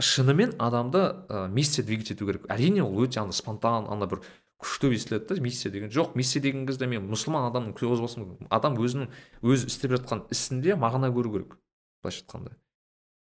шынымен 0.00 0.56
адамды 0.58 1.02
ә, 1.28 1.48
миссия 1.48 1.84
двигать 1.84 2.10
ету 2.10 2.26
керек. 2.26 2.46
Әрине 2.48 2.82
ол 2.82 2.96
өте 3.04 3.20
андай 3.20 3.36
спонтан 3.36 3.90
андай 3.92 4.08
бір 4.08 4.22
күшті 4.62 4.92
естіледі 4.94 5.34
да 5.34 5.40
миссия 5.42 5.70
деген. 5.70 5.90
Жоқ 5.90 6.16
миссия 6.16 6.40
деген 6.40 6.66
кезде 6.66 6.86
мен 6.86 7.04
мұсылман 7.10 7.50
адамның 7.50 7.76
көз 7.76 8.00
болсын 8.00 8.36
адам 8.48 8.78
өзінің 8.80 9.10
өз 9.42 9.66
істеп 9.68 9.98
жатқан 9.98 10.24
ісінде 10.32 10.78
мағына 10.80 11.12
көру 11.12 11.32
керек 11.34 11.58
былайша 12.02 12.24
айтқанда. 12.24 12.56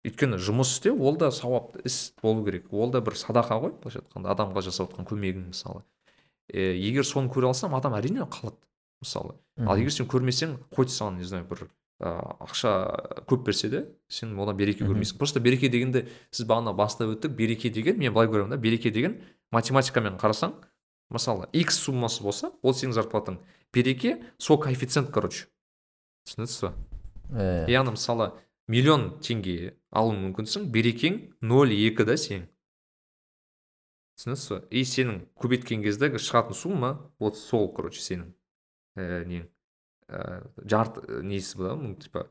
Өйткені 0.06 0.38
жұмыс 0.42 0.76
істеу 0.76 0.96
ол 0.98 1.16
да 1.16 1.30
сауапты 1.30 1.82
іс 1.86 2.14
болу 2.22 2.44
керек. 2.44 2.66
Ол 2.72 2.90
да 2.90 3.00
бір 3.00 3.14
садақа 3.18 3.60
ғой 3.62 3.74
былайша 3.82 4.02
айтқанда 4.02 4.32
адамға 4.34 4.64
жасап 4.66 4.90
жатқан 4.90 5.06
көмегің 5.06 5.52
мысалы. 5.52 5.84
Е, 6.50 6.74
егер 6.74 7.06
соны 7.06 7.30
көре 7.30 7.46
алсам 7.52 7.76
адам 7.78 7.94
әрине 7.94 8.26
қалады 8.26 8.58
мысалы. 9.02 9.36
Ал 9.62 9.78
егер 9.78 9.94
сен 9.94 10.08
көрмесең 10.10 10.56
қойды 10.74 10.94
саған 10.94 11.20
не 11.22 11.28
знаю 11.28 11.46
бір 11.46 11.68
ә, 12.02 12.18
ақша 12.42 12.74
көп 13.30 13.46
берсе 13.46 13.70
де 13.70 13.84
сен 14.08 14.34
одан 14.38 14.56
береке 14.58 14.84
көрмейсің. 14.84 15.18
Просто 15.22 15.40
береке 15.40 15.70
дегенде 15.70 16.08
сіз 16.30 16.46
бағана 16.50 16.74
бастап 16.74 17.14
өттік. 17.14 17.36
Береке 17.38 17.70
деген 17.70 17.98
мен 17.98 18.12
былай 18.12 18.26
көремін 18.26 18.50
да 18.50 18.58
береке 18.58 18.90
деген 18.90 19.20
математикамен 19.54 20.18
қарасаң 20.18 20.58
мысалы 21.14 21.46
x 21.52 21.78
суммасы 21.86 22.22
болса 22.22 22.50
ол 22.62 22.74
сенің 22.74 22.98
зарплатаң. 22.98 23.38
Береке 23.72 24.18
сол 24.38 24.58
коэффициент 24.58 25.12
короче. 25.14 25.46
Түсінесіз 26.26 26.66
ба? 26.66 26.74
Иә 27.32 27.70
яғни 27.70 27.94
мысалы 27.94 28.32
миллион 28.72 29.08
теңге 29.22 29.74
алу 29.92 30.14
мүмкінсің 30.16 30.70
берекең 30.72 31.20
нөл 31.44 31.72
екі 31.76 32.06
да 32.08 32.16
сенің 32.16 32.48
түсінесіз 34.18 34.52
ба 34.52 34.60
и 34.70 34.84
сенің 34.88 35.22
көбейткен 35.40 35.84
кезде 35.84 36.10
шығатын 36.16 36.56
сумма 36.56 36.92
вот 37.20 37.36
сол 37.40 37.68
короче 37.76 38.00
сенің 38.04 38.32
ііі 38.96 39.24
нең 39.30 39.48
ііі 40.12 40.68
жарты 40.68 41.22
несі 41.24 41.58
да 41.60 41.76
типа 42.00 42.26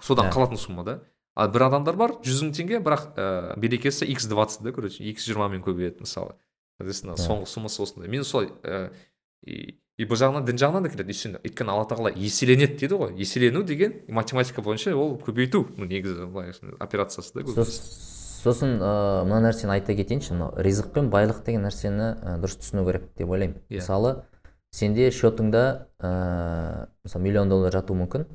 содан 0.00 0.32
қалатын 0.32 0.60
сумма 0.60 0.84
да? 0.84 1.00
Ал 1.34 1.48
бір 1.48 1.64
адамдар 1.70 1.96
бар 1.96 2.16
жүз 2.20 2.42
мың 2.44 2.54
теңге 2.56 2.80
бірақ 2.84 3.12
ііі 3.16 3.60
берекесі 3.60 4.08
x 4.12 4.28
двадцать 4.28 4.62
да 4.64 4.72
короче? 4.72 5.00
X 5.00 5.24
жиырмамен 5.28 5.62
көбейеді 5.64 6.04
мысалы. 6.04 6.36
Соответственно 6.76 7.16
соңғы 7.16 7.48
суммасы 7.48 7.82
осындай 7.84 8.12
мен 8.12 8.24
солай 8.28 8.50
ііі 9.44 9.78
и, 10.02 10.06
бұл 10.10 10.18
жағынан 10.18 10.44
дін 10.48 10.58
жағынан 10.58 10.82
да 10.86 10.90
келеді 10.90 11.14
өйткені 11.14 11.40
өйткені 11.46 11.70
алла 11.70 11.84
тағала 11.86 12.10
еселенеді 12.18 12.74
дейді 12.82 12.98
ғой. 12.98 13.14
Еселену 13.22 13.62
деген 13.62 13.94
математика 14.08 14.62
бойынша 14.62 14.96
ол 14.98 15.14
көбейту 15.22 15.62
ну 15.78 15.86
негізі 15.86 16.26
былай 16.26 16.50
операциясы 16.82 17.32
да. 17.38 17.46
Сос- 17.46 17.78
сосын 18.42 18.80
ыыы 18.82 19.22
мына 19.30 19.38
нәрсені 19.46 19.76
айта 19.76 19.94
кетейінші. 19.94 20.34
Мынау 20.34 20.56
ризық 20.58 20.90
пен 20.96 21.10
байлық 21.14 21.44
деген 21.46 21.62
нәрсені 21.68 22.10
дұрыс 22.42 22.58
түсіну 22.58 22.84
керек 22.88 23.06
деп 23.16 23.30
ойлаймын. 23.30 23.60
Иә. 23.70 23.78
мысалы 23.78 24.16
сенде 24.74 25.08
счетыңда 25.14 25.86
ыыы 26.02 26.86
мысалы 27.06 27.22
миллион 27.24 27.48
доллар 27.48 27.72
жатуы 27.72 27.96
мүмкін. 28.02 28.26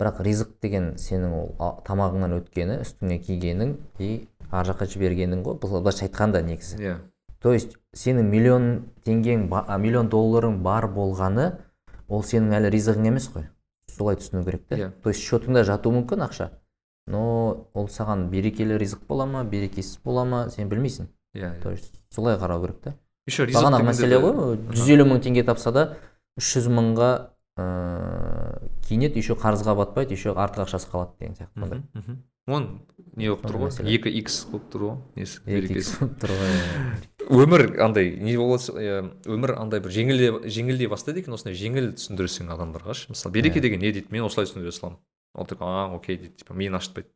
Бірақ 0.00 0.22
ризық 0.24 0.54
деген 0.62 0.94
сенің 0.96 1.32
ол 1.36 1.48
а- 1.58 1.74
тамағыңнан 1.84 2.38
өткені 2.38 2.78
үстіңе 2.86 3.18
кигенің 3.26 3.74
и 3.98 4.28
ар 4.50 4.64
жаққа 4.70 4.86
жібергенің 4.94 5.42
ғой. 5.44 5.58
Былайша 5.60 6.06
айтқанда 6.06 6.40
негізі. 6.46 6.78
Иә. 6.80 6.94
То 7.42 7.52
есть 7.52 7.76
сенің 7.96 8.28
миллион 8.30 8.66
теңгең 9.06 9.48
миллион 9.80 10.08
долларың 10.12 10.60
бар 10.62 10.86
болғаны 10.92 11.50
ол 12.08 12.22
сенің 12.22 12.52
әлі 12.58 12.70
ризығың 12.74 13.08
емес 13.08 13.30
қой. 13.32 13.48
Солай 13.90 14.16
түсіну 14.16 14.44
керек 14.44 14.66
та 14.68 14.76
Иә. 14.76 14.90
то 15.02 15.10
есть 15.10 15.20
счетыңда 15.24 15.64
жатуы 15.64 15.92
мүмкін 15.98 16.24
ақша 16.28 16.50
но 17.06 17.66
ол 17.74 17.88
саған 17.88 18.28
берекелі 18.30 18.76
ризық 18.78 19.06
бола 19.08 19.26
ма 19.26 19.44
берекесіз 19.44 19.98
бола 20.04 20.24
ма 20.24 20.48
сен 20.50 20.68
білмейсің. 20.68 21.08
Иә 21.34 21.60
то 21.62 21.70
есть 21.70 21.92
солай 22.14 22.36
қарау 22.38 22.62
керек 22.62 22.80
та 22.80 22.94
еще 23.26 23.46
ризық 23.46 23.60
бағанағы 23.62 23.88
мәселе 23.90 24.20
ғой 24.22 24.56
жүз 24.70 24.88
елу 24.94 25.04
мың 25.10 25.20
теңге 25.24 25.44
тапса 25.44 25.72
да 25.72 25.84
үш 26.38 26.54
жүз 26.56 26.68
мыңға 26.70 27.10
ыыы 27.60 28.70
киінеді 28.86 29.20
еще 29.22 29.34
қарызға 29.38 29.74
батпайды 29.78 30.14
еще 30.14 30.32
артық 30.34 30.66
ақшасы 30.66 30.88
қалады 30.90 31.18
деген 31.20 31.36
сияқты 31.36 31.60
мхм, 31.60 31.82
мхм. 31.94 32.16
оның 32.48 32.68
не 33.16 33.28
болып 33.28 33.44
тұр 33.46 33.58
ғой 33.64 33.94
екі 33.94 34.12
икс 34.20 34.44
болып 34.50 34.70
тұр 34.72 34.86
ғой 34.86 34.96
несі 35.16 35.40
болып 36.00 36.16
тұр 36.22 36.34
ғой 36.38 36.54
өмір 37.28 37.66
андай 37.84 38.14
не 38.16 38.36
болады 38.38 38.80
иә, 38.80 38.98
өмір 39.28 39.56
андай 39.58 39.82
бір 39.84 39.92
жеңілдей 39.94 40.50
жеңілдей 40.50 40.90
бастайды 40.90 41.20
екен 41.20 41.36
осындай 41.36 41.58
жеңіл 41.58 41.92
түсіндірсең 41.98 42.50
адамдарға 42.54 42.96
мысалы 43.12 43.34
береке 43.34 43.60
деген 43.60 43.82
не 43.84 43.92
дейді? 43.92 44.08
Мен 44.10 44.24
осылай 44.24 44.48
түсіндіре 44.48 44.72
саламын 44.72 45.00
ол 45.34 45.46
такой 45.46 45.68
а 45.68 45.88
окей 45.94 46.16
дейді 46.16 46.42
типа 46.42 46.54
миын 46.54 46.78
ашытпайды 46.80 47.10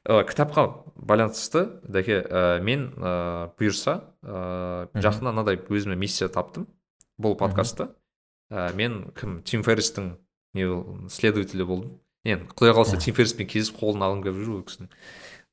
Ә, 0.00 0.22
кітапқа 0.24 0.86
байланысты 0.96 1.66
дәке 1.84 2.22
ә, 2.24 2.60
мен 2.64 2.86
ә, 2.96 3.50
бұйырса 3.60 3.98
ә, 4.24 4.86
жақында 4.96 5.34
мынадай 5.34 5.58
өзіме 5.60 5.98
миссия 6.00 6.30
таптым 6.32 6.64
бұл 7.20 7.36
подкастта 7.36 7.90
ә, 8.48 8.72
мен 8.72 9.10
кім 9.12 9.42
тим 9.44 9.60
ферристің 9.66 10.14
не 10.56 10.64
следователі 11.12 11.66
болдым. 11.68 11.92
Енді 12.24 12.48
құдай 12.48 12.72
қаласа 12.72 12.96
тим 12.96 13.12
ферриспен 13.18 13.50
кездесіп 13.52 13.76
қолын 13.82 14.06
алғым 14.06 14.24
келіп 14.24 14.40
жүр 14.40 14.54
ол 14.56 14.64
кісінің. 14.70 14.88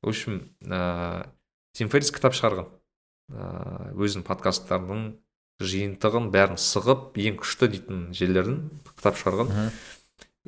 В 0.00 0.08
общем 0.14 0.40
ә, 0.64 1.28
тим 1.76 1.92
феррис 1.92 2.08
кітап 2.16 2.32
шығарған. 2.32 2.72
Өзінің 3.28 4.24
подкасттарының 4.26 5.08
жиынтығын 5.58 6.28
бәрін 6.32 6.60
сығып 6.60 7.18
ең 7.18 7.40
күшті 7.42 7.68
дейтін 7.72 8.04
жерлерін 8.16 8.60
кітап 8.94 9.18
шығарған. 9.18 9.72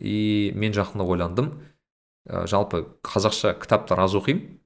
И 0.00 0.52
мен 0.54 0.72
жақында 0.76 1.04
ойландым. 1.04 1.50
Ә, 2.28 2.46
жалпы 2.48 2.84
қазақша 3.04 3.56
кітаптар 3.60 4.00
аз 4.04 4.14
оқимын. 4.16 4.60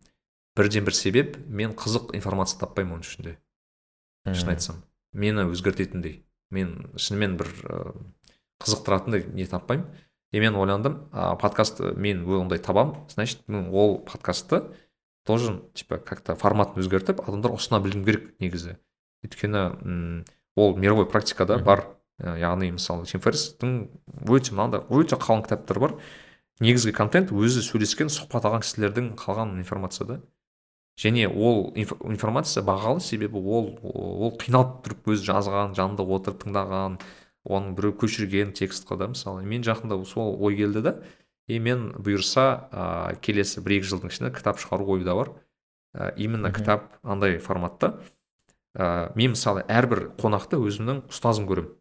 Бірден 0.54 0.84
бір 0.86 0.94
себеп 0.94 1.38
мен 1.48 1.72
қызық 1.74 2.14
информация 2.14 2.60
таппаймын 2.60 2.98
оның 2.98 3.08
ішінде. 3.08 3.36
Шын 4.30 4.52
айтсам. 4.54 4.82
Мені 5.12 5.48
өзгертетіндей. 5.48 6.20
Мен 6.54 6.92
шынымен 6.94 7.38
бір 7.40 7.50
ә, 7.64 7.80
қызықтыратындай 8.62 9.26
не 9.32 9.48
таппаймын. 9.48 9.88
И 10.34 10.40
мен 10.40 10.56
ойландым 10.56 11.08
а, 11.12 11.36
подкаст 11.36 11.80
мен 11.96 12.26
ондай 12.28 12.58
табам 12.58 13.06
значит 13.08 13.46
мен 13.48 13.68
ол 13.70 13.98
подкастты 13.98 14.64
должен 15.26 15.62
типа 15.74 15.98
как 15.98 16.20
то 16.20 16.36
форматын 16.36 16.82
өзгертіп 16.82 17.22
адамдар 17.24 17.54
ұсына 17.56 17.80
білуім 17.82 18.04
керек 18.04 18.34
негізі. 18.40 18.76
Өйткені 19.24 20.24
ол 20.56 20.76
мировой 20.76 21.06
практикада 21.08 21.58
бар. 21.58 21.86
Ә, 22.20 22.36
яғни 22.38 22.70
мысалы 22.76 23.08
тим 23.10 23.18
ферристің 23.24 23.72
өте 24.30 24.54
мынандай 24.54 24.84
өте 24.86 25.16
қалың 25.18 25.42
кітаптар 25.48 25.80
бар. 25.82 25.96
Негізгі 26.62 26.92
контент 26.94 27.32
өзі 27.34 27.64
сөйлескен 27.66 28.12
сұхбат 28.12 28.46
алған 28.46 28.62
кісілердің 28.62 29.08
қалған 29.18 29.56
информация 29.58 30.06
да. 30.06 30.20
Және 31.00 31.26
ол 31.26 31.72
инф- 31.74 31.98
информация 32.06 32.62
бағалы 32.62 33.00
себебі 33.02 33.40
ол 33.42 33.72
ол 33.82 34.36
қиналып 34.38 34.84
тұрып 34.84 35.10
өзі 35.10 35.26
жазған 35.32 35.74
жанында 35.74 36.06
отырып 36.06 36.44
тыңдаған 36.44 37.00
оның 37.44 37.74
біреу 37.74 37.96
көшірген 37.98 38.54
текстқа 38.54 38.96
да 39.00 39.08
мысалы. 39.10 39.42
Мен 39.42 39.66
жақында 39.66 39.98
сол 40.06 40.38
ой 40.38 40.54
келді 40.54 40.84
да. 40.86 40.94
И 41.48 41.58
мен 41.60 41.90
бұйырса 41.98 42.44
ә, 42.72 42.84
келесі 43.20 43.62
бір 43.64 43.78
екі 43.78 43.90
жылдың 43.90 44.12
ішінде 44.12 44.32
кітап 44.34 44.60
шығару 44.62 44.86
ойда 44.96 45.16
бар. 45.18 45.32
Ә, 45.94 46.14
именно 46.16 46.52
кітап 46.52 46.96
андай 47.02 47.38
форматта. 47.38 47.98
Ә, 48.74 49.12
мен 49.14 49.34
мысалы 49.34 49.64
әрбір 49.68 50.10
қонақты 50.20 50.58
өзімнің 50.58 51.04
ұстазым 51.12 51.48
көремін. 51.50 51.74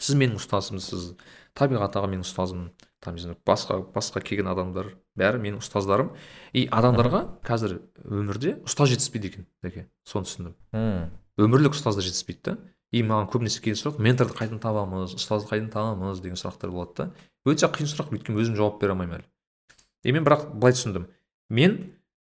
Сіз 0.00 0.16
менің 0.16 0.38
ұстазымсыз 0.40 1.14
табиғат 1.58 1.96
аға 1.98 2.08
менің 2.12 2.24
ұстазым 2.24 2.68
там 3.00 3.16
басқа 3.48 3.80
басқа 3.94 4.20
келген 4.24 4.48
адамдар 4.52 4.92
бәрі 5.18 5.40
менің 5.40 5.60
ұстаздарым. 5.64 6.12
И 6.52 6.66
адамдарға 6.70 7.24
қазір 7.46 7.80
өмірде 8.04 8.58
ұстаз 8.68 8.92
жетіспейді 8.92 9.32
екен 9.32 9.48
дәке 9.64 9.86
соны 10.08 10.28
түсіндім. 10.28 10.54
Өмірлік 11.40 11.76
ұстаздар 11.76 12.04
жетіспейді 12.06 12.44
да. 12.52 12.56
И 12.92 13.04
маған 13.06 13.28
көбінесе 13.30 13.60
келген 13.62 13.78
сұрақ 13.78 14.00
менторды 14.02 14.34
қайдан 14.34 14.60
табамыз? 14.62 15.14
Ұстазды 15.14 15.50
қайдан 15.52 15.68
табамыз? 15.70 16.20
деген 16.20 16.38
сұрақтар 16.40 16.72
болады 16.74 16.96
да. 16.96 17.10
Өте 17.48 17.70
қиын 17.70 17.88
сұрақ 17.90 18.12
өйткені 18.16 18.42
өзім 18.42 18.58
жауап 18.58 18.80
бере 18.80 18.94
алмаймын 18.94 19.20
әлі. 19.20 19.28
И 20.04 20.12
мен 20.12 20.24
бірақ 20.26 20.50
былай 20.54 20.76
түсіндім. 20.76 21.08
Мен 21.50 21.76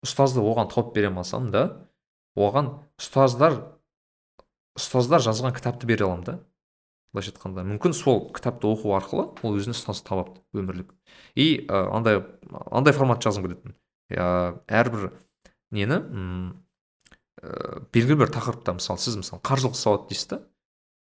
ұстазды 0.05 0.43
оған 0.44 0.70
тауып 0.72 0.94
бере 0.94 1.10
алмасам 1.10 1.51
да 1.52 1.64
оған 2.36 2.72
ұстаздар 3.01 3.59
ұстаздар 4.78 5.24
жазған 5.24 5.55
кітапты 5.56 5.89
бере 5.89 6.06
аламын 6.06 6.24
да. 6.24 6.39
Былайша 7.12 7.32
айтқанда 7.35 7.64
мүмкін 7.66 7.94
сол 7.97 8.28
кітапты 8.31 8.68
оқу 8.70 8.94
арқылы 8.94 9.27
ол 9.43 9.56
өзіне 9.59 9.74
ұстаз 9.74 10.05
табады 10.06 10.39
өмірлік. 10.55 10.93
И 11.35 11.66
андай 11.68 12.22
андай 12.70 12.94
формат 12.94 13.24
жазғым 13.24 13.48
келетін. 13.48 13.74
Ә, 14.10 14.55
әрбір 14.68 15.10
нені 15.74 15.98
м 15.98 16.47
ә, 17.43 17.82
белгілі 17.90 18.22
бір 18.22 18.32
тақырыпта 18.36 18.77
мысалы 18.78 19.02
сіз 19.02 19.18
мысалы 19.18 19.43
қаржылық 19.43 19.74
сауат 19.74 20.06
дейсіз 20.09 20.31
да 20.31 20.40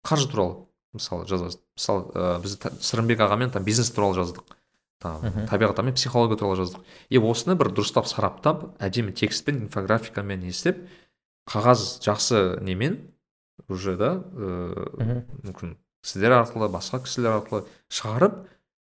қаржы 0.08 0.32
туралы. 0.32 0.69
Мысалы 0.94 1.28
жазасыз 1.30 1.60
мысалы 1.78 2.08
ә, 2.14 2.40
біз 2.44 2.58
сырымбек 2.86 3.22
ағамен 3.26 3.52
там 3.54 3.64
бизнес 3.64 3.92
туралы 3.92 4.18
жаздық. 4.18 4.56
Там 5.00 5.22
табиғат 5.48 5.80
психология 5.96 6.38
туралы 6.38 6.58
жаздық. 6.60 6.84
И 7.10 7.18
осыны 7.18 7.56
бір 7.56 7.72
дұрыстап 7.72 8.08
сараптап 8.10 8.74
әдемі 8.84 9.14
текстпен 9.14 9.64
инфографикамен 9.66 10.42
не 10.44 10.50
істеп 10.52 10.82
қағаз 11.50 12.02
жақсы 12.04 12.60
немен 12.62 13.00
уже 13.68 13.96
да 13.98 14.18
ыыы 14.34 15.24
мүмкін 15.44 15.78
сіздер 16.06 16.36
арқылы 16.40 16.70
басқа 16.72 17.02
кісілер 17.06 17.40
арқылы 17.40 17.66
шығарып 17.92 18.42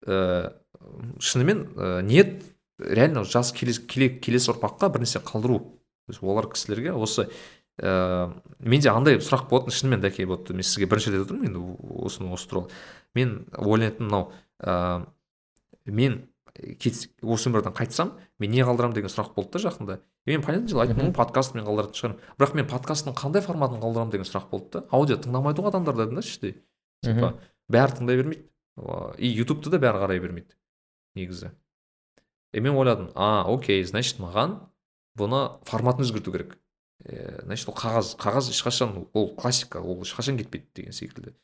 ә, 0.06 0.52
шынымен 1.20 1.64
ә, 1.76 2.02
ниет 2.02 2.42
реально 2.78 3.24
жас 3.24 3.52
келесі, 3.54 3.86
келесі 3.86 4.52
ұрпаққа 4.52 4.90
бір 4.92 5.04
нәрсе 5.04 5.22
қалдыру 5.24 5.60
олар 6.20 6.48
кісілерге 6.52 6.94
осы 6.94 7.28
ә, 7.80 8.32
менде 8.58 8.90
андай 8.92 9.18
сұрақ 9.22 9.48
болатын 9.50 9.74
шынымен 9.74 10.02
дәке 10.02 10.26
вот 10.26 10.50
мен 10.50 10.66
сізге 10.66 10.88
бірінші 10.90 11.14
рет 11.14 11.24
отырмын 11.26 11.48
енді 11.48 11.62
осыны 12.04 12.32
осы 12.32 12.48
туралы. 12.48 12.70
Мен 13.14 13.46
ойлайтынмын 13.56 14.10
мынау 14.10 14.32
ә, 14.60 15.06
мен 15.86 16.26
осы 16.52 17.48
өмірден 17.48 17.72
қайтсам 17.72 18.16
мен 18.38 18.50
не 18.52 18.64
қалдырамын 18.66 18.94
деген 18.94 19.12
сұрақ 19.12 19.32
болды 19.34 19.56
да 19.56 19.70
жақында. 19.70 20.00
И 20.26 20.30
мен 20.30 20.42
понятное 20.42 20.68
дело 20.68 20.82
айттым 20.82 21.12
подкаст 21.16 21.54
мен 21.54 21.64
қалдыратын 21.64 21.96
шығармын 21.96 22.20
бірақ 22.38 22.54
мен 22.54 22.68
подкасттың 22.68 23.16
қандай 23.16 23.42
форматын 23.42 23.80
қалдырамын 23.80 24.12
деген 24.12 24.28
сұрақ 24.28 24.50
болды 24.50 24.68
да. 24.72 24.84
Аудио 24.90 25.16
тыңдамайды 25.16 25.64
ғой 25.64 25.72
адамдар 25.72 25.96
дедім 25.96 26.20
да 26.20 26.26
іштей 26.26 26.58
типа 27.02 27.34
бәрі 27.72 27.96
тыңдай 27.98 28.20
бермейді. 28.20 28.44
И 29.18 29.32
ютубты 29.32 29.72
да 29.72 29.80
бәрі 29.80 30.04
қарай 30.04 30.20
бермейді 30.20 30.54
негізі. 31.16 31.52
И 32.52 32.60
мен 32.60 32.76
ойладым 32.76 33.10
а 33.14 33.44
окей 33.48 33.82
значит 33.84 34.20
маған 34.20 34.60
бұны 35.18 35.58
форматын 35.64 36.04
өзгерту 36.04 36.32
керек 36.32 36.58
значит 37.02 37.68
ол 37.68 37.74
қағаз 37.74 38.16
қағаз 38.20 38.50
ешқашан 38.52 39.06
ол 39.12 39.34
классика 39.34 39.80
ол 39.80 40.02
ешқашан 40.02 40.38
кетпейді 40.38 40.66
деген 40.74 40.92
секілді. 40.92 41.34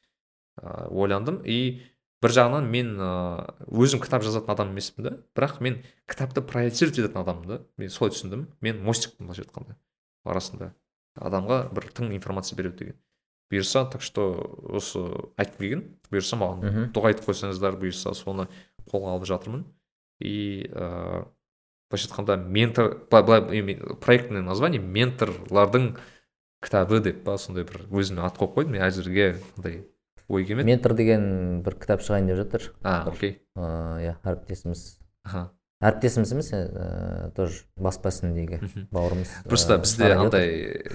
Ә, 0.60 0.88
ойландым. 0.90 1.42
И 1.44 1.82
бір 2.22 2.34
жағынан 2.34 2.68
мен 2.70 2.94
өзім 3.66 4.02
кітап 4.02 4.22
жазатын 4.26 4.54
адам 4.54 4.72
емеспін 4.74 5.04
да 5.04 5.12
бірақ 5.34 5.60
мен 5.62 5.82
кітапты 6.10 6.42
проецировать 6.42 6.98
ететін 6.98 7.22
адаммын 7.22 7.48
да. 7.48 7.60
Мен 7.76 7.90
солай 7.90 8.14
түсіндім. 8.14 8.46
Мен 8.60 8.82
мостикпін 8.82 9.26
былайша 9.26 9.46
айтқанда 9.46 9.78
арасында 10.24 10.72
адамға 11.18 11.60
бір 11.74 11.90
тың 11.94 12.14
информация 12.14 12.56
беру 12.58 12.72
деген. 12.72 12.98
Бұйырса 13.50 13.86
так 13.90 14.02
что 14.02 14.30
осы 14.68 15.00
айтқым 15.40 15.58
келген. 15.58 15.84
Бұйырса 16.12 16.36
маған 16.38 16.92
дұға 16.92 17.14
айтып 17.14 17.30
қойсаңыздар 17.30 17.78
бұйырса 17.80 18.14
соны 18.14 18.46
қолға 18.90 19.14
алып 19.16 19.26
жатырмын. 19.30 19.64
И 20.20 20.68
ыыы 20.68 21.24
былайша 21.88 22.08
айтқанда 22.08 22.36
ментор 22.36 22.94
былай 23.10 23.64
проектный 24.04 24.42
название 24.42 24.80
менторлардың 24.80 25.94
кітабы 26.64 27.00
деп 27.00 27.22
па 27.24 27.38
сондай 27.38 27.64
бір 27.64 27.86
өзіме 27.88 28.24
ат 28.26 28.38
қойып 28.38 28.56
қойдым. 28.56 28.74
Мен 28.76 28.84
әзірге 28.88 29.28
андай 29.56 29.84
ой 30.28 30.44
келмеді. 30.44 30.68
Ментор 30.68 30.94
деген 30.98 31.62
бір 31.64 31.78
кітап 31.80 32.02
шығайын 32.04 32.28
деп 32.28 32.40
жатыр. 32.42 32.72
А 32.82 33.04
окей. 33.08 33.38
Иә 33.56 34.18
әріптесіміз. 34.22 34.98
Әріптесіміз 35.78 36.32
емес 36.34 36.48
ә, 36.50 37.30
тоже 37.36 37.62
баспа 37.78 38.10
ісіндегі 38.10 38.58
бауырымыз 38.90 39.30
просто 39.46 39.76
бізде 39.78 40.10
андай 40.18 40.48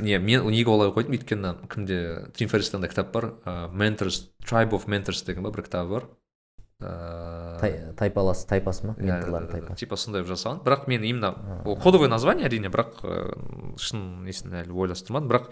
не 0.03 0.19
мен 0.19 0.43
неге 0.51 0.73
олай 0.73 0.91
қойдым? 0.91 1.15
Өйткені 1.15 1.53
кімде? 1.71 1.99
Тим 2.35 2.51
ферристен 2.51 2.83
кітап 2.83 3.13
бар. 3.15 3.29
Mentors 3.71 4.27
tribe 4.43 4.75
of 4.75 4.89
mentors 4.91 5.23
деген 5.25 5.47
ба 5.47 5.53
бір 5.55 5.63
кітабы 5.69 5.95
бар. 5.95 6.09
Ыыы 6.81 7.93
тайпалас 7.99 8.45
тайпасы 8.49 8.87
ма? 8.87 8.95
Менторлар 8.97 9.47
тайпасы. 9.51 9.79
Типа 9.83 9.97
сондай 9.97 10.23
жасаған. 10.27 10.63
Бірақ 10.65 10.87
мен 10.87 11.03
именно 11.03 11.61
ол 11.65 11.77
кодовый 11.77 12.09
название 12.09 12.47
әрине 12.47 12.71
бірақ 12.73 13.03
шын 13.77 14.23
несін 14.25 14.57
әлі 14.63 14.73
ойластырмадым. 14.73 15.29
Бірақ 15.29 15.51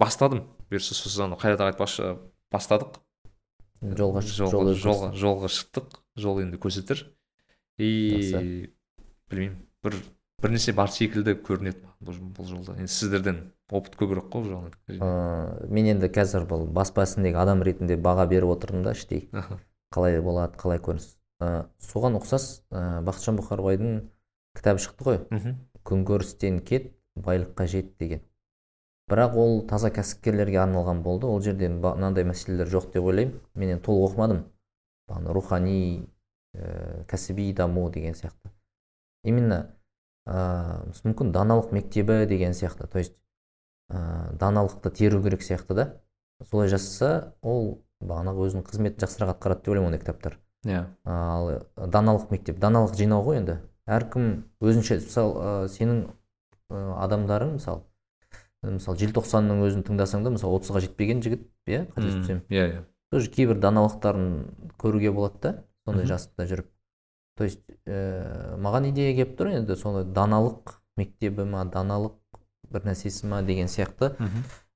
бастадым. 0.00 0.46
Бұйырса 0.70 0.96
сосын 0.96 1.36
қайрат 1.38 1.60
аға 1.60 1.74
айтпақшы 1.74 2.16
бастадық. 2.54 3.00
Жолға 3.84 4.24
жолға 4.24 4.74
жолға, 4.78 5.12
жолға 5.12 5.52
шықтық. 5.52 6.00
Жол 6.16 6.40
енді 6.46 6.58
көрсетер. 6.62 7.04
И 7.78 8.70
білмеймін 9.30 9.58
бір 9.84 9.98
бірнәрсе 10.42 10.72
бар 10.76 10.90
секілді 10.92 11.34
көрінеді 11.44 11.80
бұл, 12.04 12.46
жолда. 12.46 12.74
Енді 12.78 12.92
сіздерден 12.92 13.38
опыт 13.72 13.96
көбірек 13.98 14.28
қой 14.32 14.44
бұл 14.44 14.50
жағынан. 14.52 15.70
Мен 15.72 15.88
енді 15.94 16.10
қазір 16.12 16.44
бұл 16.48 16.66
баспа 16.68 17.06
ісіндегі 17.06 17.40
адам 17.40 17.64
ретінде 17.64 17.96
баға 17.96 18.26
беріп 18.30 18.54
отырмын 18.56 18.84
да 18.84 18.92
іштей. 18.92 19.28
Қалай 19.94 20.20
болады 20.20 20.58
қалай 20.58 20.82
көрініс? 20.82 21.14
Ә, 21.40 21.66
соған 21.78 22.18
ұқсас 22.18 22.64
ә, 22.74 23.00
бақытжан 23.06 23.38
бұқарбайдың 23.38 23.96
кітабы 24.58 24.82
шықты 24.82 25.06
ғой. 25.08 25.18
Күнкөрістен 25.84 26.60
кет 26.66 26.92
байлыққа 27.14 27.66
жет 27.70 27.96
деген. 27.98 28.22
Бірақ 29.10 29.36
ол 29.36 29.66
таза 29.68 29.90
кәсіпкерлерге 29.92 30.58
арналған 30.62 31.02
болды. 31.04 31.26
Ол 31.28 31.40
жерде 31.44 31.68
мынандай 31.68 32.24
мәселелер 32.24 32.70
жоқ 32.72 32.90
деп 32.94 33.04
ойлаймын. 33.04 33.40
Мен 33.54 33.74
енді 33.74 33.84
толық 33.84 34.10
оқымадым. 34.10 34.44
Рухани 35.08 36.08
ә, 36.54 37.04
кәсіби 37.10 37.52
даму 37.52 37.90
деген 37.90 38.14
сияқты. 38.16 38.50
Именно 39.24 39.76
ә, 40.26 40.88
мүмкін 41.04 41.34
даналық 41.34 41.74
мектебі 41.76 42.24
деген 42.26 42.56
сияқты. 42.56 42.88
То 42.88 42.98
есть 42.98 43.20
ә, 43.90 44.32
даналықты 44.32 44.90
теру 44.90 45.22
керек 45.22 45.42
сияқты 45.42 45.74
да. 45.74 46.00
Солай 46.50 46.68
жасаса 46.68 47.34
ол 47.42 47.84
бағанағы 48.08 48.48
өзінің 48.48 48.66
қызметін 48.68 49.04
жақсырақ 49.04 49.34
атқарады 49.34 49.64
деп 49.64 49.72
ойлаймын 49.72 49.92
ондай 49.92 50.02
кітаптар. 50.02 50.38
Иә. 50.64 50.72
Yeah. 50.72 50.86
ал 51.04 51.66
даналық 51.76 52.30
мектеп. 52.32 52.58
Даналық 52.60 52.94
жинау 52.96 53.24
ғой 53.26 53.40
енді. 53.40 53.58
Әркім 53.84 54.28
өзінше 54.64 55.00
мысалы 55.02 55.68
сенің 55.68 56.06
адамдарың 56.72 57.58
мысалы 57.58 57.84
мысалы 58.64 59.00
желтоқсанның 59.02 59.60
өзін 59.66 59.84
тыңдасаң 59.84 60.24
да 60.24 60.32
мысалы 60.32 60.56
отызға 60.58 60.80
жетпеген 60.86 61.20
жігіт 61.24 61.44
иә 61.68 61.84
қателеспесем. 61.92 62.40
Иә 62.48 62.64
иә. 62.70 62.84
Тоже 63.12 63.30
кейбір 63.30 63.60
даналықтарын 63.60 64.72
көруге 64.80 65.12
болады 65.12 65.40
да 65.42 65.52
сондай 65.84 66.06
жаста 66.08 66.48
жүріп. 66.48 66.70
То 67.36 67.44
есть 67.44 67.68
ә, 67.86 68.56
маған 68.56 68.88
идея 68.90 69.12
келіп 69.14 69.36
тұр 69.38 69.52
енді 69.58 69.76
сондай 69.76 70.08
даналық 70.16 70.78
мектебі 70.96 71.44
ма 71.44 71.64
даналық 71.66 72.16
бір 72.72 72.88
нәрсесі 72.88 73.28
ма 73.28 73.42
деген 73.42 73.68
сияқты. 73.68 74.14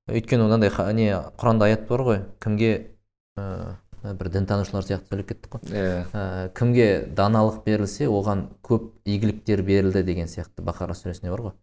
Өйткені 0.09 0.47
мынандай 0.47 0.73
не 0.95 1.11
құранда 1.39 1.69
аят 1.69 1.89
бар 1.89 2.05
ғой. 2.05 2.23
Кімге 2.41 2.98
ә, 3.39 4.13
бір 4.19 4.31
дінтанушылар 4.35 4.87
сияқты 4.87 5.13
сөйлеп 5.13 5.31
кеттік 5.33 5.57
қой. 5.57 5.73
Иә. 5.73 6.05
Ә, 6.13 6.23
кімге 6.59 6.89
даналық 7.17 7.63
берілсе 7.67 8.09
оған 8.11 8.47
көп 8.67 8.91
игіліктер 9.09 9.63
берілді 9.67 10.05
деген 10.07 10.31
сияқты 10.31 10.65
бақара 10.67 10.97
сүресінде 10.99 11.33
бар 11.35 11.49
ғой. 11.49 11.57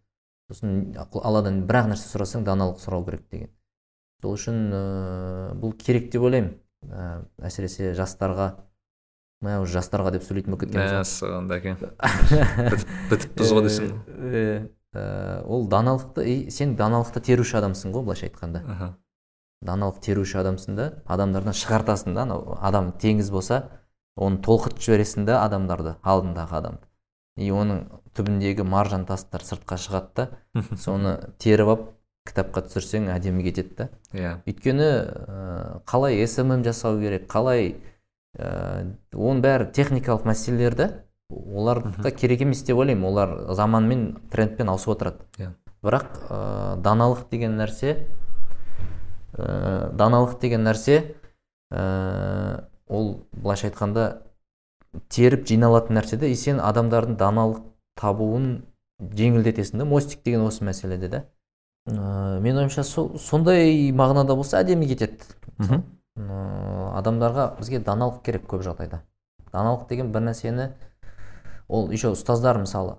Сосын 0.50 0.94
алладан 1.22 1.64
бір 1.66 1.82
ақ 1.82 1.90
нәрсе 1.94 2.10
сұрасаң 2.10 2.44
даналық 2.46 2.80
сұрау 2.82 3.04
керек 3.08 3.26
деген. 3.30 3.50
Сол 4.22 4.36
үшін 4.36 4.62
ә, 4.72 4.84
бұл 5.60 5.74
керек 5.80 6.10
деп 6.12 6.28
ойлаймын. 6.28 6.54
Ә, 6.86 7.24
әсіресе 7.48 7.94
жастарға 7.96 8.52
мә 9.44 9.58
уже 9.60 9.76
жастарға 9.78 10.12
деп 10.16 10.24
сөйлейтін 10.24 10.54
болып 10.54 10.66
кеткен 10.66 10.80
мәссаған 10.86 11.48
дәке 11.50 11.74
бітіппіз 13.10 13.52
ғой 13.52 13.66
десең. 13.66 14.68
Ол 15.44 15.66
даналықты 15.68 16.50
сен 16.50 16.76
даналықты 16.78 17.20
теруші 17.26 17.58
адамсың 17.60 17.92
ғой 17.92 18.06
былайша 18.06 18.30
айтқанда. 18.30 18.62
Даналық 19.64 20.00
теруші 20.04 20.40
адамсың 20.42 20.76
да 20.76 20.90
адамдардан 21.06 21.56
шығартасың 21.56 22.14
да 22.16 22.26
анау 22.26 22.58
адам 22.60 22.92
теңіз 23.00 23.30
болса 23.32 23.62
оны 24.16 24.40
толқытып 24.44 24.82
жібересің 24.84 25.26
да 25.28 25.42
адамдарды 25.44 25.96
алдындағы 26.02 26.58
адамды 26.60 26.86
и 27.36 27.50
оның 27.52 27.84
түбіндегі 28.16 28.64
маржан 28.64 29.04
тастар 29.08 29.44
сыртқа 29.44 29.78
шығады 29.80 30.12
да 30.16 30.66
соны 30.80 31.18
теріп 31.42 31.72
алып 31.72 31.92
кітапқа 32.26 32.64
түсірсең 32.66 33.10
әдемі 33.14 33.44
кетеді 33.46 33.74
да. 33.78 33.88
Иә. 34.12 34.22
Yeah. 34.22 34.38
өйткені 34.50 34.86
ә, 34.86 35.80
қалай 35.86 36.26
смм 36.26 36.64
жасау 36.66 36.98
керек 37.00 37.28
қалай 37.30 37.76
ә, 38.36 38.96
оның 39.14 39.42
бәрі 39.44 39.68
техникалық 39.76 40.26
мәселелер 40.26 40.76
да 40.78 40.88
оларға 41.30 42.10
керек 42.16 42.42
емес 42.46 42.64
деп 42.66 42.80
ойлаймын. 42.80 43.06
Олар 43.06 43.36
заманмен 43.54 44.08
трендпен 44.32 44.70
ауысып 44.72 44.96
отырады. 44.96 45.26
Yeah. 45.38 45.54
бірақ 45.86 46.18
ә, 46.26 46.40
даналық 46.82 47.28
деген 47.30 47.58
нәрсе 47.60 48.08
ә, 49.36 49.92
даналық 49.96 50.38
деген 50.40 50.64
нәрсе 50.66 51.14
ә, 51.70 52.66
ол 52.88 53.26
былайша 53.32 53.68
айтқанда 53.70 54.06
теріп 55.12 55.46
жиналатын 55.48 55.98
нәрсе 55.98 56.18
да 56.20 56.26
и 56.26 56.34
сен 56.34 56.60
адамдардың 56.60 57.16
даналық 57.20 57.62
табуын 58.00 58.64
жеңілдетесің 59.00 59.82
да. 59.82 59.84
Мостик 59.84 60.22
деген 60.24 60.46
осы 60.46 60.64
мәселеде 60.64 61.08
да 61.08 61.24
ә, 61.88 62.40
мен 62.40 62.56
ойымша 62.56 62.84
сол 62.84 63.18
сондай 63.18 63.92
мағынада 63.92 64.36
болса 64.36 64.60
әдемі 64.62 64.88
кетеді. 64.88 65.20
Ә, 66.16 66.92
адамдарға 66.96 67.50
бізге 67.58 67.82
даналық 67.84 68.22
керек 68.24 68.46
көп 68.48 68.64
жағдайда. 68.64 69.02
Даналық 69.52 69.88
деген 69.88 70.12
бір 70.12 70.30
нәрсені 70.30 70.70
ол 71.68 71.90
еще 71.92 72.14
ұстаздар 72.14 72.58
мысалы 72.62 72.96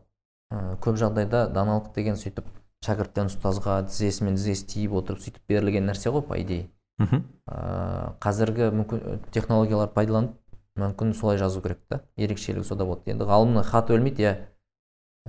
ә, 0.52 0.78
көп 0.84 1.00
жағдайда 1.02 1.48
даналық 1.50 1.94
деген 1.96 2.16
сөйтіп 2.20 2.46
шәкірттен 2.86 3.32
ұстазға 3.32 3.80
тізесімен 3.90 4.38
тізесі 4.38 4.68
тиіп 4.74 4.98
отырып 5.00 5.22
сөйтіп 5.24 5.50
берілген 5.50 5.88
нәрсе 5.90 6.12
ғой 6.14 6.24
по 6.28 6.38
идее. 6.38 6.70
Мхм. 7.02 7.24
Ә, 7.50 8.14
қазіргі 8.24 8.70
мүмкін 8.74 9.24
технологиялар 9.34 9.90
пайдаланып 9.94 10.36
мүмкін 10.78 11.14
солай 11.18 11.38
жазу 11.42 11.62
керек 11.62 11.82
та. 11.90 12.02
Ерекшелігі 12.18 12.66
сода 12.66 12.86
болады. 12.86 13.12
Енді 13.14 13.28
ғалымның 13.30 13.66
хаты 13.66 13.98
өлмейді 13.98 14.26
иә. 14.26 14.34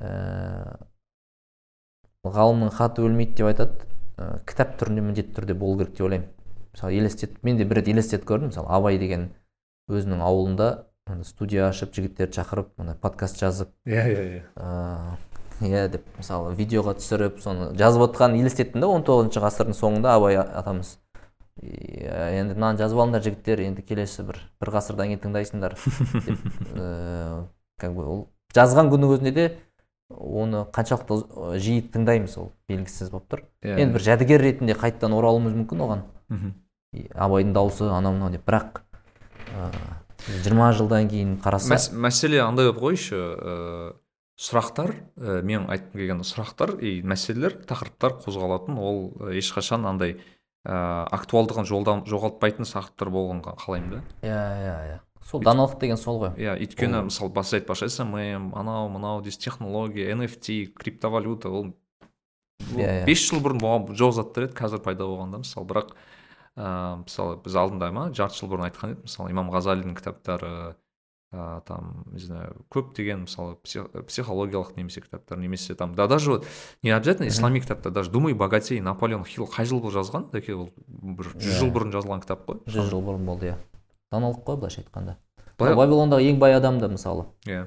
Ә, 0.00 0.10
ғалымның 2.24 2.72
хаты 2.72 3.04
өлмейді 3.04 3.40
деп 3.40 3.50
айтады. 3.52 3.88
Ә, 4.16 4.40
кітап 4.48 4.76
түрінде 4.80 5.04
міндетті 5.04 5.36
түрде 5.36 5.56
болу 5.56 5.80
керек 5.80 5.96
деп 5.96 6.08
ойлаймын. 6.08 6.28
Мысалы 6.72 7.00
елестет 7.00 7.42
мен 7.44 7.56
де 7.56 7.64
бір 7.64 7.82
рет 7.82 7.88
елестетіп 7.88 8.28
көрдім. 8.28 8.52
Мысалы 8.52 8.68
абай 8.68 9.00
деген 9.00 9.30
өзінің 9.88 10.24
ауылында 10.24 10.70
студия 11.24 11.68
ашып 11.68 11.94
жігіттерді 11.96 12.36
шақырып 12.36 12.74
ана 12.82 12.94
подкаст 13.00 13.40
жазып 13.40 13.70
иә 13.88 14.04
иә 14.12 14.24
иә. 14.28 14.42
ыыы 14.56 15.16
иә 15.64 15.88
деп 15.92 16.06
мысалы 16.18 16.54
видеоға 16.58 16.94
түсіріп 16.98 17.40
соны 17.42 17.70
жазып 17.78 18.04
отқанын 18.08 18.40
елестеттім 18.42 18.82
да 18.84 18.88
он 18.92 19.04
тоғызыншы 19.06 19.42
ғасырдың 19.42 19.76
соңында 19.78 20.14
абай 20.18 20.38
атамыз. 20.38 20.96
И, 21.58 22.06
енді 22.38 22.54
мынаны 22.54 22.78
жазып 22.78 23.00
алыңдар 23.02 23.24
жігіттер 23.24 23.64
енді 23.66 23.82
келесі 23.82 24.22
бір 24.28 24.38
бір 24.62 24.70
ғасырдан 24.76 25.10
кейін 25.10 25.22
тыңдайсыңдар. 25.24 25.74
деп 26.28 26.44
ыыы 26.76 27.46
как 27.78 27.94
бы 27.94 28.04
ол 28.06 28.22
жазған 28.54 28.92
күннің 28.92 29.14
өзінде 29.16 29.32
де 29.34 29.46
оны 30.14 30.64
қаншалықты 30.72 31.58
жиі 31.60 31.82
тыңдаймыз 31.92 32.38
ол 32.38 32.52
белгісіз 32.70 33.10
болып 33.10 33.26
тұр. 33.32 33.42
Иә. 33.62 33.76
енді 33.82 33.98
бір 33.98 34.06
жәдігер 34.06 34.44
ретінде 34.46 34.78
қайтадан 34.78 35.14
оралуымыз 35.18 35.56
мүмкін 35.58 35.82
оған. 35.84 36.04
Абайдың 37.14 37.52
дауысы 37.52 37.90
анау 37.90 38.14
мынау 38.14 38.30
деп. 38.32 38.46
Бірақ 38.46 38.80
ыыы 39.52 40.42
жиырма 40.44 40.70
жылдан 40.72 41.08
кейін 41.10 41.36
қараса 41.42 41.74
Мәс- 41.74 41.92
мәселе 41.92 42.40
андай 42.42 42.70
болып 42.70 42.80
қойшы 42.82 43.18
ыыы 43.18 43.92
сұрақтар 44.38 44.92
ә, 45.18 45.40
мен 45.42 45.66
айтқым 45.70 45.98
келген 45.98 46.22
сұрақтар 46.26 46.76
и 46.78 47.00
мәселелер 47.02 47.56
тақырыптар 47.66 48.20
қозғалатын 48.22 48.78
ол 48.78 49.00
ә, 49.18 49.32
ешқашан 49.40 49.86
андай 49.90 50.14
ә, 50.62 51.06
актуалдығын 51.10 51.66
жолдан 51.66 52.04
жоғалтпайтын 52.06 52.68
тақырыптар 52.68 53.10
болғанға 53.10 53.56
қалаймын 53.64 53.96
да. 53.96 54.02
Иә 54.22 54.38
иә 54.62 54.76
иә. 54.92 54.98
Сол 55.28 55.42
даналық 55.42 55.74
деген 55.82 55.98
сол 55.98 56.22
ғой. 56.22 56.30
Иә 56.38 56.54
өйткені 56.62 57.02
мысалы 57.10 57.32
баста 57.34 57.58
айтпақшы 57.58 57.90
смм 57.90 58.54
анау 58.56 58.88
мынау 58.88 59.20
дейсіз 59.26 59.42
технология 59.42 60.14
nft 60.14 60.46
криптовалюта 60.78 61.50
ол 61.50 61.74
Иә, 62.74 63.02
иә. 63.02 63.04
бес 63.06 63.22
жыл 63.26 63.42
бұрын 63.42 63.60
болған 63.62 63.96
жоқ 63.98 64.14
заттар 64.18 64.48
еді 64.48 64.56
қазір 64.58 64.80
пайда 64.84 65.06
болғанда 65.06 65.42
мысалы. 65.42 65.66
Бірақ 65.66 65.92
ыыы 66.58 66.96
мысалы 67.04 67.36
біз 67.42 67.54
алдында 67.58 67.90
ма 67.94 68.08
жарты 68.14 68.38
жыл 68.40 68.50
бұрын 68.52 68.68
айтқан 68.70 68.94
едік 68.94 69.04
мысалы 69.06 69.30
имам 69.34 69.50
ғазалидің 69.54 69.94
кітаптары 69.98 70.52
ыыы 71.32 71.60
там 71.66 72.04
не 72.10 72.18
знаю 72.20 72.56
көптеген 72.72 73.26
мысалы 73.26 73.56
псих- 73.62 73.90
психологиялық 74.08 74.76
немесе 74.76 75.00
кітаптар 75.02 75.38
немесе 75.38 75.74
там 75.74 75.94
да 75.94 76.06
даже 76.06 76.30
вот 76.30 76.46
не 76.82 76.90
обязательно 76.90 77.28
ислами 77.28 77.60
кітаптар 77.60 77.92
даже 77.92 78.10
думай 78.10 78.32
богатей 78.32 78.80
наполеон 78.80 79.24
хилл 79.24 79.44
қай 79.44 79.66
жылы 79.66 79.82
бұл 79.84 79.92
жазған? 79.92 80.30
Дәке 80.32 80.54
ол 80.56 80.70
бір 80.88 81.26
жүз 81.36 81.44
Иә. 81.44 81.58
жыл 81.60 81.70
бұрын 81.74 81.92
жазылған 81.92 82.22
кітап 82.24 82.46
қой. 82.48 82.62
Жүз 82.66 82.88
жыл 82.88 83.02
бұрын 83.04 83.24
болды 83.28 83.52
иә. 83.52 83.56
Даналық 84.10 84.40
қой 84.44 84.56
былайша 84.56 84.80
айтқанда. 84.80 85.18
Вавилондағы 85.58 86.22
ең 86.32 86.38
бай 86.38 86.54
адам 86.54 86.78
да 86.78 86.88
мысалы. 86.88 87.26
Иә. 87.44 87.66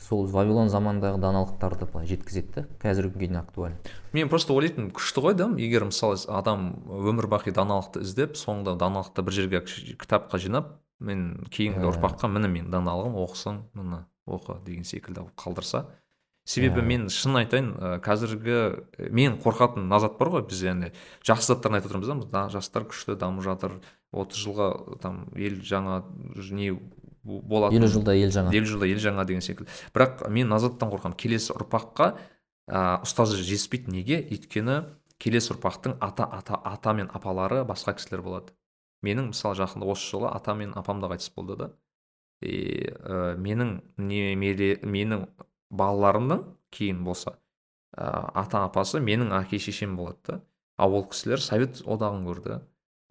Сол 0.00 0.24
вавилон 0.26 0.68
заманындағы 0.72 1.18
даналықтарды 1.20 1.84
былай 1.90 2.06
жеткізеді 2.06 2.52
да 2.54 2.62
қазіргі 2.80 3.12
күнге 3.12 3.26
дейін 3.26 3.36
актуаль. 3.42 3.74
Мен 4.12 4.28
просто 4.30 4.54
ойлайтынмын 4.54 4.90
күшті 4.94 5.20
ғой 5.20 5.34
да 5.34 5.50
егер 5.58 5.84
мысалы 5.84 6.16
адам 6.32 6.78
өмір 6.88 7.26
бақи 7.28 7.52
даналықты 7.52 8.00
іздеп 8.00 8.38
соңында 8.40 8.76
даналықты 8.80 9.20
бір 9.22 9.32
жерге 9.36 9.60
кітапқа 9.66 10.38
жинап 10.40 10.78
мен 11.02 11.24
кейінгі 11.50 11.82
Иә. 11.82 11.90
ұрпаққа 11.92 12.30
міне 12.30 12.48
менің 12.52 12.70
даналығым 12.72 13.18
оқысаң 13.24 13.58
міне 13.74 14.04
оқы 14.26 14.60
деген 14.64 14.84
секілді 14.86 15.26
қылып 15.26 15.36
қалдырса. 15.42 15.84
Себебі 16.44 16.80
Иә. 16.80 16.86
мен 16.86 17.08
шын 17.10 17.36
айтайын 17.42 17.68
ә, 17.76 18.00
қазіргі 18.02 18.56
ә, 18.98 19.10
мен 19.10 19.38
қорқатын 19.42 19.86
назат 19.90 20.18
бар 20.18 20.32
ғой 20.36 20.46
біз 20.48 20.62
енді 20.62 20.92
жақсы 21.22 21.52
заттарын 21.54 21.78
айтып 21.78 21.92
отырмыз 21.94 22.30
да, 22.30 22.48
жастар 22.50 22.84
күшті 22.84 23.16
дамып 23.18 23.44
жатыр. 23.44 23.80
отыз 24.12 24.42
жылға 24.44 24.98
там 25.00 25.28
ел 25.36 25.54
жаңа 25.62 26.02
не 26.52 26.72
болады 27.24 27.76
елу 27.76 27.86
жылда 27.88 28.14
ел 28.14 28.30
жаңа. 28.30 28.52
Елу 28.52 28.66
жылда 28.66 28.86
ел 28.86 28.98
жаңа 28.98 29.24
деген 29.24 29.40
секілді. 29.40 29.70
Бірақ 29.94 30.28
мен 30.28 30.48
назаттан 30.48 30.90
қорқамын. 30.90 31.16
Келесі 31.16 31.54
ұрпаққа 31.54 32.16
ә, 32.68 33.02
ұстазы 33.06 33.38
жетіспейді 33.38 33.94
неге? 33.94 34.18
Өйткені 34.20 34.82
келесі 35.22 35.54
ұрпақтың 35.54 35.96
ата 36.00 36.26
ата 36.26 36.58
ата 36.58 36.92
мен 36.92 37.08
апалары 37.14 37.62
басқа 37.64 37.94
кісілер 37.94 38.22
болады. 38.22 38.52
Менің 39.02 39.32
мысалы 39.32 39.58
жақында 39.58 39.88
осы 39.92 40.10
жылы 40.10 40.30
ата 40.32 40.54
мен 40.54 40.72
апам 40.78 41.00
да 41.02 41.10
қайтыс 41.12 41.32
болды 41.34 41.56
да. 41.56 41.70
И 42.42 42.88
ә, 42.90 43.36
менің 43.38 43.80
немере 43.96 44.76
менің 44.82 45.28
балаларымның 45.70 46.44
кейін 46.74 47.04
болса 47.04 47.36
ә, 47.96 48.30
ата 48.34 48.64
апасы 48.66 49.00
менің 49.00 49.32
әке 49.42 49.58
шешем 49.62 49.96
болады 49.96 50.18
да. 50.26 50.40
Ал 50.78 50.94
ол 50.96 51.06
кісілер 51.08 51.40
совет 51.42 51.82
одағын 51.84 52.26
көрді 52.26 52.60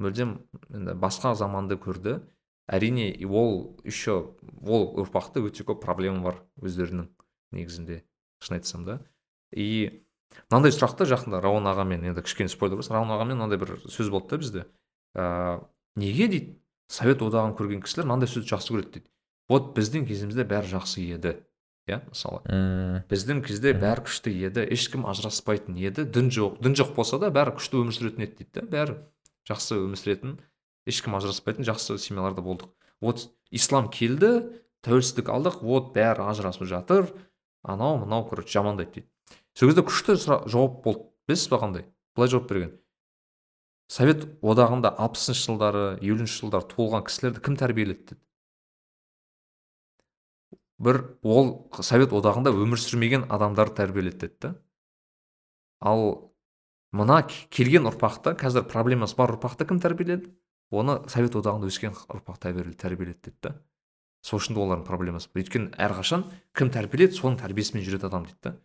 мүлдем 0.01 0.37
енді 0.73 0.95
басқа 0.99 1.35
заманды 1.37 1.77
көрді. 1.79 2.21
Әрине 2.71 3.13
ол 3.27 3.77
еще 3.83 4.35
ол 4.63 4.85
ұрпақта 5.01 5.41
өте 5.43 5.65
көп 5.67 5.81
проблема 5.83 6.23
бар 6.23 6.37
өздерінің 6.61 7.09
негізінде 7.51 8.01
шын 8.41 8.57
айтсам 8.57 8.85
да. 8.87 8.99
И 9.51 10.05
мынандай 10.49 10.71
сұрақты 10.71 11.07
жақында 11.09 11.41
рауан 11.43 11.67
ағамен 11.67 12.05
енді 12.07 12.23
кішкене 12.23 12.51
спойлер 12.51 12.79
болсын 12.79 12.95
рауан 12.95 13.11
ағамен 13.11 13.41
мынандай 13.41 13.59
бір 13.59 13.75
сөз 13.91 14.11
болды 14.13 14.31
да 14.31 14.41
бізде. 14.41 14.65
Ә, 15.15 15.59
неге 15.95 16.27
дейді? 16.27 16.57
Совет 16.91 17.21
одағын 17.23 17.55
көрген 17.55 17.81
кісілер 17.85 18.07
мынандай 18.09 18.27
сөзді 18.27 18.51
жақсы 18.51 18.73
көреді 18.75 18.91
дейді. 18.97 19.07
Вот 19.51 19.71
біздің 19.77 20.05
кезімізде 20.09 20.43
бәрі 20.47 20.69
жақсы 20.73 21.03
еді 21.15 21.37
иә 21.87 22.01
мысалы. 22.07 22.41
Мм, 22.45 23.01
біздің 23.09 23.41
кезде 23.45 23.73
бәрі 23.75 24.05
күшті 24.07 24.33
еді 24.47 24.65
ешкім 24.71 25.07
ажыраспайтын 25.09 25.79
еді 25.79 26.05
дін 26.05 26.29
жоқ 26.31 26.59
дін 26.63 26.75
жоқ 26.77 26.93
болса 26.95 27.19
да 27.19 27.31
бәрі 27.33 27.55
күшті 27.57 27.79
өмір 27.81 27.95
сүретін 27.95 28.25
еді 28.27 28.43
дейді 28.43 28.51
да 28.59 28.65
бәрі 28.75 28.97
жақсы 29.49 29.79
өмір 29.79 29.99
сүретін 29.99 30.35
ешкім 30.87 31.15
ажыраспайтын 31.17 31.67
жақсы 31.67 31.97
семьяларда 31.97 32.43
болдық. 32.45 32.69
Вот 33.01 33.29
ислам 33.51 33.89
келді 33.91 34.51
тәуелсіздік 34.85 35.31
алдық 35.31 35.61
вот 35.65 35.91
бәрі 35.95 36.27
ажырасып 36.31 36.67
жатыр 36.69 37.09
анау 37.63 37.97
мынау 38.03 38.27
короче 38.29 38.59
жамандайды 38.59 39.01
дейді. 39.01 39.07
Сол 39.55 39.71
кезде 39.71 39.83
күшті 39.87 40.15
жауап 40.21 40.83
болды 40.85 41.07
білесіз 41.27 41.49
ба 41.51 41.59
қандай? 41.61 41.85
Былай 42.15 42.29
жауап 42.31 42.49
берген. 42.49 42.77
Совет 43.91 44.23
одағында 44.39 44.93
алпысыншы 45.03 45.49
жылдары 45.49 45.85
елуінші 45.99 46.45
жылдары 46.45 46.67
туылған 46.71 47.03
кісілерді 47.09 47.41
кім 47.43 47.57
тәрбиеледі 47.59 48.13
деді. 48.13 48.21
Бір 50.81 51.01
ол 51.27 51.51
совет 51.83 52.15
одағында 52.15 52.53
өмір 52.55 52.79
сүрмеген 52.79 53.27
адамдарды 53.29 53.81
тәрбиеледі 53.81 54.21
деді 54.23 54.37
да. 54.47 54.53
Ал 55.81 56.31
мына 56.95 57.19
келген 57.51 57.89
ұрпақта 57.91 58.37
қазір 58.39 58.65
проблемасы 58.71 59.19
бар 59.19 59.35
ұрпақты 59.35 59.67
кім 59.67 59.83
тәрбиеледі? 59.83 60.31
Оны 60.71 61.01
совет 61.11 61.35
одағында 61.35 61.67
өскен 61.67 61.97
ұрпақ 62.07 62.39
тәрбиеледі 62.47 63.19
деді 63.27 63.37
да. 63.43 63.55
Сол 64.23 64.39
үшін 64.39 64.55
де 64.55 64.61
олардың 64.63 64.87
проблемасы 64.87 65.27
бар. 65.33 65.43
Өйткені 65.43 65.73
әрқашан 65.75 66.29
кім 66.55 66.71
тәрбиеледі 66.71 67.17
соның 67.17 67.41
тәрбиесімен 67.41 67.83
жүреді 67.83 68.07
адам 68.07 68.29
дейді 68.29 68.39
да. 68.45 68.57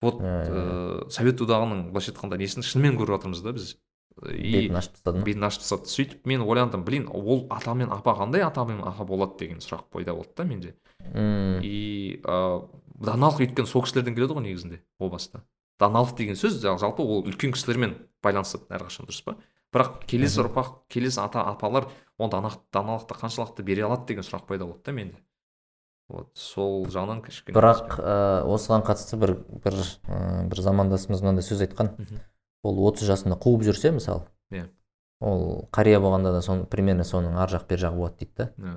Вот 0.00 0.20
ыыы 0.22 1.10
совет 1.10 1.42
одағының 1.42 1.90
былайша 1.90 2.14
айтқанда 2.14 2.38
несін 2.40 2.64
шынымен 2.64 2.96
көріп 2.98 3.18
жатырмыз 3.18 3.42
да 3.44 3.52
біз. 3.56 3.74
Бетін 4.22 4.76
ашып 4.78 4.94
тастады 4.98 5.18
ма? 5.18 5.24
бетін 5.26 5.46
ашып 5.48 5.64
тастады 5.64 5.90
сөйтіп 5.90 6.26
мен 6.30 6.44
ойландым 6.46 6.84
блин 6.84 7.08
ол 7.12 7.46
ата 7.50 7.74
мен 7.74 7.90
апа 7.92 8.14
қандай 8.18 8.44
ата 8.46 8.64
мен 8.64 8.80
апа 8.84 9.04
болады 9.04 9.38
деген 9.38 9.58
сұрақ 9.58 9.88
пайда 9.90 10.14
болды 10.14 10.30
да 10.36 10.44
менде. 10.44 10.74
Мм, 11.12 11.60
и 11.62 12.20
ыыы 12.24 12.62
даналық 12.94 13.42
өйткені 13.42 13.66
сол 13.66 13.82
кісілерден 13.82 14.14
келеді 14.14 14.36
ғой 14.38 14.46
негізінде 14.46 14.80
о 14.98 15.10
баста. 15.10 15.42
Даналық 15.80 16.14
деген 16.16 16.38
сөз 16.38 16.60
жал- 16.62 16.78
жалпы 16.78 17.02
ол 17.02 17.26
үлкен 17.26 17.52
кісілермен 17.52 17.96
байланысады 18.22 18.70
әрқашан 18.70 19.10
дұрыс 19.10 19.24
па? 19.26 19.36
Бірақ 19.74 20.04
келесі 20.06 20.44
ұрпақ 20.44 20.86
келесі 20.88 21.18
ата 21.20 21.42
апалар 21.42 21.88
ол 22.18 22.30
даналықты 22.30 23.18
қаншалықты 23.18 23.62
бере 23.66 23.82
алады 23.82 24.06
деген 24.06 24.22
сұрақ 24.22 24.46
пайда 24.46 24.64
болды 24.64 24.84
да 24.86 24.92
менде. 24.92 25.18
Вот 26.08 26.28
сол 26.36 26.84
жағынан 26.86 27.24
кішкене 27.24 27.56
бірақ 27.56 27.96
ә, 27.98 28.44
осыған 28.44 28.84
қатысты 28.84 29.16
бір 29.18 29.34
бір 29.64 29.78
ә, 30.06 30.44
бір 30.46 30.60
замандасымыз 30.60 31.24
мынандай 31.24 31.42
сөз 31.42 31.64
айтқан. 31.64 31.94
Ол 32.64 32.80
отыз 32.88 33.06
жасында 33.10 33.36
қуып 33.40 33.62
жүрсе 33.68 33.92
мысалы 33.94 34.24
Иә. 34.52 34.66
ол 35.20 35.68
қария 35.72 36.00
болғанда 36.00 36.32
да 36.32 36.42
сон 36.42 36.66
примерно 36.66 37.04
соның 37.04 37.36
ар 37.38 37.48
жақ 37.52 37.66
бер 37.68 37.78
жағы 37.78 37.96
болады 38.00 38.18
дейді 38.18 38.34
да. 38.36 38.50
Иә. 38.58 38.74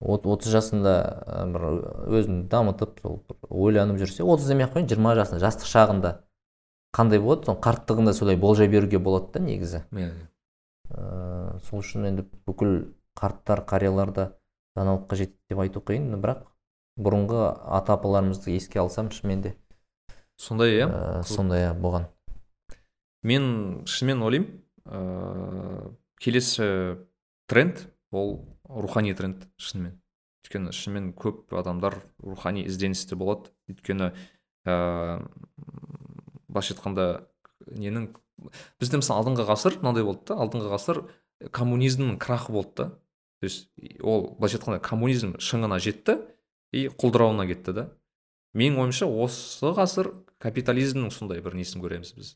от- 0.00 0.26
отыз 0.26 0.52
жасында 0.54 0.94
бір 1.52 1.66
өзін 2.20 2.42
дамытып 2.48 3.00
сол 3.02 3.20
бір 3.28 3.36
ойланып 3.50 3.98
жүрсе 4.00 4.24
отыз 4.24 4.48
демей 4.48 4.64
ақ 4.66 4.74
қояйын 4.76 4.88
жиырма 4.92 5.14
жасында 5.18 5.40
жастық 5.44 5.68
шағында 5.72 6.12
қандай 6.96 7.20
болады? 7.22 7.44
Соның 7.46 7.60
қарттығында 7.62 8.12
солай 8.14 8.36
болжай 8.36 8.68
беруге 8.68 8.98
болады 8.98 9.32
да 9.34 9.40
негізі. 9.40 9.84
Иә, 9.92 10.10
ә, 10.90 11.60
сол 11.68 11.80
үшін 11.84 12.08
енді 12.08 12.24
бүкіл 12.46 12.94
қарттар 13.18 13.62
қариялар 13.68 14.10
да 14.14 14.24
даналыққа 14.76 15.16
жетеді 15.20 15.38
деп 15.50 15.58
айту 15.62 15.80
қиын 15.86 16.16
бірақ 16.22 16.46
бұрынғы 16.98 17.44
ата 17.78 17.94
апаларымызды 17.94 18.56
еске 18.56 18.80
алсам 18.80 19.10
шынымен 19.10 19.42
де 19.42 19.54
сондай 20.36 20.80
иә? 20.80 21.22
Сондай 21.22 21.66
иә, 21.68 21.74
болған. 21.78 22.06
Мен 23.22 23.84
шынымен 23.86 24.22
ойлаймын 24.26 24.50
ыыы 24.86 25.96
келесі 26.20 26.98
тренд 27.48 27.86
ол 28.10 28.44
рухани 28.64 29.14
тренд 29.14 29.46
шынымен. 29.60 29.98
Өйткені 30.44 30.72
шынымен 30.72 31.12
көп 31.18 31.52
адамдар 31.56 32.00
рухани 32.18 32.64
ізденісте 32.66 33.16
болады. 33.16 33.52
Өйткені 33.68 34.12
ыыы 34.64 35.28
былайша 36.48 36.74
айтқанда 36.74 37.06
ненің 37.70 38.10
бізде 38.80 39.00
мысалы 39.00 39.22
алдыңғы 39.22 39.46
ғасыр 39.48 39.78
мынандай 39.80 40.04
болды 40.04 40.32
да 40.32 40.40
алдыңғы 40.42 40.72
ғасыр 40.72 41.02
коммунизмнің 41.52 42.18
крахы 42.18 42.52
болды 42.52 42.72
да. 42.76 42.88
То 43.40 43.46
есть 43.46 43.70
ол 44.00 44.34
былайша 44.38 44.58
айтқанда 44.58 44.80
коммунизм 44.80 45.36
шыңына 45.38 45.80
жетті 45.80 46.18
и 46.72 46.88
құлдырауына 46.88 47.46
кетті 47.48 47.76
да. 47.76 47.86
Менің 48.54 48.80
ойымша 48.82 49.06
осы 49.06 49.70
ғасыр 49.76 50.12
капитализмнің 50.42 51.12
сондай 51.14 51.40
бір 51.44 51.54
несін 51.54 51.84
көреміз 51.84 52.14
біз. 52.16 52.34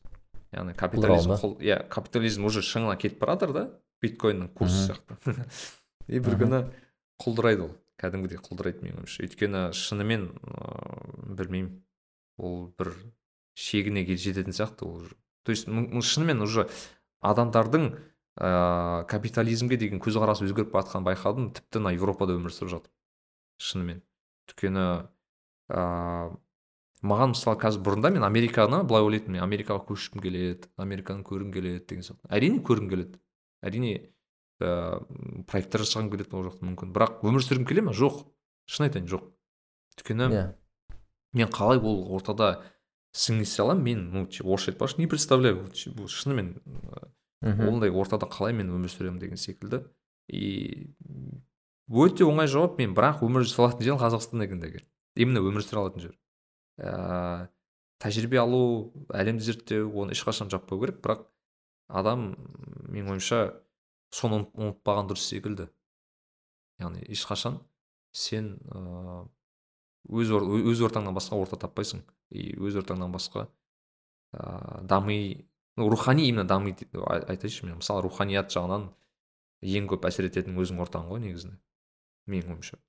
Яғни 0.55 0.75
капитализм 0.79 1.35
иә 1.59 1.81
капитализм 1.91 2.47
уже 2.47 2.63
шыңына 2.65 2.95
кетіп 3.01 3.19
бара 3.21 3.35
жатыр 3.35 3.53
да 3.53 3.65
биткоиннің 4.03 4.53
курсы 4.55 4.87
сияқты. 4.87 5.35
И 6.07 6.19
бір 6.19 6.37
күні 6.39 6.61
құлдырайды 7.21 7.67
ол 7.67 7.75
кәдімгідей 8.01 8.39
құлдырайды 8.43 8.85
менің 8.85 9.03
ойымша. 9.03 9.25
Өйткені 9.25 9.61
шынымен 9.75 10.27
ыыы 10.39 11.35
білмеймін 11.39 11.71
ол 12.37 12.67
бір 12.77 12.93
шегіне 13.55 14.05
жететін 14.05 14.55
сияқты 14.55 14.87
ол 14.87 15.07
то 15.45 15.51
есть 15.51 15.67
шынымен 15.67 16.41
уже 16.41 16.67
адамдардың 17.21 17.91
ә, 18.35 19.05
капитализмге 19.09 19.77
деген 19.77 20.01
көзқарасы 20.03 20.45
өзгеріп 20.47 20.73
бара 20.73 20.85
жатқанын 20.85 21.07
байқадым 21.07 21.51
тіпті 21.55 21.81
мына 21.81 21.93
европада 21.95 22.35
өмір 22.35 22.53
сүріп 22.53 22.73
жатып 22.73 22.91
шынымен. 23.61 24.01
Өйткені 24.49 24.85
ә, 25.69 25.83
маған 27.05 27.33
мысалы 27.33 27.59
қазір 27.61 27.83
бұрында 27.85 28.11
мен 28.13 28.25
американы 28.25 28.81
былай 28.87 29.05
ойлайтынмын. 29.05 29.37
Мен 29.37 29.45
америкаға 29.45 29.85
көшкім 29.87 30.23
келеді 30.23 30.69
американы 30.81 31.25
көргім 31.27 31.53
келеді 31.53 31.83
деген 31.89 32.05
сияқты. 32.07 32.29
Әрине 32.33 32.61
көргім 32.65 32.89
келеді. 32.91 33.19
Әрине 33.65 33.93
ә, 34.61 35.01
проекттер 35.49 35.85
жасағым 35.85 36.11
келеді 36.13 36.35
ол 36.35 36.47
жақта 36.49 36.67
мүмкін. 36.69 36.93
Бірақ 36.95 37.21
өмір 37.25 37.45
сүргім 37.45 37.67
келе 37.69 37.85
ма 37.85 37.95
жоқ. 37.95 38.23
Шын 38.69 38.87
айтайын 38.87 39.09
жоқ. 39.11 39.27
Өйткені 39.95 40.29
yeah. 40.31 40.49
Иә. 40.49 40.95
мен 41.33 41.51
қалай 41.53 41.79
ол 41.79 42.01
ортада 42.15 42.63
сіңісе 43.15 43.63
аламын 43.63 43.83
мен 43.83 44.03
ну 44.11 44.25
орысша 44.25 44.73
айтпақшы 44.73 44.99
не 44.99 45.07
представляю. 45.07 45.69
Шынымен 45.75 46.57
ондай 47.41 47.91
ортада 47.91 48.27
қалай 48.27 48.53
мен 48.53 48.73
өмір 48.73 48.91
сүремін 48.91 49.19
деген 49.19 49.37
секілді. 49.37 49.85
И 50.27 50.95
өте 51.87 52.25
оңай 52.25 52.49
жауап 52.49 52.79
мен 52.81 52.95
бірақ 52.97 53.23
өмір 53.25 53.45
сүре 53.45 53.67
алатын 53.69 53.85
жер 53.85 53.99
қазақстан 54.01 54.43
екен 54.43 54.59
деген 54.59 54.87
именно 55.15 55.43
өмір 55.45 55.63
сүре 55.63 55.83
алатын 55.83 56.07
жер. 56.07 56.15
Ә, 56.77 57.47
тәжірибе 58.03 58.39
алу 58.41 58.91
әлемді 59.13 59.45
зерттеу 59.47 59.91
оны 60.01 60.15
ешқашан 60.15 60.51
жаппау 60.51 60.81
керек. 60.81 61.01
Бірақ 61.03 61.25
адам 61.87 62.33
менің 62.89 63.15
ойымша 63.15 63.41
соны 64.13 64.43
ұмытпаған 64.53 65.11
дұрыс 65.11 65.27
секілді. 65.31 65.69
Яғни 66.81 67.05
ешқашан 67.11 67.59
сен 68.15 68.55
өз, 70.09 70.31
өз 70.31 70.85
ортаңнан 70.87 71.15
басқа 71.15 71.39
орта 71.39 71.59
таппайсың. 71.59 72.03
И 72.31 72.53
өз 72.57 72.79
ортаңнан 72.81 73.13
басқа 73.13 73.47
ә, 74.33 74.81
дами 74.83 75.47
ну 75.77 75.89
рухани 75.89 76.27
именно 76.27 76.47
дами 76.47 76.75
айтайыншы 76.93 77.65
мен 77.65 77.79
мысалы 77.81 78.01
руханият 78.05 78.51
жағынан 78.51 78.89
ең 79.61 79.87
көп 79.91 80.07
әсер 80.07 80.27
ететін 80.29 80.57
өзің 80.59 80.81
ортаң 80.83 81.09
ғой 81.09 81.21
негізінде 81.23 81.59
менің 82.27 82.55
ойымша. 82.55 82.79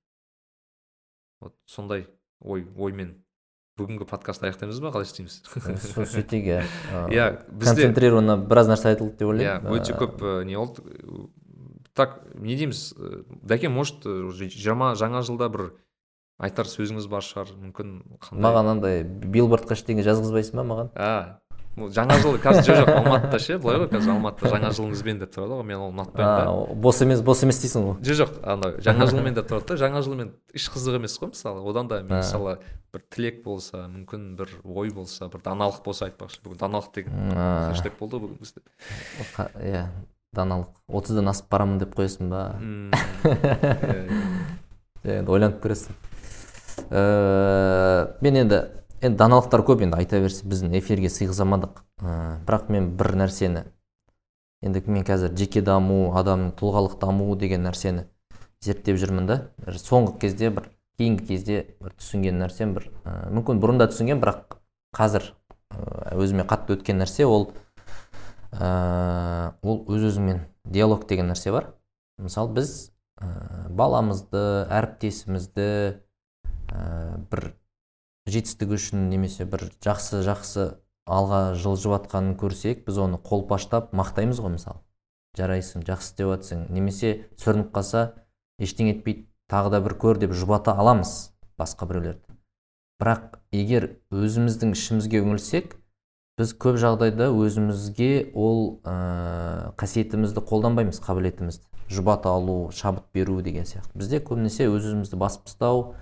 Вот 1.39 1.55
сондай 1.65 2.07
ой 2.39 2.65
оймен. 2.75 3.23
Бүгінгі 3.77 4.07
подкастты 4.09 4.49
аяқтаймыз 4.49 4.79
ба? 4.81 4.91
Қалай 4.95 5.07
істейміз? 5.07 5.41
Сөйтейік 6.11 6.47
иә. 6.49 6.61
Иә 7.13 7.27
концентрированно 7.61 8.37
біраз 8.41 8.71
нәрсе 8.71 8.91
айтылды 8.93 9.19
деп 9.21 9.31
ойлаймын. 9.31 9.69
Иә 9.69 9.81
өте 9.81 9.97
көп 9.97 10.23
не 10.47 10.57
болды? 10.57 10.83
Так 11.97 12.19
не 12.35 12.57
дейміз? 12.57 12.93
Дәке 13.45 13.69
может 13.73 14.05
жиырма 14.05 14.93
жаңа 14.99 15.23
жылда 15.25 15.49
бір 15.53 15.69
айтар 16.37 16.69
сөзіңіз 16.69 17.07
бар 17.09 17.25
шығар 17.25 17.53
мүмкін 17.57 17.93
қандай? 18.21 18.43
Маған 18.45 18.71
андай 18.75 19.03
билбордқа 19.05 19.77
ештеңе 19.77 20.05
жазғызбайсың 20.05 20.61
ба 20.61 20.65
маған? 20.69 20.91
А 20.93 21.39
жаңа 21.93 22.15
жыл 22.23 22.33
қазір 22.41 22.63
жоқ 22.65 22.77
жоқ 22.81 22.89
алматыда 22.97 23.39
ше? 23.39 23.57
Былай 23.61 23.77
ғой 23.83 23.89
қазір 23.91 24.09
алматыда 24.15 24.45
жаңа 24.55 24.69
жылыңызбен 24.77 25.17
деп 25.21 25.31
тұрады 25.35 25.53
ғой 25.59 25.65
мен 25.67 25.77
оны 25.77 25.91
ұнатпаймын 25.93 26.37
да. 26.41 26.45
бос 26.87 26.97
емес 27.05 27.19
бос 27.25 27.39
емес 27.45 27.57
дейсің 27.61 27.81
ғой. 27.85 27.95
Жоқ 28.07 28.15
жоқ 28.21 28.31
анау 28.53 28.69
жаңа 28.87 29.03
жылмен 29.11 29.33
деп 29.37 29.47
тұрады 29.51 29.65
да 29.71 29.75
жаңа 29.83 29.99
жылмен 30.05 30.29
еш 30.57 30.65
қызық 30.73 30.93
емес 30.97 31.13
қой 31.21 31.27
мысалы 31.33 31.59
одан 31.69 31.85
да 31.91 31.95
мен 32.01 32.15
мысалы 32.17 32.53
бір 32.93 33.01
тілек 33.13 33.35
болса 33.45 33.77
мүмкін 33.85 34.21
бір 34.39 34.49
ой 34.63 34.89
болса 34.95 35.23
бір 35.29 35.39
даналық 35.45 35.79
болса 35.85 36.01
айтпақшы 36.09 36.39
бүгін 36.43 36.59
даналық 36.65 36.87
деген 36.95 37.13
хэштег 37.71 37.93
болды 37.99 38.13
ғой 38.17 38.21
бүгін 38.31 38.41
бізде. 38.41 38.59
Иә 39.61 39.83
даналық. 40.35 40.69
отыздан 40.87 41.27
асып 41.31 41.47
барамын 41.51 41.77
деп 41.81 41.91
қоясың 41.97 42.25
ба? 42.31 42.41
Енді 45.07 45.31
ойланып 45.31 45.59
көресің. 45.63 45.91
Мен 48.21 48.33
енді 48.43 48.57
енді 49.01 49.17
даналықтар 49.17 49.61
көп 49.61 49.83
енді 49.85 49.97
айта 49.99 50.19
берсе 50.23 50.45
біздің 50.49 50.73
эфирге 50.79 51.09
сыйғыза 51.13 51.45
алмадық 51.45 51.81
ә, 52.01 52.13
бірақ 52.47 52.69
мен 52.73 52.89
бір 52.97 53.13
нәрсені 53.21 53.63
енді 54.65 54.81
мен 54.89 55.05
қазір 55.05 55.35
жеке 55.37 55.61
даму 55.61 56.15
адамның 56.17 56.55
тұлғалық 56.57 56.97
дамуы 57.01 57.37
деген 57.37 57.61
нәрсені 57.67 58.07
зерттеп 58.65 58.97
жүрмін 58.97 59.27
да. 59.29 59.37
Соңғы 59.67 60.17
кезде 60.23 60.49
бір 60.49 60.71
кейінгі 60.97 61.27
кезде 61.29 61.59
бір 61.77 61.93
түсінген 61.99 62.41
нәрсем 62.41 62.73
бір 62.73 62.89
ә, 63.05 63.29
мүмкін 63.37 63.61
бұрында 63.61 63.89
түсінген 63.91 64.21
бірақ 64.23 64.57
қазір 64.97 65.29
өзіме 66.17 66.47
қатты 66.49 66.79
өткен 66.79 66.97
нәрсе 66.97 67.27
ол 67.29 67.51
ә, 68.51 69.53
ол 69.61 69.83
өз 69.93 70.09
өзіңмен 70.09 70.41
диалог 70.65 71.05
деген 71.07 71.29
нәрсе 71.29 71.53
бар. 71.53 71.69
Мысалы 72.17 72.55
біз 72.57 72.73
ә, 73.21 73.69
баламызды 73.69 74.65
әріптесімізді 74.73 75.69
ә, 76.73 77.21
бір 77.29 77.51
жетістігі 78.27 78.77
үшін 78.77 79.07
немесе 79.11 79.47
бір 79.47 79.69
жақсы 79.83 80.21
жақсы 80.27 80.67
алға 81.07 81.55
жылжып 81.55 82.11
көрсек 82.41 82.83
біз 82.85 82.99
оны 82.99 83.17
қолпаштап 83.23 83.93
мақтаймыз 83.95 84.41
ғой 84.43 84.57
мысалы. 84.57 84.83
Жарайсың 85.37 85.85
жақсы 85.87 86.11
істеп 86.11 86.31
жатсың 86.33 86.67
немесе 86.73 87.29
сүрініп 87.39 87.71
қалса 87.71 88.13
ештеңе 88.59 88.97
етпейді 88.97 89.27
тағы 89.47 89.71
да 89.71 89.81
бір 89.81 89.95
көр 90.01 90.19
деп 90.19 90.33
жұбата 90.35 90.75
аламыз 90.75 91.31
басқа 91.59 91.87
біреулерді. 91.87 92.25
Бірақ 92.99 93.37
егер 93.53 93.91
өзіміздің 94.11 94.73
ішімізге 94.75 95.21
үңілсек 95.23 95.77
біз 96.37 96.53
көп 96.57 96.79
жағдайда 96.81 97.29
өзімізге 97.31 98.31
ол 98.35 98.81
ә, 98.83 99.71
қасиетімізді 99.77 100.43
қолданбаймыз 100.49 100.99
қабілетімізді. 101.05 101.63
Жұбата 101.87 102.33
алу 102.33 102.71
шабыт 102.75 103.05
беру 103.13 103.39
деген 103.41 103.63
сияқты. 103.69 103.93
Бізде 103.95 104.19
көбінесе 104.19 104.67
өз 104.67 104.89
өзімізді 104.89 105.17
басып 105.21 105.45
тастау 105.47 105.93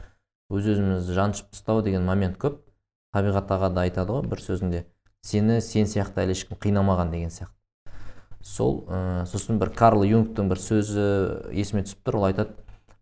өз 0.50 0.68
өзімізді 0.76 1.16
жаншып 1.18 1.52
тастау 1.52 1.82
деген 1.82 2.06
момент 2.06 2.38
көп. 2.42 2.62
Табиғат 3.16 3.52
аға 3.52 3.70
да 3.72 3.86
айтады 3.88 4.12
ғой 4.12 4.28
бір 4.28 4.42
сөзінде 4.44 4.86
сені 5.26 5.62
сен 5.64 5.88
сияқты 5.90 6.26
әлі 6.26 6.36
ешкім 6.36 6.60
қинамаған 6.62 7.12
деген 7.14 7.32
сияқты. 7.34 7.56
Сол 8.46 8.84
ә, 8.86 9.26
сосын 9.26 9.58
бір 9.58 9.72
карл 9.74 10.04
юнгтың 10.06 10.50
бір 10.52 10.60
сөзі 10.62 11.06
есіме 11.56 11.86
түсіп 11.88 12.04
тұр 12.06 12.20
ол 12.20 12.28
айтады 12.28 12.54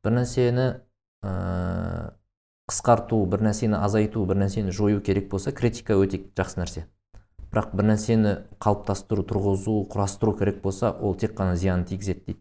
бір 0.06 0.16
нәрсені 0.20 0.68
ә, 1.26 2.14
қысқарту 2.72 3.20
бір 3.28 3.44
нәрсені 3.50 3.82
азайту 3.84 4.24
бір 4.30 4.40
нәрсені 4.46 4.72
жою 4.72 5.02
керек 5.04 5.28
болса 5.34 5.52
критика 5.52 5.98
өте 6.00 6.22
жақсы 6.38 6.62
нәрсе. 6.62 6.86
Бірақ 7.52 7.74
бір 7.76 7.90
нәрсені 7.92 8.38
қалыптастыру 8.64 9.26
тұрғызу 9.28 9.82
құрастыру 9.92 10.38
керек 10.40 10.62
болса 10.64 10.94
ол 10.94 11.18
тек 11.20 11.36
қана 11.36 11.58
зиянын 11.60 11.84
тигізеді 11.90 12.24
дейді. 12.26 12.40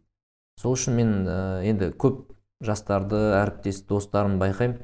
Сол 0.61 0.77
үшін 0.77 0.95
мен 1.01 1.13
ә, 1.27 1.41
енді 1.67 1.91
көп 1.99 2.29
жастарды 2.63 3.19
әріптес 3.41 3.83
достарымды 3.89 4.39
байқаймын. 4.47 4.79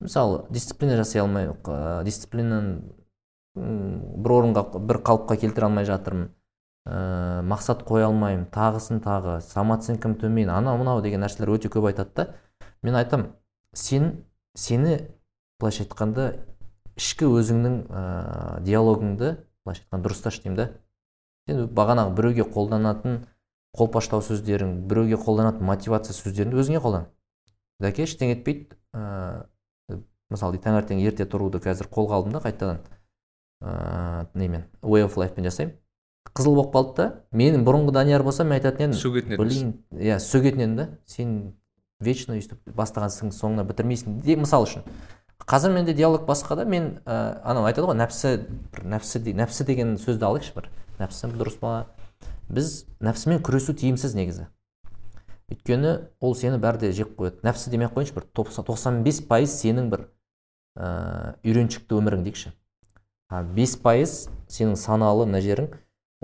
Мысалы 0.00 0.46
дисциплина 0.50 0.96
жасай 0.96 1.22
алмай 1.22 1.48
ә, 1.50 2.04
дисциплинаны 2.04 2.82
бір 3.58 4.34
орынға 4.36 4.64
бір 4.78 5.00
қалыпқа 5.06 5.38
келтіре 5.40 5.66
алмай 5.66 5.86
жатырмын. 5.88 6.30
Ә, 6.88 7.42
мақсат 7.48 7.82
қоя 7.88 8.06
алмаймын. 8.08 8.46
Тағысын 8.54 9.02
тағы 9.04 9.40
самооценкам 9.44 10.14
төмен. 10.20 10.50
Анау 10.54 10.78
мынау 10.78 11.02
деген 11.02 11.24
нәрселер 11.24 11.56
өте 11.56 11.70
көп 11.72 11.90
айтады 11.90 12.14
да. 12.14 12.28
Мен 12.82 12.94
айтам 12.94 13.32
сен 13.74 14.24
сені 14.54 15.00
былайша 15.60 15.84
айтқанда 15.84 16.30
ішкі 16.98 17.26
өзіңнің 17.26 17.80
ә, 17.90 18.04
диалогыңды 18.62 19.34
былайша 19.66 19.84
айтқанда 19.84 20.08
дұрысташы 20.08 20.44
деймін 20.44 20.60
да. 20.62 20.70
Сен 21.48 21.66
бағанағы 21.74 22.14
біреуге 22.14 22.46
қолданатын 22.46 23.24
қолпаштау 23.76 24.22
сөздерің 24.22 24.84
біреуге 24.88 25.18
қолданатын 25.20 25.66
мотивация 25.66 26.14
сөздеріңді 26.14 26.62
өзіңе 26.62 26.82
қолдан. 26.84 27.08
Дәке 27.82 28.06
ештеңе 28.06 28.38
етпейді 28.38 28.78
мысалы 30.30 30.60
таңертең 30.62 31.00
ерте 31.02 31.24
тұруды 31.24 31.60
қазір 31.64 31.88
қолға 31.92 32.18
алдым 32.18 32.36
да 32.36 32.42
қайтадан 32.44 32.80
ыыы 33.62 34.26
немен 34.34 34.66
way 34.82 35.04
of 35.04 35.16
лайфпен 35.16 35.44
жасаймын. 35.48 35.76
Қызыл 36.34 36.54
болып 36.54 36.74
қалды 36.74 36.96
да 36.96 37.06
менің 37.32 37.64
бұрынғы 37.66 37.94
данияр 37.96 38.22
болса 38.22 38.44
мен 38.44 38.58
айтатын 38.58 38.90
едім 38.90 38.98
сөгетін 39.00 39.38
блин 39.40 39.72
иә 39.96 40.18
сөгетін 40.20 40.64
едім 40.64 40.76
да 40.76 40.88
сен 41.06 41.38
вечно 42.00 42.36
өйстіп 42.36 42.74
бастаған 42.76 43.10
ісіңді 43.10 43.38
соңына 43.38 43.64
бітірмейсің 43.66 44.20
де 44.22 44.36
мысалы 44.36 44.68
үшін. 44.68 44.84
Қазір 45.48 45.72
менде 45.72 45.94
диалог 45.94 46.26
басқа 46.28 46.56
да 46.56 46.64
мен 46.68 46.98
ә, 47.06 47.40
анау 47.42 47.64
айтады 47.64 47.88
ғой 47.88 47.96
нәпсі 47.98 48.34
бір 48.74 48.84
нәпсі 48.92 49.22
нәпсі 49.38 49.64
деген 49.64 49.96
сөзді 49.98 50.28
алайықшы 50.28 50.54
бір. 50.54 50.68
Нәпсі 51.00 51.30
дұрыс 51.32 51.56
па? 51.62 51.86
Біз 52.48 52.84
нәпсімен 53.00 53.40
күресу 53.42 53.72
тиімсіз 53.72 54.14
негізі. 54.18 54.48
Өйткені 55.48 55.94
ол 56.20 56.36
сені 56.36 56.60
бәрі 56.60 56.92
жеп 56.92 57.16
қояды. 57.16 57.40
Нәпсі 57.46 57.70
демей 57.72 57.88
ақ 57.88 57.96
қояйыншы 57.96 58.18
бір 58.18 58.28
тоқсан 58.36 59.02
бес 59.06 59.22
пайыз 59.24 59.54
сенің 59.62 59.88
бір 59.94 60.08
ә, 60.78 61.34
үйреншікті 61.42 61.98
өмірің 61.98 62.24
дейікші 62.28 62.54
бес 63.28 63.76
пайыз 63.82 64.28
сенің 64.48 64.78
саналы 64.80 65.26
мына 65.28 65.42
жерің 65.44 65.68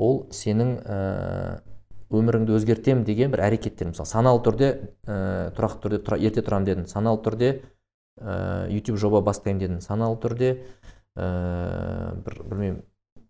ол 0.01 0.25
сенің 0.33 0.71
ә, 0.81 0.99
өміріңді 2.15 2.55
өзгертемін 2.57 3.05
деген 3.05 3.33
бір 3.33 3.45
әрекеттер. 3.49 3.91
Мысалы 3.91 4.09
саналы 4.09 4.41
түрде 4.45 4.71
ә, 5.05 5.51
тұрақты 5.57 5.85
түрде 5.85 6.01
тұра, 6.07 6.19
ерте 6.19 6.43
тұрамын 6.45 6.69
дедің. 6.69 6.89
Саналы 6.89 7.21
түрде 7.25 7.51
ә, 8.19 8.71
YouTube 8.73 8.99
жоба 9.01 9.21
бастаймын 9.27 9.61
дедің. 9.63 9.81
Саналы 9.85 10.19
түрде 10.23 10.51
ә, 11.15 11.29
бір 12.25 12.41
білмеймін 12.49 12.83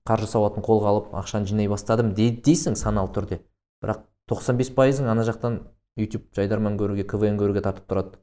қаржы 0.07 0.29
сауатын 0.31 0.65
қолға 0.65 0.93
алып 0.93 1.15
ақшаны 1.19 1.49
жинай 1.49 1.69
бастадым 1.69 2.15
дейсің 2.15 2.79
саналы 2.79 3.13
түрде. 3.17 3.41
Бірақ 3.83 4.05
95 4.31 4.75
пайызың 4.77 5.11
ана 5.11 5.27
жақтан 5.27 5.63
YouTube 5.99 6.29
жайдарман 6.37 6.79
көруге 6.81 7.07
квн 7.09 7.41
көруге 7.41 7.65
тартып 7.65 7.91
тұрады. 7.91 8.21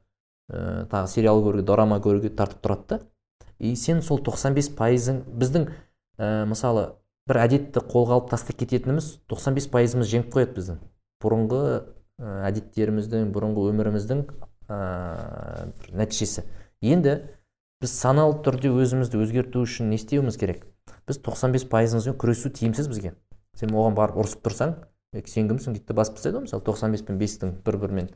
Ә, 0.52 0.84
тағы 0.90 1.08
сериал 1.08 1.40
көруге 1.42 1.64
дорама 1.66 1.98
көруге 2.02 2.30
тартып 2.36 2.62
тұрады 2.64 2.88
да. 2.88 3.00
И 3.58 3.74
сен 3.76 4.02
сол 4.02 4.20
95 4.22 4.72
пайызың 4.78 5.22
біздің 5.26 5.66
ә, 6.18 6.44
мысалы 6.50 6.92
бір 7.30 7.40
әдетті 7.44 7.82
қолға 7.88 8.18
алып 8.18 8.30
тастап 8.32 8.58
кететініміз 8.60 9.10
95 9.32 9.68
пайызымыз 9.72 10.10
жеңіп 10.12 10.30
қояды 10.34 10.56
біздің. 10.58 10.80
Бұрынғы 11.22 11.62
ә, 11.72 12.36
әдеттеріміздің 12.50 13.32
бұрынғы 13.34 13.66
өміріміздің 13.72 14.24
ә, 14.68 14.78
нәтижесі. 15.96 16.46
Енді 16.82 17.18
біз 17.82 17.96
саналы 17.96 18.38
түрде 18.44 18.70
өзімізді 18.70 19.22
өзгерту 19.22 19.64
үшін 19.66 19.90
не 19.90 19.98
істеуіміз 19.98 20.38
керек? 20.38 20.66
Біз 21.06 21.18
95 21.22 21.68
пайызымызбен 21.70 22.18
күресу 22.18 22.50
тиімсіз 22.54 22.90
бізге. 22.90 23.14
Сен 23.58 23.74
оған 23.74 23.94
барып 23.98 24.18
ұрысып 24.22 24.42
тұрсаң 24.46 24.76
сен 25.12 25.48
кімсің 25.50 25.76
дейді 25.76 25.94
басып 25.96 26.16
тастайды 26.16 26.38
ғой 26.38 26.46
мысалы 26.46 26.64
тоқсан 26.64 26.94
бес 26.94 27.02
пен 27.04 27.18
бестің 27.20 27.52
бір 27.66 27.76
бірімен 27.82 28.08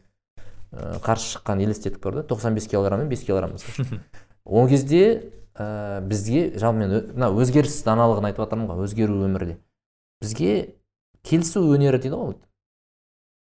қарсы 0.72 1.36
шыққанын 1.36 1.66
елестеттік 1.68 2.02
бар 2.02 2.20
да 2.20 2.26
тоқсан 2.26 2.54
бес 2.54 2.68
килограмм 2.68 3.00
мен 3.04 3.08
бес 3.08 3.24
килограмм 3.24 3.56
мысалы 3.56 4.00
ол 4.44 4.68
кезде 4.68 5.32
ә, 5.54 6.00
бізге 6.00 6.58
жалпы 6.58 6.78
мен 6.78 6.94
мына 7.14 7.30
өзгеріс 7.32 7.82
даналығын 7.86 8.28
айтып 8.30 8.44
жатырмын 8.44 8.70
ғой 8.70 8.86
өзгеру 8.86 9.18
өмірде. 9.26 9.58
Бізге 10.20 10.76
келісу 11.26 11.64
өнері 11.74 12.00
дейді 12.02 12.16
ғой 12.16 12.36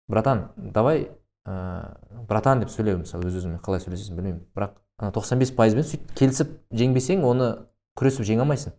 братан 0.08 0.48
давай 0.56 1.08
ә, 1.46 1.96
братан 2.28 2.60
деп 2.64 2.72
сөйлеу 2.72 3.00
мысалы 3.02 3.28
өз 3.30 3.40
өзіңмен 3.40 3.62
қалай 3.64 3.82
сөйлесесің 3.84 4.18
білмеймін. 4.18 4.44
Бірақ 4.56 4.78
ана 4.98 5.12
тоқсан 5.14 5.40
бес 5.40 5.52
пайызбен 5.54 5.86
сөйтіп 5.86 6.14
келісіп 6.18 6.56
жеңбесең 6.74 7.24
оны 7.26 7.52
күресіп 7.98 8.26
жеңе 8.28 8.44
алмайсың. 8.44 8.74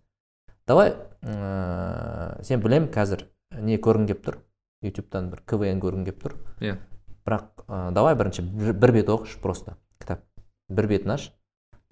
Давай 0.68 0.96
ә, 1.24 2.44
сен 2.44 2.62
білемін 2.64 2.92
қазір 2.94 3.28
не 3.60 3.78
көргің 3.78 4.08
келіп 4.12 4.26
тұр? 4.28 4.40
Ютубтан 4.84 5.30
бір 5.32 5.44
квн 5.48 5.80
көргің 5.84 6.06
келіп 6.08 6.24
тұр. 6.24 6.38
Иә. 6.60 6.78
Бірақ 7.24 7.63
ә, 7.68 7.92
давай 7.92 8.16
бірінші 8.16 8.44
бір, 8.44 8.92
бет 8.92 9.10
оқышы 9.10 9.40
просто. 9.42 9.78
Кітап. 10.00 10.24
Бір 10.70 10.88
бетін 10.88 11.18
аш 11.18 11.32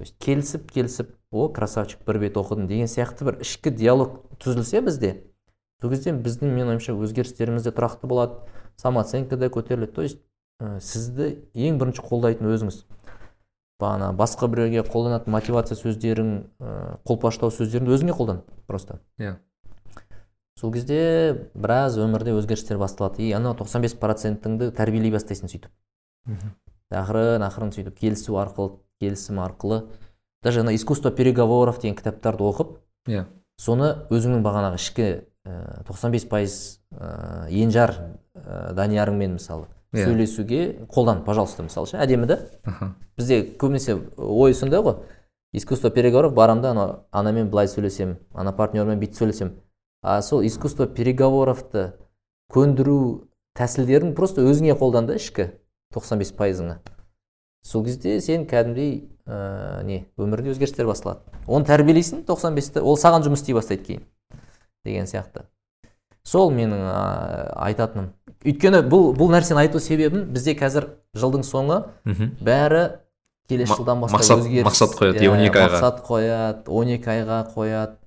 то 0.02 0.06
есть 0.06 0.16
келісіп 0.18 0.72
келісіп 0.72 1.12
о 1.30 1.50
красавчик 1.54 2.00
бір 2.08 2.18
бет 2.24 2.38
оқыдым 2.40 2.66
деген 2.66 2.90
сияқты 2.90 3.28
бір 3.28 3.36
ішкі 3.46 3.70
диалог 3.70 4.16
түзілсе 4.42 4.82
бізде 4.82 5.12
сол 5.82 5.92
кезде 5.94 6.14
біздің 6.14 6.56
менің 6.56 6.76
ойымша 6.76 6.96
өзгерістеріміз 6.98 7.68
де 7.68 7.74
тұрақты 7.74 8.10
болады. 8.10 8.40
Самооценка 8.82 9.38
да 9.38 9.50
көтеріледі. 9.54 9.94
То 9.94 10.02
есть 10.02 10.20
ә, 10.62 10.80
сізді 10.80 11.36
ең 11.54 11.78
бірінші 11.82 12.02
қолдайтын 12.06 12.50
өзіңіз. 12.50 12.84
Бағана 13.82 14.12
басқа 14.18 14.50
біреуге 14.50 14.82
қолданатын 14.86 15.34
мотивация 15.34 15.78
сөздерің 15.78 16.34
ә, 16.62 16.98
қолпаштау 17.06 17.54
сөздеріңді 17.54 17.94
өзіңе 17.98 18.18
қолдан 18.18 18.44
просто. 18.66 19.02
Иә. 19.22 19.36
Сол 20.60 20.74
кезде 20.74 21.50
біраз 21.54 21.98
өмірде 22.02 22.36
өзгерістер 22.36 22.78
басталады. 22.78 23.24
И 23.24 23.32
анау 23.32 23.56
тоқсан 23.56 23.82
бес 23.82 23.96
процентіңді 23.96 24.72
тәрбиелей 24.78 25.14
бастайсың 25.14 25.52
сөйтіп. 25.52 25.72
Ақырын 26.92 27.46
ақырын 27.48 27.74
сөйтіп. 27.76 27.98
Келісу 28.00 28.38
арқылы 28.42 28.80
келісім 29.02 29.40
арқылы. 29.42 29.88
Даже 30.44 30.62
ана 30.62 30.76
искусство 30.76 31.12
переговоров 31.12 31.80
деген 31.82 31.96
кітаптарды 31.96 32.44
оқып 32.44 32.78
иә. 33.08 33.26
соны 33.62 34.08
өзіңнің 34.10 34.42
бағанағы 34.42 34.80
ішкі 34.80 35.08
тоқсан 35.86 36.12
бес 36.12 36.26
пайыз 36.26 36.56
ә, 36.94 37.48
енжар 37.50 37.94
ә, 38.34 38.74
даниярыңмен 38.74 39.38
мысалы 39.38 39.68
yeah. 39.94 40.02
Иә. 40.02 40.06
сөйлесуге 40.06 40.62
қолдан 40.90 41.24
пожалуйста 41.24 41.64
мысалы 41.64 41.88
ше 41.88 41.98
әдемі 42.02 42.26
да? 42.26 42.40
Бізде 43.18 43.42
көбінесе 43.58 44.00
ой 44.18 44.54
сондай 44.54 44.82
ғой. 44.82 44.98
Искусство 45.54 45.92
переговоров 45.92 46.34
барамын 46.34 46.62
да 46.62 46.72
ана 46.72 46.86
анамен 47.12 47.50
былай 47.50 47.68
сөйлесемін 47.68 48.18
ана 48.34 48.52
партнермен 48.52 49.00
бүйтіп 49.00 49.18
сөйлесемін 49.22 49.54
а 50.02 50.22
сол 50.22 50.46
искусство 50.46 50.88
переговоровты 50.88 51.94
көндіру 52.52 53.28
тәсілдерін 53.58 54.16
просто 54.18 54.44
өзіңе 54.48 54.76
қолдан 54.80 55.08
да 55.10 55.18
ішкі 55.20 55.52
95 55.94 56.34
пайызыңа. 56.40 56.80
Сол 57.64 57.86
кезде 57.86 58.20
сен 58.22 58.48
кәдімгідей 58.50 59.12
ә, 59.28 59.84
не 59.86 60.06
өмірде 60.18 60.54
өзгерістер 60.56 60.88
басталады 60.90 61.22
оны 61.46 61.68
тәрбиелейсің 61.70 62.26
95-ті 62.26 62.82
ол 62.82 62.98
саған 62.98 63.28
жұмыс 63.28 63.44
істей 63.44 63.58
бастайды 63.58 63.86
кейін 63.86 64.06
деген 64.86 65.06
сияқты. 65.10 65.46
Сол 66.24 66.52
менің 66.54 66.82
ә, 66.82 67.54
айтатыным. 67.68 68.12
Өйткені 68.42 68.82
бұл 68.90 69.12
бұл 69.18 69.32
нәрсені 69.34 69.62
айту 69.62 69.82
себебім 69.82 70.28
бізде 70.34 70.56
қазір 70.58 70.90
жылдың 71.18 71.46
соңы 71.46 71.84
бәрі 72.42 72.88
келесі 73.50 73.78
жылдан 73.78 74.02
бастап 74.02 74.40
өзгеріс 74.40 74.66
мақсат 74.66 74.96
қояды 74.98 75.30
он 75.30 75.44
екі 75.46 75.62
айға. 75.62 75.76
мақсат 75.76 76.02
қояды 76.08 76.72
он 76.72 76.94
екі 76.96 77.14
айға 77.14 77.42
қояды. 77.54 77.98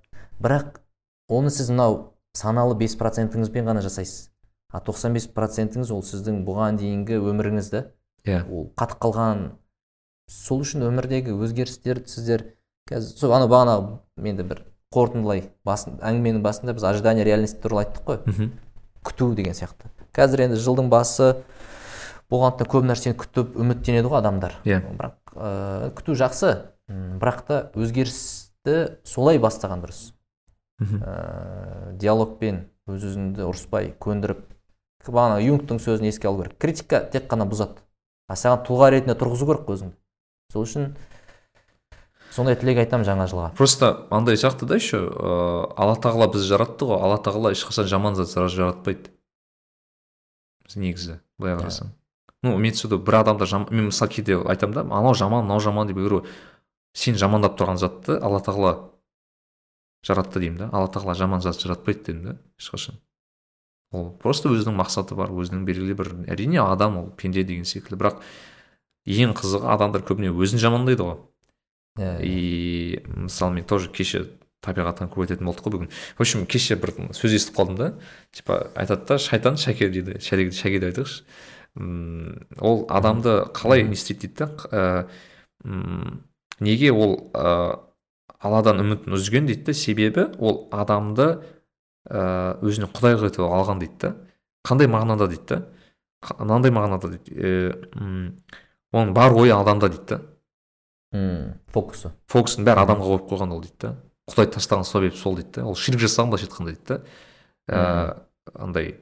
Бірақ 0.43 0.81
оны 1.29 1.51
сіз 1.51 1.71
мынау 1.73 2.15
саналы 2.37 2.77
бес 2.79 2.97
процентіңізбен 3.01 3.69
ғана 3.69 3.83
жасайсыз. 3.85 4.31
А 4.75 4.81
95 4.83 5.15
бес 5.15 5.29
процентіңіз 5.31 5.93
ол 5.95 6.03
сіздің 6.03 6.43
бұған 6.47 6.81
дейінгі 6.81 7.21
өміріңізді 7.23 7.81
иә. 7.81 7.87
yeah. 8.27 8.47
ол 8.51 8.73
қатып 8.75 8.99
қалған 9.05 9.45
сол 10.31 10.65
үшін 10.65 10.83
өмірдегі 10.89 11.37
өзгерістерді 11.37 12.11
сіздер 12.11 12.47
қазір 12.91 13.19
сол 13.21 13.35
анау 13.37 13.49
бағана 13.53 13.77
енді 14.19 14.47
бір 14.49 14.65
қорытындылай 14.95 15.45
басын 15.67 16.01
әңгіменің 16.03 16.43
басында 16.45 16.75
біз 16.77 16.87
ожидание 16.91 17.25
реальность 17.27 17.61
туралы 17.63 17.85
айттық 17.85 18.05
қой. 18.09 18.21
Мхм. 18.27 18.51
Күту 19.05 19.31
деген 19.37 19.55
сияқты. 19.55 19.91
Қазір 20.15 20.47
енді 20.47 20.59
жылдың 20.59 20.91
басы 20.91 21.35
болғандықтан 22.33 22.71
көп 22.71 22.87
нәрсені 22.89 23.19
күтіп 23.21 23.57
үміттенеді 23.61 24.11
ғой 24.11 24.21
адамдар. 24.23 24.59
Иә. 24.65 24.79
Yeah. 24.79 24.85
бірақ 24.99 25.35
ә, 25.35 25.91
күту 25.99 26.19
жақсы. 26.19 26.53
Бірақ 26.89 27.43
та 27.49 27.61
өзгерісті 27.75 28.77
солай 29.05 29.41
бастаған 29.43 29.85
дұрыс. 29.85 30.13
Ә, 30.81 31.95
диалогпен 32.01 32.65
өз 32.91 33.07
өзіңді 33.11 33.47
ұрыспай 33.47 33.93
көндіріп 34.03 34.45
бағана 35.05 35.41
юнгтың 35.45 35.81
сөзін 35.83 36.09
еске 36.09 36.29
алу 36.29 36.43
керек. 36.43 36.59
Критика 36.59 37.03
тек 37.13 37.27
қана 37.29 37.45
бұзады. 37.49 37.83
А 38.29 38.37
саған 38.41 38.65
тұлға 38.65 38.91
ретінде 38.95 39.17
тұрғызу 39.21 39.49
керек 39.51 39.67
қой 39.67 39.77
өзіңді. 39.77 39.97
Сол 40.53 40.65
үшін 40.65 40.87
сондай 42.33 42.57
тілек 42.57 42.81
айтамын 42.81 43.05
жаңа 43.05 43.27
жылға. 43.29 43.51
Просто 43.59 44.07
андай 44.11 44.39
сияқты 44.41 44.65
да 44.67 44.79
еще 44.81 45.03
ыыы 45.05 45.67
алла 45.77 45.99
тағала 46.01 46.31
бізді 46.33 46.49
жаратты 46.55 46.89
ғой. 46.89 47.03
Алла 47.05 47.19
тағала 47.21 47.53
ешқашан 47.53 47.85
жаман 47.91 48.17
зат 48.17 48.33
жаратпайды. 48.33 49.13
Негізі 50.75 51.21
былай 51.39 51.59
қарасаң. 51.61 51.93
Ну 52.43 52.57
имеется 52.57 52.89
в 52.89 52.91
виду 52.91 53.03
бір 53.05 53.21
адамды 53.21 53.47
жам... 53.47 53.67
мен 53.71 53.87
мысалы 53.87 54.11
кейде 54.11 54.37
айтамын 54.37 54.75
да 54.75 54.81
анау 54.81 55.15
жаман 55.15 55.45
мынау 55.45 55.61
жаман 55.61 55.89
деп 55.89 55.97
егер 56.01 56.25
сен 56.93 57.17
жамандап 57.17 57.57
тұрған 57.61 57.79
затты 57.81 58.19
алла 58.21 58.41
тағала 58.41 58.94
жаратты 60.05 60.41
деймін 60.43 60.65
да. 60.65 60.69
Алла 60.73 60.91
тағала 60.93 61.15
жаман 61.19 61.43
зат 61.43 61.61
жаратпайды 61.63 62.13
дедім 62.13 62.23
да 62.25 62.37
ешқашан. 62.61 63.01
Ол 63.95 64.11
просто 64.21 64.51
өзінің 64.53 64.77
мақсаты 64.79 65.17
бар 65.19 65.33
өзінің 65.33 65.65
белгілі 65.65 65.97
бір 65.99 66.13
әрине 66.29 66.61
адам 66.63 66.99
ол 66.99 67.11
пенде 67.17 67.45
деген 67.45 67.65
секілді. 67.65 67.99
Бірақ 68.01 68.23
ең 69.07 69.35
қызығы 69.39 69.71
адамдар 69.75 70.05
көбіне 70.07 70.33
өзін 70.35 70.63
жамандайды 70.63 71.07
ғой. 71.07 71.19
Иә 71.99 72.19
и 72.27 73.03
мысалы 73.07 73.61
мен 73.61 73.65
тоже 73.65 73.89
кеше 73.89 74.27
табиғаттан 74.65 75.11
көп 75.13 75.27
айтатын 75.27 75.47
болдық 75.47 75.69
қой 75.69 75.77
бүгін. 75.77 75.91
В 76.19 76.25
общем 76.25 76.47
кеше 76.47 76.77
бір 76.81 76.95
сөз 77.15 77.37
естіп 77.37 77.59
қалдым 77.61 77.77
да. 77.79 77.91
Типа 78.33 78.73
айтады 78.75 79.07
да 79.07 79.19
шайтан 79.19 79.61
шәке 79.61 79.91
дейді 79.93 80.19
шәке 80.21 80.81
деп 80.81 80.91
айтайықшы 80.91 81.23
ол 81.75 82.87
адамды 82.89 83.45
қалай 83.55 83.83
не 83.83 83.95
істейді 83.99 84.29
дейді 84.29 84.47
да 84.71 85.09
ә, 85.65 86.19
неге 86.61 86.93
ол 86.93 87.33
алладан 88.45 88.83
үмітін 88.83 89.17
үзген 89.17 89.49
дейді 89.49 89.71
да 89.71 89.75
себебі 89.75 90.27
ол 90.39 90.67
адамды 90.75 91.41
ә, 92.09 92.59
өзіне 92.61 92.91
құдай 92.93 93.17
қылып 93.17 93.33
етіп 93.33 93.47
алған 93.49 93.81
дейді 93.83 93.99
да 94.03 94.13
қандай 94.67 94.91
мағынада 94.91 95.29
дейді 95.33 95.49
да 95.49 95.63
мынандай 96.39 96.73
мағынада 96.73 97.11
дейді? 97.15 97.35
Ә, 97.37 97.75
оның 98.95 99.15
бар 99.17 99.35
ойы 99.37 99.53
адамда 99.57 99.91
дейді 99.93 100.07
да 100.15 100.21
фокусы. 101.73 102.13
Фокусын 102.31 102.67
бәрі 102.67 102.85
адамға 102.85 103.11
қойып 103.11 103.27
қойған 103.33 103.55
ол 103.55 103.65
дейді 103.65 103.81
да 103.87 103.95
құдай 104.31 104.51
тастаған 104.55 104.87
себеп 104.89 105.17
сол 105.17 105.37
дейді 105.39 105.61
да 105.61 105.67
ол 105.69 105.77
ширк 105.77 106.01
жасаған 106.03 106.33
былайша 106.33 106.49
айтқанда 106.49 106.75
дейді 106.75 106.87
да 106.89 107.01
ә, 107.69 108.17
андай 108.55 108.95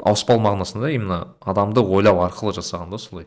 ауыспалы 0.00 0.42
мағынасында 0.44 0.92
именно 0.94 1.36
адамды 1.40 1.82
ойлау 1.82 2.22
арқылы 2.24 2.54
жасаған 2.56 2.90
да 2.90 2.98
солай. 2.98 3.26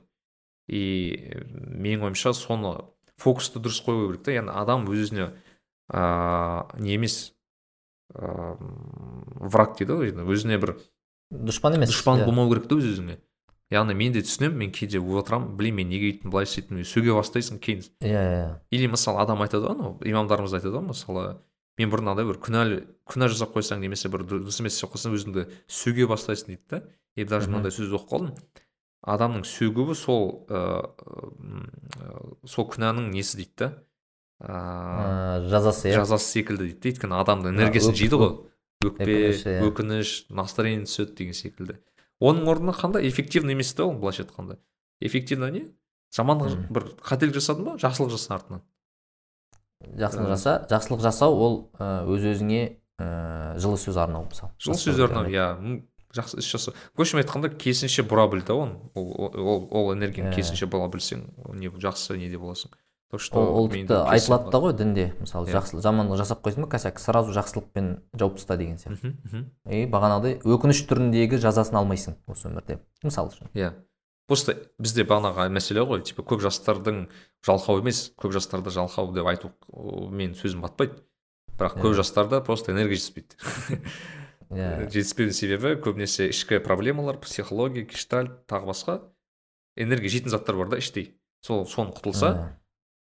И 0.68 1.32
менің 1.56 2.10
ойымша 2.10 2.34
соны 2.34 2.74
фокусты 3.22 3.60
дұрыс 3.60 3.82
қою 3.86 4.10
керек 4.12 4.24
та. 4.26 4.36
Яғни 4.36 4.54
адам 4.54 4.88
өз 4.90 5.08
өзіне 5.08 5.30
ыыы 5.92 6.82
не 6.84 6.98
емес 6.98 7.34
ыыы 8.16 8.58
враг 9.52 9.78
дейді 9.80 9.98
ғой 10.00 10.14
өзіне 10.36 10.60
бір 10.62 10.78
дұшпан 11.32 11.78
емес 11.78 11.92
дұшпан 11.92 12.22
иә. 12.22 12.28
болмау 12.30 12.52
керек 12.52 12.70
та 12.70 12.78
өз 12.78 12.92
өзіңе. 12.94 13.18
Яғни 13.74 13.98
мен 14.00 14.14
де 14.16 14.24
түсінемін 14.24 14.58
мен 14.58 14.72
кейде 14.72 15.00
отырамын 15.00 15.58
білмеймін 15.60 15.84
мен 15.84 15.92
неге 15.92 16.12
өйттім 16.14 16.32
былай 16.32 16.48
істейтін 16.48 16.86
сөге 16.88 17.12
бастайсың 17.18 17.60
кейін 17.60 17.84
иә 18.00 18.22
иә 18.24 18.46
или 18.72 18.88
мысалы 18.88 19.20
адам 19.20 19.44
айтады 19.44 19.68
ғой 19.68 19.76
анау 19.76 19.98
имамдарымыз 20.08 20.56
айтады 20.56 20.78
ғой 20.78 20.88
мысалы 20.88 21.26
мен 21.78 21.92
бұрын 21.92 22.14
андай 22.14 22.26
бір 22.26 22.40
күнәлі 22.42 22.78
күнә 23.12 23.28
жасап 23.28 23.52
қойсаң 23.58 23.84
немесе 23.84 24.08
бір 24.10 24.24
дұрыс 24.24 24.62
емес 24.64 24.78
істеп 24.78 24.96
қойсаң 24.96 25.18
өзіңді 25.20 25.44
сөге 25.68 26.08
бастайсың 26.08 26.56
дейді 26.56 26.64
да. 26.72 26.82
И 27.18 27.26
даже 27.26 27.50
мынандай 27.50 27.74
сөз 27.74 27.92
оқып 27.98 28.12
қалдым. 28.12 28.34
Адамның 29.08 29.44
сөгуі 29.48 29.96
сол 29.96 30.26
ыыы 30.52 31.64
сол 32.48 32.66
күнәнің 32.74 33.08
несі 33.14 33.38
дейді 33.42 33.54
да 33.58 33.68
ыыы 33.72 33.76
Ә, 34.38 35.42
жазасы 35.50 35.90
иә? 35.90 35.96
жазасы 35.98 36.28
секілді 36.38 36.68
дейді 36.68 36.78
да 36.78 36.90
өйткені 36.92 37.16
адамның 37.24 37.50
энергиясын 37.56 37.96
жейді 37.98 38.18
ғой. 38.22 38.32
өкпе 38.86 39.02
өкініш, 39.08 39.40
иә. 39.50 39.62
өкініш 39.66 40.10
настроение 40.30 40.86
түседі 40.86 41.16
деген 41.18 41.34
секілді. 41.34 41.80
Оның 42.22 42.46
орнына 42.52 42.74
қандай? 42.78 43.02
Эффективный 43.10 43.54
емес 43.58 43.74
та 43.74 43.82
ол 43.86 43.94
былайша 43.98 44.22
айтқанда. 44.28 44.60
Эффективно 45.02 45.50
не? 45.50 45.64
Жамандық 46.14 46.54
бір 46.70 46.86
қателік 47.02 47.34
жасадың 47.34 47.66
ба 47.66 47.74
жақсылық 47.82 48.14
жаса 48.14 48.36
артынан. 48.38 48.62
Жақсылық 49.98 50.30
Ә. 50.30 50.38
жаса 50.38 50.54
жақсылық 50.70 51.02
жасау 51.02 51.34
ол 51.34 51.72
өз 51.82 52.22
өзіңе 52.38 52.62
ә, 53.02 53.58
жылы 53.58 53.82
сөз 53.82 53.98
арнау 53.98 54.30
мысалы. 54.30 54.54
Жылы 54.62 54.78
біреуге 54.78 55.04
арнау 55.10 55.26
иә. 55.34 55.82
Жақсы 56.16 56.40
іс 56.40 56.48
жасау 56.48 56.74
көшім 56.98 57.22
айтқанда 57.22 57.50
керісінше 57.58 58.04
бұра 58.08 58.28
біл 58.32 58.42
да 58.48 58.54
оны. 58.56 58.76
Ол, 58.96 59.32
ол, 59.34 59.68
ол, 59.72 59.94
энергияны 59.96 60.32
Иә. 60.32 60.36
керісінше 60.36 60.68
бұра 60.68 60.88
білсең 60.92 61.26
не 61.56 61.70
жақсы 61.70 62.18
неде 62.18 62.38
боласың 62.38 62.72
так 63.10 63.22
что 63.24 63.40
ол, 63.40 63.70
тіпті 63.72 64.04
айтылады 64.12 64.52
да 64.52 64.60
ғой 64.60 64.74
дінде. 64.76 65.14
Мысалы 65.22 65.48
Иә. 65.48 65.56
жақсы 65.56 65.80
жамандық 65.80 66.18
жасап 66.20 66.42
қойсың 66.44 66.66
ба 66.66 66.72
косяк 66.76 67.00
сразу 67.00 67.32
жақсылықпен 67.32 68.02
жауып 68.20 68.36
таста 68.36 68.58
деген 68.58 68.76
сияқты. 68.78 69.14
И 69.72 69.86
бағанағыдай 69.88 70.42
өкініш 70.44 70.82
түріндегі 70.90 71.40
жазасын 71.40 71.80
алмайсың 71.80 72.18
осы 72.28 72.50
өмірде 72.50 72.82
мысалы 73.04 73.32
үшін. 73.32 73.48
Иә. 73.56 73.74
Просто 74.28 74.58
бізде 74.78 75.06
бағанағы 75.08 75.48
мәселе 75.56 75.86
ғой 75.88 76.02
типа 76.04 76.26
көп 76.28 76.44
жастардың 76.44 77.06
жалқау 77.48 77.80
емес 77.80 78.12
көп 78.20 78.36
жастарды 78.36 78.76
жалқау 78.76 79.14
деп 79.16 79.26
айту 79.32 79.54
мен 80.12 80.36
сөзім 80.36 80.60
батпайды. 80.68 81.00
Бірақ 81.58 81.80
көп 81.80 81.94
Иә. 81.96 82.02
жастарда 82.04 82.42
просто 82.42 82.74
энергия 82.74 83.00
жетіспейді. 83.00 83.40
иә 84.52 84.88
жетіспеудің 84.88 85.36
себебі 85.36 85.76
көбінесе 85.84 86.30
ішкі 86.32 86.60
проблемалар 86.64 87.20
психология 87.24 87.84
гештальт 87.88 88.46
тағы 88.48 88.72
басқа 88.72 89.00
энергия 89.76 90.10
жейтін 90.10 90.32
заттар 90.34 90.58
бар 90.58 90.70
да 90.70 90.78
іштей. 90.82 91.16
Сол 91.42 91.66
соны 91.70 91.94
құтылса 91.96 92.58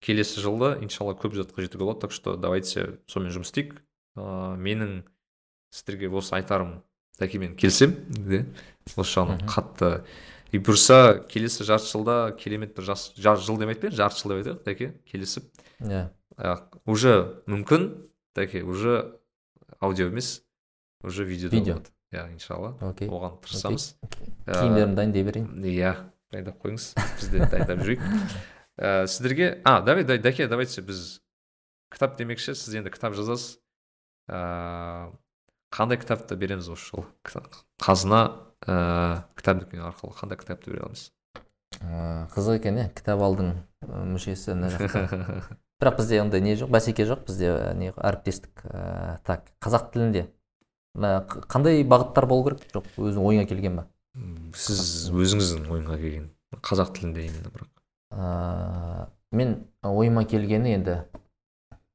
келесі 0.05 0.43
жылда 0.43 0.77
иншалла 0.83 1.15
көп 1.17 1.35
затқа 1.37 1.65
жетуге 1.65 1.85
болады. 1.85 2.01
Так 2.01 2.13
что 2.13 2.37
давайте 2.37 2.99
сонымен 3.07 3.35
жұмыс 3.35 3.53
істейік. 3.53 3.79
Ыыы 4.17 4.57
менің 4.61 4.93
сіздерге 5.75 6.11
осы 6.11 6.37
айтарым 6.37 6.83
дәкемен 7.19 7.57
келісемін 7.57 8.29
де 8.29 8.45
осы 8.97 9.17
жағынан 9.17 9.47
қатты. 9.49 10.05
И 10.55 10.61
бұйырса 10.63 11.27
келесі 11.27 11.65
жарты 11.67 11.89
жылда 11.91 12.37
керемет 12.39 12.77
бір 12.77 12.87
жас 12.93 13.09
жарты 13.17 13.43
жыл 13.43 13.59
ақ 13.59 13.73
қояйын 13.75 13.97
жарты 13.97 14.21
жыл 14.21 14.35
деп 14.35 14.45
айтайық 14.45 14.63
дәке 14.69 14.93
келісіп. 15.11 15.49
Иә. 15.83 16.11
Уже 16.87 17.43
мүмкін 17.51 17.89
дәке 18.37 18.63
уже 18.63 19.19
аудио 19.81 20.07
емес. 20.07 20.44
Уже 21.05 21.25
видеода 21.25 21.57
Видео. 21.57 21.75
болады 21.75 21.91
иә 22.15 22.33
иншалла 22.33 22.75
окей. 22.81 23.09
оған 23.09 23.39
тырысамыз. 23.43 23.95
Киімдерімді 24.47 24.97
дайындай 24.97 25.23
берейін 25.27 25.49
иә 25.65 25.95
дайындап 26.33 26.59
қойыңыз 26.63 26.95
біз 27.21 27.29
де 27.33 27.39
дайындап 27.51 27.83
жүрейік. 27.85 28.03
Ә, 28.79 29.07
сіздерге 29.07 29.61
а 29.65 29.81
давай 29.83 30.05
дай- 30.05 30.19
дәке 30.19 30.49
давайте 30.49 30.83
біз 30.83 31.21
кітап 31.91 32.17
демекші 32.19 32.55
сіз 32.55 32.75
енді 32.75 32.91
кітап 32.91 33.15
жазасыз. 33.15 33.59
Ә, 34.31 35.11
қандай 35.75 35.99
кітапты 36.01 36.37
береміз 36.39 36.69
осы 36.73 36.91
жолы? 36.91 37.07
Қазына 37.83 38.23
ә, 38.67 39.25
кітап 39.37 39.61
дүкені 39.65 39.85
арқылы 39.91 40.15
қандай 40.17 40.39
кітапты 40.41 40.71
бере 40.73 40.83
аламыз? 40.87 41.11
Ә, 41.83 42.27
қызық 42.35 42.61
екен 42.63 42.79
иә 42.79 42.89
кітап 42.95 43.21
алдың 43.21 43.53
мүшесі 44.15 44.55
мына 44.55 44.71
жақта. 44.75 45.43
Бірақ 45.83 45.99
бізде 45.99 46.21
ондай 46.23 46.41
не 46.41 46.55
жоқ 46.57 46.71
бәсеке 46.73 47.05
жоқ 47.05 47.27
бізде 47.27 47.51
не 47.77 47.91
әріптестік 47.93 48.63
ә, 48.71 49.19
так 49.27 49.51
қазақ 49.61 49.91
тілінде. 49.93 50.29
Қандай 50.95 51.83
бағыттар 51.85 52.27
болу 52.31 52.49
керек? 52.49 52.67
Жоқ 52.75 52.87
өзің 52.99 53.27
ойыңа 53.27 53.49
келген 53.51 53.81
ба 53.81 53.87
сіз 54.55 55.11
өзіңіздің 55.11 55.67
ойыңа 55.75 55.99
келген. 55.99 56.29
Қазақ 56.63 56.93
тілінде 56.95 57.25
именно 57.27 57.51
бірақ. 57.51 57.71
Ә, 58.15 59.09
мен 59.35 59.55
ойыма 59.83 60.23
келгені 60.31 60.77
енді 60.77 61.01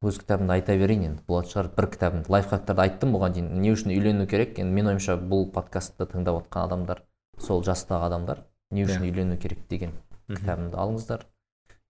өз 0.04 0.20
кітабымды 0.20 0.58
айта 0.58 0.76
берейін 0.80 1.06
енді. 1.14 1.24
Болатын 1.28 1.54
шығар 1.54 1.70
бір 1.78 1.88
кітабымды 1.94 2.34
лайфхактарды 2.36 2.84
айттым 2.84 3.16
бұған 3.16 3.38
дейін. 3.38 3.50
Не 3.64 3.72
үшін 3.72 3.94
үйлену 3.96 4.28
керек? 4.28 4.60
Енді 4.60 4.76
менің 4.76 4.94
ойымша 4.94 5.16
бұл 5.32 5.48
подкастты 5.56 6.08
тыңдап 6.12 6.42
отқан 6.44 6.68
адамдар 6.68 7.04
сол 7.40 7.64
жастағы 7.64 8.10
адамдар 8.10 8.44
не 8.72 8.84
үшін 8.84 9.08
Иә. 9.08 9.14
үйлену 9.14 9.38
керек 9.40 9.64
деген 9.70 9.96
кітабымды 10.28 10.76
алыңыздар. 10.76 11.24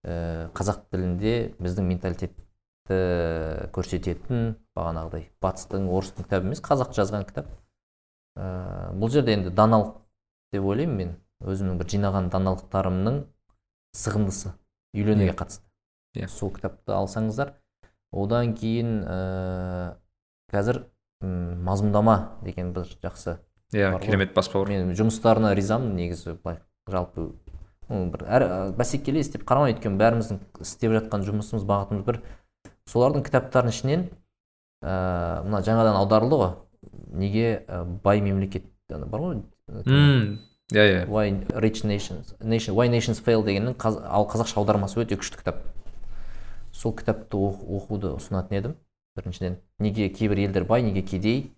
Ә, 0.06 0.50
қазақ 0.54 0.86
тілінде 0.94 1.54
біздің 1.58 1.90
менталитетті 1.90 3.00
көрсететін 3.74 4.54
бағанағыдай 4.80 5.28
батыстың 5.44 5.88
орыстың 5.92 6.26
кітабы 6.26 6.48
емес 6.50 6.62
қазақ 6.64 6.94
жазған 6.96 7.26
кітап 7.28 7.46
ә, 8.40 8.92
бұл 8.96 9.12
жерде 9.12 9.36
енді 9.36 9.52
даналық 9.54 9.94
деп 10.54 10.64
ойлаймын 10.72 10.96
мен 10.96 11.12
өзімнің 11.44 11.78
бір 11.80 11.88
жинаған 11.94 12.30
даналықтарымның 12.32 13.20
сығындысы 13.96 14.52
үйленуге 14.96 15.30
Иә. 15.32 15.36
қатысты 15.38 15.66
Иә. 16.20 16.28
сол 16.28 16.50
кітапты 16.54 16.92
алсаңыздар 16.96 17.54
одан 18.12 18.54
кейін 18.58 18.96
ә, 19.04 19.94
қазір 20.52 20.82
м, 21.22 21.62
мазмұндама 21.66 22.16
деген 22.42 22.72
бір 22.74 22.88
жақсы 23.04 23.36
иә 23.72 23.92
ғой. 23.94 24.00
керемет 24.02 24.34
баспа 24.34 24.58
бар 24.64 24.68
мен 24.74 24.92
жұмыстарына 24.98 25.54
ризамын 25.54 25.94
негізі 25.96 26.34
былай 26.42 26.58
жалпы 26.90 27.28
бір 27.90 28.24
әр 28.26 28.42
ә, 28.46 28.58
бәсекелес 28.76 29.30
деп 29.34 29.44
қарамай 29.46 29.74
өйткені 29.76 29.98
бәріміздің 30.00 30.40
істеп 30.66 30.96
жатқан 30.98 31.24
жұмысымыз 31.26 31.64
бағытымыз 31.70 32.04
бір 32.06 32.20
солардың 32.90 33.24
кітаптарының 33.26 33.74
ішінен 33.74 34.04
ә, 34.82 35.42
мына 35.44 35.60
жаңадан 35.66 35.96
аударылды 36.00 36.36
ғой. 36.40 36.52
Неге 37.12 37.64
ә, 37.68 37.84
бай 37.84 38.20
мемлекет 38.20 38.64
бар 38.88 39.20
ғой? 39.20 39.42
Иә 40.70 40.84
иә. 40.86 41.06
Why 41.10 41.30
rich 41.58 41.82
nations 41.84 42.34
nation 42.40 42.74
why 42.78 42.86
nations 42.88 43.18
fail 43.20 43.42
дегеннің 43.42 43.74
қаз, 43.74 43.98
ал 44.06 44.26
қазақша 44.30 44.60
аудармасы 44.60 45.00
өте 45.02 45.16
күшті 45.18 45.40
кітап. 45.40 45.64
Сол 46.72 46.94
кітапты 46.94 47.36
оқу- 47.36 47.66
оқуды 47.80 48.12
ұсынатын 48.14 48.56
едім 48.58 48.76
біріншіден. 49.18 49.56
Неге 49.80 50.08
кейбір 50.08 50.38
елдер 50.46 50.64
бай 50.64 50.82
неге 50.82 51.02
кедей 51.02 51.50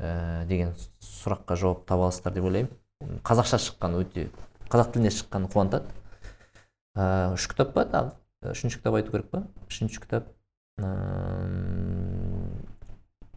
ә, 0.00 0.46
деген 0.48 0.72
сұраққа 1.04 1.56
жауап 1.60 1.84
таба 1.86 2.08
аласыздар 2.08 2.32
деп 2.32 2.44
ойлаймын. 2.48 2.72
Қазақша 3.22 3.60
шыққан 3.60 3.98
өте 4.00 4.30
қазақ 4.72 4.92
тілінде 4.96 5.12
шыққан 5.12 5.50
қуантады. 5.52 5.84
Ә, 6.96 7.34
үш 7.34 7.46
кітап 7.52 7.74
па 7.76 7.84
тағы? 7.84 8.16
Үшінші 8.48 8.80
кітап 8.80 8.94
айту 8.96 9.12
керек 9.12 9.28
па? 9.30 9.44
Үшінші 9.68 10.00
кітап 10.00 10.32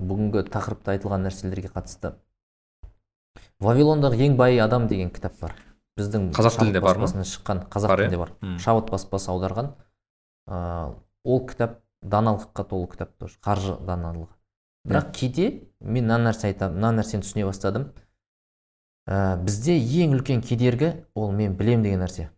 бүгінгі 0.01 0.43
тақырыпта 0.51 0.95
айтылған 0.95 1.25
нәрселерге 1.27 1.69
қатысты. 1.73 2.13
Вавилондағы 3.61 4.17
ең 4.25 4.35
бай 4.39 4.57
адам 4.63 4.87
деген 4.89 5.11
кітап 5.13 5.37
бар. 5.41 5.53
Біздің 5.99 6.31
Қазақ 6.33 6.57
тілінде 6.59 6.81
бар 6.81 6.97
ма? 6.97 7.07
шыққан 7.07 7.65
қазақ 7.69 7.93
иә? 7.93 7.97
тілінде 8.01 8.17
бар. 8.17 8.31
Шабыт 8.59 8.89
баспасы 8.91 9.29
аударған. 9.31 9.73
Ыыы 10.47 10.95
ол 11.23 11.43
кітап 11.47 11.79
даналыққа 12.01 12.63
толы 12.69 12.87
кітап 12.89 13.11
тоже 13.19 13.37
қаржы 13.45 13.75
даналығы. 13.85 14.29
Бірақ 14.87 15.11
кейде 15.13 15.67
мен 15.79 16.07
мына 16.07 16.17
нәрсе 16.31 16.47
айтамын 16.49 16.79
мына 16.79 17.01
нәрсені 17.01 17.21
түсіне 17.21 17.45
бастадым. 17.45 17.91
Ә, 19.07 19.37
бізде 19.37 19.75
ең 19.77 20.15
үлкен 20.17 20.41
кедергі 20.41 21.05
ол 21.13 21.31
мен 21.31 21.53
білем 21.57 21.83
деген 21.83 22.01
нәрсе. 22.01 22.29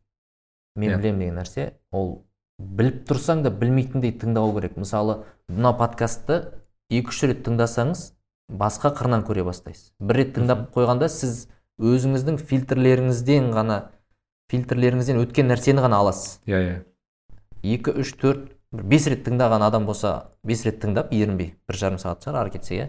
Мен 0.75 0.91
Иә. 0.91 0.97
білем 0.97 1.19
деген 1.19 1.35
нәрсе 1.39 1.73
ол 1.91 2.25
біліп 2.59 3.05
тұрсаң 3.07 3.43
да 3.43 3.51
білмейтіндей 3.51 4.11
тыңдау 4.19 4.51
керек. 4.59 4.75
Мысалы 4.75 5.23
мына 5.47 5.71
подкастты 5.77 6.51
екі 6.91 7.13
үш 7.13 7.23
рет 7.27 7.43
тыңдасаңыз 7.45 8.11
басқа 8.51 8.91
қырынан 8.97 9.23
көре 9.27 9.45
бастайсыз. 9.47 9.91
Бір 9.99 10.19
рет 10.21 10.33
тыңдап 10.35 10.71
қойғанда 10.75 11.07
сіз 11.09 11.47
өзіңіздің 11.79 12.39
фильтрлеріңізден 12.43 13.51
ғана 13.55 13.79
фильтрлеріңізден 14.51 15.21
өткен 15.23 15.49
нәрсені 15.49 15.81
ғана 15.85 16.01
аласыз. 16.03 16.39
Иә 16.45 16.59
иә. 16.59 16.75
Екі 17.63 17.95
үш 18.03 18.13
төрт 18.19 18.51
бір 18.73 18.85
бес 18.91 19.07
рет 19.07 19.23
тыңдаған 19.25 19.63
адам 19.65 19.87
болса 19.87 20.33
бес 20.43 20.65
рет 20.67 20.81
тыңдап 20.83 21.13
ерінбей 21.15 21.55
бір 21.67 21.79
жарым 21.79 22.01
сағат 22.01 22.27
шығар 22.27 22.41
ары 22.43 22.53
кетсе 22.53 22.77
иә. 22.77 22.87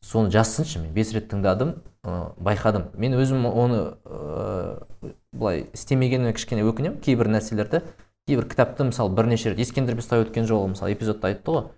Соны 0.00 0.30
жазсыншы 0.30 0.80
мен. 0.80 0.92
Бес 0.94 1.12
рет 1.12 1.28
тыңдадым 1.30 1.76
ә, 2.06 2.32
байқадым. 2.38 2.88
Мен 2.94 3.14
өзім 3.18 3.46
оны 3.50 3.80
ә, 4.04 4.84
былай 5.32 5.66
істемегеніме 5.74 6.32
кішкене 6.34 6.62
өкінемін. 6.66 7.00
Кейбір 7.02 7.30
нәрселерді 7.34 7.82
кейбір 8.28 8.48
кітапты 8.48 8.84
мысалы 8.84 9.14
бірнеше 9.14 9.50
рет 9.50 9.62
ескендір 9.62 9.96
бестай 9.98 10.22
өткен 10.22 10.46
жолы 10.46 10.70
мысалы 10.74 10.94
эпизодта 10.94 11.32
айтты 11.32 11.50
ғой. 11.50 11.68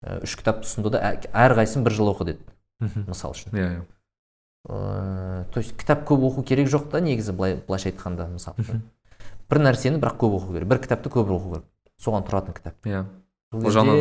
Үш 0.00 0.36
кітапты 0.40 0.68
ұсынды 0.68 0.92
да 0.94 1.00
әрқайсысын 1.32 1.84
бір 1.84 1.96
жыл 1.96 2.12
оқы 2.14 2.30
деді 2.30 3.04
мысалы 3.06 3.36
үшін. 3.36 3.52
Иә 3.52 3.66
иә. 3.74 3.82
Ыыы 4.68 5.44
то 5.52 5.60
есть 5.60 5.76
кітап 5.76 6.06
көп 6.08 6.24
оқу 6.28 6.44
керек 6.44 6.68
жоқ 6.72 6.90
та 6.92 7.00
негізі 7.00 7.32
былай 7.36 7.58
былайша 7.66 7.90
айтқанда 7.92 8.28
мысалы 8.32 8.64
үшін. 8.64 8.82
Бір 9.50 9.62
нәрсені 9.66 10.00
бірақ 10.00 10.18
көп 10.20 10.36
оқу 10.40 10.56
керек 10.56 10.68
бір 10.68 10.80
кітапты 10.84 11.12
көп 11.12 11.32
оқу 11.36 11.54
керек 11.54 11.68
соған 12.00 12.26
тұратын 12.28 12.56
кітап. 12.56 12.76
Иә. 12.88 13.04
Бұл 13.52 13.72
жағынан 13.74 13.96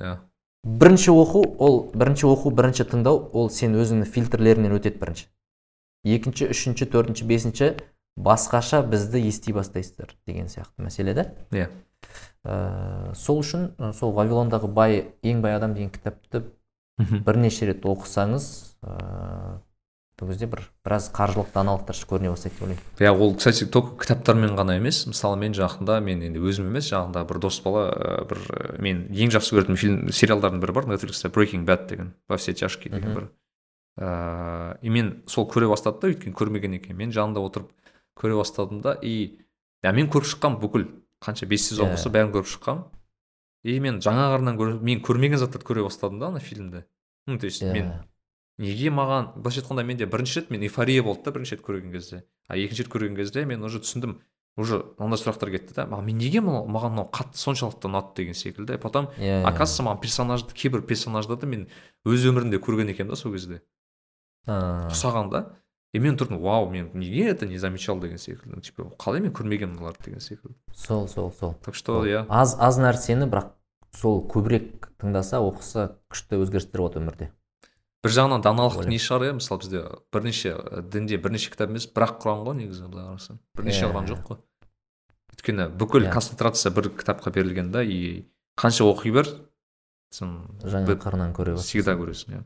иә. 0.00 0.16
бірінші 0.64 1.12
оқу 1.12 1.44
ол 1.58 1.78
бірінші 1.92 2.28
оқу 2.28 2.52
бірінші 2.54 2.88
тыңдау 2.92 3.30
ол 3.32 3.50
сен 3.50 3.76
өзіңнің 3.76 4.08
фильтрлеріңнен 4.08 4.76
өтеді 4.78 5.00
бірінші. 5.00 5.26
Екінші 6.04 6.48
үшінші 6.52 6.86
төртінші 6.92 7.26
бесінші 7.28 7.72
басқаша 8.16 8.82
бізді 8.86 9.24
ести 9.28 9.52
бастайсыздар 9.52 10.14
деген 10.26 10.46
сияқты 10.46 10.84
мәселе 10.84 11.14
да 11.14 11.26
иә. 11.50 11.68
Ә, 12.44 13.14
сол 13.14 13.42
үшін 13.42 13.72
ә, 13.78 13.92
сол 13.92 14.14
вавилондағы 14.16 14.68
бай 14.68 15.14
ең 15.22 15.42
бай 15.42 15.56
адам 15.56 15.74
деген 15.74 15.90
кітапты 15.90 16.44
бірнеше 16.98 17.66
рет 17.66 17.84
оқысаңыз 17.84 18.48
ә, 18.82 19.60
кезде 20.22 20.46
бір 20.46 20.60
біраз 20.86 21.08
қаржылық 21.10 21.48
даналықтар 21.50 21.98
көріне 22.06 22.30
бастайды 22.30 22.54
деп 22.54 22.62
ойлаймын. 22.62 22.82
Иә 23.02 23.10
ол 23.10 23.32
кстати 23.34 23.66
только 23.66 23.96
кітаптармен 24.04 24.52
ғана 24.54 24.76
емес 24.78 25.00
мысалы 25.10 25.34
мен 25.40 25.50
жақында 25.56 25.96
мен 25.98 26.22
енді 26.22 26.38
өзім 26.38 26.68
емес 26.70 26.92
жақында 26.92 27.24
бір 27.26 27.40
дос 27.42 27.58
бала 27.64 27.88
ә, 27.90 28.12
бір 28.30 28.38
ә, 28.54 28.76
мен 28.78 29.08
ең 29.10 29.32
жақсы 29.34 29.56
көретін 29.56 29.80
фильм 29.80 30.12
сериалдардың 30.14 30.62
бірі 30.62 30.76
бар 30.76 30.86
нетфликсте 30.92 31.26
breaking 31.26 31.66
bad 31.66 31.88
деген 31.90 32.12
во 32.28 32.38
все 32.38 32.54
тяжкие 32.54 32.92
деген 32.92 33.14
бір. 33.16 33.28
Ыыы 33.98 34.78
и 34.82 34.94
мен 34.94 35.24
сол 35.26 35.50
көре 35.50 35.66
бастады 35.68 35.98
да 36.00 36.12
өйткені 36.14 36.38
көрмеген 36.38 36.78
екен 36.78 36.96
мен 36.96 37.10
жанында 37.10 37.42
отырып 37.42 37.72
көре 38.14 38.38
бастадым 38.38 38.80
да 38.80 38.94
и 39.02 39.42
ә, 39.82 39.90
мен 39.90 40.06
көріп 40.06 40.30
шыққанмын 40.36 40.62
бүкіл. 40.62 40.86
Қанша 41.22 41.46
бес 41.46 41.68
сезон 41.68 41.86
Иә. 41.88 41.96
болса 41.96 42.10
бәрін 42.10 42.32
көріп 42.34 42.48
шыққанмын 42.50 42.84
и 43.64 43.78
мен 43.80 44.00
жаңа 44.02 44.26
қырынан 44.34 44.56
көріп 44.58 44.82
мен 44.82 45.00
көрмеген 45.00 45.38
заттарды 45.38 45.64
көре 45.66 45.84
бастадым 45.86 46.18
да 46.18 46.26
ана 46.28 46.40
фильмді. 46.40 46.84
Ну 47.26 47.38
то 47.38 47.46
есть 47.46 47.62
мен 47.62 47.86
Иә. 47.86 48.02
неге 48.58 48.90
маған 48.90 49.32
былайша 49.36 49.62
айтқанда 49.62 49.84
менде 49.84 50.06
бірінші 50.06 50.40
рет 50.40 50.50
мен 50.50 50.62
эйфория 50.62 51.02
болды 51.02 51.22
да 51.24 51.30
бірінші 51.30 51.56
рет 51.56 51.62
көрген 51.62 51.92
кезде. 51.92 52.24
А 52.48 52.56
екінші 52.56 52.82
рет 52.82 52.90
көрген 52.92 53.16
кезде 53.16 53.44
мен 53.46 53.62
уже 53.62 53.78
түсіндім 53.78 54.18
уже 54.58 54.82
мынандай 54.98 55.16
сұрақтар 55.22 55.50
кетті 55.50 55.74
да. 55.74 55.88
«А 55.90 56.00
мен 56.02 56.18
неге 56.18 56.40
маған 56.42 56.66
мынау 56.92 57.08
қатты 57.10 57.38
соншалықты 57.40 57.88
ұнады 57.88 58.14
деген 58.16 58.34
секілді. 58.34 58.76
Потом 58.78 59.08
иә 59.16 59.44
оказывается 59.46 59.82
маған 59.86 60.00
персонажды 60.02 60.52
кейбір 60.52 60.82
персонаждарды 60.82 61.46
мен 61.46 61.68
өз 62.04 62.26
өмірімде 62.28 62.58
көрген 62.60 62.90
екенмін 62.90 63.10
да 63.10 63.16
сол 63.16 63.32
кезде. 63.32 63.62
Ұқсаған 64.46 65.30
да 65.30 65.40
и 65.92 65.98
мен 66.00 66.16
тұрдым 66.16 66.38
вау 66.40 66.70
мен 66.70 66.90
неге 66.94 67.28
это 67.28 67.46
не 67.46 67.58
замечал? 67.58 68.00
деген 68.00 68.18
секілді. 68.18 68.60
Типа 68.60 68.84
қалай 68.98 69.20
мен 69.20 69.32
көрмегенмін 69.32 69.76
мыналарды 69.78 70.04
деген 70.06 70.20
секілді. 70.20 70.54
Сол 70.74 71.08
сол 71.08 71.30
сол. 71.32 71.54
Так 71.64 71.74
что 71.74 72.04
иә 72.06 72.24
аз 72.28 72.56
аз 72.58 72.78
нәрсені 72.78 73.28
бірақ 73.28 73.52
сол 73.92 74.22
көбірек 74.26 74.88
тыңдаса 74.98 75.40
оқыса 75.44 75.98
күшті 76.10 76.40
өзгерістер 76.40 76.80
болады 76.80 77.00
өмірде. 77.02 77.28
Бір 78.02 78.10
жағынан 78.10 78.42
даналық 78.42 78.88
не 78.88 78.96
шығар 78.98 79.28
иә? 79.28 79.34
Мысалы 79.38 79.60
бізде 79.62 79.82
бірнеше 80.12 80.56
і, 80.56 80.80
дінде 80.90 81.18
бірнеше 81.22 81.50
кітап 81.52 81.70
емес 81.70 81.86
бір 81.86 82.08
ақ 82.08 82.16
құран 82.24 82.40
ғой 82.48 82.56
негізі 82.58 82.88
былай 82.88 83.04
қарасаң. 83.12 83.38
Бірнеше 83.54 83.84
Иә. 83.84 83.92
құран 83.92 84.08
жоқ 84.10 84.22
қой. 84.26 84.40
Өйткені 85.36 85.68
бүкіл 85.78 86.08
Иә. 86.08 86.12
концентрация 86.12 86.72
бір 86.74 86.88
кітапқа 86.98 87.30
берілген 87.30 87.70
да 87.70 87.82
и 87.84 88.26
қанша 88.58 88.88
оқи 88.90 89.12
бер 89.12 89.28
жаңа 90.12 90.96
қырынан 91.00 91.32
көре 91.36 91.54
всегда 91.56 91.94
көресің 91.96 92.36
иә. 92.36 92.42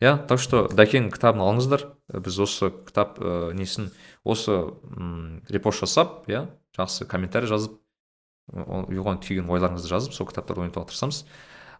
Иә 0.00 0.12
так 0.28 0.40
что 0.40 0.64
дәкенің 0.72 1.10
кітабын 1.12 1.44
алыңыздар. 1.44 1.86
Біз 2.12 2.38
осы 2.44 2.70
кітап 2.88 3.20
ә, 3.20 3.52
несін 3.56 3.90
осы 4.24 4.52
м 4.96 5.42
репост 5.48 5.84
жасап 5.84 6.28
иә 6.30 6.46
жақсы 6.78 7.06
комментарий 7.06 7.48
жазып 7.50 7.78
оған 8.52 9.20
түйген 9.22 9.48
ойларыңызды 9.52 9.88
жазып 9.92 10.16
сол 10.16 10.26
кітаптарды 10.28 10.64
ойнатуға 10.64 10.88
тырысамыз 10.90 11.22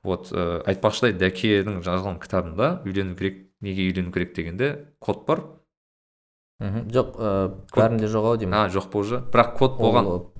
вот 0.02 0.30
ә, 0.32 0.62
айтпақшыдай 0.66 1.14
дәкенің 1.18 1.82
жазған 1.86 2.20
кітабында 2.22 2.82
үйлену 2.86 3.16
керек 3.18 3.48
неге 3.60 3.88
үйлену 3.90 4.12
керек 4.12 4.34
дегенде 4.34 4.70
код 4.98 5.26
бар. 5.26 5.44
Мхм 6.62 6.88
жоқ 6.94 7.16
ә, 7.18 7.32
бәрінде 7.74 8.08
жоқ 8.10 8.28
ау 8.30 8.36
деймін. 8.38 8.54
А 8.54 8.68
жоқ 8.70 8.90
па 8.90 8.98
уже? 9.02 9.22
Бірақ 9.32 9.56
код 9.58 9.78
болған. 9.80 10.06
Ол- 10.06 10.32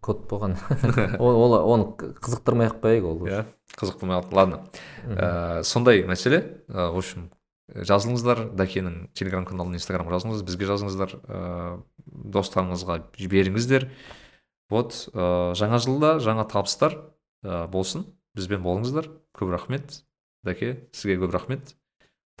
код 0.00 0.24
болған. 0.30 0.56
Ол 1.20 1.36
ол 1.44 1.56
оны 1.74 1.90
қызықтырмай 1.96 2.70
ақ 2.70 2.80
қояйық 2.82 3.04
ол 3.06 3.26
иә. 3.28 3.44
Қызық 3.76 4.00
болмай 4.00 4.20
қалды. 4.20 4.36
Ладно. 4.36 4.58
Ә, 5.06 5.62
сондай 5.66 6.02
мәселе. 6.08 6.40
Ә, 6.68 6.90
в 6.90 6.98
общем 6.98 7.28
жазылыңыздар 7.70 8.48
дәкенің 8.58 9.10
телеграм 9.14 9.46
каналына 9.46 9.78
инстаграмға 9.78 10.16
жазыңыз. 10.18 10.44
Бізге 10.46 10.70
жазыңыздар. 10.70 11.16
Ә, 11.22 11.82
достарыңызға 12.06 13.00
жіберіңіздер. 13.20 13.90
Вот 14.70 14.96
ә, 15.12 15.52
жаңа 15.58 15.78
жылда 15.82 16.16
жаңа 16.22 16.46
табыстар 16.50 16.96
ә, 17.44 17.66
болсын. 17.70 18.08
Бізбен 18.34 18.64
болыңыздар. 18.66 19.10
Көп 19.36 19.54
рахмет. 19.54 20.02
Дәке 20.46 20.88
сізге 20.96 21.20
көп 21.22 21.36
рахмет. 21.36 21.76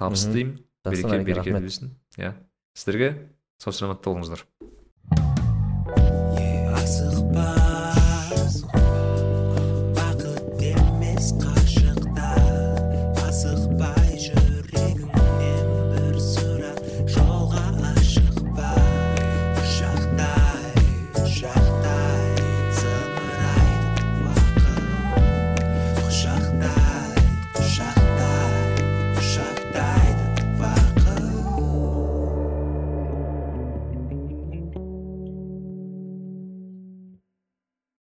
Табыс 0.00 0.26
тілеймін. 0.26 0.58
Береке 0.88 1.24
береке 1.24 1.52
берсін 1.52 1.90
иә. 2.16 2.32
Сіздерге 2.72 3.10
сау 3.60 3.74
саламатта 3.76 4.08
болыңыздар. 4.08 4.46